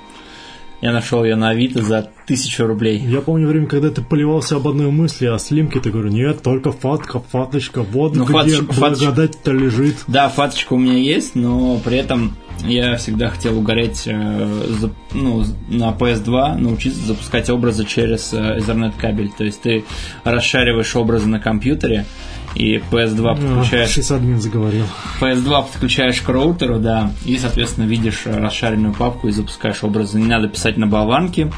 Я 0.81 0.93
нашел 0.93 1.22
ее 1.24 1.37
на 1.37 1.51
Авито 1.51 1.83
за 1.83 2.11
тысячу 2.26 2.66
рублей. 2.66 2.99
Я 2.99 3.20
помню 3.20 3.47
время, 3.49 3.66
когда 3.66 3.91
ты 3.91 4.01
поливался 4.03 4.57
об 4.57 4.66
одной 4.66 4.91
мысли, 4.91 5.26
а 5.26 5.39
слимки 5.39 5.78
ты 5.78 5.91
говорю, 5.91 6.09
нет, 6.09 6.43
только 6.43 6.72
фатка, 6.72 7.20
фаточка, 7.20 7.83
вот 7.83 8.16
Ну, 8.16 8.24
где 8.24 8.33
фаточка- 8.33 8.72
фаточка. 8.72 9.05
благодать-то 9.05 9.53
лежит. 9.53 9.97
Да, 10.07 10.28
фаточка 10.31 10.72
у 10.72 10.78
меня 10.78 10.95
есть, 10.97 11.35
но 11.35 11.78
при 11.85 11.99
этом 11.99 12.35
я 12.66 12.97
всегда 12.97 13.28
хотел 13.28 13.59
угореть 13.59 14.05
э, 14.07 14.64
за- 14.81 14.93
ну, 15.12 15.45
на 15.68 15.93
PS2, 15.93 16.57
научиться 16.57 17.01
запускать 17.07 17.51
образы 17.51 17.85
через 17.85 18.33
э, 18.33 18.59
Ethernet 18.59 18.93
кабель. 18.99 19.31
То 19.37 19.45
есть 19.45 19.61
ты 19.61 19.85
расшариваешь 20.24 20.97
образы 20.97 21.28
на 21.28 21.41
компьютере, 21.41 22.07
и 22.55 22.76
PS2 22.76 23.36
подключаешь 23.36 24.11
админ 24.11 24.40
заговорил. 24.40 24.84
PS2 25.20 25.66
подключаешь 25.72 26.20
к 26.20 26.28
роутеру, 26.28 26.78
да, 26.78 27.12
и, 27.24 27.38
соответственно, 27.38 27.86
видишь 27.86 28.22
расшаренную 28.26 28.94
папку 28.94 29.28
и 29.28 29.32
запускаешь 29.32 29.84
образы. 29.84 30.18
Не 30.18 30.26
надо 30.26 30.48
писать 30.48 30.76
на 30.76 30.86
болванке. 30.86 31.51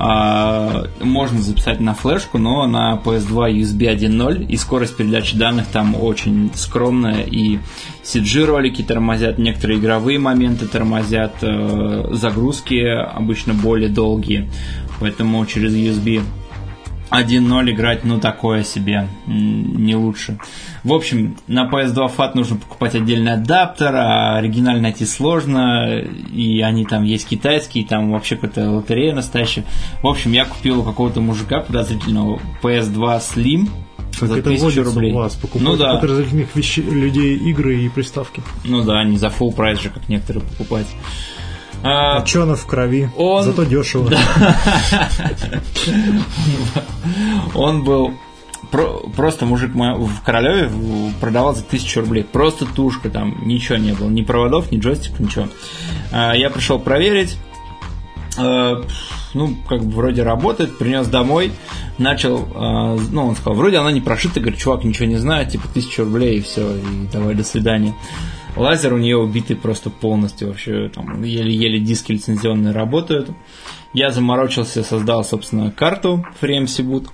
А, 0.00 0.84
можно 1.00 1.40
записать 1.40 1.80
на 1.80 1.92
флешку, 1.92 2.38
но 2.38 2.68
на 2.68 3.00
PS2 3.04 3.52
USB 3.58 3.92
1.0 3.92 4.46
и 4.46 4.56
скорость 4.56 4.96
передачи 4.96 5.36
данных 5.36 5.66
там 5.66 6.00
очень 6.00 6.52
скромная 6.54 7.22
и 7.22 7.58
CG-ролики 8.04 8.82
тормозят, 8.82 9.38
некоторые 9.38 9.80
игровые 9.80 10.20
моменты 10.20 10.68
тормозят, 10.68 11.34
э, 11.42 12.10
загрузки 12.12 12.76
обычно 12.76 13.54
более 13.54 13.88
долгие, 13.88 14.48
поэтому 15.00 15.44
через 15.46 15.74
USB 15.74 16.22
1.0 17.10 17.70
играть, 17.70 18.04
ну, 18.04 18.20
такое 18.20 18.62
себе, 18.62 19.08
не 19.26 19.94
лучше. 19.94 20.38
В 20.84 20.92
общем, 20.92 21.36
на 21.46 21.68
PS2 21.68 22.16
FAT 22.16 22.32
нужно 22.34 22.56
покупать 22.56 22.94
отдельный 22.94 23.32
адаптер, 23.32 23.94
а 23.94 24.36
оригинально 24.36 24.82
найти 24.82 25.04
сложно, 25.04 25.98
и 25.98 26.60
они 26.60 26.84
там 26.84 27.04
есть 27.04 27.28
китайские, 27.28 27.84
там 27.84 28.12
вообще 28.12 28.36
какая-то 28.36 28.70
лотерея 28.70 29.14
настоящая. 29.14 29.64
В 30.02 30.06
общем, 30.06 30.32
я 30.32 30.44
купил 30.44 30.80
у 30.80 30.82
какого-то 30.82 31.20
мужика 31.20 31.60
подозрительного 31.60 32.40
PS2 32.62 33.20
Slim 33.20 33.68
Как 34.18 34.28
за 34.28 34.38
это 34.38 34.50
1000 34.50 34.62
водится 34.62 34.84
рублей. 34.84 35.12
у 35.12 35.16
вас, 35.16 35.34
покупать 35.34 35.62
ну 35.62 35.76
да, 35.76 35.96
подразделительных 35.96 36.54
вещей, 36.54 36.82
людей 36.82 37.36
игры 37.36 37.80
и 37.80 37.88
приставки. 37.88 38.42
ну 38.64 38.82
да, 38.82 39.02
не 39.04 39.18
за 39.18 39.28
full 39.28 39.52
прайс 39.52 39.80
же, 39.80 39.90
как 39.90 40.08
некоторые 40.08 40.44
покупать. 40.44 40.86
А, 41.82 42.20
она 42.42 42.54
в 42.56 42.66
крови? 42.66 43.10
Он- 43.16 43.44
Зато 43.44 43.64
дешево. 43.64 44.10
Он 47.54 47.84
был 47.84 48.12
про- 48.70 49.00
просто 49.16 49.46
мужик 49.46 49.74
в 49.74 50.20
Королеве 50.24 50.70
продавал 51.20 51.54
за 51.54 51.62
тысячу 51.62 52.00
рублей. 52.00 52.24
Просто 52.24 52.66
тушка, 52.66 53.10
там 53.10 53.46
ничего 53.46 53.78
не 53.78 53.92
было. 53.92 54.08
Ни 54.08 54.22
проводов, 54.22 54.70
ни 54.72 54.78
джойстик, 54.78 55.18
ничего. 55.20 55.48
А, 56.12 56.34
Я 56.34 56.50
пришел 56.50 56.78
проверить. 56.78 57.36
А, 58.36 58.82
Ну, 59.34 59.54
как 59.68 59.84
бы 59.84 59.90
вроде 59.96 60.22
работает, 60.22 60.78
принес 60.78 61.06
домой, 61.06 61.52
начал, 61.98 62.48
а, 62.54 62.96
ну, 63.10 63.26
он 63.28 63.36
сказал, 63.36 63.54
вроде 63.54 63.76
она 63.76 63.92
не 63.92 64.00
прошита, 64.00 64.40
говорит, 64.40 64.58
чувак, 64.58 64.84
ничего 64.84 65.06
не 65.06 65.16
знает, 65.16 65.50
типа, 65.50 65.68
тысяча 65.68 66.02
рублей, 66.02 66.38
и 66.38 66.40
все, 66.40 66.76
и 66.78 67.06
давай, 67.12 67.34
до 67.34 67.44
свидания. 67.44 67.94
Лазер 68.56 68.92
у 68.94 68.98
нее 68.98 69.16
убитый 69.16 69.56
просто 69.56 69.90
полностью, 69.90 70.48
вообще, 70.48 70.88
там, 70.88 71.22
еле-еле 71.22 71.80
диски 71.80 72.12
лицензионные 72.12 72.72
работают. 72.72 73.30
Я 73.92 74.10
заморочился, 74.10 74.82
создал, 74.82 75.24
собственно, 75.24 75.70
карту 75.70 76.24
FrameC 76.40 76.84
Boot, 76.84 77.08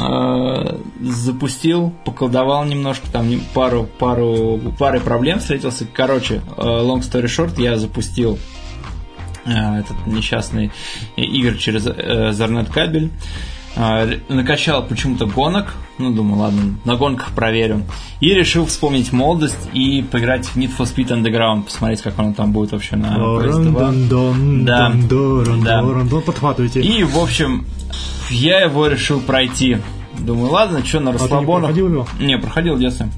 а, 0.00 0.80
запустил, 1.00 1.92
поколдовал 2.04 2.64
немножко, 2.64 3.10
там 3.10 3.28
пару, 3.52 3.84
пару, 3.84 4.58
пары 4.78 5.00
проблем 5.00 5.38
встретился. 5.38 5.86
Короче, 5.92 6.40
э, 6.56 6.60
long 6.62 7.00
story 7.00 7.26
short, 7.26 7.60
я 7.60 7.76
запустил 7.76 8.38
э, 9.44 9.50
этот 9.50 10.06
несчастный 10.06 10.72
игр 11.16 11.58
через 11.58 11.86
э, 11.86 12.30
Ethernet 12.30 12.72
кабель. 12.72 13.10
Э, 13.76 14.18
Накачал 14.28 14.82
почему-то 14.86 15.26
гонок. 15.26 15.74
Ну, 15.98 16.10
думаю, 16.12 16.40
ладно, 16.40 16.60
на 16.84 16.96
гонках 16.96 17.30
проверю. 17.32 17.82
И 18.20 18.30
решил 18.34 18.66
вспомнить 18.66 19.12
молодость 19.12 19.58
и 19.72 20.02
поиграть 20.02 20.46
в 20.46 20.56
Need 20.56 20.70
for 20.76 20.84
Speed 20.84 21.08
Underground, 21.08 21.64
посмотреть, 21.64 22.02
как 22.02 22.18
оно 22.18 22.32
там 22.34 22.52
будет 22.52 22.72
вообще 22.72 22.96
на 22.96 23.16
PS2. 23.40 24.64
Да. 24.64 24.92
Да. 25.62 25.82
Подхватывайте. 26.20 26.80
И, 26.80 27.04
в 27.04 27.18
общем, 27.18 27.66
я 28.30 28.60
его 28.60 28.86
решил 28.88 29.20
пройти. 29.20 29.78
Думаю, 30.18 30.50
ладно, 30.50 30.82
что 30.84 31.00
на 31.00 31.10
А 31.10 31.12
ты 31.12 31.18
не 31.18 31.22
расслабонах. 31.24 31.60
проходил 31.66 31.88
его? 31.88 32.06
Не, 32.18 32.38
проходил 32.38 32.76
в 32.76 32.80
детстве. 32.80 33.10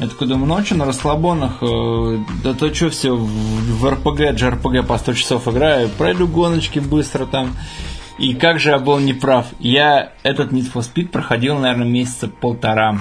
Я 0.00 0.08
такой 0.08 0.26
думаю, 0.26 0.46
ну 0.48 0.56
а 0.56 0.64
что 0.64 0.74
на 0.74 0.84
расслабонах, 0.84 1.58
э, 1.62 2.18
да 2.42 2.54
то 2.54 2.74
что 2.74 2.90
все 2.90 3.14
в, 3.14 3.24
в 3.28 3.88
РПГ, 3.88 4.20
JRPG 4.36 4.82
по 4.82 4.98
100 4.98 5.12
часов 5.14 5.46
играю, 5.46 5.88
пройду 5.90 6.26
гоночки 6.26 6.80
быстро 6.80 7.24
там. 7.26 7.50
И 8.20 8.34
как 8.34 8.60
же 8.60 8.70
я 8.70 8.78
был 8.78 8.98
неправ. 8.98 9.46
Я 9.58 10.12
этот 10.22 10.52
Need 10.52 10.70
for 10.72 10.82
Speed 10.82 11.08
проходил, 11.08 11.58
наверное, 11.58 11.86
месяца 11.88 12.28
полтора. 12.28 13.00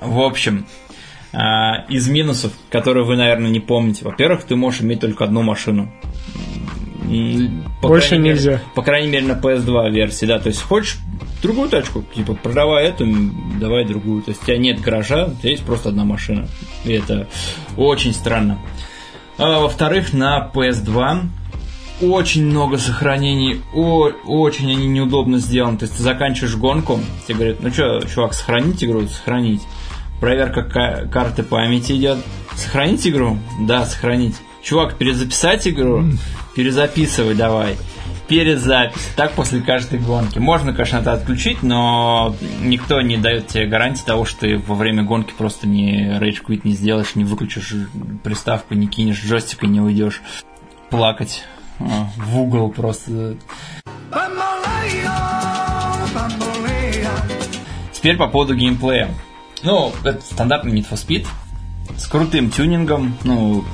В 0.00 0.20
общем, 0.20 0.66
а, 1.32 1.84
из 1.88 2.08
минусов, 2.08 2.52
которые 2.70 3.04
вы, 3.04 3.16
наверное, 3.16 3.50
не 3.50 3.60
помните. 3.60 4.04
Во-первых, 4.04 4.42
ты 4.44 4.56
можешь 4.56 4.80
иметь 4.82 5.00
только 5.00 5.24
одну 5.24 5.42
машину. 5.42 5.88
По 7.80 7.88
Больше 7.88 8.18
мере- 8.18 8.34
нельзя. 8.34 8.60
по 8.74 8.82
крайней 8.82 9.08
мере, 9.08 9.26
на 9.26 9.32
PS2 9.32 9.88
версии, 9.90 10.26
да. 10.26 10.38
То 10.38 10.48
есть, 10.48 10.62
хочешь 10.62 10.98
другую 11.40 11.68
тачку, 11.68 12.02
типа, 12.14 12.34
продавай 12.34 12.86
эту, 12.86 13.06
давай 13.60 13.84
другую. 13.86 14.22
То 14.22 14.32
есть, 14.32 14.42
у 14.42 14.46
тебя 14.46 14.58
нет 14.58 14.80
гаража, 14.80 15.26
у 15.26 15.34
тебя 15.36 15.50
есть 15.50 15.64
просто 15.64 15.90
одна 15.90 16.04
машина. 16.04 16.48
И 16.84 16.92
это 16.92 17.28
очень 17.76 18.12
странно. 18.12 18.58
А, 19.38 19.60
во-вторых, 19.60 20.12
на 20.12 20.50
PS2 20.52 21.28
очень 22.00 22.46
много 22.46 22.78
сохранений, 22.78 23.62
о- 23.74 24.10
очень 24.26 24.70
они 24.70 24.86
неудобно 24.86 25.38
сделаны. 25.38 25.78
То 25.78 25.84
есть 25.84 25.96
ты 25.96 26.02
заканчиваешь 26.02 26.56
гонку, 26.56 27.00
тебе 27.26 27.34
говорят, 27.36 27.56
ну 27.60 27.70
что, 27.70 28.00
чувак, 28.06 28.34
сохранить 28.34 28.82
игру? 28.84 29.06
Сохранить. 29.06 29.62
Проверка 30.20 30.62
ка- 30.62 31.08
карты 31.12 31.42
памяти 31.42 31.92
идет. 31.92 32.18
Сохранить 32.56 33.06
игру? 33.06 33.38
Да, 33.60 33.84
сохранить. 33.86 34.34
Чувак, 34.62 34.96
перезаписать 34.96 35.66
игру? 35.68 36.04
Перезаписывай 36.54 37.34
давай. 37.34 37.76
Перезапись. 38.26 39.08
Так 39.16 39.32
после 39.32 39.60
каждой 39.62 40.00
гонки. 40.00 40.38
Можно, 40.38 40.74
конечно, 40.74 40.98
это 40.98 41.12
отключить, 41.12 41.62
но 41.62 42.34
никто 42.60 43.00
не 43.00 43.16
дает 43.16 43.46
тебе 43.46 43.66
гарантии 43.66 44.02
того, 44.04 44.24
что 44.26 44.40
ты 44.40 44.58
во 44.58 44.74
время 44.74 45.02
гонки 45.02 45.32
просто 45.36 45.66
не 45.66 46.18
рейдж 46.18 46.40
квит 46.42 46.64
не 46.64 46.72
сделаешь, 46.72 47.14
не 47.14 47.24
выключишь 47.24 47.72
приставку, 48.22 48.74
не 48.74 48.86
кинешь 48.86 49.24
джойстик 49.24 49.64
и 49.64 49.66
не 49.68 49.80
уйдешь 49.80 50.20
плакать 50.90 51.44
в 51.78 52.38
угол 52.38 52.70
просто. 52.70 53.36
Теперь 57.92 58.16
по 58.16 58.28
поводу 58.28 58.54
геймплея. 58.54 59.10
Ну, 59.62 59.92
это 60.04 60.20
стандартный 60.20 60.72
Need 60.72 60.88
for 60.88 60.94
Speed 60.94 61.26
с 61.96 62.06
крутым 62.06 62.50
тюнингом, 62.50 63.16
ну, 63.24 63.64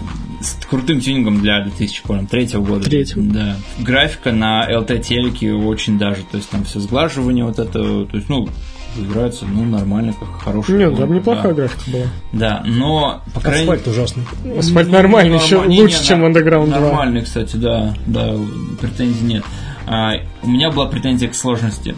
с 0.41 0.65
крутым 0.65 1.01
тюнингом 1.01 1.41
для 1.41 1.61
2003 1.63 2.59
года. 2.61 2.85
Третьего. 2.85 3.23
Да. 3.23 3.57
Графика 3.79 4.33
на 4.33 4.67
LT 4.71 5.01
телеке 5.01 5.53
очень 5.53 5.99
даже, 5.99 6.23
то 6.23 6.39
есть 6.39 6.49
там 6.51 6.65
все 6.65 6.81
сглаживание 6.81 7.45
вот 7.45 7.59
это, 7.59 8.05
то 8.07 8.17
есть, 8.17 8.29
ну, 8.29 8.49
играется, 9.03 9.45
ну, 9.47 9.65
нормально, 9.65 10.15
как 10.19 10.29
хороший. 10.43 10.77
Нет, 10.79 10.91
гонка, 10.91 11.03
там 11.07 11.15
неплохая 11.15 11.49
да. 11.49 11.55
графика 11.55 11.91
была. 11.91 12.05
Да, 12.33 12.63
но, 12.65 13.23
по 13.35 13.41
крайней 13.41 13.67
мере... 13.67 13.79
Асфальт 13.79 13.89
ужасный. 13.95 14.23
Асфальт 14.59 14.89
нормальный, 14.91 15.37
еще 15.39 15.57
лучше, 15.57 15.99
Не, 15.99 16.05
чем 16.05 16.21
на- 16.21 16.27
Underground 16.27 16.67
2. 16.67 16.81
Нормальный, 16.81 17.23
кстати, 17.23 17.57
да, 17.57 17.95
да, 18.07 18.35
претензий 18.81 19.25
нет. 19.25 19.45
А, 19.87 20.15
у 20.43 20.49
меня 20.49 20.71
была 20.71 20.87
претензия 20.87 21.29
к 21.29 21.35
сложности. 21.35 21.97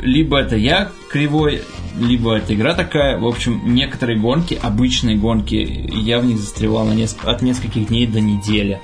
Либо 0.00 0.38
это 0.38 0.56
я 0.56 0.90
кривой, 1.10 1.62
либо 1.98 2.36
это 2.36 2.54
игра 2.54 2.74
такая. 2.74 3.18
В 3.18 3.26
общем, 3.26 3.74
некоторые 3.74 4.18
гонки, 4.18 4.58
обычные 4.62 5.16
гонки, 5.16 5.90
я 5.94 6.20
в 6.20 6.24
них 6.24 6.38
застревал 6.38 6.84
на 6.86 6.92
неск- 6.92 7.24
от 7.24 7.42
нескольких 7.42 7.88
дней 7.88 8.06
до 8.06 8.20
недели. 8.20 8.80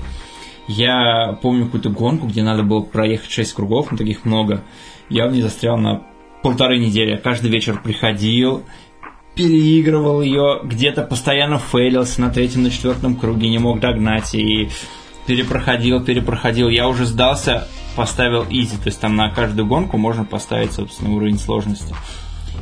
Я 0.66 1.38
помню 1.42 1.66
какую-то 1.66 1.90
гонку, 1.90 2.26
где 2.26 2.42
надо 2.42 2.62
было 2.62 2.80
проехать 2.80 3.30
6 3.30 3.52
кругов, 3.52 3.90
но 3.90 3.96
таких 3.98 4.24
много. 4.24 4.62
Я 5.10 5.26
в 5.26 5.32
ней 5.32 5.42
застрял 5.42 5.76
на 5.76 6.02
полторы 6.44 6.78
недели. 6.78 7.16
Каждый 7.16 7.50
вечер 7.50 7.80
приходил, 7.82 8.64
переигрывал 9.34 10.20
ее, 10.20 10.60
где-то 10.62 11.02
постоянно 11.02 11.58
фейлился 11.58 12.20
на 12.20 12.28
третьем, 12.28 12.64
на 12.64 12.70
четвертом 12.70 13.16
круге, 13.16 13.48
не 13.48 13.58
мог 13.58 13.80
догнать 13.80 14.34
и 14.34 14.68
перепроходил, 15.26 16.04
перепроходил. 16.04 16.68
Я 16.68 16.86
уже 16.86 17.06
сдался, 17.06 17.66
поставил 17.96 18.42
easy, 18.42 18.76
то 18.76 18.88
есть 18.88 19.00
там 19.00 19.16
на 19.16 19.30
каждую 19.30 19.66
гонку 19.66 19.96
можно 19.96 20.26
поставить, 20.26 20.72
собственно, 20.72 21.14
уровень 21.14 21.38
сложности. 21.38 21.94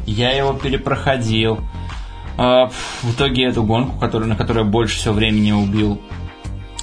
Я 0.06 0.30
его 0.30 0.52
перепроходил. 0.52 1.58
А, 2.38 2.68
В 3.02 3.14
итоге 3.16 3.46
эту 3.46 3.64
гонку, 3.64 3.98
которую, 3.98 4.28
на 4.28 4.36
которую 4.36 4.64
я 4.64 4.70
больше 4.70 4.96
всего 4.96 5.14
времени 5.14 5.50
убил, 5.50 6.00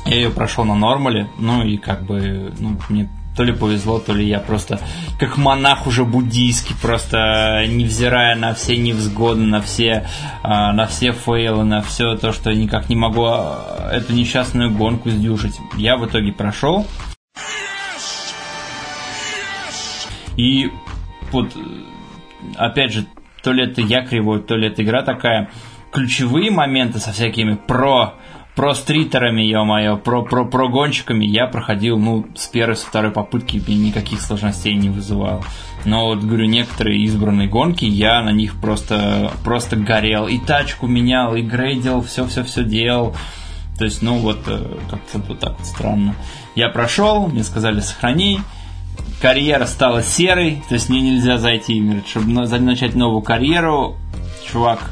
я 0.05 0.15
ее 0.15 0.31
прошел 0.31 0.65
на 0.65 0.75
нормале, 0.75 1.29
ну 1.39 1.63
и 1.63 1.77
как 1.77 2.03
бы, 2.03 2.53
ну, 2.59 2.77
мне 2.89 3.09
то 3.39 3.45
ли 3.45 3.53
повезло, 3.53 3.99
то 3.99 4.11
ли 4.11 4.27
я 4.27 4.39
просто 4.39 4.81
как 5.17 5.37
монах 5.37 5.87
уже 5.87 6.03
буддийский, 6.03 6.75
просто 6.81 7.63
невзирая 7.69 8.35
на 8.35 8.53
все 8.53 8.75
невзгоды, 8.75 9.39
на 9.39 9.61
все, 9.61 10.05
а, 10.43 10.73
на 10.73 10.87
все 10.87 11.13
фейлы, 11.13 11.63
на 11.63 11.81
все 11.81 12.17
то, 12.17 12.33
что 12.33 12.53
никак 12.53 12.89
не 12.89 12.97
могу 12.97 13.23
а, 13.27 13.91
эту 13.93 14.11
несчастную 14.11 14.71
гонку 14.71 15.09
сдюжить. 15.09 15.57
Я 15.77 15.95
в 15.95 16.05
итоге 16.05 16.33
прошел. 16.33 16.85
И 20.35 20.69
вот, 21.31 21.55
э, 21.55 21.59
опять 22.57 22.91
же, 22.91 23.05
то 23.41 23.53
ли 23.53 23.63
это 23.63 23.79
я 23.79 24.05
кривой, 24.05 24.41
то 24.41 24.57
ли 24.57 24.67
это 24.67 24.83
игра 24.83 25.01
такая. 25.01 25.49
Ключевые 25.93 26.51
моменты 26.51 26.99
со 26.99 27.13
всякими 27.13 27.55
про 27.55 28.15
про 28.59 28.75
стритерами, 28.75 29.41
ё-моё, 29.43 29.95
про, 29.95 30.21
про, 30.21 30.43
про 30.43 30.67
гонщиками 30.67 31.23
я 31.23 31.47
проходил, 31.47 31.97
ну, 31.97 32.25
с 32.35 32.47
первой, 32.47 32.75
со 32.75 32.87
второй 32.87 33.09
попытки 33.09 33.55
и 33.55 33.75
никаких 33.75 34.19
сложностей 34.19 34.73
не 34.73 34.89
вызывал. 34.89 35.45
Но 35.85 36.07
вот, 36.07 36.19
говорю, 36.19 36.45
некоторые 36.45 36.99
избранные 37.03 37.47
гонки, 37.47 37.85
я 37.85 38.21
на 38.21 38.31
них 38.31 38.59
просто, 38.59 39.31
просто 39.45 39.77
горел. 39.77 40.27
И 40.27 40.39
тачку 40.39 40.87
менял, 40.87 41.37
и 41.37 41.41
грейдил, 41.41 42.01
все-все-все 42.01 42.65
делал. 42.65 43.15
То 43.77 43.85
есть, 43.85 44.01
ну, 44.01 44.17
вот, 44.17 44.39
э, 44.47 44.77
как-то 44.91 45.19
вот 45.19 45.39
так 45.39 45.57
вот 45.57 45.65
странно. 45.65 46.13
Я 46.53 46.67
прошел, 46.67 47.27
мне 47.27 47.45
сказали, 47.45 47.79
сохрани. 47.79 48.41
Карьера 49.21 49.67
стала 49.67 50.03
серой, 50.03 50.61
то 50.67 50.73
есть 50.73 50.89
мне 50.89 50.99
нельзя 50.99 51.37
зайти, 51.37 51.81
чтобы 52.05 52.29
начать 52.33 52.93
новую 52.93 53.21
карьеру. 53.21 53.95
Чувак, 54.51 54.91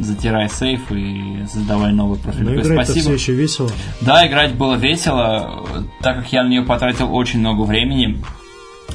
затирай 0.00 0.48
сейф 0.48 0.90
и 0.90 1.44
создавай 1.50 1.92
новый 1.92 2.18
профиль. 2.18 2.56
Но 2.56 2.64
Спасибо. 2.64 3.00
все 3.00 3.12
еще 3.14 3.32
весело. 3.32 3.70
Да, 4.00 4.26
играть 4.26 4.54
было 4.54 4.74
весело, 4.74 5.66
так 6.00 6.18
как 6.18 6.32
я 6.32 6.42
на 6.42 6.48
нее 6.48 6.62
потратил 6.62 7.14
очень 7.14 7.40
много 7.40 7.62
времени. 7.62 8.22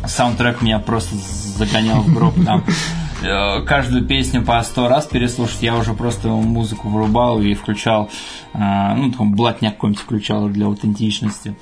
Саундтрек 0.05 0.61
меня 0.61 0.79
просто 0.79 1.15
загонял 1.15 2.01
в 2.01 2.13
гроб 2.13 2.35
там. 2.45 2.63
Э, 3.23 3.61
Каждую 3.63 4.05
песню 4.05 4.43
по 4.43 4.61
сто 4.61 4.87
раз 4.87 5.05
переслушать, 5.05 5.61
я 5.61 5.75
уже 5.75 5.93
просто 5.93 6.27
музыку 6.27 6.89
вырубал 6.89 7.41
и 7.41 7.55
включал, 7.55 8.09
э, 8.53 8.59
ну, 8.95 9.11
там, 9.11 9.33
блатняк 9.33 9.73
какой-нибудь 9.75 10.03
включал 10.03 10.47
для 10.49 10.67
аутентичности. 10.67 11.55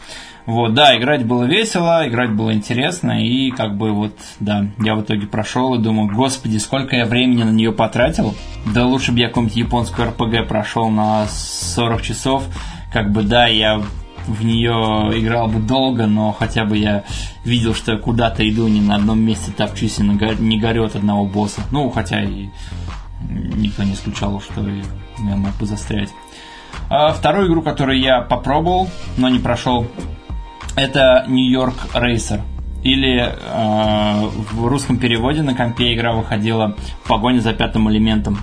Вот, 0.45 0.75
да, 0.75 0.95
играть 0.95 1.25
было 1.25 1.43
весело, 1.45 2.07
играть 2.07 2.31
было 2.31 2.53
интересно, 2.53 3.23
и 3.23 3.49
как 3.49 3.77
бы 3.77 3.91
вот, 3.91 4.13
да, 4.39 4.67
я 4.79 4.95
в 4.95 5.01
итоге 5.01 5.25
прошел 5.25 5.73
и 5.73 5.79
думаю, 5.81 6.13
господи, 6.13 6.57
сколько 6.57 6.95
я 6.95 7.05
времени 7.05 7.41
на 7.43 7.49
нее 7.49 7.71
потратил, 7.71 8.35
да 8.73 8.85
лучше 8.85 9.11
бы 9.11 9.19
я 9.19 9.27
какую-нибудь 9.29 9.57
японскую 9.57 10.09
РПГ 10.09 10.47
прошел 10.47 10.89
на 10.89 11.25
40 11.27 12.01
часов, 12.03 12.43
как 12.93 13.11
бы, 13.11 13.23
да, 13.23 13.47
я 13.47 13.81
в 14.27 14.45
нее 14.45 15.11
играл 15.19 15.47
бы 15.47 15.59
долго, 15.59 16.05
но 16.05 16.31
хотя 16.31 16.65
бы 16.65 16.77
я 16.77 17.03
видел, 17.43 17.73
что 17.73 17.93
я 17.93 17.97
куда-то 17.97 18.47
иду, 18.47 18.67
не 18.67 18.81
на 18.81 18.95
одном 18.95 19.19
месте 19.19 19.51
топчусь 19.51 19.99
и 19.99 20.03
не 20.03 20.15
го- 20.15 20.33
не 20.33 20.59
горю 20.59 20.85
от 20.85 20.95
одного 20.95 21.25
босса. 21.25 21.61
Ну, 21.71 21.89
хотя 21.89 22.23
и 22.23 22.49
никто 23.29 23.83
не 23.83 23.93
исключал, 23.93 24.41
что 24.41 24.61
я 24.67 25.35
мог 25.35 25.55
бы 25.57 25.65
застрять. 25.65 26.09
А 26.89 27.13
вторую 27.13 27.47
игру, 27.47 27.61
которую 27.61 27.99
я 27.99 28.21
попробовал, 28.21 28.89
но 29.17 29.29
не 29.29 29.39
прошел, 29.39 29.87
это 30.75 31.25
York 31.27 31.75
Racer. 31.93 32.41
Или 32.83 33.19
э, 33.19 34.27
в 34.51 34.67
русском 34.67 34.97
переводе 34.97 35.41
на 35.41 35.55
компе 35.55 35.93
игра 35.95 36.13
выходила 36.13 36.75
«Погоня 37.07 37.39
за 37.39 37.53
пятым 37.53 37.89
элементом». 37.89 38.37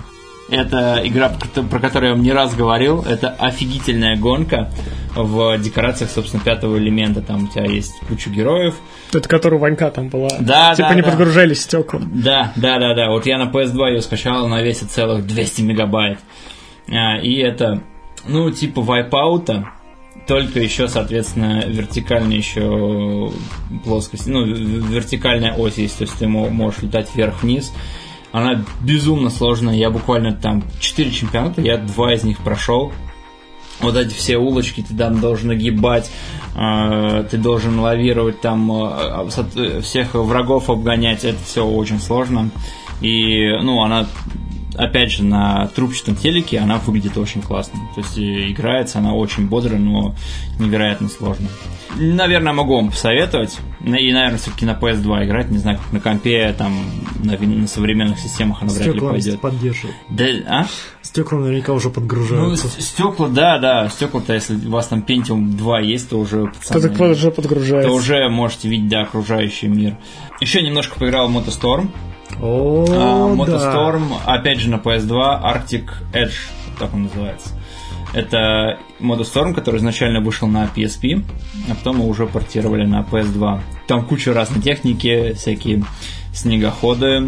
Это 0.49 1.01
игра, 1.05 1.29
про 1.29 1.37
кото- 1.47 1.63
про 1.69 1.79
которую 1.79 2.09
я 2.09 2.15
вам 2.15 2.23
не 2.23 2.33
раз 2.33 2.53
говорил. 2.53 3.01
Это 3.01 3.29
офигительная 3.29 4.17
гонка 4.17 4.69
в 5.15 5.57
декорациях, 5.59 6.11
собственно, 6.11 6.43
пятого 6.43 6.77
элемента. 6.77 7.21
Там 7.21 7.45
у 7.45 7.47
тебя 7.47 7.63
есть 7.65 7.93
куча 8.09 8.29
героев. 8.29 8.75
Это 9.13 9.29
которая 9.29 9.57
у 9.57 9.61
Ванька 9.63 9.89
там 9.89 10.09
была. 10.09 10.29
Да, 10.41 10.75
Типа 10.75 10.89
да, 10.89 10.95
не 10.95 11.01
да. 11.01 11.09
подгружались 11.09 11.61
стекла. 11.61 12.01
Да, 12.03 12.51
да, 12.57 12.77
да, 12.79 12.93
да. 12.93 13.09
Вот 13.09 13.25
я 13.25 13.37
на 13.37 13.49
PS2 13.49 13.91
ее 13.93 14.01
скачал, 14.01 14.45
она 14.45 14.61
весит 14.61 14.91
целых 14.91 15.25
200 15.25 15.61
мегабайт. 15.61 16.19
А, 16.89 17.17
и 17.19 17.35
это, 17.37 17.81
ну, 18.27 18.51
типа 18.51 18.81
вайпаута, 18.81 19.69
только 20.27 20.59
еще, 20.59 20.87
соответственно, 20.87 21.63
вертикальная 21.67 22.37
еще 22.37 23.31
плоскость, 23.83 24.27
ну, 24.27 24.45
вертикальная 24.45 25.53
ось 25.53 25.77
есть, 25.77 25.97
то 25.97 26.03
есть 26.03 26.17
ты 26.17 26.27
мо- 26.27 26.49
можешь 26.49 26.81
летать 26.81 27.09
вверх-вниз. 27.13 27.73
Она 28.31 28.63
безумно 28.81 29.29
сложная, 29.29 29.75
я 29.75 29.89
буквально 29.91 30.33
там 30.33 30.63
4 30.79 31.11
чемпионата, 31.11 31.61
я 31.61 31.77
два 31.77 32.13
из 32.13 32.23
них 32.23 32.39
прошел. 32.39 32.91
Вот 33.79 33.95
эти 33.97 34.13
все 34.13 34.37
улочки 34.37 34.83
ты 34.87 34.95
там 34.95 35.19
должен 35.19 35.49
огибать, 35.51 36.09
э, 36.55 37.25
ты 37.29 37.37
должен 37.37 37.79
лавировать 37.79 38.39
там, 38.39 38.71
э, 38.71 39.29
со- 39.29 39.81
всех 39.81 40.13
врагов 40.13 40.69
обгонять, 40.69 41.25
это 41.25 41.37
все 41.43 41.65
очень 41.65 41.99
сложно. 41.99 42.49
И, 43.01 43.51
ну, 43.61 43.83
она, 43.83 44.07
опять 44.75 45.11
же, 45.11 45.23
на 45.23 45.67
трубчатом 45.67 46.15
телеке 46.15 46.59
она 46.59 46.77
выглядит 46.77 47.17
очень 47.17 47.41
классно. 47.41 47.79
То 47.95 48.01
есть 48.01 48.17
э, 48.17 48.51
играется 48.51 48.99
она 48.99 49.13
очень 49.13 49.47
бодро, 49.47 49.77
но 49.77 50.15
невероятно 50.59 51.09
сложно. 51.09 51.47
Наверное, 51.95 52.53
могу 52.53 52.75
вам 52.75 52.89
посоветовать. 52.89 53.57
И, 53.83 53.89
наверное, 53.89 54.37
все-таки 54.37 54.65
на 54.65 54.71
PS2 54.71 55.25
играть. 55.25 55.51
Не 55.51 55.57
знаю, 55.59 55.77
как 55.77 55.93
на 55.93 55.99
компе 55.99 56.53
там 56.57 56.73
на, 57.23 57.37
на 57.37 57.67
современных 57.67 58.19
системах 58.19 58.61
она 58.61 58.71
вряд 58.73 58.95
ли 58.95 58.99
пойдет. 58.99 59.41
поддерживают. 59.41 59.95
Да, 60.09 60.25
а? 60.47 60.65
Стекла 61.01 61.39
наверняка 61.39 61.73
уже 61.73 61.89
Ну, 61.89 61.93
подгружаются. 61.93 62.67
стекла, 62.81 63.27
да, 63.27 63.59
да, 63.59 63.89
стекла-то, 63.89 64.33
если 64.33 64.55
у 64.55 64.71
вас 64.71 64.87
там 64.87 65.05
Pentium 65.07 65.51
2 65.55 65.79
есть, 65.81 66.09
то 66.09 66.17
уже, 66.19 66.45
То 66.45 66.51
пацаны, 66.73 66.89
так 66.89 66.99
уже 67.11 67.29
подгружается. 67.31 67.89
то 67.89 67.95
уже 67.95 68.29
можете 68.29 68.69
видеть, 68.69 68.87
да, 68.89 69.01
окружающий 69.01 69.67
мир. 69.67 69.97
Еще 70.41 70.61
немножко 70.63 70.97
поиграл 70.99 71.29
в 71.29 71.37
MotoStorm. 71.37 71.89
О, 72.41 72.85
А, 72.89 73.35
да. 73.35 73.43
MotoStorm, 73.43 74.03
опять 74.25 74.59
же 74.59 74.69
на 74.69 74.75
PS2, 74.75 75.41
Arctic 75.43 75.85
Edge, 76.13 76.33
так 76.79 76.93
он 76.93 77.03
называется. 77.03 77.49
Это 78.13 78.77
MotoStorm, 78.99 79.53
который 79.55 79.77
изначально 79.79 80.19
вышел 80.21 80.47
на 80.47 80.65
PSP, 80.65 81.23
а 81.69 81.75
потом 81.75 81.97
мы 81.97 82.07
уже 82.07 82.27
портировали 82.27 82.85
на 82.85 83.01
PS2. 83.01 83.59
Там 83.87 84.05
куча 84.05 84.33
разной 84.33 84.61
техники, 84.61 85.33
всякие 85.35 85.83
снегоходы, 86.31 87.21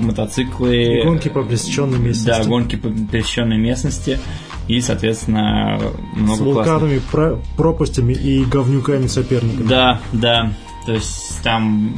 мотоциклы. 0.00 1.02
Гонки 1.04 1.28
по 1.28 1.42
пересеченной 1.42 1.98
местности. 1.98 2.42
Да, 2.42 2.48
гонки 2.48 2.76
по 2.76 2.88
пересеченной 2.88 3.56
местности. 3.58 4.18
И, 4.68 4.80
соответственно, 4.80 5.80
много 6.14 6.34
С 6.36 6.38
классных 6.38 6.46
вулканами, 6.46 6.98
про- 7.10 7.38
пропастями 7.56 8.12
и 8.12 8.44
говнюками 8.44 9.06
соперниками. 9.06 9.66
да, 9.66 10.00
да. 10.12 10.52
То 10.86 10.92
есть 10.92 11.42
там 11.42 11.94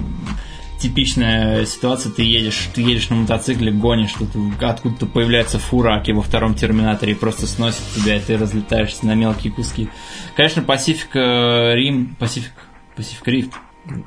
типичная 0.81 1.65
ситуация, 1.67 2.11
ты 2.11 2.23
едешь, 2.23 2.69
ты 2.75 2.81
едешь 2.81 3.11
на 3.11 3.17
мотоцикле, 3.17 3.71
гонишь, 3.71 4.13
тут 4.19 4.31
откуда-то 4.61 5.07
появляется 5.07 5.59
фура, 5.59 5.97
аки 5.97 6.11
во 6.13 6.23
втором 6.23 6.55
Терминаторе, 6.55 7.13
и 7.13 7.17
просто 7.17 7.47
сносит 7.47 7.83
тебя, 7.95 8.17
и 8.17 8.21
ты 8.21 8.37
разлетаешься 8.37 9.07
на 9.07 9.15
мелкие 9.15 9.53
куски. 9.53 9.89
Конечно, 10.35 10.61
Pacific 10.61 11.09
э, 11.15 11.77
Rim, 11.77 12.17
Pacific, 12.19 12.51
Pacific 12.97 13.25
Rift, 13.27 13.53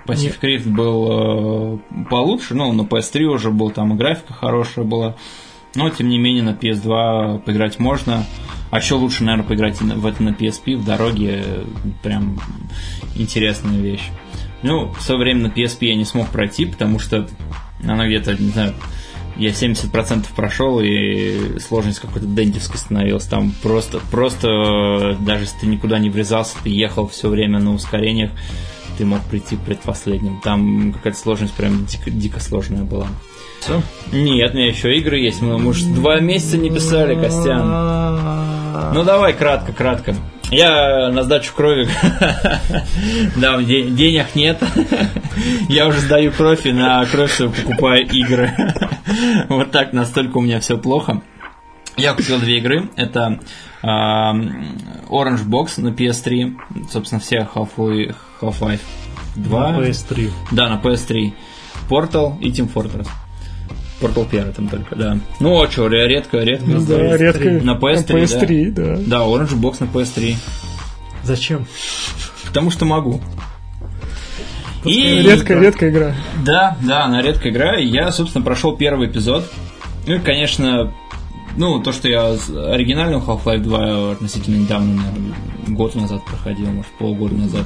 Pacific 0.05 0.41
Rift 0.41 0.69
был 0.69 1.79
э, 1.79 2.05
получше, 2.09 2.55
ну, 2.55 2.71
на 2.73 2.81
PS3 2.81 3.23
уже 3.23 3.51
был, 3.51 3.71
там 3.71 3.93
и 3.93 3.97
графика 3.97 4.33
хорошая 4.33 4.85
была. 4.85 5.15
Но, 5.75 5.89
тем 5.89 6.09
не 6.09 6.19
менее, 6.19 6.43
на 6.43 6.51
PS2 6.51 7.39
поиграть 7.39 7.79
можно. 7.79 8.25
А 8.69 8.77
еще 8.77 8.93
лучше, 8.93 9.23
наверное, 9.23 9.47
поиграть 9.47 9.81
в 9.81 10.05
это 10.05 10.21
на 10.21 10.29
PSP 10.29 10.77
в 10.77 10.85
дороге. 10.85 11.43
э, 11.45 11.63
Прям 12.03 12.39
интересная 13.15 13.79
вещь. 13.79 14.09
Ну, 14.63 14.91
в 14.91 15.01
свое 15.01 15.19
время 15.19 15.49
на 15.49 15.51
PSP 15.51 15.87
я 15.87 15.95
не 15.95 16.05
смог 16.05 16.29
пройти, 16.29 16.65
потому 16.65 16.97
что 16.99 17.27
она 17.83 18.07
где-то, 18.07 18.41
не 18.41 18.49
знаю, 18.49 18.73
я 19.35 19.49
70% 19.49 20.25
прошел, 20.35 20.79
и 20.79 21.59
сложность 21.59 21.99
какой-то 21.99 22.27
дентевской 22.27 22.77
становилась. 22.77 23.25
Там 23.25 23.53
просто, 23.61 23.99
просто, 24.11 25.17
даже 25.21 25.43
если 25.43 25.59
ты 25.59 25.67
никуда 25.67 25.99
не 25.99 26.09
врезался, 26.09 26.55
ты 26.63 26.69
ехал 26.69 27.07
все 27.07 27.29
время 27.29 27.59
на 27.59 27.73
ускорениях, 27.73 28.31
ты 28.97 29.05
мог 29.05 29.21
прийти 29.23 29.55
предпоследним. 29.57 30.39
Там 30.41 30.93
какая-то 30.93 31.17
сложность 31.17 31.53
прям 31.53 31.85
дико, 31.85 32.11
дико 32.11 32.39
сложная 32.39 32.83
была. 32.83 33.07
Всё? 33.59 33.81
Нет, 34.11 34.53
у 34.53 34.57
меня 34.57 34.67
еще 34.67 34.95
игры 34.97 35.19
есть. 35.19 35.41
Мы, 35.41 35.57
может, 35.57 35.91
два 35.93 36.19
месяца 36.19 36.57
не 36.57 36.69
писали, 36.69 37.15
Костян. 37.15 38.93
Ну 38.93 39.03
давай, 39.03 39.33
кратко, 39.33 39.73
кратко. 39.73 40.15
Я 40.53 41.09
на 41.11 41.23
сдачу 41.23 41.53
крови. 41.53 41.87
Да, 43.35 43.57
де- 43.61 43.89
денег 43.89 44.35
нет. 44.35 44.61
Я 45.69 45.87
уже 45.87 45.99
сдаю 45.99 46.31
кровь 46.31 46.65
и 46.65 46.71
на 46.71 47.05
кровь 47.05 47.37
покупаю 47.37 48.07
игры. 48.07 48.51
Вот 49.49 49.71
так, 49.71 49.93
настолько 49.93 50.37
у 50.37 50.41
меня 50.41 50.59
все 50.59 50.77
плохо. 50.77 51.21
Я 51.97 52.13
купил 52.13 52.39
две 52.39 52.57
игры. 52.57 52.89
Это 52.95 53.39
Orange 53.83 55.45
Box 55.45 55.79
на 55.81 55.89
PS3. 55.89 56.55
Собственно, 56.91 57.19
все 57.21 57.47
Half-Life 57.53 58.79
2. 59.35 59.71
На 59.71 59.77
PS3. 59.79 60.31
Да, 60.51 60.69
на 60.69 60.79
PS3. 60.79 61.33
Portal 61.89 62.39
и 62.39 62.49
Team 62.49 62.71
Fortress. 62.73 63.07
Portal 64.03 64.27
первый 64.29 64.53
там 64.53 64.67
только, 64.67 64.95
да. 64.95 65.17
Ну, 65.39 65.61
а 65.61 65.69
что, 65.71 65.87
редко, 65.87 66.39
редко. 66.39 66.65
Ну 66.69 66.85
да, 66.85 67.17
редко. 67.17 67.49
На 67.49 67.77
PS3, 67.77 68.23
PS3, 68.23 68.71
да. 68.71 68.95
Да, 69.05 69.17
Orange 69.25 69.53
Box 69.59 69.77
на 69.79 69.85
PS3. 69.85 70.35
Зачем? 71.23 71.65
Потому 72.45 72.69
что 72.69 72.85
могу. 72.85 73.21
И 74.85 75.21
Редкая, 75.21 75.59
редкая 75.61 75.91
игра. 75.91 76.15
Да, 76.45 76.77
да, 76.81 77.05
она 77.05 77.21
редко 77.21 77.49
играю. 77.49 77.87
Я, 77.87 78.11
собственно, 78.11 78.43
прошел 78.43 78.75
первый 78.75 79.07
эпизод. 79.07 79.49
Ну 80.05 80.15
и, 80.15 80.19
конечно, 80.19 80.91
ну, 81.55 81.79
то, 81.81 81.93
что 81.93 82.09
я 82.09 82.33
с- 82.35 82.49
оригинальную 82.49 83.21
Half-Life 83.21 83.59
2 83.59 84.11
относительно 84.11 84.57
недавно, 84.57 84.95
наверное, 85.01 85.33
год 85.69 85.95
назад 85.95 86.25
проходил, 86.25 86.67
может, 86.67 86.91
полгода 86.99 87.35
назад. 87.35 87.63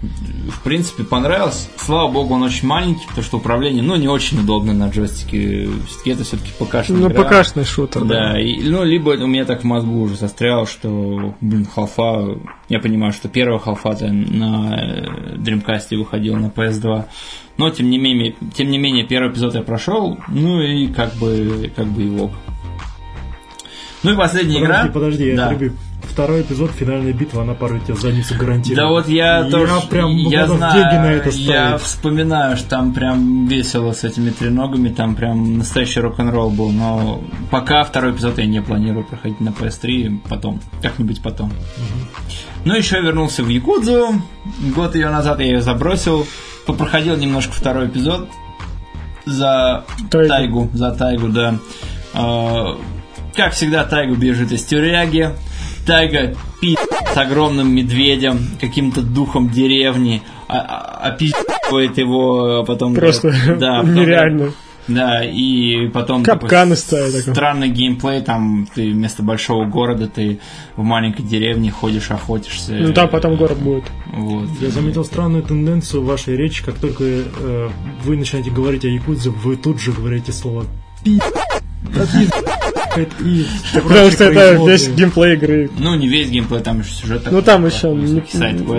В 0.00 0.62
принципе, 0.62 1.02
понравилось. 1.02 1.68
Слава 1.76 2.10
богу, 2.10 2.34
он 2.34 2.42
очень 2.44 2.68
маленький, 2.68 3.04
потому 3.08 3.24
что 3.24 3.38
управление, 3.38 3.82
ну, 3.82 3.96
не 3.96 4.06
очень 4.06 4.38
удобно 4.40 4.72
на 4.72 4.88
джойстике. 4.88 5.68
Все-таки 5.88 6.10
это 6.10 6.24
все-таки 6.24 6.52
ПКшная 6.58 7.08
Ну. 7.08 7.10
ПКшный 7.10 7.64
шутер, 7.64 8.04
да. 8.04 8.32
Да, 8.32 8.40
и, 8.40 8.60
ну, 8.62 8.84
либо 8.84 9.10
у 9.10 9.26
меня 9.26 9.44
так 9.44 9.62
в 9.62 9.64
мозгу 9.64 10.00
уже 10.00 10.14
застряло, 10.14 10.66
что, 10.66 11.34
блин, 11.40 11.66
халфа, 11.66 12.38
я 12.68 12.78
понимаю, 12.78 13.12
что 13.12 13.28
первая 13.28 13.58
халфа 13.58 13.96
на 14.06 14.76
э, 14.78 15.06
Dreamcast 15.36 15.96
выходила 15.96 16.36
на 16.36 16.46
PS2, 16.46 17.04
но, 17.56 17.70
тем 17.70 17.90
не 17.90 17.98
менее, 17.98 18.36
тем 18.54 18.70
не 18.70 18.78
менее, 18.78 19.04
первый 19.04 19.32
эпизод 19.32 19.54
я 19.54 19.62
прошел, 19.62 20.18
ну, 20.28 20.60
и 20.60 20.86
как 20.86 21.14
бы, 21.14 21.72
как 21.74 21.86
бы 21.88 22.22
ок. 22.22 22.30
Ну, 24.04 24.12
и 24.12 24.16
последняя 24.16 24.60
Подожди, 24.60 24.82
игра. 24.84 24.92
подожди, 24.92 25.26
я 25.26 25.36
Да. 25.36 25.58
Второй 26.02 26.42
эпизод, 26.42 26.70
финальная 26.70 27.12
битва, 27.12 27.42
она 27.42 27.54
порой 27.54 27.80
тебе 27.80 27.94
задницу 27.94 28.34
гарантирует. 28.36 28.76
Да 28.76 28.88
вот 28.88 29.08
я, 29.08 29.44
тоже, 29.44 29.72
прям 29.90 30.16
я 30.16 30.46
знаю, 30.46 30.72
деньги 30.72 30.94
на 30.94 31.12
это 31.12 31.28
я 31.30 31.66
ставить. 31.68 31.82
вспоминаю, 31.82 32.56
что 32.56 32.70
там 32.70 32.92
прям 32.92 33.46
весело 33.46 33.92
с 33.92 34.04
этими 34.04 34.30
треногами, 34.30 34.88
там 34.88 35.14
прям 35.14 35.58
настоящий 35.58 36.00
рок-н-ролл 36.00 36.50
был, 36.50 36.70
но 36.70 37.22
пока 37.50 37.84
второй 37.84 38.12
эпизод 38.12 38.38
я 38.38 38.46
не 38.46 38.60
планирую 38.60 39.04
проходить 39.04 39.40
на 39.40 39.50
PS3, 39.50 40.20
потом, 40.28 40.60
как-нибудь 40.82 41.22
потом. 41.22 41.52
Ну, 42.64 42.74
еще 42.74 42.96
я 42.96 43.02
вернулся 43.02 43.42
в 43.42 43.48
Якудзу, 43.48 44.22
год 44.74 44.94
ее 44.94 45.10
назад 45.10 45.40
я 45.40 45.46
ее 45.46 45.60
забросил, 45.62 46.26
попроходил 46.66 47.16
немножко 47.16 47.52
второй 47.52 47.86
эпизод 47.86 48.28
за 49.24 49.84
Тайгу. 50.10 50.28
тайгу, 50.28 50.70
за 50.72 50.90
тайгу, 50.92 51.28
да. 51.28 51.58
А, 52.14 52.78
как 53.34 53.52
всегда, 53.52 53.84
тайгу 53.84 54.14
бежит 54.16 54.52
из 54.52 54.64
тюряги, 54.64 55.30
тайга 55.88 56.34
пи 56.60 56.76
с 57.12 57.16
огромным 57.16 57.74
медведем, 57.74 58.38
каким-то 58.60 59.02
духом 59.02 59.48
деревни, 59.50 60.22
а- 60.48 60.58
а- 60.58 61.08
описывает 61.08 61.98
его, 61.98 62.60
а 62.60 62.64
потом... 62.64 62.94
Просто 62.94 63.30
да, 63.58 63.78
потом- 63.80 63.94
нереально. 63.94 64.52
да, 64.86 65.24
и 65.24 65.88
потом 65.88 66.22
Капканы 66.22 66.76
такой 66.76 66.76
ставят. 66.76 67.14
Странный 67.22 67.70
геймплей, 67.70 68.20
там 68.20 68.68
ты 68.74 68.90
вместо 68.92 69.22
большого 69.22 69.64
города 69.64 70.06
ты 70.08 70.40
в 70.76 70.82
маленькой 70.82 71.22
деревне 71.22 71.70
ходишь, 71.70 72.10
охотишься. 72.10 72.72
Ну, 72.74 72.92
там 72.92 73.08
потом 73.08 73.36
город 73.36 73.58
будет. 73.58 73.84
Вот. 74.12 74.48
Я 74.60 74.68
заметил 74.70 75.04
странную 75.04 75.42
тенденцию 75.42 76.02
в 76.02 76.06
вашей 76.06 76.36
речи, 76.36 76.62
как 76.64 76.74
только 76.76 77.04
э, 77.04 77.68
вы 78.04 78.16
начинаете 78.16 78.50
говорить 78.50 78.84
о 78.84 78.88
Якудзе, 78.88 79.30
вы 79.30 79.56
тут 79.56 79.80
же 79.80 79.92
говорите 79.92 80.32
слово 80.32 80.64
пи. 81.02 81.18
пи- 83.06 83.24
и 83.24 83.46
Потому 83.74 84.10
что 84.10 84.24
это 84.24 84.62
весь 84.64 84.88
геймплей 84.88 85.34
игры. 85.34 85.70
Ну, 85.78 85.94
не 85.94 86.08
весь 86.08 86.28
геймплей, 86.30 86.60
там 86.60 86.80
еще 86.80 86.92
сюжет. 86.92 87.28
Ну, 87.30 87.42
там 87.42 87.66
еще... 87.66 87.92
Ну, 87.92 88.22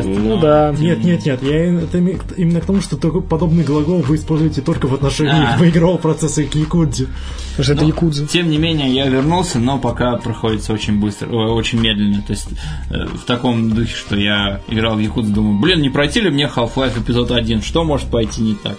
но- 0.04 0.38
да. 0.42 0.76
Нет, 0.78 1.04
нет, 1.04 1.26
нет, 1.26 1.44
я 1.44 1.66
именно 1.66 2.60
к 2.62 2.66
тому, 2.66 2.82
что 2.82 2.98
подобный 2.98 3.64
глагол 3.64 4.00
вы 4.02 4.16
используете 4.16 4.62
только 4.62 4.88
в 4.88 4.94
отношении 4.94 5.32
А. 5.34 5.68
игрового 5.68 5.98
процесса 5.98 6.44
к 6.44 6.56
Якудзе. 6.56 7.08
Потому 7.52 7.64
что 7.64 7.74
это 7.74 7.82
Ну, 7.84 7.88
Якудза. 7.90 8.28
Тем 8.28 8.50
не 8.50 8.58
менее, 8.58 8.90
я 8.94 9.08
вернулся, 9.08 9.60
но 9.60 9.78
пока 9.78 10.16
проходится 10.18 10.74
очень 10.74 11.00
быстро, 11.00 11.28
очень 11.30 11.80
медленно. 11.80 12.22
То 12.22 12.32
есть 12.34 12.48
э, 12.90 13.06
в 13.06 13.26
таком 13.26 13.72
духе, 13.72 13.96
что 13.96 14.16
я 14.16 14.62
играл 14.68 14.96
в 14.96 15.00
Якудзу, 15.00 15.34
думаю, 15.34 15.60
блин, 15.60 15.82
не 15.82 15.90
пройти 15.90 16.22
ли 16.22 16.30
мне 16.30 16.46
Half-Life 16.54 17.02
эпизод 17.02 17.32
1? 17.32 17.62
Что 17.62 17.84
может 17.84 18.10
пойти 18.10 18.42
не 18.42 18.56
так? 18.56 18.78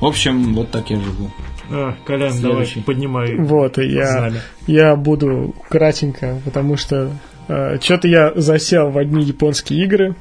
В 0.00 0.06
общем, 0.06 0.54
вот 0.54 0.70
так 0.70 0.90
я 0.90 0.96
живу. 0.96 1.30
А, 1.72 1.94
Колян, 2.04 2.32
Следующий. 2.32 2.74
давай, 2.74 2.84
поднимай 2.84 3.36
Вот, 3.36 3.78
и 3.78 3.86
я, 3.88 4.06
знамя. 4.12 4.40
я 4.66 4.94
буду 4.96 5.54
кратенько, 5.68 6.40
потому 6.44 6.76
что 6.76 7.10
что-то 7.80 8.08
я 8.08 8.32
засел 8.36 8.90
в 8.90 8.98
одни 8.98 9.24
японские 9.24 9.82
игры. 9.84 10.14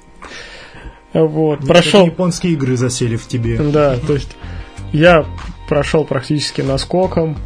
Вот, 1.14 1.60
Прошел. 1.60 1.68
прошел, 1.68 2.06
японские 2.06 2.54
игры 2.54 2.78
засели 2.78 3.16
в 3.18 3.28
тебе. 3.28 3.58
да, 3.58 3.98
то 3.98 4.14
есть 4.14 4.36
я 4.94 5.26
прошел 5.68 6.06
практически 6.06 6.62
наскоком 6.62 7.38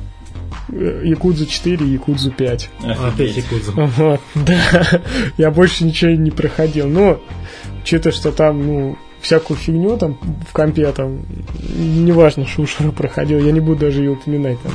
э, 0.69 1.01
Якудзу 1.03 1.45
4 1.47 1.85
и 1.85 1.89
Якудзу 1.89 2.31
5. 2.31 2.69
Опять 3.11 3.37
Якудза. 3.37 3.71
Вот, 3.71 4.21
да, 4.35 5.01
я 5.37 5.49
больше 5.51 5.83
ничего 5.83 6.11
не 6.11 6.29
проходил. 6.31 6.87
Но, 6.87 7.19
учитывая, 7.81 8.15
что 8.15 8.31
там, 8.31 8.65
ну, 8.65 8.97
всякую 9.26 9.57
фигню 9.57 9.97
там 9.97 10.17
в 10.47 10.53
компе 10.53 10.91
там, 10.91 11.21
неважно, 11.76 12.45
шушера 12.45 12.91
проходил, 12.91 13.39
я 13.39 13.51
не 13.51 13.59
буду 13.59 13.82
даже 13.82 14.03
ее 14.03 14.11
упоминать 14.11 14.59
там. 14.61 14.71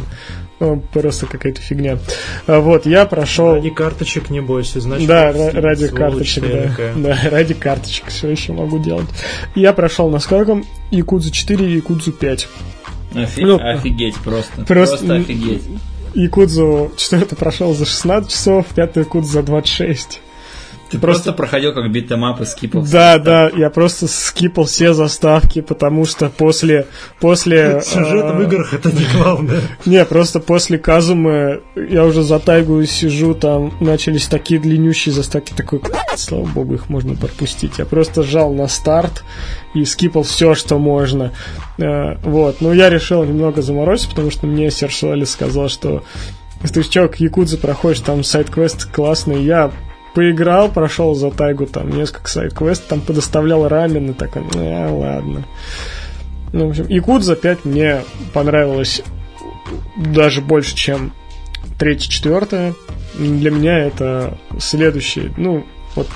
Ну, 0.58 0.82
просто 0.92 1.26
какая-то 1.26 1.60
фигня. 1.62 1.98
А 2.46 2.60
Вот, 2.60 2.84
я 2.84 3.06
прошел... 3.06 3.54
Ради 3.54 3.70
карточек, 3.70 4.28
не 4.28 4.40
бойся, 4.40 4.80
значит. 4.80 5.06
Да, 5.08 5.30
ра- 5.30 5.58
ради 5.58 5.88
карточек, 5.88 6.44
да. 6.46 6.62
такая. 6.68 6.94
Да, 6.96 7.18
ради 7.30 7.54
карточек 7.54 8.08
все 8.08 8.28
еще 8.28 8.52
могу 8.52 8.78
делать. 8.78 9.06
Я 9.54 9.72
прошел 9.72 10.10
наскоком 10.10 10.64
Якудзу 10.90 11.30
4 11.30 11.64
и 11.66 11.76
Якудзу 11.76 12.12
5. 12.12 12.48
Офи- 13.14 13.40
Ну, 13.42 13.56
офигеть 13.58 14.16
просто. 14.16 14.52
просто- 14.64 14.96
Просто, 14.98 15.14
офигеть. 15.14 15.62
Якудзу 16.14 16.92
четвертый 16.96 17.36
прошел 17.36 17.72
за 17.72 17.86
16 17.86 18.30
часов, 18.30 18.66
пятый 18.74 18.98
Якудзу 19.04 19.30
за 19.32 19.42
26. 19.42 20.20
Ты 20.90 20.98
просто 20.98 21.32
проходил 21.32 21.72
как 21.72 21.90
beat 21.92 22.14
'em 22.14 22.30
up 22.30 22.40
и 22.40 22.44
скипал. 22.44 22.82
Да, 22.82 23.18
да, 23.18 23.48
я 23.48 23.70
просто 23.70 24.08
скипал 24.08 24.64
все 24.64 24.92
заставки, 24.92 25.60
потому 25.60 26.04
что 26.04 26.28
после... 26.30 26.86
после 27.20 27.80
Сюжет 27.84 28.34
в 28.34 28.42
играх 28.42 28.74
это 28.74 28.90
не 28.90 29.04
главное. 29.16 29.60
Не, 29.86 30.04
просто 30.04 30.40
после 30.40 30.78
Казумы 30.78 31.60
я 31.76 32.04
уже 32.04 32.22
за 32.22 32.40
тайгу 32.40 32.84
сижу, 32.84 33.34
там 33.34 33.72
начались 33.80 34.26
такие 34.26 34.60
длиннющие 34.60 35.12
заставки, 35.12 35.52
такой, 35.52 35.80
слава 36.16 36.46
богу, 36.46 36.74
их 36.74 36.88
можно 36.88 37.14
пропустить. 37.14 37.78
Я 37.78 37.84
просто 37.84 38.22
жал 38.22 38.52
на 38.52 38.66
старт 38.66 39.22
и 39.74 39.84
скипал 39.84 40.24
все, 40.24 40.54
что 40.54 40.78
можно. 40.78 41.32
Э, 41.78 42.16
Вот, 42.24 42.60
но 42.60 42.72
я 42.72 42.90
решил 42.90 43.22
немного 43.24 43.62
заморозить, 43.62 44.08
потому 44.08 44.30
что 44.30 44.46
мне 44.46 44.70
Серж 44.70 45.04
Уэллис 45.04 45.30
сказал, 45.30 45.68
что 45.68 46.02
ты 46.72 46.82
что, 46.82 47.08
к 47.08 47.16
Якудзе 47.16 47.56
проходишь, 47.56 48.00
там 48.00 48.24
сайт-квест 48.24 48.86
классный, 48.86 49.42
я 49.42 49.70
поиграл, 50.14 50.70
прошел 50.70 51.14
за 51.14 51.30
тайгу 51.30 51.66
там 51.66 51.90
несколько 51.90 52.28
сайт-квест, 52.28 52.86
там 52.88 53.00
подоставлял 53.00 53.68
рамен 53.68 54.10
и 54.10 54.12
такой, 54.14 54.42
ну 54.54 54.98
ладно. 54.98 55.44
Ну, 56.52 56.66
в 56.66 56.70
общем, 56.70 56.88
Якудза 56.88 57.36
5 57.36 57.64
мне 57.64 58.02
понравилось 58.32 59.02
даже 59.96 60.40
больше, 60.40 60.74
чем 60.74 61.12
третья, 61.78 62.10
четвертая. 62.10 62.74
Для 63.18 63.50
меня 63.50 63.78
это 63.78 64.36
следующий, 64.58 65.32
ну, 65.36 65.64
вот 65.94 66.08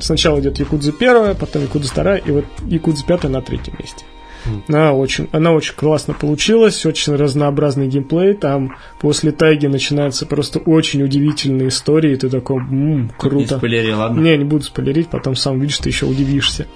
сначала 0.00 0.40
идет 0.40 0.58
Якудза 0.58 0.92
первая, 0.92 1.34
потом 1.34 1.62
Якудза 1.62 1.88
вторая, 1.88 2.18
и 2.18 2.30
вот 2.30 2.44
Якудза 2.66 3.04
пятая 3.04 3.30
на 3.30 3.42
третьем 3.42 3.74
месте. 3.78 4.04
Она 4.68 4.92
очень, 4.92 5.28
она 5.32 5.52
очень 5.52 5.74
классно 5.74 6.14
получилась, 6.14 6.84
очень 6.86 7.14
разнообразный 7.16 7.88
геймплей. 7.88 8.34
Там 8.34 8.76
после 9.00 9.32
тайги 9.32 9.66
начинаются 9.66 10.26
просто 10.26 10.58
очень 10.58 11.02
удивительные 11.02 11.68
истории. 11.68 12.12
и 12.12 12.16
Ты 12.16 12.28
такой, 12.28 12.58
«М, 12.58 13.02
Не 13.04 13.08
круто. 13.18 13.56
спойлери, 13.58 13.92
ладно? 13.92 14.20
Не, 14.20 14.36
не 14.36 14.44
буду 14.44 14.64
спойлерить, 14.64 15.08
потом 15.08 15.36
сам 15.36 15.56
увидишь, 15.58 15.78
ты 15.78 15.88
еще 15.88 16.06
удивишься. 16.06 16.66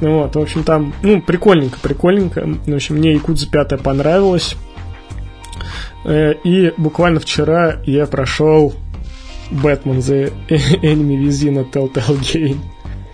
Вот, 0.00 0.34
в 0.34 0.38
общем, 0.38 0.64
там, 0.64 0.92
ну, 1.02 1.20
прикольненько, 1.20 1.78
прикольненько. 1.80 2.46
В 2.66 2.74
общем, 2.74 2.96
мне 2.96 3.12
Якудза 3.14 3.50
5 3.50 3.78
понравилась. 3.82 4.56
Э, 6.04 6.34
И 6.44 6.72
буквально 6.76 7.20
вчера 7.20 7.76
я 7.86 8.06
прошел 8.06 8.74
Бэтмен 9.50 9.98
The 9.98 10.32
Enemy 10.48 11.26
Within 11.26 11.58
a 11.60 11.62
Telltale 11.64 12.18
Game. 12.20 12.58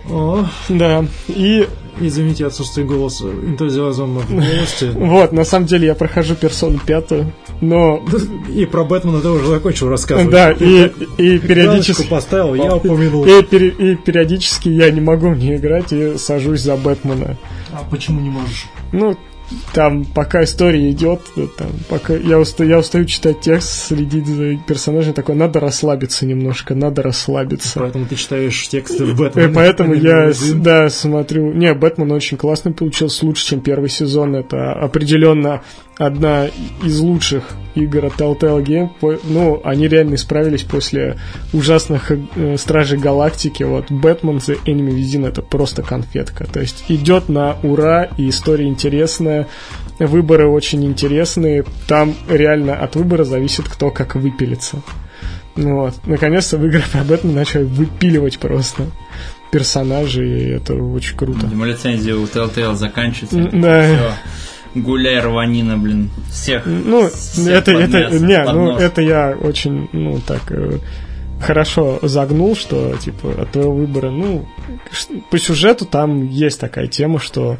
О, 0.09 0.45
Да, 0.69 1.05
и 1.27 1.67
извините, 1.99 2.45
отсутствие 2.45 2.85
голоса, 2.85 3.25
энтузиазма 3.25 4.19
в 4.21 4.29
голосе. 4.29 4.91
вот, 4.95 5.31
на 5.31 5.43
самом 5.43 5.65
деле 5.67 5.87
я 5.87 5.95
прохожу 5.95 6.35
персону 6.35 6.79
пятую, 6.85 7.33
но 7.61 8.03
И 8.53 8.65
про 8.65 8.83
Бэтмена 8.83 9.21
ты 9.21 9.29
уже 9.29 9.47
закончил 9.47 9.89
рассказывать. 9.89 10.31
да, 10.31 10.51
и, 10.51 10.91
и 11.17 11.37
Галочку 11.37 11.47
периодически 11.47 12.07
поставил, 12.07 12.55
я 12.55 12.75
упомянул. 12.75 13.25
и, 13.25 13.43
пере- 13.43 13.69
и 13.69 13.95
периодически 13.95 14.69
я 14.69 14.89
не 14.91 15.01
могу 15.01 15.29
в 15.29 15.37
нее 15.37 15.57
играть 15.57 15.91
и 15.93 16.17
сажусь 16.17 16.61
за 16.61 16.75
Бэтмена. 16.75 17.37
А 17.71 17.83
почему 17.89 18.19
не 18.21 18.29
можешь? 18.29 18.65
Ну, 18.91 19.15
там, 19.73 20.05
пока 20.05 20.43
история 20.43 20.89
идет, 20.91 21.21
там, 21.57 21.69
пока 21.89 22.13
я, 22.13 22.39
уста- 22.39 22.65
я 22.65 22.79
устаю 22.79 23.05
читать 23.05 23.41
текст, 23.41 23.87
следить 23.87 24.27
за 24.27 24.55
персонажем, 24.67 25.13
такой, 25.13 25.35
надо 25.35 25.59
расслабиться 25.59 26.25
немножко, 26.25 26.75
надо 26.75 27.01
расслабиться. 27.01 27.79
Поэтому 27.79 28.05
ты 28.05 28.15
читаешь 28.15 28.67
тексты 28.67 29.05
И 29.05 29.13
Бэтмена. 29.13 29.53
поэтому 29.53 29.93
я, 29.93 30.31
да, 30.55 30.89
смотрю... 30.89 31.53
Не, 31.53 31.73
Бэтмен 31.73 32.11
очень 32.11 32.37
классный 32.37 32.73
получился, 32.73 33.25
лучше, 33.25 33.45
чем 33.45 33.61
первый 33.61 33.89
сезон. 33.89 34.35
Это 34.35 34.73
определенно 34.73 35.61
одна 35.97 36.47
из 36.83 36.99
лучших 36.99 37.43
игр 37.75 38.05
от 38.05 38.13
Telltale 38.13 38.63
Game. 38.63 39.19
Ну, 39.23 39.61
они 39.63 39.87
реально 39.87 40.15
исправились 40.15 40.63
после 40.63 41.17
ужасных 41.53 42.11
э, 42.11 42.55
Стражей 42.57 42.97
Галактики. 42.97 43.63
Вот 43.63 43.91
Бэтмен 43.91 44.37
The 44.37 44.57
Enemy 44.65 44.97
Within 44.97 45.27
это 45.27 45.41
просто 45.41 45.81
конфетка. 45.81 46.45
То 46.45 46.61
есть 46.61 46.85
идет 46.87 47.27
на 47.29 47.57
ура, 47.63 48.09
и 48.17 48.29
история 48.29 48.67
интересная, 48.67 49.38
выборы 49.99 50.47
очень 50.47 50.85
интересные. 50.85 51.65
Там 51.87 52.15
реально 52.27 52.75
от 52.75 52.95
выбора 52.95 53.23
зависит, 53.23 53.67
кто 53.67 53.91
как 53.91 54.15
выпилится. 54.15 54.81
Ну 55.55 55.81
Вот. 55.81 55.95
Наконец-то 56.05 56.57
в 56.57 56.65
играх 56.65 56.89
про 56.89 57.03
Бэтмена 57.03 57.39
начали 57.39 57.63
выпиливать 57.63 58.39
просто 58.39 58.83
персонажей, 59.51 60.29
и 60.29 60.49
это 60.51 60.75
очень 60.75 61.17
круто. 61.17 61.45
Видимо, 61.45 61.65
лицензия 61.65 62.15
у 62.15 62.25
Telltale 62.25 62.75
заканчивается. 62.75 63.49
Да. 63.51 63.83
Всё. 63.83 64.11
Гуляй, 64.75 65.19
рванина, 65.19 65.77
блин. 65.77 66.11
Всех. 66.29 66.63
Ну, 66.65 67.09
всех 67.09 67.47
это, 67.47 67.73
под 67.73 67.81
это, 67.81 67.97
мясо, 67.97 68.25
не, 68.25 68.43
под 68.43 68.53
ну, 68.53 68.65
нож. 68.65 68.81
это 68.81 69.01
я 69.01 69.35
очень, 69.41 69.89
ну, 69.93 70.21
так, 70.25 70.41
э, 70.51 70.77
хорошо 71.41 71.99
загнул, 72.03 72.55
что, 72.55 72.95
типа, 72.97 73.41
от 73.41 73.51
твоего 73.51 73.73
выбора, 73.73 74.11
ну, 74.11 74.47
по 75.31 75.39
сюжету 75.39 75.85
там 75.85 76.27
есть 76.27 76.59
такая 76.59 76.85
тема, 76.85 77.19
что 77.19 77.57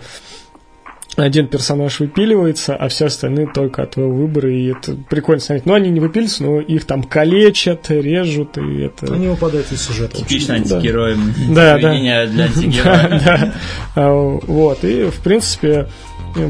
один 1.24 1.48
персонаж 1.48 2.00
выпиливается, 2.00 2.76
а 2.76 2.88
все 2.90 3.06
остальные 3.06 3.48
только 3.54 3.84
от 3.84 3.92
твоего 3.92 4.12
выбора, 4.14 4.52
и 4.52 4.72
это 4.72 4.96
прикольно 5.10 5.42
смотреть. 5.42 5.66
Но 5.66 5.74
они 5.74 5.90
не 5.90 6.00
выпиливаются, 6.00 6.44
но 6.44 6.60
их 6.60 6.86
там 6.86 7.04
калечат, 7.04 7.90
режут, 7.90 8.58
и 8.58 8.82
это... 8.82 9.14
Они 9.14 9.28
выпадают 9.28 9.72
из 9.72 9.82
сюжета. 9.82 10.18
Типично 10.18 10.56
Да. 10.56 10.60
антигерой. 10.62 11.16
Да, 11.50 11.78
да. 11.80 11.94
Для 12.26 12.44
антигероя. 12.46 13.54
А, 13.96 14.12
Вот, 14.14 14.84
и, 14.84 15.06
в 15.10 15.20
принципе, 15.22 15.88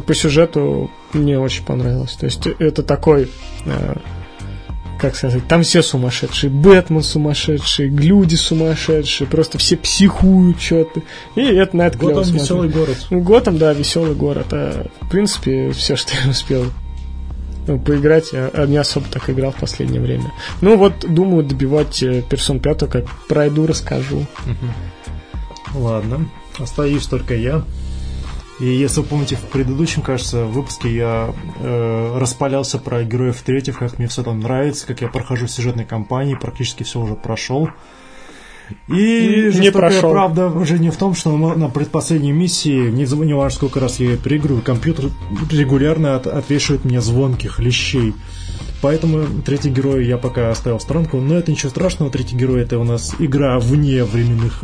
по 0.06 0.14
сюжету 0.14 0.92
мне 1.14 1.40
очень 1.40 1.66
понравилось. 1.66 2.14
То 2.14 2.26
есть 2.26 2.48
это 2.60 2.84
такой, 2.84 3.30
э, 3.66 3.96
как 5.00 5.16
сказать, 5.16 5.48
там 5.48 5.64
все 5.64 5.82
сумасшедшие. 5.82 6.50
Бэтмен 6.50 7.02
сумасшедший, 7.02 7.90
люди 7.90 8.36
сумасшедшие, 8.36 9.28
просто 9.28 9.58
все 9.58 9.78
психуют 9.78 10.62
что-то. 10.62 11.02
И 11.36 11.42
это 11.42 11.76
на 11.76 11.88
это 11.88 11.98
клево 11.98 12.16
Готэм 12.16 12.26
смотреть. 12.26 12.44
веселый 12.44 12.70
город. 12.70 13.08
Ну, 13.10 13.22
Готэм, 13.22 13.58
да, 13.58 13.74
веселый 13.74 14.16
город. 14.16 14.48
А, 14.52 14.88
в 15.02 15.10
принципе, 15.10 15.72
все, 15.72 15.96
что 15.96 16.14
я 16.24 16.30
успел 16.30 16.66
ну, 17.68 17.80
поиграть, 17.80 18.34
я 18.34 18.52
не 18.66 18.78
особо 18.78 19.08
так 19.08 19.30
играл 19.30 19.52
в 19.52 19.58
последнее 19.58 20.02
время. 20.02 20.32
Ну 20.62 20.78
вот, 20.78 21.06
думаю, 21.08 21.44
добивать 21.44 22.02
э, 22.04 22.24
персон 22.28 22.60
5, 22.60 22.90
как 22.90 23.06
пройду, 23.28 23.68
расскажу. 23.68 24.26
Ладно, 25.76 26.30
остаюсь 26.58 27.06
только 27.06 27.36
я. 27.36 27.64
И 28.60 28.66
если 28.66 29.00
вы 29.02 29.08
помните, 29.08 29.36
в 29.38 29.42
предыдущем, 29.46 30.02
кажется, 30.02 30.44
выпуске 30.46 30.94
я 30.94 31.34
э, 31.60 32.18
распалялся 32.20 32.78
про 32.78 33.04
героев 33.04 33.42
третьих, 33.42 33.80
как 33.80 33.98
мне 33.98 34.08
все 34.08 34.22
там 34.22 34.40
нравится, 34.42 34.86
как 34.86 35.02
я 35.02 35.08
прохожу 35.08 35.48
сюжетной 35.48 35.86
кампании, 35.86 36.36
практически 36.36 36.84
все 36.84 37.00
уже 37.00 37.16
прошел. 37.16 37.70
И 38.88 39.50
Не 39.56 39.72
прошел. 39.72 40.12
правда 40.12 40.48
уже 40.48 40.78
не 40.78 40.90
в 40.92 40.98
том, 40.98 41.16
что 41.16 41.36
на 41.36 41.70
предпоследней 41.70 42.32
миссии, 42.32 42.90
не, 42.92 43.06
не 43.26 43.34
важно 43.34 43.56
сколько 43.56 43.80
раз 43.80 44.00
я 44.00 44.12
ее 44.12 44.18
переигрываю, 44.18 44.62
компьютер 44.62 45.06
регулярно 45.52 46.16
от- 46.16 46.28
отвешивает 46.28 46.86
мне 46.86 47.02
звонких 47.02 47.60
лещей. 47.60 48.14
Поэтому 48.82 49.26
третий 49.44 49.70
герой 49.70 50.06
я 50.06 50.18
пока 50.18 50.52
оставил 50.52 50.78
в 50.78 50.82
сторонку, 50.82 51.18
но 51.20 51.36
это 51.36 51.52
ничего 51.52 51.70
страшного. 51.70 52.12
Третий 52.12 52.36
герой 52.36 52.62
это 52.62 52.78
у 52.78 52.84
нас 52.84 53.16
игра 53.20 53.60
вне 53.60 54.04
временных 54.04 54.64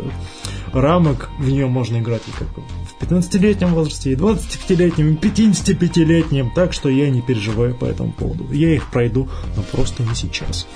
рамок. 0.72 1.30
В 1.40 1.50
нее 1.50 1.68
можно 1.68 1.98
играть 1.98 2.22
и 2.28 2.32
как 2.32 2.48
в 2.85 2.85
15-летнем 3.00 3.74
возрасте, 3.74 4.12
и 4.12 4.16
25-летнем, 4.16 5.16
и 5.16 5.18
55-летнем. 5.18 6.52
Так 6.54 6.74
что 6.74 6.90
я 6.90 7.10
не 7.10 7.22
переживаю 7.22 7.76
по 7.76 7.86
этому 7.86 8.12
поводу. 8.12 8.52
Я 8.52 8.74
их 8.74 8.90
пройду, 8.90 9.28
но 9.56 9.64
просто 9.64 10.04
не 10.04 10.16
сейчас. 10.16 10.68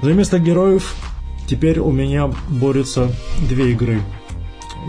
За 0.00 0.12
место 0.12 0.38
героев 0.38 0.94
теперь 1.46 1.78
у 1.78 1.90
меня 1.90 2.30
борются 2.48 3.14
две 3.48 3.72
игры. 3.72 4.00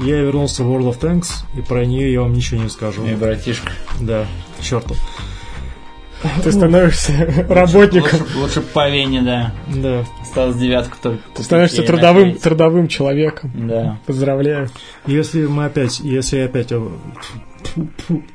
Я 0.01 0.21
вернулся 0.21 0.63
в 0.63 0.71
World 0.71 0.93
of 0.93 0.99
Tanks, 0.99 1.45
и 1.55 1.61
про 1.61 1.85
нее 1.85 2.11
я 2.11 2.21
вам 2.21 2.33
ничего 2.33 2.61
не 2.61 2.69
скажу. 2.69 3.05
Эй, 3.05 3.15
братишка. 3.15 3.71
Да, 3.99 4.25
к 4.59 4.63
черту. 4.63 4.95
Ты 6.43 6.51
становишься 6.51 7.45
работником, 7.49 8.19
Лучше, 8.35 8.61
по 8.61 8.89
Вене, 8.89 9.21
да. 9.21 9.53
Да. 9.67 10.05
Осталась 10.21 10.55
девятка 10.55 10.97
только. 11.01 11.21
ты 11.35 11.43
становишься 11.43 11.83
трудовым, 11.83 12.35
трудовым 12.35 12.87
человеком. 12.87 13.51
Да. 13.53 13.99
Поздравляю. 14.05 14.69
Если 15.05 15.45
мы 15.45 15.65
опять, 15.65 15.99
если 15.99 16.37
я 16.37 16.45
опять, 16.45 16.71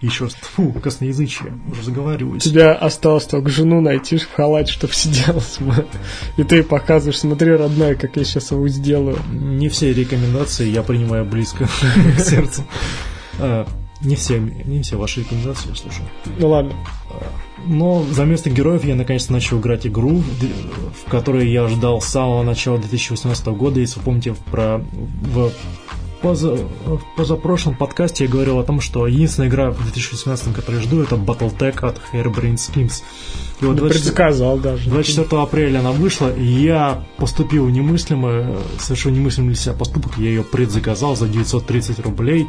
еще 0.01 0.25
раз, 0.25 0.35
тьфу, 0.35 0.73
косноязычие, 0.73 1.53
уже 1.71 1.83
заговариваюсь. 1.83 2.43
тебя 2.43 2.73
осталось 2.73 3.25
только 3.25 3.49
жену 3.51 3.81
найти 3.81 4.17
в 4.17 4.33
халате, 4.33 4.73
чтобы 4.73 4.95
сидела. 4.95 5.43
И 6.37 6.45
ты 6.45 6.63
показываешь, 6.63 7.19
смотри, 7.19 7.53
родная, 7.53 7.95
как 7.95 8.17
я 8.17 8.25
сейчас 8.25 8.51
его 8.51 8.67
сделаю. 8.69 9.19
Не 9.31 9.69
все 9.69 9.93
рекомендации 9.93 10.69
я 10.69 10.83
принимаю 10.83 11.25
близко 11.25 11.69
к 12.17 12.21
сердцу. 12.21 12.65
А, 13.39 13.67
Не 14.03 14.17
все, 14.17 14.39
не 14.39 14.83
все 14.83 14.97
ваши 14.97 15.21
рекомендации 15.21 15.71
я 15.71 15.75
слушаю. 15.75 16.09
Ну 16.39 16.49
ладно. 16.49 16.75
Но 17.67 18.03
за 18.03 18.25
место 18.25 18.51
героев 18.51 18.85
я 18.85 18.95
наконец-то 18.95 19.33
начал 19.33 19.59
играть 19.59 19.87
игру, 19.87 20.23
в 21.05 21.11
которой 21.11 21.51
я 21.51 21.69
ждал 21.69 22.01
с 22.01 22.07
самого 22.07 22.43
начала 22.43 22.79
2018 22.79 23.47
года. 23.49 23.81
Если 23.81 23.99
вы 23.99 24.05
помните, 24.05 24.35
про, 24.51 24.79
в 24.79 25.53
поза, 26.21 26.55
в 26.55 27.01
позапрошлом 27.17 27.75
подкасте 27.75 28.25
я 28.25 28.31
говорил 28.31 28.59
о 28.59 28.65
том, 28.65 28.81
что 28.81 29.07
единственная 29.07 29.49
игра 29.49 29.71
в 29.71 29.83
2018, 29.83 30.55
которую 30.55 30.81
я 30.81 30.87
жду, 30.87 31.03
это 31.03 31.17
Battletech 31.17 31.87
от 31.87 32.01
Hairbrain 32.13 32.55
Schemes. 32.55 33.03
И 33.61 33.65
вот 33.65 33.75
Ну, 33.75 33.81
24 33.81 33.89
предсказал 33.89 34.59
даже. 34.59 34.89
24 34.89 35.43
апреля 35.43 35.81
она 35.81 35.93
вышла, 35.93 36.33
и 36.35 36.45
я 36.45 37.05
поступил 37.17 37.69
немыслимо, 37.69 38.29
э, 38.31 38.57
совершенно 38.79 39.17
немыслимый 39.17 39.55
для 39.55 39.63
себя 39.63 39.75
поступок, 39.75 40.19
я 40.19 40.29
ее 40.29 40.45
предзаказал 40.45 41.17
за 41.17 41.29
930 41.29 42.01
рублей. 42.01 42.47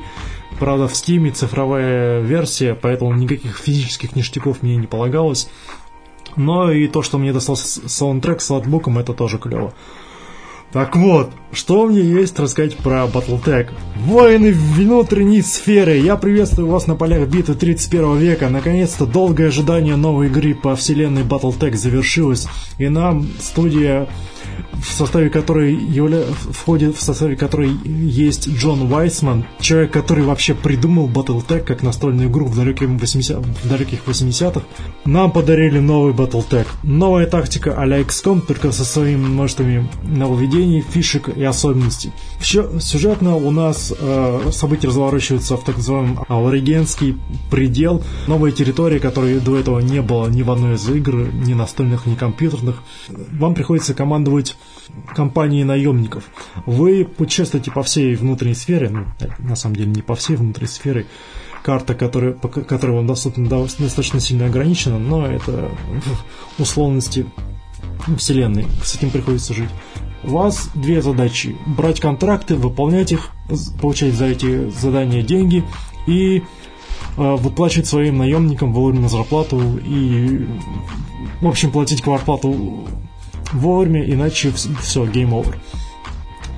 Правда, 0.60 0.88
в 0.88 0.94
Steam 0.94 1.32
цифровая 1.32 2.22
версия, 2.22 2.76
поэтому 2.76 3.14
никаких 3.14 3.58
физических 3.58 4.16
ништяков 4.16 4.62
мне 4.62 4.76
не 4.76 4.88
полагалось. 4.88 5.50
Но 6.36 6.72
и 6.72 6.88
то, 6.88 7.02
что 7.02 7.18
мне 7.18 7.34
достался 7.34 7.88
саундтрек 7.90 8.42
с 8.42 8.50
латбуком, 8.50 9.00
это 9.00 9.14
тоже 9.14 9.38
клево. 9.38 9.74
Так 10.72 10.96
вот, 10.96 11.32
что 11.52 11.88
мне 11.88 12.02
есть 12.02 12.40
рассказать 12.40 12.78
про 12.78 13.06
Battletech? 13.06 13.70
Воины 13.96 14.54
внутренней 14.54 15.42
сферы, 15.42 15.98
я 15.98 16.16
приветствую 16.16 16.68
вас 16.68 16.86
на 16.86 16.94
полях 16.96 17.28
битвы 17.28 17.56
31 17.56 18.18
века. 18.18 18.50
Наконец-то 18.50 19.08
долгое 19.08 19.48
ожидание 19.48 19.96
новой 19.96 20.28
игры 20.28 20.54
по 20.54 20.76
вселенной 20.76 21.24
Battletech 21.24 21.76
завершилось, 21.76 22.48
и 22.78 22.88
нам 22.88 23.26
студия 23.42 24.08
в 24.82 24.92
составе 24.92 25.30
которой 25.30 25.76
явля... 25.76 26.24
входит 26.52 26.96
в 26.96 27.02
составе 27.02 27.36
которой 27.36 27.72
есть 27.84 28.48
Джон 28.50 28.92
Уайсман, 28.92 29.46
человек, 29.60 29.92
который 29.92 30.24
вообще 30.24 30.54
придумал 30.54 31.08
Battletech 31.10 31.62
как 31.62 31.84
настольную 31.84 32.30
игру 32.30 32.46
в, 32.46 32.56
далеким 32.56 32.98
80... 32.98 33.38
в 33.38 33.70
далеких 33.70 34.00
80-х, 34.06 34.62
нам 35.06 35.32
подарили 35.32 35.80
новый 35.80 36.14
Battletech. 36.14 36.68
Новая 36.84 37.26
тактика 37.26 37.76
а-ля 37.78 38.02
XCOM, 38.02 38.42
только 38.46 38.72
со 38.72 38.86
своими 38.86 39.26
множествами 39.26 39.90
нововведений, 40.04 40.82
фишек 40.82 41.30
и 41.30 41.44
особенностей. 41.44 42.12
Еще 42.40 42.70
сюжетно 42.80 43.36
у 43.36 43.52
нас 43.52 43.94
э, 43.98 44.50
события 44.52 44.88
разворачиваются 44.88 45.58
в 45.58 45.64
так 45.64 45.78
называемом 45.78 46.26
Алригенский 46.28 47.18
предел, 47.50 48.04
новая 48.28 48.52
территория, 48.52 49.00
которой 49.00 49.40
до 49.40 49.58
этого 49.58 49.80
не 49.80 50.02
было 50.02 50.28
ни 50.28 50.42
в 50.42 50.52
одной 50.52 50.76
из 50.76 50.90
игр, 50.90 51.28
ни 51.34 51.54
настольных, 51.54 52.06
ни 52.06 52.16
компьютерных. 52.16 52.84
Вам 53.08 53.54
приходится 53.56 53.94
командовать 53.94 54.49
компанией 55.16 55.64
наемников. 55.64 56.24
Вы 56.66 57.06
путешествуете 57.06 57.72
по 57.72 57.84
всей 57.84 58.16
внутренней 58.16 58.56
сфере, 58.56 58.90
ну, 58.90 59.06
на 59.40 59.56
самом 59.56 59.76
деле 59.76 59.92
не 59.92 60.02
по 60.02 60.16
всей 60.16 60.36
внутренней 60.36 60.68
сфере, 60.68 61.06
карта, 61.64 61.94
которая, 61.94 62.34
по- 62.34 62.48
которая 62.48 62.98
вам 62.98 63.08
доступна, 63.08 63.48
до- 63.48 63.68
достаточно 63.78 64.20
сильно 64.20 64.46
ограничена, 64.48 64.98
но 64.98 65.28
это 65.28 65.70
условности 66.58 67.26
вселенной. 68.18 68.66
С 68.84 68.96
этим 68.96 69.12
приходится 69.12 69.54
жить. 69.54 69.70
У 70.24 70.32
вас 70.32 70.70
две 70.76 71.02
задачи. 71.02 71.56
Брать 71.66 72.00
контракты, 72.00 72.56
выполнять 72.56 73.12
их, 73.12 73.30
получать 73.82 74.14
за 74.14 74.26
эти 74.26 74.70
задания 74.70 75.22
деньги 75.22 75.64
и 76.08 76.40
э, 76.40 76.42
выплачивать 77.18 77.88
своим 77.88 78.18
наемникам 78.18 78.74
вовремя 78.74 79.08
зарплату 79.08 79.78
и, 79.78 80.46
в 81.42 81.48
общем, 81.48 81.72
платить 81.72 82.02
квартплату 82.02 82.86
вовремя, 83.54 84.04
иначе 84.04 84.52
все, 84.52 85.06
game 85.06 85.32
over. 85.32 85.56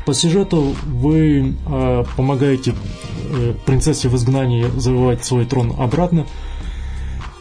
По 0.05 0.13
сюжету 0.13 0.75
вы 0.85 1.53
э, 1.67 2.03
помогаете 2.17 2.73
э, 3.31 3.53
принцессе 3.65 4.09
в 4.09 4.15
изгнании 4.15 4.65
завоевать 4.77 5.23
свой 5.23 5.45
трон 5.45 5.75
обратно. 5.77 6.25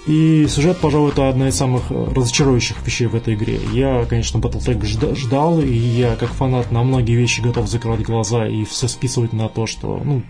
И 0.06 0.46
сюжет, 0.48 0.78
пожалуй, 0.78 1.10
это 1.10 1.28
одна 1.28 1.48
из 1.48 1.56
самых 1.56 1.90
э, 1.90 2.12
разочарующих 2.14 2.84
вещей 2.86 3.06
в 3.06 3.14
этой 3.14 3.34
игре. 3.34 3.60
Я, 3.72 4.06
конечно, 4.06 4.38
Battletech 4.38 4.80
жда- 4.80 5.14
ждал, 5.14 5.60
и 5.60 5.72
я, 5.72 6.16
как 6.16 6.30
фанат, 6.30 6.72
на 6.72 6.82
многие 6.82 7.16
вещи 7.16 7.42
готов 7.42 7.68
закрывать 7.68 8.00
глаза 8.00 8.48
и 8.48 8.64
все 8.64 8.88
списывать 8.88 9.34
на 9.34 9.50
то, 9.50 9.66
что, 9.66 10.00
ну, 10.02 10.22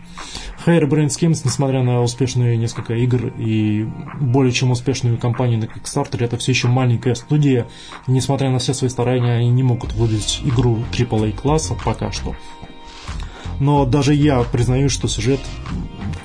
Hairbrain 0.67 1.07
Schemes, 1.07 1.43
несмотря 1.45 1.85
на 1.85 2.03
успешные 2.03 2.57
несколько 2.57 2.95
игр 2.95 3.29
и 3.39 3.87
более 4.21 4.53
чем 4.53 4.73
успешную 4.73 5.17
кампанию 5.19 5.61
на 5.61 5.65
Kickstarter, 5.65 6.25
это 6.25 6.37
все 6.37 6.51
еще 6.51 6.67
маленькая 6.67 7.15
студия, 7.15 7.69
и 8.09 8.11
несмотря 8.11 8.51
на 8.51 8.59
все 8.59 8.75
свои 8.75 8.91
старания, 8.91 9.37
они 9.37 9.51
не 9.51 9.63
могут 9.63 9.93
выдать 9.93 10.41
игру 10.45 10.81
AAA 10.91 11.33
класса 11.33 11.77
пока 11.85 12.11
что. 12.11 12.35
Но 13.61 13.87
даже 13.87 14.15
я 14.15 14.43
признаю, 14.43 14.89
что 14.89 15.07
сюжет 15.07 15.41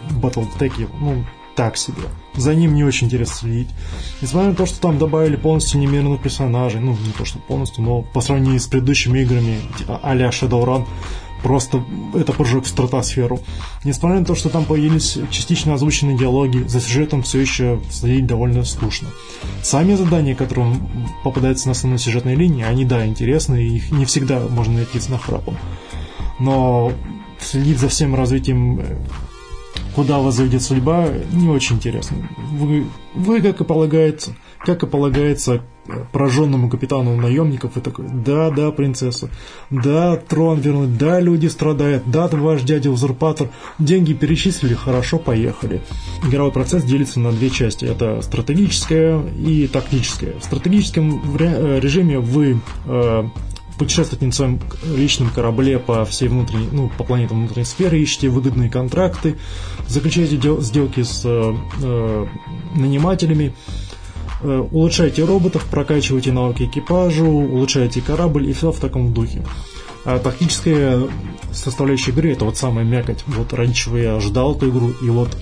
Battletech, 0.09 0.89
ну, 0.99 1.23
так 1.55 1.77
себе. 1.77 2.01
За 2.37 2.53
ним 2.53 2.73
не 2.73 2.83
очень 2.83 3.07
интересно 3.07 3.35
следить. 3.35 3.69
Несмотря 4.21 4.49
на 4.49 4.55
то, 4.55 4.65
что 4.65 4.79
там 4.79 4.97
добавили 4.97 5.35
полностью 5.35 5.79
немеренных 5.79 6.21
персонажей, 6.21 6.81
ну, 6.81 6.91
не 6.91 7.11
то 7.17 7.25
что 7.25 7.39
полностью, 7.39 7.83
но 7.83 8.01
по 8.01 8.21
сравнению 8.21 8.59
с 8.59 8.67
предыдущими 8.67 9.19
играми 9.19 9.59
типа 9.77 9.99
а-ля 10.03 10.29
Shadowrun, 10.29 10.85
просто 11.45 11.83
это 12.15 12.33
прыжок 12.33 12.65
в 12.65 12.67
стратосферу. 12.67 13.39
Несмотря 13.83 14.19
на 14.19 14.25
то, 14.25 14.33
что 14.33 14.49
там 14.49 14.65
появились 14.65 15.19
частично 15.29 15.75
озвученные 15.75 16.17
диалоги, 16.17 16.67
за 16.67 16.81
сюжетом 16.81 17.21
все 17.21 17.39
еще 17.39 17.79
следить 17.91 18.25
довольно 18.25 18.63
скучно. 18.63 19.09
Сами 19.61 19.93
задания, 19.93 20.33
которые 20.33 20.75
попадаются 21.23 21.67
на 21.67 21.73
основной 21.73 21.99
сюжетной 21.99 22.35
линии, 22.35 22.63
они, 22.63 22.83
да, 22.83 23.05
интересны, 23.05 23.63
и 23.63 23.75
их 23.75 23.91
не 23.91 24.05
всегда 24.05 24.39
можно 24.39 24.73
найти 24.73 24.99
с 24.99 25.07
нахрапом. 25.07 25.55
Но 26.39 26.91
следить 27.39 27.79
за 27.79 27.89
всем 27.89 28.15
развитием 28.15 28.79
э, 28.79 28.97
куда 29.95 30.19
вас 30.19 30.35
заведет 30.35 30.61
судьба, 30.61 31.07
не 31.31 31.47
очень 31.47 31.77
интересно. 31.77 32.17
Вы, 32.51 32.85
вы 33.13 33.41
как 33.41 33.61
и 33.61 33.63
полагается, 33.63 34.35
как 34.59 34.83
и 34.83 34.87
полагается 34.87 35.61
пораженному 36.11 36.69
капитану 36.69 37.15
наемников, 37.15 37.75
вы 37.75 37.81
такой, 37.81 38.05
да, 38.11 38.49
да, 38.49 38.71
принцесса, 38.71 39.29
да, 39.69 40.15
трон 40.15 40.59
вернуть, 40.59 40.97
да, 40.97 41.19
люди 41.19 41.47
страдают, 41.47 42.03
да, 42.07 42.27
ваш 42.27 42.63
дядя 42.63 42.89
узурпатор, 42.89 43.49
деньги 43.79 44.13
перечислили, 44.13 44.73
хорошо, 44.73 45.19
поехали. 45.19 45.81
Игровой 46.23 46.51
процесс 46.51 46.83
делится 46.83 47.19
на 47.19 47.31
две 47.31 47.49
части, 47.49 47.85
это 47.85 48.21
стратегическая 48.21 49.21
и 49.37 49.67
тактическая. 49.67 50.33
В 50.39 50.43
стратегическом 50.43 51.21
э, 51.39 51.79
режиме 51.79 52.19
вы 52.19 52.59
э, 52.85 53.23
путешествуете 53.77 54.25
на 54.25 54.31
своем 54.31 54.59
личном 54.83 55.29
корабле 55.29 55.79
по 55.79 56.05
всей 56.05 56.27
внутренней, 56.27 56.67
ну, 56.71 56.89
по 56.97 57.03
планетам 57.03 57.39
внутренней 57.39 57.65
сферы, 57.65 57.99
ищете 57.99 58.29
выгодные 58.29 58.69
контракты, 58.69 59.37
заключаете 59.87 60.37
дел- 60.37 60.61
сделки 60.61 61.03
с 61.03 61.21
э, 61.25 61.53
э, 61.81 62.25
нанимателями, 62.75 63.53
э, 64.41 64.67
улучшаете 64.71 65.25
роботов, 65.25 65.65
прокачиваете 65.69 66.31
навыки 66.31 66.63
экипажу, 66.63 67.25
улучшаете 67.25 68.01
корабль 68.01 68.49
и 68.49 68.53
все 68.53 68.71
в 68.71 68.79
таком 68.79 69.13
духе. 69.13 69.43
А 70.05 70.19
тактическая 70.19 71.07
составляющая 71.51 72.11
игры 72.11 72.31
это 72.31 72.45
вот 72.45 72.57
самая 72.57 72.85
мякоть. 72.85 73.23
Вот 73.27 73.53
чего 73.73 73.97
я 73.97 74.19
ждал 74.19 74.55
эту 74.55 74.69
игру, 74.69 74.91
и 75.01 75.09
вот 75.09 75.35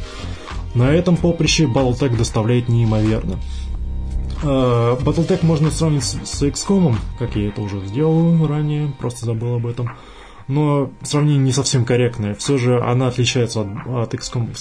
на 0.74 0.92
этом 0.92 1.18
поприще 1.18 1.66
Battletech 1.66 2.18
доставляет 2.18 2.70
неимоверно. 2.70 3.40
Э, 4.44 4.98
Battletech 5.00 5.46
можно 5.46 5.72
сравнить 5.72 6.04
с, 6.04 6.18
с 6.24 6.44
XCOM, 6.44 6.96
как 7.18 7.36
я 7.36 7.48
это 7.48 7.62
уже 7.62 7.80
сделал 7.86 8.46
ранее, 8.46 8.94
просто 9.00 9.26
забыл 9.26 9.56
об 9.56 9.66
этом. 9.66 9.90
Но 10.50 10.92
сравнение 11.04 11.42
не 11.42 11.52
совсем 11.54 11.86
корректное. 11.86 12.36
Все 12.36 12.58
же 12.58 12.82
она 12.82 13.08
отличается 13.08 13.62
от, 13.62 13.68
от 13.88 14.14
XCOM. 14.14 14.54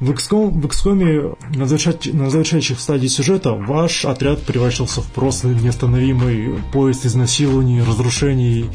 В 0.00 0.10
XCOM, 0.10 0.50
в 0.50 0.66
XCOM 0.66 1.36
на, 1.54 1.66
завершать- 1.66 2.12
на 2.12 2.30
завершающих 2.30 2.80
стадии 2.80 3.06
сюжета 3.06 3.52
ваш 3.52 4.04
отряд 4.04 4.42
превращался 4.42 5.02
в 5.02 5.06
просто 5.12 5.48
неостановимый 5.48 6.58
поезд 6.72 7.06
изнасилований, 7.06 7.82
разрушений. 7.82 8.70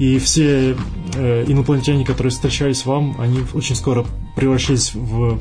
И 0.00 0.18
все 0.18 0.76
э, 1.14 1.44
инопланетяне, 1.46 2.04
которые 2.04 2.32
встречались 2.32 2.84
вам, 2.84 3.16
они 3.20 3.38
очень 3.54 3.76
скоро 3.76 4.04
превращались 4.34 4.92
в 4.92 5.40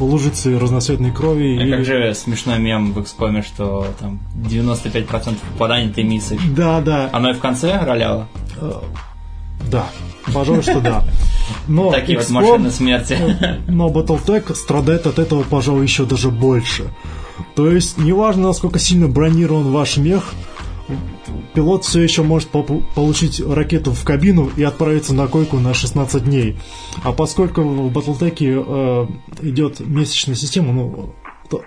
лужицы 0.00 0.58
разноцветной 0.58 1.12
крови. 1.12 1.58
А 1.58 1.62
или- 1.62 1.70
как 1.70 1.84
же 1.84 2.14
смешной 2.14 2.58
мем 2.58 2.92
в 2.92 2.98
XCOM, 2.98 3.42
что 3.42 3.86
там 3.98 4.20
95% 4.34 5.36
попаданий 5.52 5.92
ты 5.92 6.02
миссишь. 6.02 6.40
Да, 6.56 6.80
да. 6.80 7.10
Оно 7.12 7.30
и 7.30 7.34
в 7.34 7.40
конце 7.40 7.78
роляло? 7.84 8.28
Да, 9.70 9.86
пожалуй, 10.32 10.62
что 10.62 10.80
да. 10.80 11.04
Но 11.68 11.90
Такие 11.92 12.18
вот 12.18 12.26
XCOM, 12.26 12.32
машины 12.32 12.70
смерти. 12.70 13.18
но 13.68 13.88
Battletech 13.88 14.54
страдает 14.54 15.06
от 15.06 15.18
этого, 15.18 15.42
пожалуй, 15.42 15.82
еще 15.82 16.04
даже 16.04 16.30
больше. 16.30 16.84
То 17.54 17.70
есть, 17.70 17.98
неважно, 17.98 18.48
насколько 18.48 18.78
сильно 18.78 19.08
бронирован 19.08 19.70
ваш 19.72 19.96
мех, 19.96 20.34
пилот 21.54 21.84
все 21.84 22.02
еще 22.02 22.22
может 22.22 22.48
получить 22.48 23.40
ракету 23.40 23.92
в 23.92 24.04
кабину 24.04 24.50
и 24.56 24.62
отправиться 24.62 25.14
на 25.14 25.26
койку 25.26 25.58
на 25.58 25.74
16 25.74 26.24
дней. 26.24 26.56
А 27.02 27.12
поскольку 27.12 27.62
в 27.62 27.96
Battletech 27.96 28.36
э, 28.40 29.06
идет 29.46 29.80
месячная 29.80 30.34
система, 30.34 30.72
ну, 30.72 31.14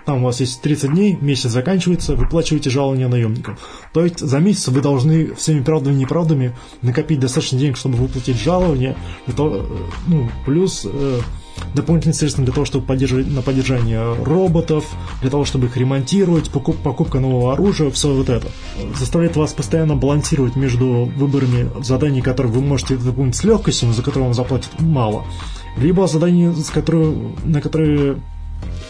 там 0.04 0.22
у 0.22 0.26
вас 0.26 0.40
есть 0.40 0.60
30 0.62 0.90
дней, 0.90 1.18
месяц 1.20 1.50
заканчивается, 1.50 2.14
выплачиваете 2.16 2.70
жалования 2.70 3.08
наемникам. 3.08 3.56
То 3.92 4.04
есть 4.04 4.18
за 4.18 4.38
месяц 4.38 4.68
вы 4.68 4.80
должны 4.80 5.34
всеми 5.34 5.62
правдами 5.62 5.94
и 5.94 5.98
неправдами 5.98 6.56
накопить 6.82 7.20
достаточно 7.20 7.58
денег, 7.58 7.76
чтобы 7.76 7.96
выплатить 7.96 8.38
жалования, 8.38 8.96
и 9.26 9.32
то, 9.32 9.56
э, 9.56 9.76
ну, 10.06 10.28
плюс 10.44 10.84
э, 10.84 11.20
дополнительные 11.74 12.14
средства 12.14 12.44
для 12.44 12.52
того, 12.52 12.64
чтобы 12.64 12.86
поддерживать 12.86 13.28
на 13.28 13.42
поддержание 13.42 14.14
роботов, 14.22 14.84
для 15.20 15.30
того, 15.30 15.44
чтобы 15.44 15.66
их 15.66 15.76
ремонтировать, 15.76 16.50
покуп, 16.50 16.76
покупка 16.78 17.20
нового 17.20 17.52
оружия, 17.52 17.90
все 17.90 18.12
вот 18.12 18.28
это. 18.28 18.48
Заставляет 18.98 19.36
вас 19.36 19.52
постоянно 19.52 19.96
балансировать 19.96 20.56
между 20.56 21.10
выборами 21.16 21.70
заданий, 21.82 22.22
которые 22.22 22.52
вы 22.52 22.60
можете 22.60 22.96
выполнить 22.96 23.36
с 23.36 23.44
легкостью, 23.44 23.88
но 23.88 23.94
за 23.94 24.02
которые 24.02 24.24
вам 24.24 24.34
заплатят 24.34 24.80
мало, 24.80 25.24
либо 25.76 26.06
заданий, 26.06 26.52
с 26.52 26.70
которые, 26.70 27.14
на 27.44 27.60
которые 27.60 28.18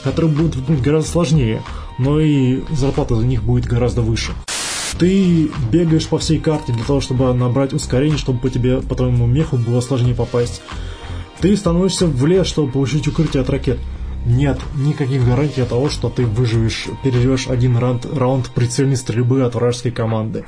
которые 0.04 0.32
будут 0.32 0.56
выполнить 0.56 0.82
гораздо 0.82 1.10
сложнее, 1.10 1.62
но 1.98 2.20
и 2.20 2.62
зарплата 2.70 3.16
за 3.16 3.26
них 3.26 3.42
будет 3.42 3.66
гораздо 3.66 4.00
выше. 4.00 4.32
Ты 4.98 5.50
бегаешь 5.70 6.08
по 6.08 6.18
всей 6.18 6.38
карте 6.38 6.72
для 6.72 6.84
того, 6.84 7.00
чтобы 7.00 7.32
набрать 7.32 7.72
ускорение, 7.72 8.18
чтобы 8.18 8.40
по 8.40 8.50
тебе, 8.50 8.80
по 8.80 8.94
твоему 8.94 9.26
меху 9.26 9.56
было 9.56 9.80
сложнее 9.80 10.14
попасть. 10.14 10.62
Ты 11.40 11.56
становишься 11.56 12.06
в 12.06 12.26
лес, 12.26 12.46
чтобы 12.46 12.72
получить 12.72 13.06
укрытие 13.06 13.42
от 13.42 13.50
ракет. 13.50 13.78
Нет 14.26 14.60
никаких 14.76 15.24
гарантий 15.24 15.64
того, 15.64 15.88
что 15.88 16.10
ты 16.10 16.26
выживешь, 16.26 16.86
переживешь 17.02 17.46
один 17.48 17.76
раунд, 17.76 18.04
раунд 18.04 18.50
прицельной 18.50 18.96
стрельбы 18.96 19.42
от 19.42 19.54
вражеской 19.54 19.92
команды. 19.92 20.44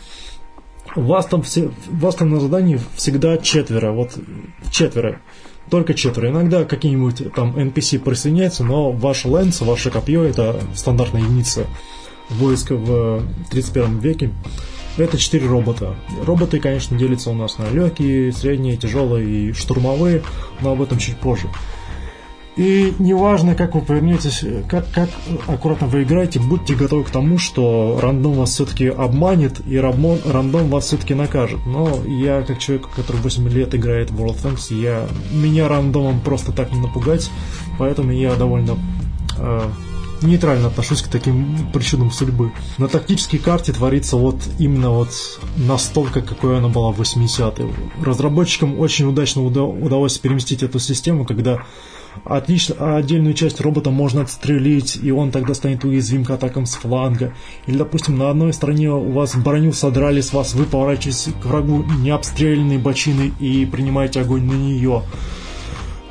Вас 0.96 1.26
там, 1.26 1.42
все, 1.42 1.70
вас 1.88 2.16
там 2.16 2.30
на 2.30 2.40
задании 2.40 2.80
всегда 2.96 3.38
четверо, 3.38 3.92
вот 3.92 4.18
четверо, 4.72 5.20
только 5.70 5.94
четверо. 5.94 6.30
Иногда 6.30 6.64
какие-нибудь 6.64 7.32
там 7.32 7.56
NPC 7.56 8.00
присоединяются, 8.00 8.64
но 8.64 8.90
ваш 8.90 9.24
лэнс, 9.24 9.60
ваше 9.60 9.90
копье 9.90 10.24
это 10.24 10.60
стандартная 10.74 11.22
единица 11.22 11.66
войска 12.28 12.74
в 12.74 13.22
31 13.50 13.98
веке. 13.98 14.30
Это 14.96 15.18
четыре 15.18 15.46
робота. 15.46 15.94
Роботы, 16.24 16.60
конечно, 16.60 16.98
делятся 16.98 17.30
у 17.30 17.34
нас 17.34 17.58
на 17.58 17.70
легкие, 17.70 18.32
средние, 18.32 18.76
тяжелые 18.76 19.26
и 19.26 19.52
штурмовые, 19.52 20.22
но 20.60 20.72
об 20.72 20.82
этом 20.82 20.98
чуть 20.98 21.16
позже. 21.16 21.48
И 22.56 22.92
неважно, 22.98 23.54
как 23.54 23.74
вы 23.74 23.80
повернетесь, 23.80 24.44
как, 24.68 24.90
как 24.90 25.08
аккуратно 25.46 25.86
вы 25.86 26.02
играете, 26.02 26.40
будьте 26.40 26.74
готовы 26.74 27.04
к 27.04 27.10
тому, 27.10 27.38
что 27.38 27.98
рандом 28.02 28.34
вас 28.34 28.50
все-таки 28.50 28.88
обманет 28.88 29.66
и 29.66 29.78
рандом, 29.78 30.18
рандом 30.26 30.68
вас 30.68 30.86
все-таки 30.86 31.14
накажет. 31.14 31.60
Но 31.64 32.04
я, 32.06 32.42
как 32.42 32.58
человек, 32.58 32.88
который 32.94 33.18
8 33.22 33.48
лет 33.48 33.74
играет 33.74 34.10
в 34.10 34.20
World 34.20 34.34
of 34.34 34.44
Tanks, 34.44 34.74
я, 34.74 35.06
меня 35.32 35.68
рандомом 35.68 36.20
просто 36.20 36.52
так 36.52 36.72
не 36.72 36.80
напугать, 36.80 37.30
поэтому 37.78 38.10
я 38.10 38.34
довольно 38.34 38.76
э, 39.38 39.62
нейтрально 40.22 40.68
отношусь 40.68 41.02
к 41.02 41.08
таким 41.08 41.70
причинам 41.72 42.10
судьбы. 42.10 42.52
На 42.78 42.88
тактической 42.88 43.38
карте 43.38 43.72
творится 43.72 44.16
вот 44.16 44.36
именно 44.58 44.90
вот 44.90 45.10
настолько, 45.56 46.22
какой 46.22 46.58
она 46.58 46.68
была 46.68 46.92
в 46.92 47.00
80-е. 47.00 47.72
Разработчикам 48.04 48.78
очень 48.78 49.06
удачно 49.06 49.42
удалось 49.42 50.18
переместить 50.18 50.62
эту 50.62 50.78
систему, 50.78 51.24
когда 51.24 51.64
отлично, 52.24 52.96
отдельную 52.96 53.34
часть 53.34 53.60
робота 53.60 53.90
можно 53.90 54.22
отстрелить, 54.22 54.98
и 55.02 55.10
он 55.10 55.30
тогда 55.30 55.54
станет 55.54 55.84
уязвим 55.84 56.24
к 56.24 56.30
атакам 56.30 56.66
с 56.66 56.74
фланга. 56.74 57.32
Или, 57.66 57.78
допустим, 57.78 58.18
на 58.18 58.30
одной 58.30 58.52
стороне 58.52 58.90
у 58.90 59.12
вас 59.12 59.36
броню 59.36 59.72
содрали 59.72 60.20
с 60.20 60.32
вас, 60.32 60.54
вы 60.54 60.64
поворачиваетесь 60.64 61.28
к 61.40 61.46
врагу 61.46 61.84
необстрелянной 62.02 62.78
бочиной 62.78 63.32
и 63.38 63.64
принимаете 63.64 64.20
огонь 64.20 64.44
на 64.44 64.54
нее. 64.54 65.02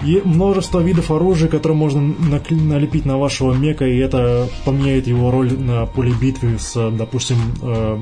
И 0.04 0.22
множество 0.24 0.80
видов 0.80 1.12
оружия, 1.12 1.50
которые 1.50 1.78
можно 1.78 2.02
налепить 2.50 3.06
на 3.06 3.18
вашего 3.18 3.54
мека, 3.54 3.86
и 3.86 3.98
это 3.98 4.48
поменяет 4.64 5.08
его 5.08 5.30
роль 5.30 5.52
на 5.60 5.86
поле 5.86 6.14
битвы 6.14 6.58
с, 6.58 6.74
допустим, 6.92 7.38
э, 7.62 8.00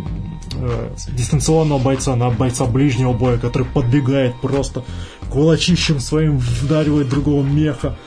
э, 0.53 0.89
дистанционного 1.13 1.79
бойца 1.79 2.15
на 2.15 2.29
бойца 2.29 2.65
ближнего 2.65 3.13
боя, 3.13 3.37
который 3.37 3.67
подбегает 3.67 4.35
просто 4.41 4.83
кулачищем 5.31 5.99
своим 5.99 6.37
вдаривает 6.37 7.09
другого 7.09 7.43
меха. 7.43 7.97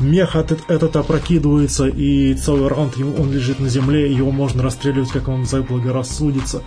Мех 0.00 0.34
этот, 0.34 0.60
этот 0.68 0.96
опрокидывается, 0.96 1.86
и 1.86 2.34
целый 2.34 2.68
раунд 2.68 2.96
он 2.96 3.30
лежит 3.30 3.60
на 3.60 3.68
земле, 3.68 4.10
его 4.12 4.30
можно 4.30 4.62
расстреливать, 4.62 5.10
как 5.10 5.28
вам 5.28 5.44
заблагорассудится. 5.44 6.62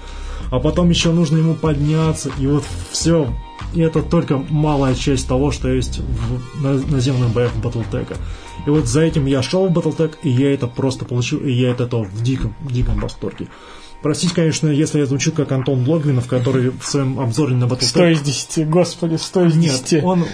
А 0.51 0.59
потом 0.59 0.89
еще 0.89 1.11
нужно 1.11 1.37
ему 1.37 1.55
подняться, 1.55 2.29
и 2.39 2.45
вот 2.45 2.63
все, 2.91 3.27
и 3.73 3.81
это 3.81 4.03
только 4.03 4.37
малая 4.37 4.93
часть 4.93 5.27
того, 5.27 5.51
что 5.51 5.67
есть 5.67 5.99
в 5.99 6.91
наземных 6.91 7.33
боях 7.33 7.51
Battletech. 7.55 8.17
И 8.67 8.69
вот 8.69 8.85
за 8.85 9.01
этим 9.01 9.25
я 9.25 9.41
шел 9.41 9.67
в 9.67 9.71
Battletech, 9.75 10.13
и 10.21 10.29
я 10.29 10.53
это 10.53 10.67
просто 10.67 11.05
получил, 11.05 11.39
и 11.39 11.51
я 11.51 11.71
от 11.71 11.81
этого 11.81 12.03
в 12.03 12.21
диком, 12.21 12.53
диком 12.69 12.99
восторге. 12.99 13.47
Простите, 14.03 14.35
конечно, 14.35 14.67
если 14.67 14.99
я 14.99 15.05
звучу 15.05 15.31
как 15.31 15.53
Антон 15.53 15.87
Логвинов, 15.87 16.27
который 16.27 16.71
в 16.71 16.83
своем 16.83 17.21
обзоре 17.21 17.55
на 17.55 17.63
Battletech... 17.63 17.85
100 17.85 18.07
из 18.07 18.21
10, 18.21 18.69
господи, 18.69 19.15
100 19.15 19.45
из 19.45 19.53
10. 19.53 19.91
Нет, 19.93 20.03
он 20.03 20.25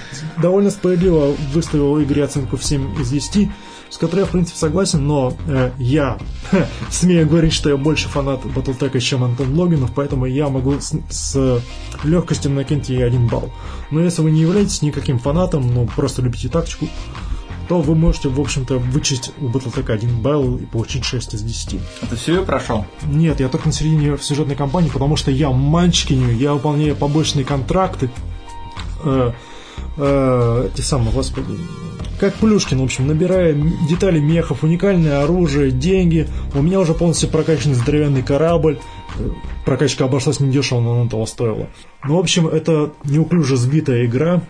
довольно 0.42 0.72
справедливо 0.72 1.36
выставил 1.54 2.02
игре 2.02 2.24
оценку 2.24 2.58
в 2.58 2.66
7 2.66 3.00
из 3.00 3.10
10, 3.12 3.48
с 3.92 3.98
которой 4.00 4.22
я, 4.22 4.26
в 4.26 4.32
принципе, 4.32 4.58
согласен, 4.58 5.06
но 5.06 5.38
э, 5.48 5.70
я 5.78 6.18
смею 6.90 7.28
говорить, 7.30 7.54
что 7.54 7.70
я 7.70 7.78
больше 7.78 8.10
фанат 8.10 8.44
Battletech, 8.44 9.00
чем 9.02 9.24
Антон 9.24 9.54
Логинов, 9.54 9.92
поэтому 9.94 10.26
я 10.26 10.50
могу 10.50 10.80
с, 10.80 10.96
с 11.12 11.62
легкостью 12.04 12.50
накинуть 12.52 12.90
ей 12.90 13.06
один 13.06 13.28
балл. 13.28 13.52
Но 13.92 14.02
если 14.02 14.24
вы 14.24 14.32
не 14.32 14.42
являетесь 14.42 14.82
никаким 14.82 15.20
фанатом, 15.20 15.72
но 15.72 15.86
просто 15.86 16.24
любите 16.24 16.50
тактику, 16.50 16.88
то 17.70 17.82
вы 17.82 17.94
можете, 17.94 18.30
в 18.30 18.42
общем-то, 18.42 18.80
вычесть 18.80 19.32
у 19.40 19.48
Battletech 19.48 19.92
один 19.92 20.22
балл 20.22 20.58
и 20.58 20.66
получить 20.66 21.06
6 21.06 21.36
из 21.36 21.44
10. 21.44 21.80
А 22.02 22.08
ты 22.08 22.16
все 22.16 22.34
ее 22.38 22.42
прошел? 22.42 22.84
Нет, 23.04 23.40
я 23.40 23.48
только 23.48 23.68
на 23.68 23.72
середине 23.72 24.18
сюжетной 24.18 24.56
кампании, 24.56 24.90
потому 24.90 25.16
что 25.16 25.30
я 25.30 25.52
мальчикиню, 25.52 26.32
я 26.32 26.54
выполняю 26.54 26.96
побочные 26.96 27.46
контракты, 27.46 28.10
э, 29.04 29.32
э, 29.98 30.70
те 30.76 30.82
самые, 30.82 31.12
господи, 31.12 31.46
как 32.20 32.34
Плюшкин, 32.36 32.80
в 32.80 32.84
общем, 32.84 33.08
набирая 33.08 33.54
детали 33.88 34.20
мехов, 34.20 34.64
уникальное 34.64 35.24
оружие, 35.24 35.72
деньги. 35.72 36.28
У 36.56 36.62
меня 36.62 36.80
уже 36.80 36.94
полностью 36.94 37.30
прокачанный 37.30 37.76
здоровенный 37.76 38.24
корабль. 38.24 38.80
Прокачка 39.64 40.06
обошлась 40.06 40.40
недешево, 40.40 40.82
но 40.82 41.00
она 41.00 41.10
того 41.10 41.26
стоила. 41.26 41.68
Ну, 42.04 42.18
в 42.18 42.20
общем, 42.20 42.48
это 42.48 42.92
неуклюже 43.06 43.56
сбитая 43.58 44.06
игра 44.06 44.42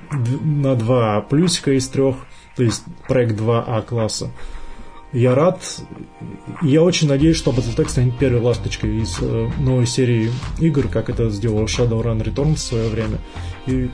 на 0.41 0.75
два 0.75 1.21
плюсика 1.21 1.73
из 1.73 1.87
трех, 1.89 2.15
то 2.59 2.65
есть 2.65 2.83
проект 3.07 3.39
2А 3.39 3.81
класса. 3.85 4.31
Я 5.13 5.33
рад. 5.33 5.63
Я 6.61 6.83
очень 6.83 7.07
надеюсь, 7.07 7.37
что 7.37 7.51
Battletech 7.51 7.87
станет 7.87 8.17
первой 8.17 8.41
ласточкой 8.41 8.97
из 8.97 9.17
э, 9.21 9.49
новой 9.59 9.87
серии 9.87 10.29
игр, 10.59 10.89
как 10.89 11.09
это 11.09 11.29
сделал 11.29 11.63
Shadowrun 11.63 12.21
Returns 12.21 12.55
в 12.55 12.59
свое 12.59 12.89
время. 12.89 13.19
И, 13.65 13.89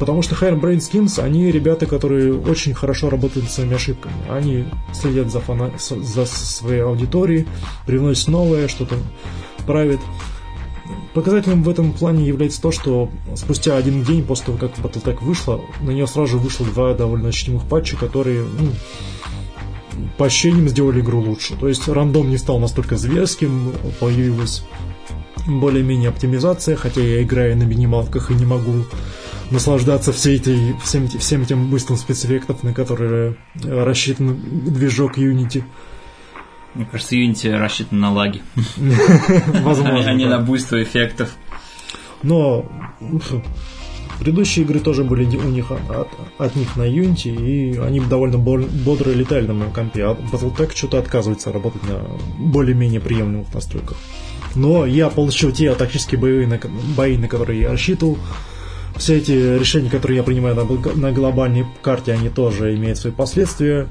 потому 0.00 0.22
что 0.22 0.34
Hairbrain 0.34 0.78
Schemes, 0.78 1.22
они 1.22 1.52
ребята, 1.52 1.84
которые 1.84 2.32
очень 2.32 2.72
хорошо 2.72 3.10
работают 3.10 3.50
своими 3.50 3.74
ошибками. 3.74 4.14
Они 4.30 4.64
следят 4.94 5.30
за, 5.30 5.40
фана... 5.40 5.72
за 5.76 6.24
своей 6.24 6.84
аудиторией, 6.84 7.46
привносят 7.84 8.28
новое, 8.28 8.66
что-то 8.66 8.96
правят. 9.66 10.00
Показателем 11.14 11.62
в 11.62 11.68
этом 11.68 11.92
плане 11.92 12.26
является 12.26 12.60
то, 12.60 12.72
что 12.72 13.10
спустя 13.34 13.76
один 13.76 14.02
день 14.02 14.22
после 14.22 14.46
того, 14.46 14.58
как 14.58 14.76
Battletech 14.78 15.24
вышла, 15.24 15.60
на 15.80 15.90
нее 15.90 16.06
сразу 16.06 16.32
же 16.32 16.38
вышло 16.38 16.66
два 16.66 16.94
довольно 16.94 17.28
ощутимых 17.28 17.64
патча, 17.64 17.96
которые 17.96 18.42
ну, 18.42 18.72
по 20.18 20.26
ощущениям 20.26 20.68
сделали 20.68 21.00
игру 21.00 21.20
лучше. 21.20 21.56
То 21.56 21.68
есть 21.68 21.88
рандом 21.88 22.30
не 22.30 22.36
стал 22.36 22.58
настолько 22.58 22.96
зверским, 22.96 23.72
появилась 24.00 24.62
более-менее 25.46 26.10
оптимизация, 26.10 26.76
хотя 26.76 27.00
я 27.00 27.22
играю 27.22 27.56
на 27.56 27.62
минималках 27.62 28.30
и 28.30 28.34
не 28.34 28.44
могу 28.44 28.84
наслаждаться 29.50 30.12
всей 30.12 30.38
этой, 30.38 30.74
всем, 30.82 31.08
всем 31.08 31.42
этим 31.42 31.70
быстрым 31.70 31.98
спецэффектов, 31.98 32.62
на 32.62 32.74
которые 32.74 33.36
рассчитан 33.62 34.38
движок 34.66 35.18
Unity. 35.18 35.62
Мне 36.76 36.86
кажется, 36.90 37.16
Unity 37.16 37.56
рассчитан 37.56 38.00
на 38.00 38.12
лаги. 38.12 38.42
Возможно. 39.62 40.10
А 40.10 40.14
не 40.14 40.26
на 40.26 40.38
буйство 40.38 40.82
эффектов. 40.82 41.34
Но 42.22 42.70
Предыдущие 44.18 44.64
игры 44.64 44.80
тоже 44.80 45.04
были 45.04 45.24
у 45.36 45.48
них 45.48 45.70
от, 45.70 46.08
от 46.38 46.56
них 46.56 46.76
на 46.76 46.82
Unity, 46.82 47.34
и 47.34 47.78
они 47.78 48.00
довольно 48.00 48.38
бодро 48.38 49.10
летали 49.10 49.46
на 49.46 49.54
моем 49.54 49.72
компе. 49.72 50.04
А 50.04 50.14
Battletech 50.14 50.74
что-то 50.74 50.98
отказывается 50.98 51.52
работать 51.52 51.82
на 51.86 52.02
более-менее 52.38 53.00
приемлемых 53.00 53.52
настройках. 53.52 53.96
Но 54.54 54.86
я 54.86 55.10
получил 55.10 55.52
те 55.52 55.74
тактические 55.74 56.18
бои, 56.18 56.46
на, 56.46 56.58
бои, 56.96 57.18
на 57.18 57.28
которые 57.28 57.60
я 57.60 57.70
рассчитывал. 57.70 58.18
Все 58.98 59.18
эти 59.18 59.32
решения, 59.58 59.90
которые 59.90 60.18
я 60.18 60.22
принимаю 60.22 60.54
на, 60.54 60.64
на 60.94 61.12
глобальной 61.12 61.66
карте, 61.82 62.12
они 62.12 62.28
тоже 62.28 62.74
имеют 62.74 62.98
свои 62.98 63.12
последствия. 63.12 63.88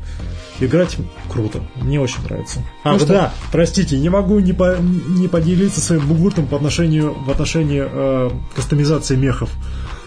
Играть 0.60 0.98
круто, 1.30 1.60
мне 1.76 2.00
очень 2.00 2.24
нравится. 2.24 2.62
А, 2.84 2.94
ну, 2.94 3.06
да, 3.06 3.34
простите, 3.52 4.00
не 4.00 4.08
могу 4.08 4.40
не, 4.40 4.54
по, 4.54 4.78
не 4.80 5.28
поделиться 5.28 5.82
своим 5.82 6.08
бугуртом 6.08 6.48
по 6.48 6.56
отношению, 6.56 7.14
в 7.14 7.30
отношении 7.30 7.84
э, 7.86 8.30
кастомизации 8.56 9.18
мехов. 9.18 9.50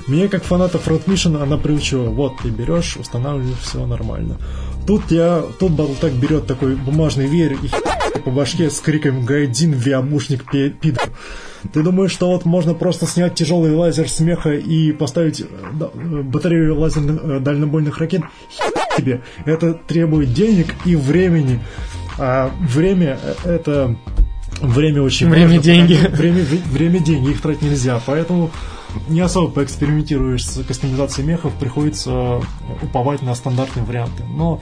Меня 0.06 0.28
как 0.28 0.42
фаната 0.42 0.78
Front 0.78 1.04
Mission 1.04 1.42
она 1.42 1.58
приучила. 1.58 2.08
Вот, 2.08 2.38
ты 2.42 2.48
берешь, 2.48 2.96
устанавливаешь, 2.96 3.58
все 3.58 3.84
нормально. 3.84 4.38
Тут 4.86 5.10
я, 5.10 5.44
тут 5.60 5.72
так 6.00 6.12
берет 6.14 6.46
такой 6.46 6.76
бумажный 6.76 7.26
веер 7.26 7.52
и 7.52 8.18
по 8.20 8.30
башке 8.30 8.70
с 8.70 8.80
криком 8.80 9.26
«Гайдин, 9.26 9.72
виамушник, 9.72 10.50
пидор». 10.50 11.10
Ты 11.72 11.82
думаешь, 11.82 12.12
что 12.12 12.30
вот 12.32 12.44
можно 12.44 12.74
просто 12.74 13.06
снять 13.06 13.34
тяжелый 13.34 13.74
лазер 13.74 14.08
смеха 14.08 14.52
и 14.52 14.92
поставить 14.92 15.40
э, 15.40 15.44
батарею 16.22 16.78
лазерных 16.78 17.20
э, 17.22 17.40
дальнобойных 17.40 17.98
ракет? 17.98 18.22
тебе. 18.98 19.22
Это 19.44 19.74
требует 19.74 20.32
денег 20.32 20.74
и 20.84 20.96
времени. 20.96 21.60
А 22.18 22.50
время 22.60 23.18
э, 23.44 23.54
это 23.54 23.96
время 24.60 25.02
очень 25.02 25.28
Время 25.28 25.46
важно, 25.46 25.62
деньги. 25.62 25.94
Время, 26.10 26.44
время 26.70 26.98
деньги, 26.98 27.30
их 27.30 27.40
тратить 27.40 27.62
нельзя. 27.62 28.00
Поэтому 28.04 28.50
не 29.08 29.20
особо 29.20 29.50
поэкспериментируешь 29.50 30.44
с 30.44 30.64
кастомизацией 30.64 31.28
мехов, 31.28 31.52
приходится 31.54 32.40
уповать 32.82 33.22
на 33.22 33.34
стандартные 33.34 33.84
варианты. 33.84 34.24
Но 34.24 34.60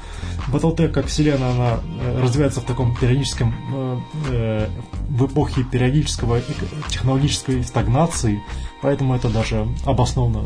Battletech, 0.53 0.89
как 0.89 1.07
вселенная, 1.07 1.51
она 1.51 1.81
э, 2.01 2.21
развивается 2.23 2.61
в 2.61 2.65
таком 2.65 2.95
периодическом, 2.97 3.55
э, 3.75 3.99
э, 4.31 4.69
в 5.09 5.27
эпохе 5.27 5.65
периодического 5.65 6.41
технологической 6.89 7.65
стагнации, 7.65 8.43
поэтому 8.83 9.15
это 9.17 9.29
даже 9.29 9.67
обосновано 9.85 10.45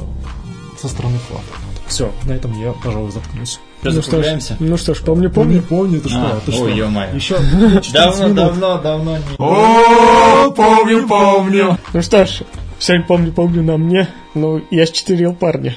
со 0.78 0.88
стороны 0.88 1.18
флага. 1.18 1.42
Все, 1.86 2.12
на 2.24 2.32
этом 2.32 2.58
я, 2.60 2.72
пожалуй, 2.72 3.10
заткнусь. 3.10 3.58
Что, 3.82 3.90
Ну 3.90 4.02
что 4.02 4.22
ж, 4.22 4.56
ну 4.60 4.76
что 4.76 4.94
ж, 4.94 5.00
помню, 5.02 5.30
Помню, 5.30 5.62
помню. 5.62 5.62
помню, 5.62 6.00
ты 6.00 6.08
что, 6.08 6.18
А, 6.18 6.40
ты 6.44 6.52
что? 6.52 6.62
ой, 6.62 6.76
ё-моё. 6.76 7.14
Еще 7.14 7.36
Давно, 7.92 8.28
давно, 8.34 8.78
давно 8.78 9.16
не... 9.16 9.24
О, 9.38 10.50
помню, 10.50 11.08
помню. 11.08 11.78
Ну 11.92 12.02
что 12.02 12.24
ж, 12.26 12.42
сегодня 12.78 13.06
помню, 13.06 13.32
помню 13.32 13.62
на 13.62 13.76
мне. 13.76 14.08
Ну, 14.34 14.62
я 14.70 14.86
счетырил 14.86 15.34
парня. 15.34 15.74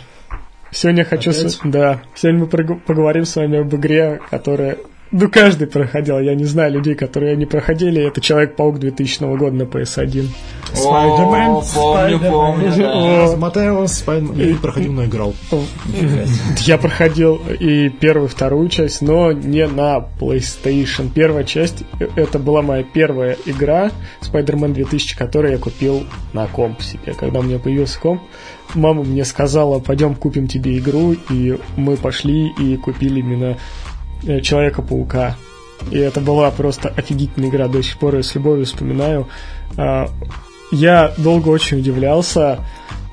Сегодня 0.73 1.05
хочу... 1.05 1.31
Опять? 1.31 1.51
с- 1.51 1.59
Да. 1.63 2.01
Сегодня 2.15 2.41
мы 2.41 2.77
поговорим 2.77 3.25
с 3.25 3.35
вами 3.35 3.59
об 3.59 3.73
игре, 3.75 4.19
которая... 4.29 4.77
Ну, 5.15 5.29
каждый 5.29 5.67
проходил. 5.67 6.17
Я 6.17 6.33
не 6.33 6.45
знаю 6.45 6.73
людей, 6.73 6.95
которые 6.95 7.35
не 7.35 7.45
проходили. 7.45 8.01
Это 8.01 8.19
Человек-паук 8.19 8.79
2000 8.79 9.37
года 9.37 9.55
на 9.55 9.61
PS1. 9.61 10.27
Спайдермен, 10.73 11.61
помню, 11.75 12.19
помню. 12.19 13.37
Матео, 13.37 13.85
Спайдермен. 13.85 14.39
Я 14.39 14.45
не 14.47 14.57
проходил, 14.57 14.91
но 14.91 15.05
играл. 15.05 15.35
Я 16.61 16.79
проходил 16.79 17.39
и 17.59 17.89
первую, 17.89 18.27
вторую 18.27 18.69
часть, 18.69 19.03
но 19.03 19.31
не 19.31 19.67
на 19.67 20.03
PlayStation. 20.19 21.11
Первая 21.13 21.43
часть, 21.43 21.83
э, 21.99 22.07
это 22.15 22.39
была 22.39 22.63
моя 22.63 22.83
первая 22.83 23.37
игра 23.45 23.91
Spider-Man 24.21 24.73
2000, 24.73 25.15
которую 25.15 25.51
я 25.51 25.59
купил 25.59 26.07
на 26.33 26.47
комп 26.47 26.81
себе. 26.81 27.13
Когда 27.13 27.41
у 27.41 27.43
меня 27.43 27.59
появился 27.59 27.99
комп, 27.99 28.23
мама 28.73 29.03
мне 29.03 29.25
сказала, 29.25 29.77
пойдем 29.77 30.15
купим 30.15 30.47
тебе 30.47 30.79
игру, 30.79 31.15
и 31.29 31.59
мы 31.77 31.97
пошли 31.97 32.51
и 32.57 32.77
купили 32.77 33.19
именно 33.19 33.57
Человека-паука. 34.41 35.35
И 35.91 35.97
это 35.97 36.21
была 36.21 36.49
просто 36.51 36.89
офигительная 36.89 37.49
игра, 37.49 37.67
до 37.67 37.81
сих 37.81 37.97
пор 37.97 38.15
я 38.15 38.23
с 38.23 38.35
любовью 38.35 38.65
вспоминаю. 38.65 39.27
А, 39.77 40.09
Я 40.71 41.13
долго 41.17 41.49
очень 41.49 41.79
удивлялся, 41.79 42.59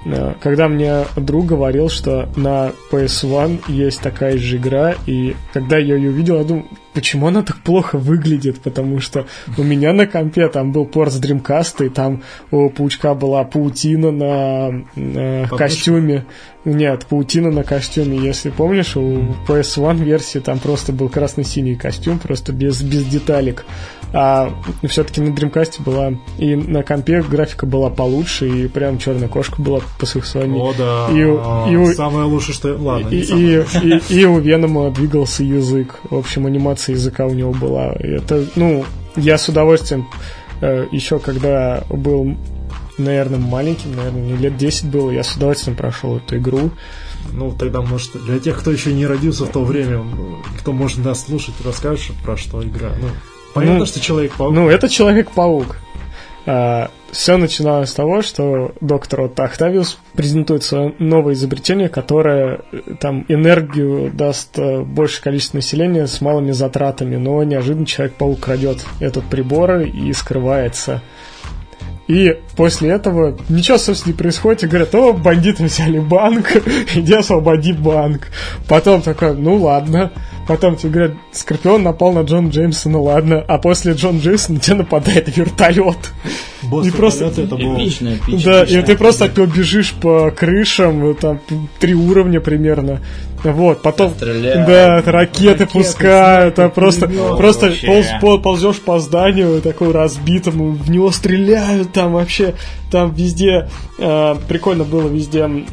э, 0.07 0.35
когда 0.41 0.67
мне 0.67 1.05
друг 1.17 1.45
говорил, 1.47 1.91
что 1.91 2.27
на 2.35 2.73
PS1 2.91 3.65
есть 3.69 4.01
такая 4.01 4.39
же 4.39 4.57
игра, 4.57 4.95
и 5.07 5.37
когда 5.53 5.77
я 5.77 5.97
ее 5.97 6.09
увидел, 6.09 6.39
я 6.39 6.45
думал, 6.45 6.65
почему 6.95 7.29
она 7.29 7.43
так 7.43 7.59
плохо 7.59 7.99
выглядит, 7.99 8.61
потому 8.61 9.01
что 9.01 9.27
у 9.57 9.63
меня 9.63 9.93
на 9.93 10.07
компе 10.07 10.49
там 10.49 10.73
был 10.73 10.87
порт 10.87 11.13
с 11.13 11.21
Dreamcast, 11.21 11.87
и 11.87 11.89
там 11.89 12.23
у 12.51 12.69
паучка 12.71 13.15
была 13.15 13.45
паутина 13.45 14.11
на 14.11 14.85
э, 14.97 15.47
костюме. 15.49 16.25
Нет, 16.65 17.07
паутина 17.07 17.51
на 17.51 17.65
костюме. 17.65 18.19
Если 18.19 18.51
помнишь, 18.51 18.97
у 18.97 19.35
PS1 19.49 20.05
версии 20.05 20.41
там 20.41 20.59
просто 20.59 20.93
был 20.93 21.09
красно-синий 21.09 21.75
костюм, 21.75 22.19
просто 22.19 22.53
без, 22.53 22.83
без 22.83 23.07
деталек. 23.07 23.65
А 24.13 24.53
все-таки 24.87 25.21
на 25.21 25.33
Dreamcast 25.33 25.83
была 25.83 26.13
и 26.39 26.57
на 26.57 26.83
компе 26.83 27.23
графика 27.23 27.65
была 27.65 27.91
получше, 27.91 28.49
и 28.49 28.69
прям 28.69 28.99
черная 28.99 29.29
кошка 29.29 29.63
была 29.63 29.81
посексуальнее. 29.99 30.63
О, 30.63 30.75
да. 30.77 31.09
И 31.13 31.91
и 31.91 31.95
Самое 31.95 32.27
лучшее, 32.27 32.55
что... 32.55 32.77
Ладно, 32.77 33.09
И, 33.09 33.21
и, 33.21 33.65
и, 33.83 34.21
и 34.21 34.25
у 34.25 34.39
Венома 34.39 34.91
двигался 34.91 35.45
язык. 35.45 36.01
В 36.11 36.17
общем, 36.17 36.47
анимация 36.47 36.80
языка 36.89 37.27
у 37.27 37.35
него 37.35 37.53
была. 37.53 37.93
Это, 37.99 38.47
ну, 38.57 38.85
я 39.17 39.39
с 39.39 39.49
удовольствием 39.49 40.09
э, 40.61 40.87
еще 40.91 41.19
когда 41.19 41.85
был, 41.89 42.37
наверное, 42.99 43.39
маленьким, 43.39 43.95
наверное, 43.95 44.23
мне 44.23 44.37
лет 44.37 44.57
10 44.57 44.87
было, 44.87 45.11
я 45.11 45.23
с 45.23 45.37
удовольствием 45.37 45.77
прошел 45.77 46.17
эту 46.19 46.37
игру. 46.39 46.71
Ну, 47.33 47.53
тогда, 47.53 47.83
может, 47.83 48.23
для 48.25 48.39
тех, 48.39 48.59
кто 48.59 48.71
еще 48.71 48.93
не 48.93 49.07
родился 49.07 49.45
в 49.45 49.51
то 49.51 49.63
время, 49.63 50.05
кто 50.59 50.73
может 50.73 51.05
нас 51.05 51.25
слушать, 51.25 51.55
расскажешь, 51.65 52.13
про 52.25 52.37
что 52.37 52.63
игра. 52.63 52.91
Ну, 53.01 53.09
понятно, 53.55 53.81
Ну, 53.81 53.87
что 53.87 54.01
Человек-паук. 54.01 54.55
Ну, 54.55 54.69
это 54.69 54.89
Человек-паук. 54.89 55.77
Все 57.13 57.37
начиналось 57.37 57.91
с 57.91 57.95
того, 57.95 58.23
что 58.23 58.73
доктор 58.81 59.23
Отто 59.23 59.45
Октавиус 59.45 59.99
презентует 60.15 60.63
свое 60.63 60.95
новое 60.99 61.35
изобретение, 61.35 61.89
которое 61.89 62.61
э, 62.73 62.81
там 63.01 63.25
энергию 63.29 64.11
даст 64.13 64.59
э, 64.59 64.83
большее 64.83 65.23
количество 65.23 65.59
населения 65.59 66.07
с 66.07 66.21
малыми 66.21 66.53
затратами, 66.53 67.17
но 67.17 67.43
неожиданно 67.43 67.87
Человек-паук 67.87 68.41
крадет 68.41 68.85
этот 69.01 69.25
прибор 69.25 69.81
и 69.81 70.13
скрывается. 70.13 71.03
И 72.11 72.37
после 72.57 72.91
этого 72.91 73.39
ничего, 73.49 73.79
собственно, 73.79 74.13
не 74.13 74.19
происходит. 74.19 74.65
И 74.65 74.67
говорят, 74.67 74.93
о, 74.97 75.13
бандиты 75.13 75.63
взяли 75.63 76.01
банк, 76.01 76.57
иди 76.97 77.15
освободи 77.15 77.73
банк. 77.73 78.33
Потом 78.67 79.01
такой, 79.01 79.37
ну 79.37 79.55
ладно. 79.55 80.11
Потом 80.49 80.75
тебе 80.75 80.91
говорят, 80.91 81.13
Скорпион 81.31 81.85
напал 81.85 82.13
на 82.13 82.23
Джон 82.23 82.49
Джеймсона, 82.49 82.99
ладно. 83.01 83.45
А 83.47 83.59
после 83.59 83.93
Джон 83.93 84.19
Джеймсона 84.19 84.57
на 84.57 84.61
тебя 84.61 84.77
нападает 84.79 85.37
вертолет. 85.37 86.11
Босс 86.63 86.89
и 86.89 86.91
просто- 86.91 87.27
это 87.27 87.43
было... 87.45 87.77
Эпично. 87.77 88.11
Да, 88.27 88.65
эпично. 88.65 88.79
и 88.79 88.83
ты 88.83 88.97
просто 88.97 89.27
от 89.27 89.37
него 89.37 89.47
бежишь 89.47 89.93
по 89.93 90.33
крышам, 90.33 91.15
там 91.15 91.39
три 91.79 91.95
уровня 91.95 92.41
примерно. 92.41 93.01
Вот, 93.45 93.83
потом 93.83 94.11
Стреляют. 94.13 94.67
да, 94.67 94.97
ракеты, 94.97 95.11
Ракеты, 95.11 95.67
пускают, 95.67 96.59
а 96.59 96.69
просто, 96.69 97.09
просто 97.37 97.67
Вообще. 97.67 97.87
полз- 97.87 98.21
пол- 98.21 98.41
ползешь 98.41 98.81
по 98.81 98.99
зданию 98.99 99.61
такому 99.63 99.93
разбитому, 99.93 100.73
в 100.73 100.91
него 100.91 101.11
стреляют, 101.11 101.93
там 101.93 102.13
вообще, 102.13 102.55
там 102.91 103.13
везде, 103.15 103.69
э, 103.99 104.35
прикольно 104.49 104.85
было 104.85 105.09
везде 105.09 105.41
м, 105.41 105.67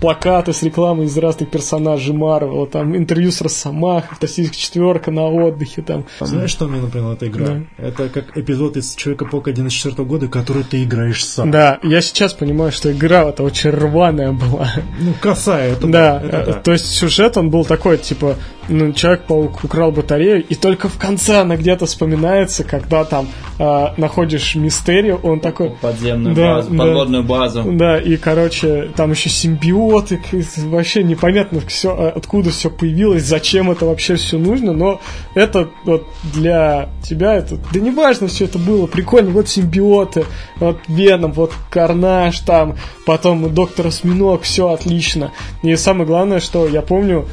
плакаты 0.00 0.52
с 0.52 0.62
рекламой 0.62 1.06
из 1.06 1.16
разных 1.18 1.50
персонажей 1.50 2.14
Марвела, 2.14 2.66
там 2.66 2.96
интервью 2.96 3.30
с 3.30 3.40
Росомахой, 3.40 4.08
Фантастическая 4.10 4.58
четверка 4.58 5.10
на 5.10 5.26
отдыхе, 5.26 5.82
там. 5.82 6.06
Знаешь, 6.20 6.50
что 6.50 6.66
мне 6.66 6.80
напомнила 6.80 7.12
эта 7.14 7.26
игра? 7.28 7.46
Да. 7.46 7.86
Это 7.86 8.08
как 8.08 8.36
эпизод 8.36 8.76
из 8.76 8.94
Человека-паука 8.94 9.52
94 9.52 10.06
года, 10.06 10.28
который 10.28 10.64
ты 10.64 10.82
играешь 10.84 11.24
сам. 11.24 11.50
Да, 11.50 11.78
я 11.82 12.00
сейчас 12.00 12.34
понимаю, 12.34 12.72
что 12.72 12.90
игра 12.92 13.28
это 13.28 13.42
очень 13.42 13.70
рваная 13.70 14.32
была. 14.32 14.68
Ну, 15.00 15.12
косая, 15.20 15.72
это 15.72 15.86
Да, 15.86 16.20
это 16.22 16.36
э, 16.36 16.46
да. 16.46 16.52
то 16.54 16.72
есть 16.72 16.86
сюжет 16.86 17.36
он 17.36 17.50
был 17.50 17.64
такой, 17.64 17.98
типа, 17.98 18.36
ну, 18.68 18.92
Человек-паук 18.92 19.64
украл 19.64 19.92
батарею, 19.92 20.44
и 20.44 20.54
только 20.54 20.88
в 20.88 20.98
конце 20.98 21.40
она 21.40 21.56
где-то 21.56 21.86
вспоминается, 21.86 22.64
когда 22.64 23.04
там 23.04 23.28
э, 23.58 23.86
находишь 23.96 24.54
мистерию, 24.54 25.18
он 25.22 25.40
такой... 25.40 25.70
Подземную 25.80 26.34
Да, 26.34 26.54
базу, 26.54 26.70
да. 26.70 26.78
подводную 26.78 27.22
базу. 27.24 27.64
Да, 27.72 27.98
и, 27.98 28.16
короче, 28.16 28.90
там 28.96 29.10
еще 29.10 29.28
симбиоты, 29.28 30.20
вообще 30.64 31.02
непонятно, 31.02 31.60
все, 31.66 32.12
откуда 32.14 32.50
все 32.50 32.70
появилось, 32.70 33.24
зачем 33.24 33.70
это 33.70 33.86
вообще 33.86 34.16
все 34.16 34.38
нужно, 34.38 34.72
но 34.72 35.00
это 35.34 35.68
вот 35.84 36.06
для 36.34 36.88
тебя, 37.02 37.34
это, 37.34 37.58
да 37.72 37.80
не 37.80 37.90
важно, 37.90 38.28
все 38.28 38.44
это 38.44 38.58
было 38.58 38.86
прикольно, 38.86 39.30
вот 39.30 39.48
симбиоты, 39.48 40.24
вот 40.56 40.78
Веном, 40.88 41.32
вот 41.32 41.52
Карнаж 41.70 42.38
там, 42.40 42.76
потом 43.06 43.52
Доктор 43.54 43.88
Осьминог, 43.88 44.42
все 44.42 44.68
отлично. 44.68 45.32
И 45.62 45.74
самое 45.76 46.06
главное, 46.06 46.40
что 46.40 46.66
я 46.66 46.82
помню, 46.82 47.26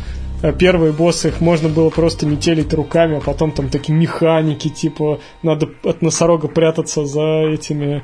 первые 0.60 0.92
боссы, 0.92 1.30
их 1.30 1.42
можно 1.42 1.70
было 1.70 1.90
просто 1.90 2.26
метелить 2.26 2.74
руками, 2.74 3.18
а 3.18 3.22
потом 3.22 3.52
там 3.52 3.70
такие 3.70 3.98
механики, 3.98 4.70
типа, 4.70 5.20
надо 5.44 5.70
от 5.84 6.02
носорога 6.02 6.48
прятаться 6.48 7.06
за 7.06 7.44
этими, 7.48 8.04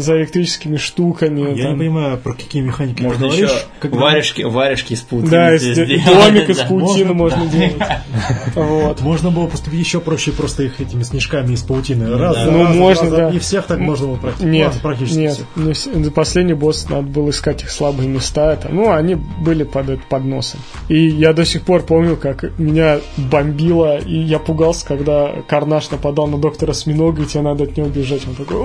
за 0.00 0.18
электрическими 0.18 0.76
штуками. 0.76 1.56
Я 1.56 1.64
там. 1.64 1.72
не 1.72 1.78
понимаю, 1.78 2.18
про 2.18 2.34
какие 2.34 2.62
механики 2.62 3.02
Можно 3.02 3.28
ты 3.28 3.34
еще 3.34 3.46
говоришь. 3.46 3.66
когда- 3.80 3.98
варежки, 3.98 4.42
варежки 4.42 4.92
из 4.94 5.00
паутины 5.00 5.30
Да, 5.30 5.54
из- 5.54 5.76
домик 5.76 6.48
из 6.50 6.58
паутины 6.58 7.12
Можно, 7.14 7.46
делать. 7.46 7.72
Вот. 8.54 9.00
Можно 9.00 9.30
было 9.30 9.46
поступить 9.46 9.80
еще 9.80 10.00
проще, 10.00 10.32
просто 10.32 10.62
их 10.64 10.80
этими 10.80 11.02
снежками 11.02 11.54
из 11.54 11.62
паутины. 11.62 12.16
Раз, 12.16 12.36
Ну, 12.46 12.64
можно, 12.74 13.10
да. 13.10 13.30
И 13.30 13.38
всех 13.38 13.66
так 13.66 13.78
можно 13.78 14.08
было. 14.08 14.18
Нет, 14.40 14.72
практически 14.82 15.18
нет, 15.18 15.40
вс- 15.56 16.02
за 16.04 16.10
последний 16.10 16.54
босс 16.54 16.88
надо 16.88 17.02
было 17.02 17.30
искать 17.30 17.62
их 17.62 17.70
слабые 17.70 18.08
места. 18.08 18.58
Ну, 18.70 18.90
они 18.92 19.14
были 19.14 19.62
под, 19.64 20.04
под 20.04 20.24
носом. 20.24 20.60
И 20.88 21.06
я 21.08 21.32
до 21.32 21.44
сих 21.44 21.62
пор 21.62 21.82
помню, 21.82 22.16
как 22.16 22.58
меня 22.58 22.98
бомбило, 23.16 23.98
и 23.98 24.16
я 24.18 24.38
пугался, 24.38 24.86
когда 24.86 25.32
Карнаж 25.48 25.90
нападал 25.90 26.26
на 26.26 26.38
доктора 26.38 26.72
Сминога, 26.72 27.22
и 27.22 27.26
тебе 27.26 27.42
надо 27.42 27.64
от 27.64 27.76
него 27.76 27.88
бежать. 27.88 28.22
Он 28.26 28.34
такой! 28.34 28.56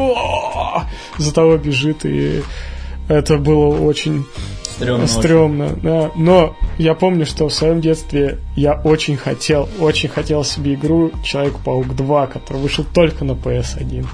За 1.18 1.34
того 1.34 1.58
бежит, 1.58 2.06
и 2.06 2.42
это 3.08 3.38
было 3.38 3.80
очень 3.80 4.26
Стрёмно 4.78 5.04
очень. 5.06 5.14
стрёмно, 5.14 5.80
да. 5.82 6.12
Но 6.16 6.56
я 6.78 6.94
помню, 6.94 7.26
что 7.26 7.48
в 7.50 7.54
своем 7.54 7.82
детстве 7.82 8.38
я 8.56 8.74
очень 8.74 9.18
хотел, 9.18 9.68
очень 9.80 10.10
хотел 10.10 10.44
себе 10.44 10.76
игру 10.76 11.12
Человек-паук 11.24 11.96
2, 11.96 12.28
который 12.28 12.58
вышел 12.58 12.86
только 12.94 13.26
на 13.26 13.32
PS1. 13.32 14.06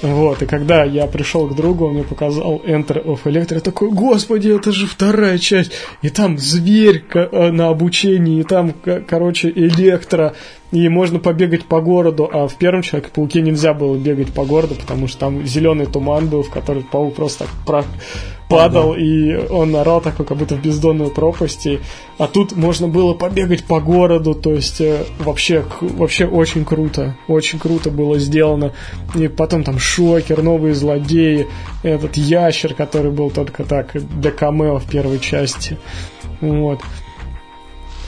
Вот, 0.00 0.42
и 0.42 0.46
когда 0.46 0.84
я 0.84 1.06
пришел 1.08 1.48
к 1.48 1.56
другу, 1.56 1.86
он 1.86 1.94
мне 1.94 2.04
показал 2.04 2.62
Enter 2.64 3.04
of 3.04 3.24
Electro, 3.24 3.54
я 3.54 3.60
такой, 3.60 3.90
господи, 3.90 4.48
это 4.48 4.70
же 4.70 4.86
вторая 4.86 5.38
часть, 5.38 5.72
и 6.02 6.08
там 6.08 6.38
зверь 6.38 7.04
э, 7.14 7.50
на 7.50 7.68
обучении, 7.68 8.40
и 8.40 8.44
там, 8.44 8.72
короче, 9.08 9.50
электро, 9.50 10.34
и 10.70 10.88
можно 10.88 11.18
побегать 11.18 11.64
по 11.64 11.80
городу, 11.80 12.28
а 12.32 12.46
в 12.46 12.54
первом 12.56 12.82
Человеке-пауке 12.82 13.40
нельзя 13.40 13.72
было 13.72 13.96
бегать 13.96 14.32
по 14.34 14.44
городу, 14.44 14.74
потому 14.74 15.08
что 15.08 15.20
там 15.20 15.46
зеленый 15.46 15.86
туман 15.86 16.28
был, 16.28 16.42
в 16.42 16.50
который 16.50 16.82
паук 16.82 17.14
просто 17.14 17.44
так 17.44 17.48
про- 17.66 17.84
падал, 18.48 18.94
и 18.94 19.34
он 19.50 19.76
орал 19.76 20.00
такой, 20.00 20.24
как 20.24 20.36
будто 20.38 20.54
в 20.56 20.62
бездонную 20.62 21.10
пропасть, 21.10 21.66
и- 21.66 21.80
а 22.16 22.26
тут 22.26 22.56
можно 22.56 22.88
было 22.88 23.12
побегать 23.12 23.64
по 23.64 23.78
городу, 23.80 24.34
то 24.34 24.52
есть 24.52 24.80
э, 24.80 25.04
вообще, 25.18 25.64
вообще 25.80 26.26
очень 26.26 26.64
круто, 26.64 27.16
очень 27.28 27.58
круто 27.58 27.90
было 27.90 28.18
сделано, 28.18 28.72
и 29.14 29.28
потом 29.28 29.64
там 29.64 29.78
Шокер, 29.78 30.42
новые 30.42 30.74
злодеи, 30.74 31.46
этот 31.82 32.16
ящер, 32.16 32.72
который 32.74 33.10
был 33.10 33.30
только 33.30 33.64
так, 33.64 33.92
для 34.18 34.30
камео 34.30 34.78
в 34.78 34.84
первой 34.88 35.18
части, 35.18 35.76
вот. 36.40 36.80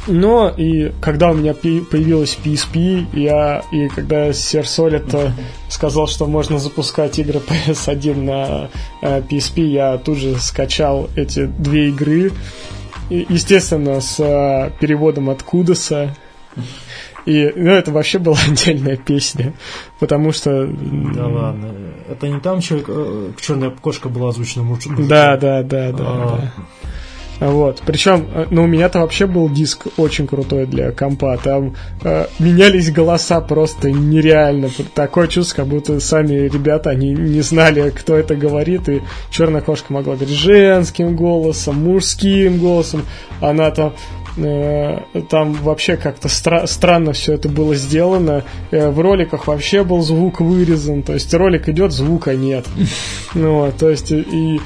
Но 0.07 0.49
и 0.49 0.93
когда 1.01 1.31
у 1.31 1.35
меня 1.35 1.55
появилась 1.55 2.39
PSP, 2.43 3.07
я, 3.13 3.63
и 3.71 3.89
когда 3.89 4.33
Сер 4.33 4.67
Солид 4.67 5.13
э, 5.15 5.33
сказал, 5.69 6.07
что 6.07 6.27
можно 6.27 6.59
запускать 6.59 7.19
игры 7.19 7.41
PS1 7.67 8.23
на 8.23 8.71
э, 9.03 9.21
PSP, 9.21 9.63
я 9.63 9.99
тут 9.99 10.19
же 10.19 10.37
скачал 10.37 11.11
эти 11.17 11.47
две 11.47 11.89
игры. 11.89 12.33
И, 13.11 13.27
естественно, 13.29 14.01
с 14.01 14.19
э, 14.21 14.71
переводом 14.81 15.31
от 15.31 15.43
Кудоса. 15.43 16.15
И, 17.27 17.53
ну, 17.55 17.71
это 17.71 17.93
вообще 17.93 18.19
была 18.19 18.39
отдельная 18.49 18.97
песня, 18.97 19.53
потому 19.99 20.33
что... 20.33 20.67
Да 20.67 21.27
ладно. 21.27 21.75
Это 22.09 22.29
не 22.29 22.41
там 22.41 22.61
человек, 22.61 22.87
э, 22.89 23.33
черная 23.41 23.71
кошка 23.71 24.09
была 24.09 24.31
озвучена 24.31 24.65
мужчиной. 24.65 25.07
Да, 25.07 25.37
да, 25.37 25.63
да, 25.63 25.93
да, 25.93 26.05
А. 26.07 26.39
да. 26.39 26.53
Вот. 27.41 27.83
Причем, 27.87 28.27
э, 28.35 28.47
ну, 28.51 28.65
у 28.65 28.67
меня-то 28.67 29.01
вообще 29.01 29.27
был 29.27 29.49
диск 29.49 29.87
очень 29.97 30.27
крутой 30.27 30.67
для 30.67 30.93
компа. 30.93 31.39
Там 31.43 31.75
э, 32.05 32.27
менялись 32.39 32.93
голоса 32.93 33.41
просто 33.41 33.91
нереально. 33.91 34.69
Такое 34.95 35.27
чувство, 35.27 35.57
как 35.57 35.67
будто 35.67 35.99
сами 36.01 36.35
ребята, 36.49 36.91
они 36.91 37.13
не 37.13 37.41
знали, 37.41 37.91
кто 37.91 38.17
это 38.17 38.37
говорит. 38.37 38.89
И 38.89 39.01
черная 39.31 39.63
кошка 39.63 39.93
могла 39.93 40.17
говорить 40.17 40.37
женским 40.37 41.17
голосом, 41.17 41.83
мужским 41.83 42.59
голосом. 42.59 43.07
Она 43.41 43.71
там 43.71 43.95
э, 44.37 44.99
там 45.31 45.55
вообще 45.55 45.97
как-то 45.97 46.29
стра- 46.29 46.67
странно 46.67 47.15
все 47.15 47.35
это 47.35 47.49
было 47.49 47.75
сделано. 47.75 48.45
Э, 48.71 48.91
в 48.91 49.01
роликах 49.01 49.47
вообще 49.47 49.83
был 49.83 50.03
звук 50.03 50.41
вырезан. 50.41 51.03
То 51.03 51.15
есть 51.15 51.33
ролик 51.33 51.69
идет, 51.71 51.93
звука 51.93 52.35
нет. 52.35 52.67
Ну, 53.33 53.73
то 53.79 53.89
есть 53.89 54.11
и 54.11 54.61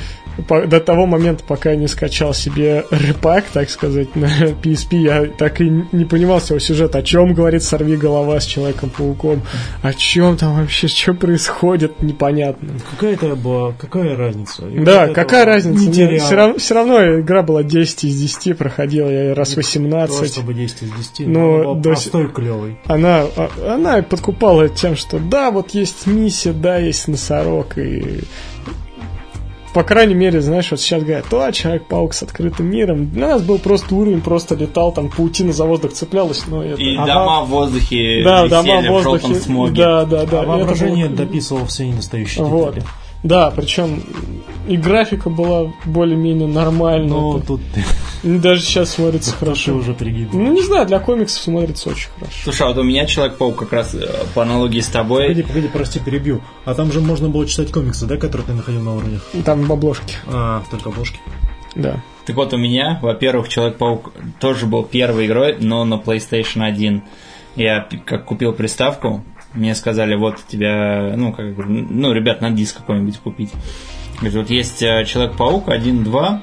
до 0.48 0.80
того 0.80 1.06
момента, 1.06 1.44
пока 1.46 1.70
я 1.70 1.76
не 1.76 1.86
скачал 1.88 2.34
себе 2.34 2.84
рэпак, 2.90 3.44
так 3.52 3.70
сказать, 3.70 4.14
на 4.16 4.26
PSP, 4.62 4.96
я 4.96 5.26
так 5.26 5.60
и 5.60 5.70
не 5.92 6.04
понимал 6.04 6.40
всего 6.40 6.58
сюжета, 6.58 6.98
о 6.98 7.02
чем 7.02 7.34
говорит 7.34 7.62
сорви 7.62 7.96
голова 7.96 8.40
с 8.40 8.44
Человеком-пауком, 8.44 9.42
о 9.82 9.92
чем 9.92 10.36
там 10.36 10.56
вообще, 10.56 10.88
что 10.88 11.14
происходит, 11.14 12.02
непонятно. 12.02 12.74
Какая 12.90 13.14
это 13.14 13.36
была, 13.36 13.72
какая 13.72 14.16
разница? 14.16 14.62
Да, 14.62 15.04
Это 15.04 15.14
какая 15.14 15.44
разница? 15.44 15.84
Не 15.90 16.18
все, 16.18 16.34
равно, 16.34 16.58
все 16.58 16.74
равно 16.74 17.20
игра 17.20 17.42
была 17.42 17.62
10 17.62 18.04
из 18.04 18.20
10, 18.20 18.56
проходила 18.58 19.08
я 19.08 19.34
раз 19.34 19.50
То, 19.50 19.56
18. 19.56 20.32
чтобы 20.32 20.54
10 20.54 20.82
из 20.82 20.90
10, 20.92 21.26
Ну, 21.26 21.40
но 21.58 21.62
была 21.62 21.74
до 21.76 21.88
простой, 21.90 22.28
клевый. 22.28 22.78
Она, 22.86 23.22
а- 23.36 23.74
она 23.74 24.02
подкупала 24.02 24.68
тем, 24.68 24.96
что 24.96 25.18
да, 25.18 25.50
вот 25.50 25.70
есть 25.70 26.06
миссия, 26.06 26.52
да, 26.52 26.78
есть 26.78 27.08
носорог, 27.08 27.78
и 27.78 28.20
по 29.74 29.82
крайней 29.82 30.14
мере, 30.14 30.40
знаешь, 30.40 30.70
вот 30.70 30.80
сейчас 30.80 31.02
говорят, 31.02 31.26
о, 31.34 31.50
Человек-паук 31.52 32.14
с 32.14 32.22
открытым 32.22 32.66
миром. 32.70 33.10
Для 33.10 33.28
нас 33.28 33.42
был 33.42 33.58
просто 33.58 33.94
уровень, 33.94 34.20
просто 34.22 34.54
летал, 34.54 34.92
там 34.92 35.10
паутина 35.10 35.52
за 35.52 35.64
воздух 35.64 35.92
цеплялась, 35.92 36.44
но 36.46 36.62
это... 36.62 36.80
И 36.80 36.96
А 36.96 37.04
дома 37.06 37.40
в 37.42 37.48
воздухе 37.48 38.22
да, 38.24 38.44
висели 38.44 38.50
дома 38.50 38.80
в 38.80 38.82
в 38.82 39.02
желтом 39.02 39.10
воздухе. 39.30 39.34
смоге. 39.40 39.82
Да, 39.82 40.04
да, 40.04 40.24
да. 40.26 40.40
а 40.40 40.44
воображение 40.46 41.08
было- 41.08 41.16
дописывал 41.16 41.66
все 41.66 41.86
недостающие 41.88 42.44
Вот. 42.44 42.74
детали. 42.76 42.86
Да, 43.24 43.50
причем 43.50 44.02
и 44.68 44.76
графика 44.76 45.28
была 45.30 45.72
более-менее 45.84 46.46
нормальная. 46.46 47.08
Но 47.08 47.38
Это- 47.38 47.46
тут 47.48 47.60
и 48.22 48.38
даже 48.38 48.60
сейчас 48.62 48.90
смотрится 48.90 49.32
ты 49.32 49.38
хорошо. 49.38 49.74
уже 49.74 49.92
прикидывал. 49.94 50.38
Ну, 50.44 50.52
не 50.52 50.62
знаю, 50.62 50.86
для 50.86 50.98
комиксов 51.00 51.42
смотрится 51.42 51.90
очень 51.90 52.08
хорошо. 52.18 52.36
Слушай, 52.44 52.62
а 52.62 52.68
вот 52.68 52.78
у 52.78 52.82
меня 52.82 53.04
Человек-паук 53.06 53.56
как 53.56 53.72
раз 53.72 53.94
э, 53.94 54.06
по 54.34 54.42
аналогии 54.42 54.80
с 54.80 54.88
тобой. 54.88 55.22
Погоди, 55.22 55.42
погоди, 55.42 55.68
прости, 55.68 55.98
перебью. 56.00 56.40
А 56.64 56.74
там 56.74 56.92
же 56.92 57.00
можно 57.00 57.28
было 57.28 57.46
читать 57.46 57.72
комиксы, 57.72 58.06
да, 58.06 58.16
которые 58.16 58.46
ты 58.46 58.52
находил 58.54 58.80
на 58.82 58.94
уровнях? 58.96 59.22
Там 59.44 59.62
в 59.64 59.72
обложке, 59.72 60.14
А, 60.26 60.62
только 60.70 60.90
обложки. 60.90 61.18
да. 61.74 62.02
Так 62.26 62.36
вот, 62.36 62.54
у 62.54 62.56
меня, 62.56 62.98
во-первых, 63.02 63.48
Человек-паук 63.50 64.12
тоже 64.40 64.64
был 64.66 64.82
первой 64.84 65.26
игрой, 65.26 65.56
но 65.60 65.84
на 65.84 65.94
PlayStation 65.96 66.62
1. 66.62 67.02
Я 67.56 67.86
как 68.06 68.24
купил 68.24 68.52
приставку, 68.54 69.22
мне 69.54 69.74
сказали, 69.74 70.14
вот 70.14 70.40
тебя, 70.46 71.14
ну, 71.16 71.32
как, 71.32 71.54
бы, 71.54 71.64
ну, 71.64 72.12
ребят, 72.12 72.40
на 72.40 72.50
диск 72.50 72.78
какой-нибудь 72.78 73.18
купить. 73.18 73.50
Говорит, 74.16 74.34
вот 74.34 74.50
есть 74.50 74.82
э, 74.82 75.04
Человек-паук 75.04 75.68
1-2 75.68 76.40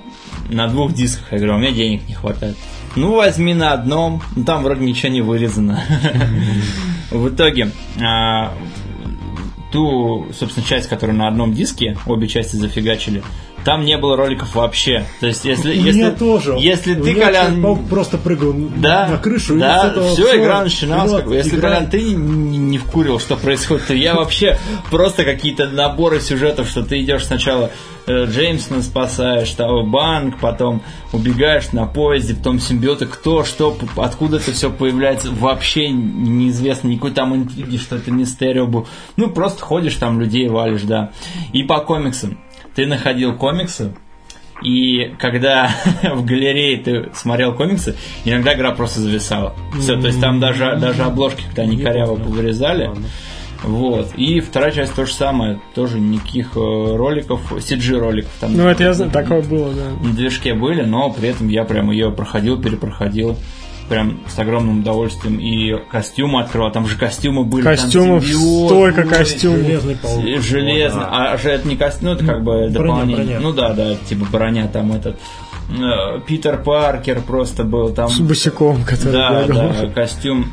на 0.50 0.68
двух 0.68 0.94
дисках. 0.94 1.32
Я 1.32 1.38
говорю, 1.38 1.54
«А 1.54 1.56
у 1.58 1.60
меня 1.60 1.72
денег 1.72 2.08
не 2.08 2.14
хватает. 2.14 2.58
Ну, 2.96 3.16
возьми 3.16 3.54
на 3.54 3.74
одном, 3.74 4.22
ну, 4.36 4.44
там 4.44 4.64
вроде 4.64 4.86
ничего 4.86 5.12
не 5.12 5.22
вырезано. 5.22 5.82
В 7.12 7.30
итоге, 7.30 7.72
а, 8.02 8.54
ту, 9.72 10.28
собственно, 10.34 10.66
часть, 10.66 10.90
которую 10.90 11.18
на 11.18 11.28
одном 11.28 11.54
диске, 11.54 11.98
обе 12.06 12.28
части 12.28 12.56
зафигачили, 12.56 13.24
там 13.64 13.86
не 13.86 13.98
было 13.98 14.16
роликов 14.18 14.56
вообще. 14.56 15.06
То 15.20 15.28
есть, 15.28 15.46
если, 15.46 15.72
У 15.72 15.84
если, 15.84 16.10
тоже. 16.12 16.56
если 16.60 17.00
У 17.00 17.04
ты, 17.04 17.16
Колян, 17.16 17.86
просто 17.88 18.18
прыгал 18.18 18.54
да, 18.78 19.08
на 19.08 19.18
крышу 19.18 19.58
да, 19.58 19.78
и 19.78 19.82
с 19.82 19.92
этого 19.92 20.08
все, 20.10 20.26
всё, 20.26 20.42
игра 20.42 20.64
начиналась. 20.64 21.12
как 21.12 21.28
бы. 21.28 21.36
Если, 21.36 21.56
игра- 21.58 21.70
Колян, 21.70 21.90
ты 21.90 22.02
не, 22.02 22.58
не 22.58 22.78
вкурил, 22.78 23.20
что 23.20 23.38
происходит, 23.38 23.88
то 23.88 23.94
я 23.94 24.16
вообще 24.16 24.58
просто 24.90 25.24
какие-то 25.24 25.68
наборы 25.70 26.20
сюжетов, 26.20 26.68
что 26.70 26.84
ты 26.84 27.02
идешь 27.02 27.26
сначала 27.26 27.72
э, 28.08 28.26
Джеймсона 28.26 28.82
спасаешь, 28.82 29.50
того 29.52 29.84
банк, 29.84 30.40
потом 30.40 30.82
убегаешь 31.14 31.72
на 31.72 31.86
поезде, 31.86 32.34
потом 32.36 32.60
симбиоты, 32.60 33.06
кто, 33.06 33.44
что, 33.44 33.78
откуда 33.98 34.38
это 34.38 34.52
все 34.52 34.70
появляется, 34.72 35.30
вообще 35.32 35.90
неизвестно, 35.90 36.88
никакой 36.88 37.12
там 37.12 37.36
интриги, 37.36 37.78
что 37.78 37.98
это 37.98 38.12
мистерио 38.12 38.66
был. 38.68 38.88
Ну, 39.18 39.30
просто 39.30 39.62
ходишь 39.64 39.96
там, 39.96 40.20
людей 40.20 40.48
валишь, 40.50 40.82
да. 40.84 41.12
И 41.54 41.64
по 41.64 41.80
комиксам. 41.80 42.40
Ты 42.76 42.86
находил 42.86 43.36
комиксы, 43.36 43.94
и 44.64 45.14
когда 45.20 45.72
в 46.04 46.24
галерее 46.26 46.78
ты 46.78 47.10
смотрел 47.14 47.54
комиксы, 47.54 47.96
иногда 48.26 48.54
игра 48.54 48.72
просто 48.72 49.02
зависала. 49.02 49.56
Все, 49.80 50.00
то 50.00 50.08
есть 50.08 50.22
там 50.22 50.40
даже, 50.40 50.78
даже 50.78 51.04
обложки, 51.04 51.44
когда 51.44 51.64
они 51.64 51.78
коряво 51.78 52.16
повырезали. 52.16 52.92
Вот. 53.64 54.14
И 54.16 54.40
вторая 54.40 54.72
часть 54.72 54.96
то 54.96 55.06
же 55.06 55.14
самое. 55.14 55.62
Тоже 55.76 56.00
никаких 56.00 56.56
э, 56.56 56.96
роликов, 56.96 57.54
CG 57.54 57.96
роликов 57.98 58.32
там 58.40 58.58
Ну, 58.58 58.68
это 58.68 58.84
я 58.84 58.94
знаю, 58.94 59.12
такое 59.12 59.44
было, 59.44 59.72
да. 59.72 59.92
на 60.04 60.14
движке 60.14 60.56
были, 60.56 60.82
но 60.82 61.12
при 61.12 61.30
этом 61.30 61.48
я 61.48 61.64
прям 61.64 61.92
ее 61.92 62.12
проходил, 62.12 62.60
перепроходил 62.60 63.38
прям 63.92 64.22
с 64.34 64.40
огромным 64.40 64.80
удовольствием. 64.80 65.38
И 65.40 65.76
костюмы 65.92 66.42
открывал, 66.42 66.72
там 66.72 66.88
же 66.88 66.98
костюмы 66.98 67.44
были. 67.44 67.64
там 67.64 67.76
Костюмов 67.76 68.26
симбиоты, 68.26 68.66
столько 68.68 69.00
ой, 69.02 69.08
костюмов. 69.08 69.58
Железный 69.60 69.96
паук. 69.98 70.26
Э, 70.26 70.40
Железно. 70.40 71.00
Вот, 71.02 71.10
да. 71.12 71.32
А 71.34 71.38
же 71.38 71.50
это 71.50 71.68
не 71.68 71.76
костюм, 71.76 72.08
ну 72.08 72.14
это 72.16 72.26
как 72.26 72.44
бы 72.44 72.52
броня, 72.54 72.70
дополнение. 72.70 73.16
броня. 73.18 73.40
Ну 73.42 73.52
да, 73.54 73.74
да, 73.74 73.96
типа 73.96 74.26
броня 74.32 74.68
там 74.68 74.94
этот. 74.94 75.20
э, 75.70 76.20
Питер 76.26 76.64
Паркер 76.64 77.22
просто 77.22 77.64
был 77.66 77.94
там. 77.94 78.08
С 78.10 78.20
босиком, 78.20 78.84
который 78.86 79.12
Да, 79.14 79.44
бегал. 79.44 79.74
да, 79.82 79.88
костюм 79.90 80.46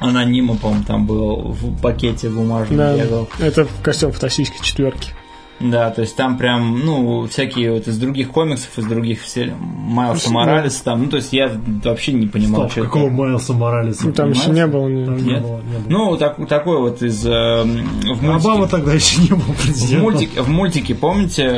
анонима, 0.00 0.56
по-моему, 0.56 0.84
там 0.84 1.06
был 1.06 1.52
в 1.52 1.80
пакете 1.80 2.28
бумажном 2.28 2.76
Да, 2.78 2.96
бегал. 2.96 3.28
это 3.38 3.66
костюм 3.82 4.10
фантастической 4.10 4.58
четверки. 4.62 5.10
Да, 5.58 5.90
то 5.90 6.02
есть 6.02 6.14
там 6.16 6.36
прям, 6.36 6.80
ну, 6.84 7.26
всякие 7.28 7.72
вот 7.72 7.88
из 7.88 7.98
других 7.98 8.30
комиксов, 8.30 8.76
из 8.78 8.84
других 8.84 9.22
все 9.22 9.54
Майлса 9.58 10.30
Моралеса 10.30 10.84
там, 10.84 11.04
ну, 11.04 11.08
то 11.08 11.16
есть 11.16 11.32
я 11.32 11.50
вообще 11.82 12.12
не 12.12 12.26
понимал, 12.26 12.62
Стоп, 12.62 12.70
что 12.72 12.80
это. 12.82 12.88
какого 12.90 13.08
Майлса 13.10 13.52
Моралеса? 13.54 14.06
Ну, 14.06 14.12
там 14.12 14.30
еще 14.32 14.50
не 14.50 14.66
было 14.66 14.86
ни- 14.88 15.04
Там 15.06 15.16
не 15.16 15.22
Нет? 15.22 15.42
было, 15.42 15.56
не 15.62 15.78
было. 15.78 16.10
Ну, 16.10 16.16
так- 16.18 16.46
такой 16.48 16.78
вот 16.78 17.00
из 17.02 17.26
э, 17.26 17.30
в 17.30 17.66
мультике. 18.22 18.28
Обама 18.48 18.68
тогда 18.68 18.92
еще 18.92 19.20
не 19.22 19.28
был 19.30 19.38
В 19.38 19.62
президентом. 19.62 20.00
мультике, 20.02 20.42
в 20.42 20.48
мультике, 20.50 20.94
помните, 20.94 21.48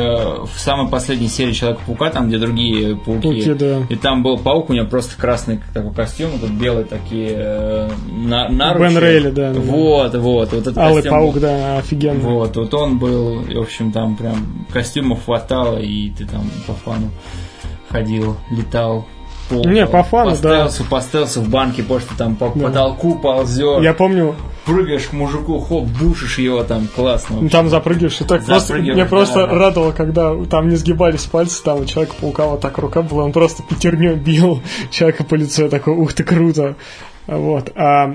в 0.45 0.51
самой 0.59 0.89
последней 0.89 1.29
серии 1.29 1.53
Человека-паука, 1.53 2.11
там, 2.11 2.29
где 2.29 2.39
другие 2.39 2.95
пауки, 2.97 3.23
Пауки, 3.23 3.53
да. 3.55 3.79
и 3.89 3.97
там 3.97 4.23
был 4.23 4.39
паук, 4.39 4.71
у 4.71 4.75
него 4.75 4.87
просто 4.87 5.21
красный 5.21 5.61
такой 5.75 5.93
костюм, 5.93 6.31
тут 6.41 6.51
белые 6.51 6.85
такие 6.85 7.33
э, 7.37 7.91
на, 8.13 8.49
наручи. 8.49 8.93
Бен 8.95 8.99
Рейли, 9.03 9.31
да, 9.31 9.53
да. 9.53 9.61
Вот, 9.61 10.15
вот, 10.15 10.53
вот 10.53 10.61
этот 10.61 10.79
Алый 10.79 10.97
костюм 11.03 11.13
паук, 11.13 11.35
был. 11.35 11.41
да, 11.41 11.79
офигенно. 11.79 12.21
Вот, 12.21 12.57
вот 12.57 12.73
он 12.75 12.99
был, 12.99 13.43
и, 13.43 13.55
в 13.57 13.61
общем, 13.63 13.88
там 13.93 14.17
прям 14.17 14.67
костюмов 14.73 15.25
хватало, 15.25 15.79
и 15.79 16.11
ты 16.11 16.27
там 16.27 16.51
по 16.67 16.73
фану 16.75 17.11
ходил, 17.91 18.37
летал. 18.51 19.07
ползал. 19.49 19.73
Не, 19.73 19.87
по 19.87 20.03
фану, 20.03 20.37
по 20.37 20.43
да. 20.43 20.69
по 20.91 21.01
стелсу 21.01 21.41
в 21.41 21.49
банке, 21.49 21.83
что 21.83 22.17
там 22.17 22.37
по 22.37 22.53
Да. 22.55 22.67
потолку 22.67 23.15
ползешь. 23.19 23.83
Я 23.83 23.95
помню, 23.95 24.35
прыгаешь 24.67 25.07
к 25.07 25.13
мужику, 25.15 25.59
хоп, 25.59 25.87
бушишь 25.87 26.39
его 26.39 26.63
там, 26.63 26.87
классно. 26.95 27.39
Ну, 27.41 27.49
Там 27.49 27.71
запрыгиваешь 27.71 28.21
и 28.21 28.25
так 28.25 28.45
просто 28.45 28.69
Запрыгиваешь, 28.69 28.97
меня 28.97 29.07
просто 29.07 29.35
да, 29.35 29.47
да. 29.47 29.55
радовало, 29.55 29.93
когда 29.93 30.35
там 30.45 30.69
не 30.69 30.77
сгибались 30.77 31.25
пальцы, 31.25 31.63
там 31.65 31.81
у 31.81 31.85
Человека-паука 31.87 32.47
вот 32.47 32.61
так 32.61 32.77
рука 32.79 33.01
была, 33.01 33.25
он 33.25 33.33
просто 33.33 33.63
пятерней 33.63 34.15
бил 34.15 34.61
человека 34.91 35.25
по 35.25 35.35
лицу, 35.35 35.65
я 35.65 35.69
такой, 35.71 35.95
ух 35.95 36.13
ты, 36.13 36.23
круто. 36.25 36.77
Вот. 37.27 37.73
А 37.77 38.15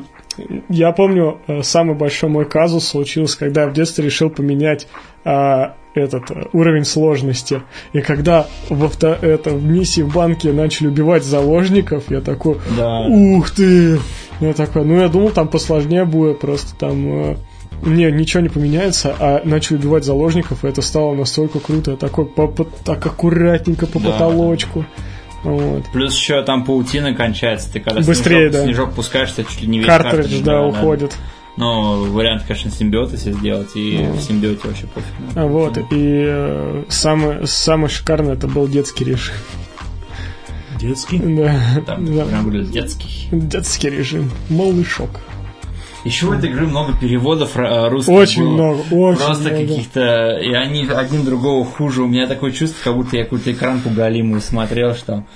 я 0.69 0.91
помню, 0.91 1.39
э, 1.47 1.61
самый 1.63 1.95
большой 1.95 2.29
мой 2.29 2.45
казус 2.45 2.87
случился, 2.87 3.37
когда 3.37 3.63
я 3.63 3.67
в 3.67 3.73
детстве 3.73 4.05
решил 4.05 4.29
поменять 4.29 4.87
а, 5.25 5.75
этот 5.95 6.31
э, 6.31 6.45
уровень 6.53 6.85
сложности. 6.85 7.61
И 7.93 8.01
когда 8.01 8.47
в, 8.69 8.83
авто, 8.83 9.09
это, 9.21 9.51
в 9.51 9.63
миссии 9.63 10.01
в 10.01 10.13
банке 10.13 10.51
начали 10.51 10.87
убивать 10.87 11.23
заложников, 11.23 12.09
я 12.09 12.21
такой, 12.21 12.57
Да. 12.77 13.01
ух 13.01 13.51
ты! 13.51 13.99
Я 14.39 14.53
такой, 14.53 14.83
ну 14.85 14.99
я 14.99 15.07
думал, 15.07 15.29
там 15.29 15.47
посложнее 15.47 16.05
будет, 16.05 16.39
просто 16.39 16.75
там... 16.75 17.31
э, 17.31 17.35
не, 17.85 18.09
ничего 18.11 18.41
не 18.41 18.49
поменяется, 18.49 19.13
а 19.19 19.41
начали 19.43 19.75
убивать 19.77 20.05
заложников, 20.05 20.63
и 20.63 20.67
это 20.69 20.81
стало 20.81 21.13
настолько 21.15 21.59
круто. 21.59 21.91
Я 21.91 21.97
такой 21.97 22.25
по- 22.25 22.47
по- 22.47 22.63
так 22.85 23.05
аккуратненько 23.05 23.87
по 23.87 23.99
Да. 23.99 24.11
потолочку. 24.11 24.85
Вот. 25.43 25.83
Плюс 25.91 26.15
еще 26.17 26.41
там 26.43 26.63
паутина 26.63 27.13
кончается, 27.13 27.71
ты 27.73 27.81
когда 27.81 27.99
Быстрее, 28.01 28.49
снежок, 28.49 28.51
да. 28.53 28.63
снежок 28.63 28.93
пускаешь, 28.93 29.33
тебя 29.33 29.43
чуть 29.43 29.61
ли 29.61 29.67
не 29.67 29.79
весь 29.79 29.87
Картридж, 29.87 30.41
да, 30.41 30.61
уходит. 30.65 31.17
Но 31.55 32.01
вариант, 32.05 32.43
конечно, 32.47 32.71
симбиот 32.71 33.11
если 33.11 33.31
сделать, 33.31 33.75
и 33.75 33.99
Ну. 34.03 34.13
в 34.13 34.21
симбиоте 34.21 34.67
вообще 34.67 34.87
пофиг. 34.87 35.13
А 35.35 35.45
Вот, 35.45 35.77
и 35.77 35.83
э, 35.91 36.83
самое, 36.89 37.45
самое 37.45 37.89
шикарное 37.89 38.33
это 38.33 38.47
был 38.47 38.67
детский 38.67 39.05
режим. 39.05 39.35
Детский. 40.79 41.19
Да, 41.19 41.55
Там 41.85 42.05
да. 42.15 42.25
прям 42.25 42.71
детский. 42.71 43.27
Детский 43.31 43.89
режим. 43.89 44.31
Малышок. 44.49 45.21
Еще 46.03 46.25
в 46.25 46.31
этой 46.33 46.49
игры 46.49 46.67
много 46.67 46.91
переводов 46.97 47.55
р- 47.55 47.89
русских 47.89 48.11
Очень 48.13 48.43
было. 48.43 48.53
много, 48.53 48.79
очень 48.91 49.25
Просто 49.25 49.49
много. 49.49 49.57
каких-то... 49.67 50.37
И 50.43 50.51
они 50.53 50.85
один 50.89 51.23
другого 51.23 51.63
хуже. 51.63 52.01
У 52.01 52.07
меня 52.07 52.27
такое 52.27 52.51
чувство, 52.51 52.83
как 52.83 52.95
будто 52.95 53.15
я 53.15 53.23
какую-то 53.23 53.53
экранку 53.53 53.89
галимую 53.89 54.41
смотрел, 54.41 54.95
что 54.95 55.05
там 55.05 55.27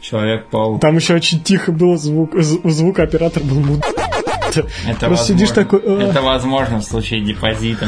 Человек-паук. 0.00 0.80
Там 0.80 0.96
еще 0.96 1.14
очень 1.14 1.40
тихо 1.40 1.70
был 1.72 1.96
звук, 1.96 2.30
з- 2.40 2.60
звук 2.64 2.98
оператор 3.00 3.42
был 3.42 3.60
муд... 3.60 3.84
Это 4.56 4.62
Просто 4.66 5.08
возможно. 5.08 5.26
сидишь 5.26 5.50
такой, 5.50 5.80
«А». 5.84 6.10
Это 6.10 6.22
возможно 6.22 6.78
в 6.80 6.84
случае 6.84 7.20
депозита. 7.20 7.86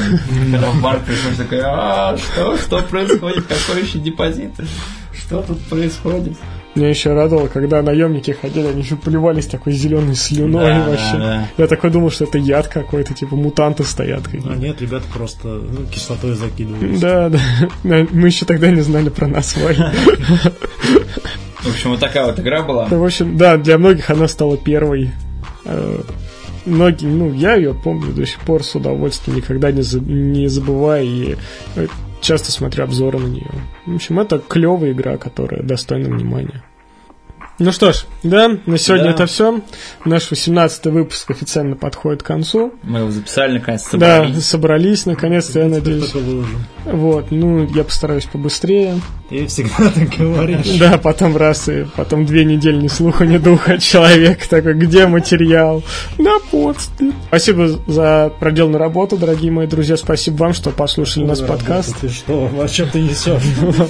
Когда 0.51 0.71
в 0.71 0.81
банк 0.83 1.05
приходишь 1.05 1.39
такой, 1.39 1.61
а 1.63 2.17
что, 2.17 2.57
что 2.59 2.83
происходит? 2.83 3.45
Какой 3.47 3.83
еще 3.83 3.99
депозит? 3.99 4.53
Что 5.13 5.43
тут 5.43 5.61
происходит? 5.63 6.37
Меня 6.77 6.89
еще 6.89 7.13
радовало, 7.13 7.49
когда 7.49 7.83
наемники 7.83 8.31
ходили, 8.31 8.69
они 8.69 8.83
еще 8.83 8.95
плевались 8.95 9.47
такой 9.47 9.73
зеленой 9.73 10.15
слюной 10.15 10.67
Да, 10.69 10.89
вообще. 10.89 11.13
да, 11.13 11.19
да. 11.19 11.49
Я 11.59 11.67
такой 11.67 11.91
думал, 11.91 12.11
что 12.13 12.25
это 12.25 12.39
яд 12.39 12.69
какой-то, 12.69 13.13
типа 13.13 13.35
мутанты 13.35 13.83
стоят 13.83 14.23
А 14.33 14.55
нет, 14.55 14.81
ребята 14.81 15.05
просто 15.13 15.49
ну, 15.49 15.85
кислотой 15.93 16.35
закидывают. 16.35 17.01
Да, 17.01 17.29
да. 17.29 17.41
Мы 17.83 18.29
еще 18.29 18.45
тогда 18.45 18.71
не 18.71 18.83
знали 18.83 19.09
про 19.09 19.27
нас. 19.27 19.57
В 21.63 21.69
общем, 21.69 21.91
вот 21.91 22.01
такая 22.01 22.25
вот 22.25 22.39
игра 22.39 22.63
была. 22.63 22.87
В 22.87 23.05
общем, 23.05 23.37
да, 23.37 23.57
для 23.57 23.77
многих 23.77 24.09
она 24.09 24.29
стала 24.29 24.57
первой. 24.57 25.11
Многие, 26.67 27.07
ну, 27.07 27.33
я 27.33 27.55
ее 27.55 27.75
помню 27.75 28.13
до 28.13 28.27
сих 28.27 28.39
пор 28.41 28.63
с 28.63 28.75
удовольствием, 28.75 29.39
никогда 29.39 29.73
не, 29.73 29.83
за- 29.83 30.01
не 30.01 30.47
забываю 30.49 31.07
и 31.07 31.37
э, 31.77 31.87
часто 32.21 32.53
смотрю 32.53 32.85
обзоры 32.85 33.19
на 33.19 33.27
нее. 33.29 33.51
В 33.87 33.95
общем, 33.95 34.21
это 34.21 34.39
клевая 34.39 34.93
игра, 34.93 35.17
которая 35.17 35.63
достойна 35.63 36.11
внимания. 36.15 36.63
Ну 37.63 37.73
что 37.73 37.93
ж, 37.93 38.07
да, 38.23 38.49
на 38.65 38.79
сегодня 38.79 39.09
Да. 39.09 39.11
это 39.11 39.27
все. 39.27 39.61
Наш 40.07 40.31
18 40.31 40.87
выпуск 40.87 41.31
официально 41.31 41.77
подходит 41.77 42.23
к 42.23 42.27
концу. 42.27 42.73
Мы 42.83 43.01
его 43.01 43.11
записали, 43.11 43.59
наконец, 43.59 43.83
Да, 43.93 44.17
собрались. 44.25 44.47
собрались, 44.47 45.07
наконец-то, 45.07 45.59
я 45.61 45.67
надеюсь. 45.67 46.11
Вот, 46.87 47.31
ну, 47.31 47.69
я 47.75 47.85
постараюсь 47.85 48.25
побыстрее. 48.25 48.99
Ты 49.29 49.47
всегда 49.47 49.91
так 49.91 50.09
говоришь. 50.19 50.67
Да, 50.79 50.97
потом 50.97 51.37
раз 51.37 51.69
и 51.69 51.87
потом 51.97 52.25
две 52.25 52.47
недели 52.47 52.77
ни 52.77 52.89
слуха, 52.89 53.27
ни 53.27 53.37
духа 53.37 53.75
от 53.75 53.83
человека. 53.83 54.49
Такой, 54.49 54.73
где 54.75 55.07
материал? 55.07 55.83
На 56.19 56.39
подсты. 56.51 57.13
Спасибо 57.29 57.69
за 57.87 58.33
проделанную 58.41 58.81
работу, 58.81 59.19
дорогие 59.19 59.53
мои 59.53 59.67
друзья. 59.67 59.99
Спасибо 59.99 60.37
вам, 60.39 60.55
что 60.55 60.71
послушали 60.71 61.25
наш 61.25 61.41
подкаст. 61.41 61.95
Ты 62.01 62.09
что? 62.09 62.51
О 62.59 62.67
чем 62.69 62.89
ты 62.89 63.03
несешь? 63.03 63.43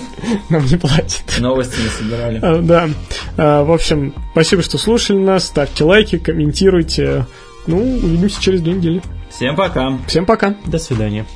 Нам 0.49 0.67
не 0.67 0.77
платят. 0.77 1.23
Новости 1.39 1.77
не 1.81 1.89
собирали. 1.89 2.41
А, 2.43 2.59
Да. 2.61 3.60
А, 3.61 3.65
В 3.65 3.73
общем, 3.73 4.15
спасибо, 4.33 4.63
что 4.63 4.79
слушали 4.79 5.19
нас. 5.19 5.45
Ставьте 5.45 5.85
лайки, 5.85 6.17
комментируйте. 6.17 7.27
Ну, 7.67 7.77
увидимся 7.79 8.41
через 8.41 8.63
две 8.63 8.73
недели. 8.73 9.03
Всем 9.29 9.55
пока. 9.55 9.99
Всем 10.07 10.25
пока. 10.25 10.55
До 10.65 10.79
свидания. 10.79 11.27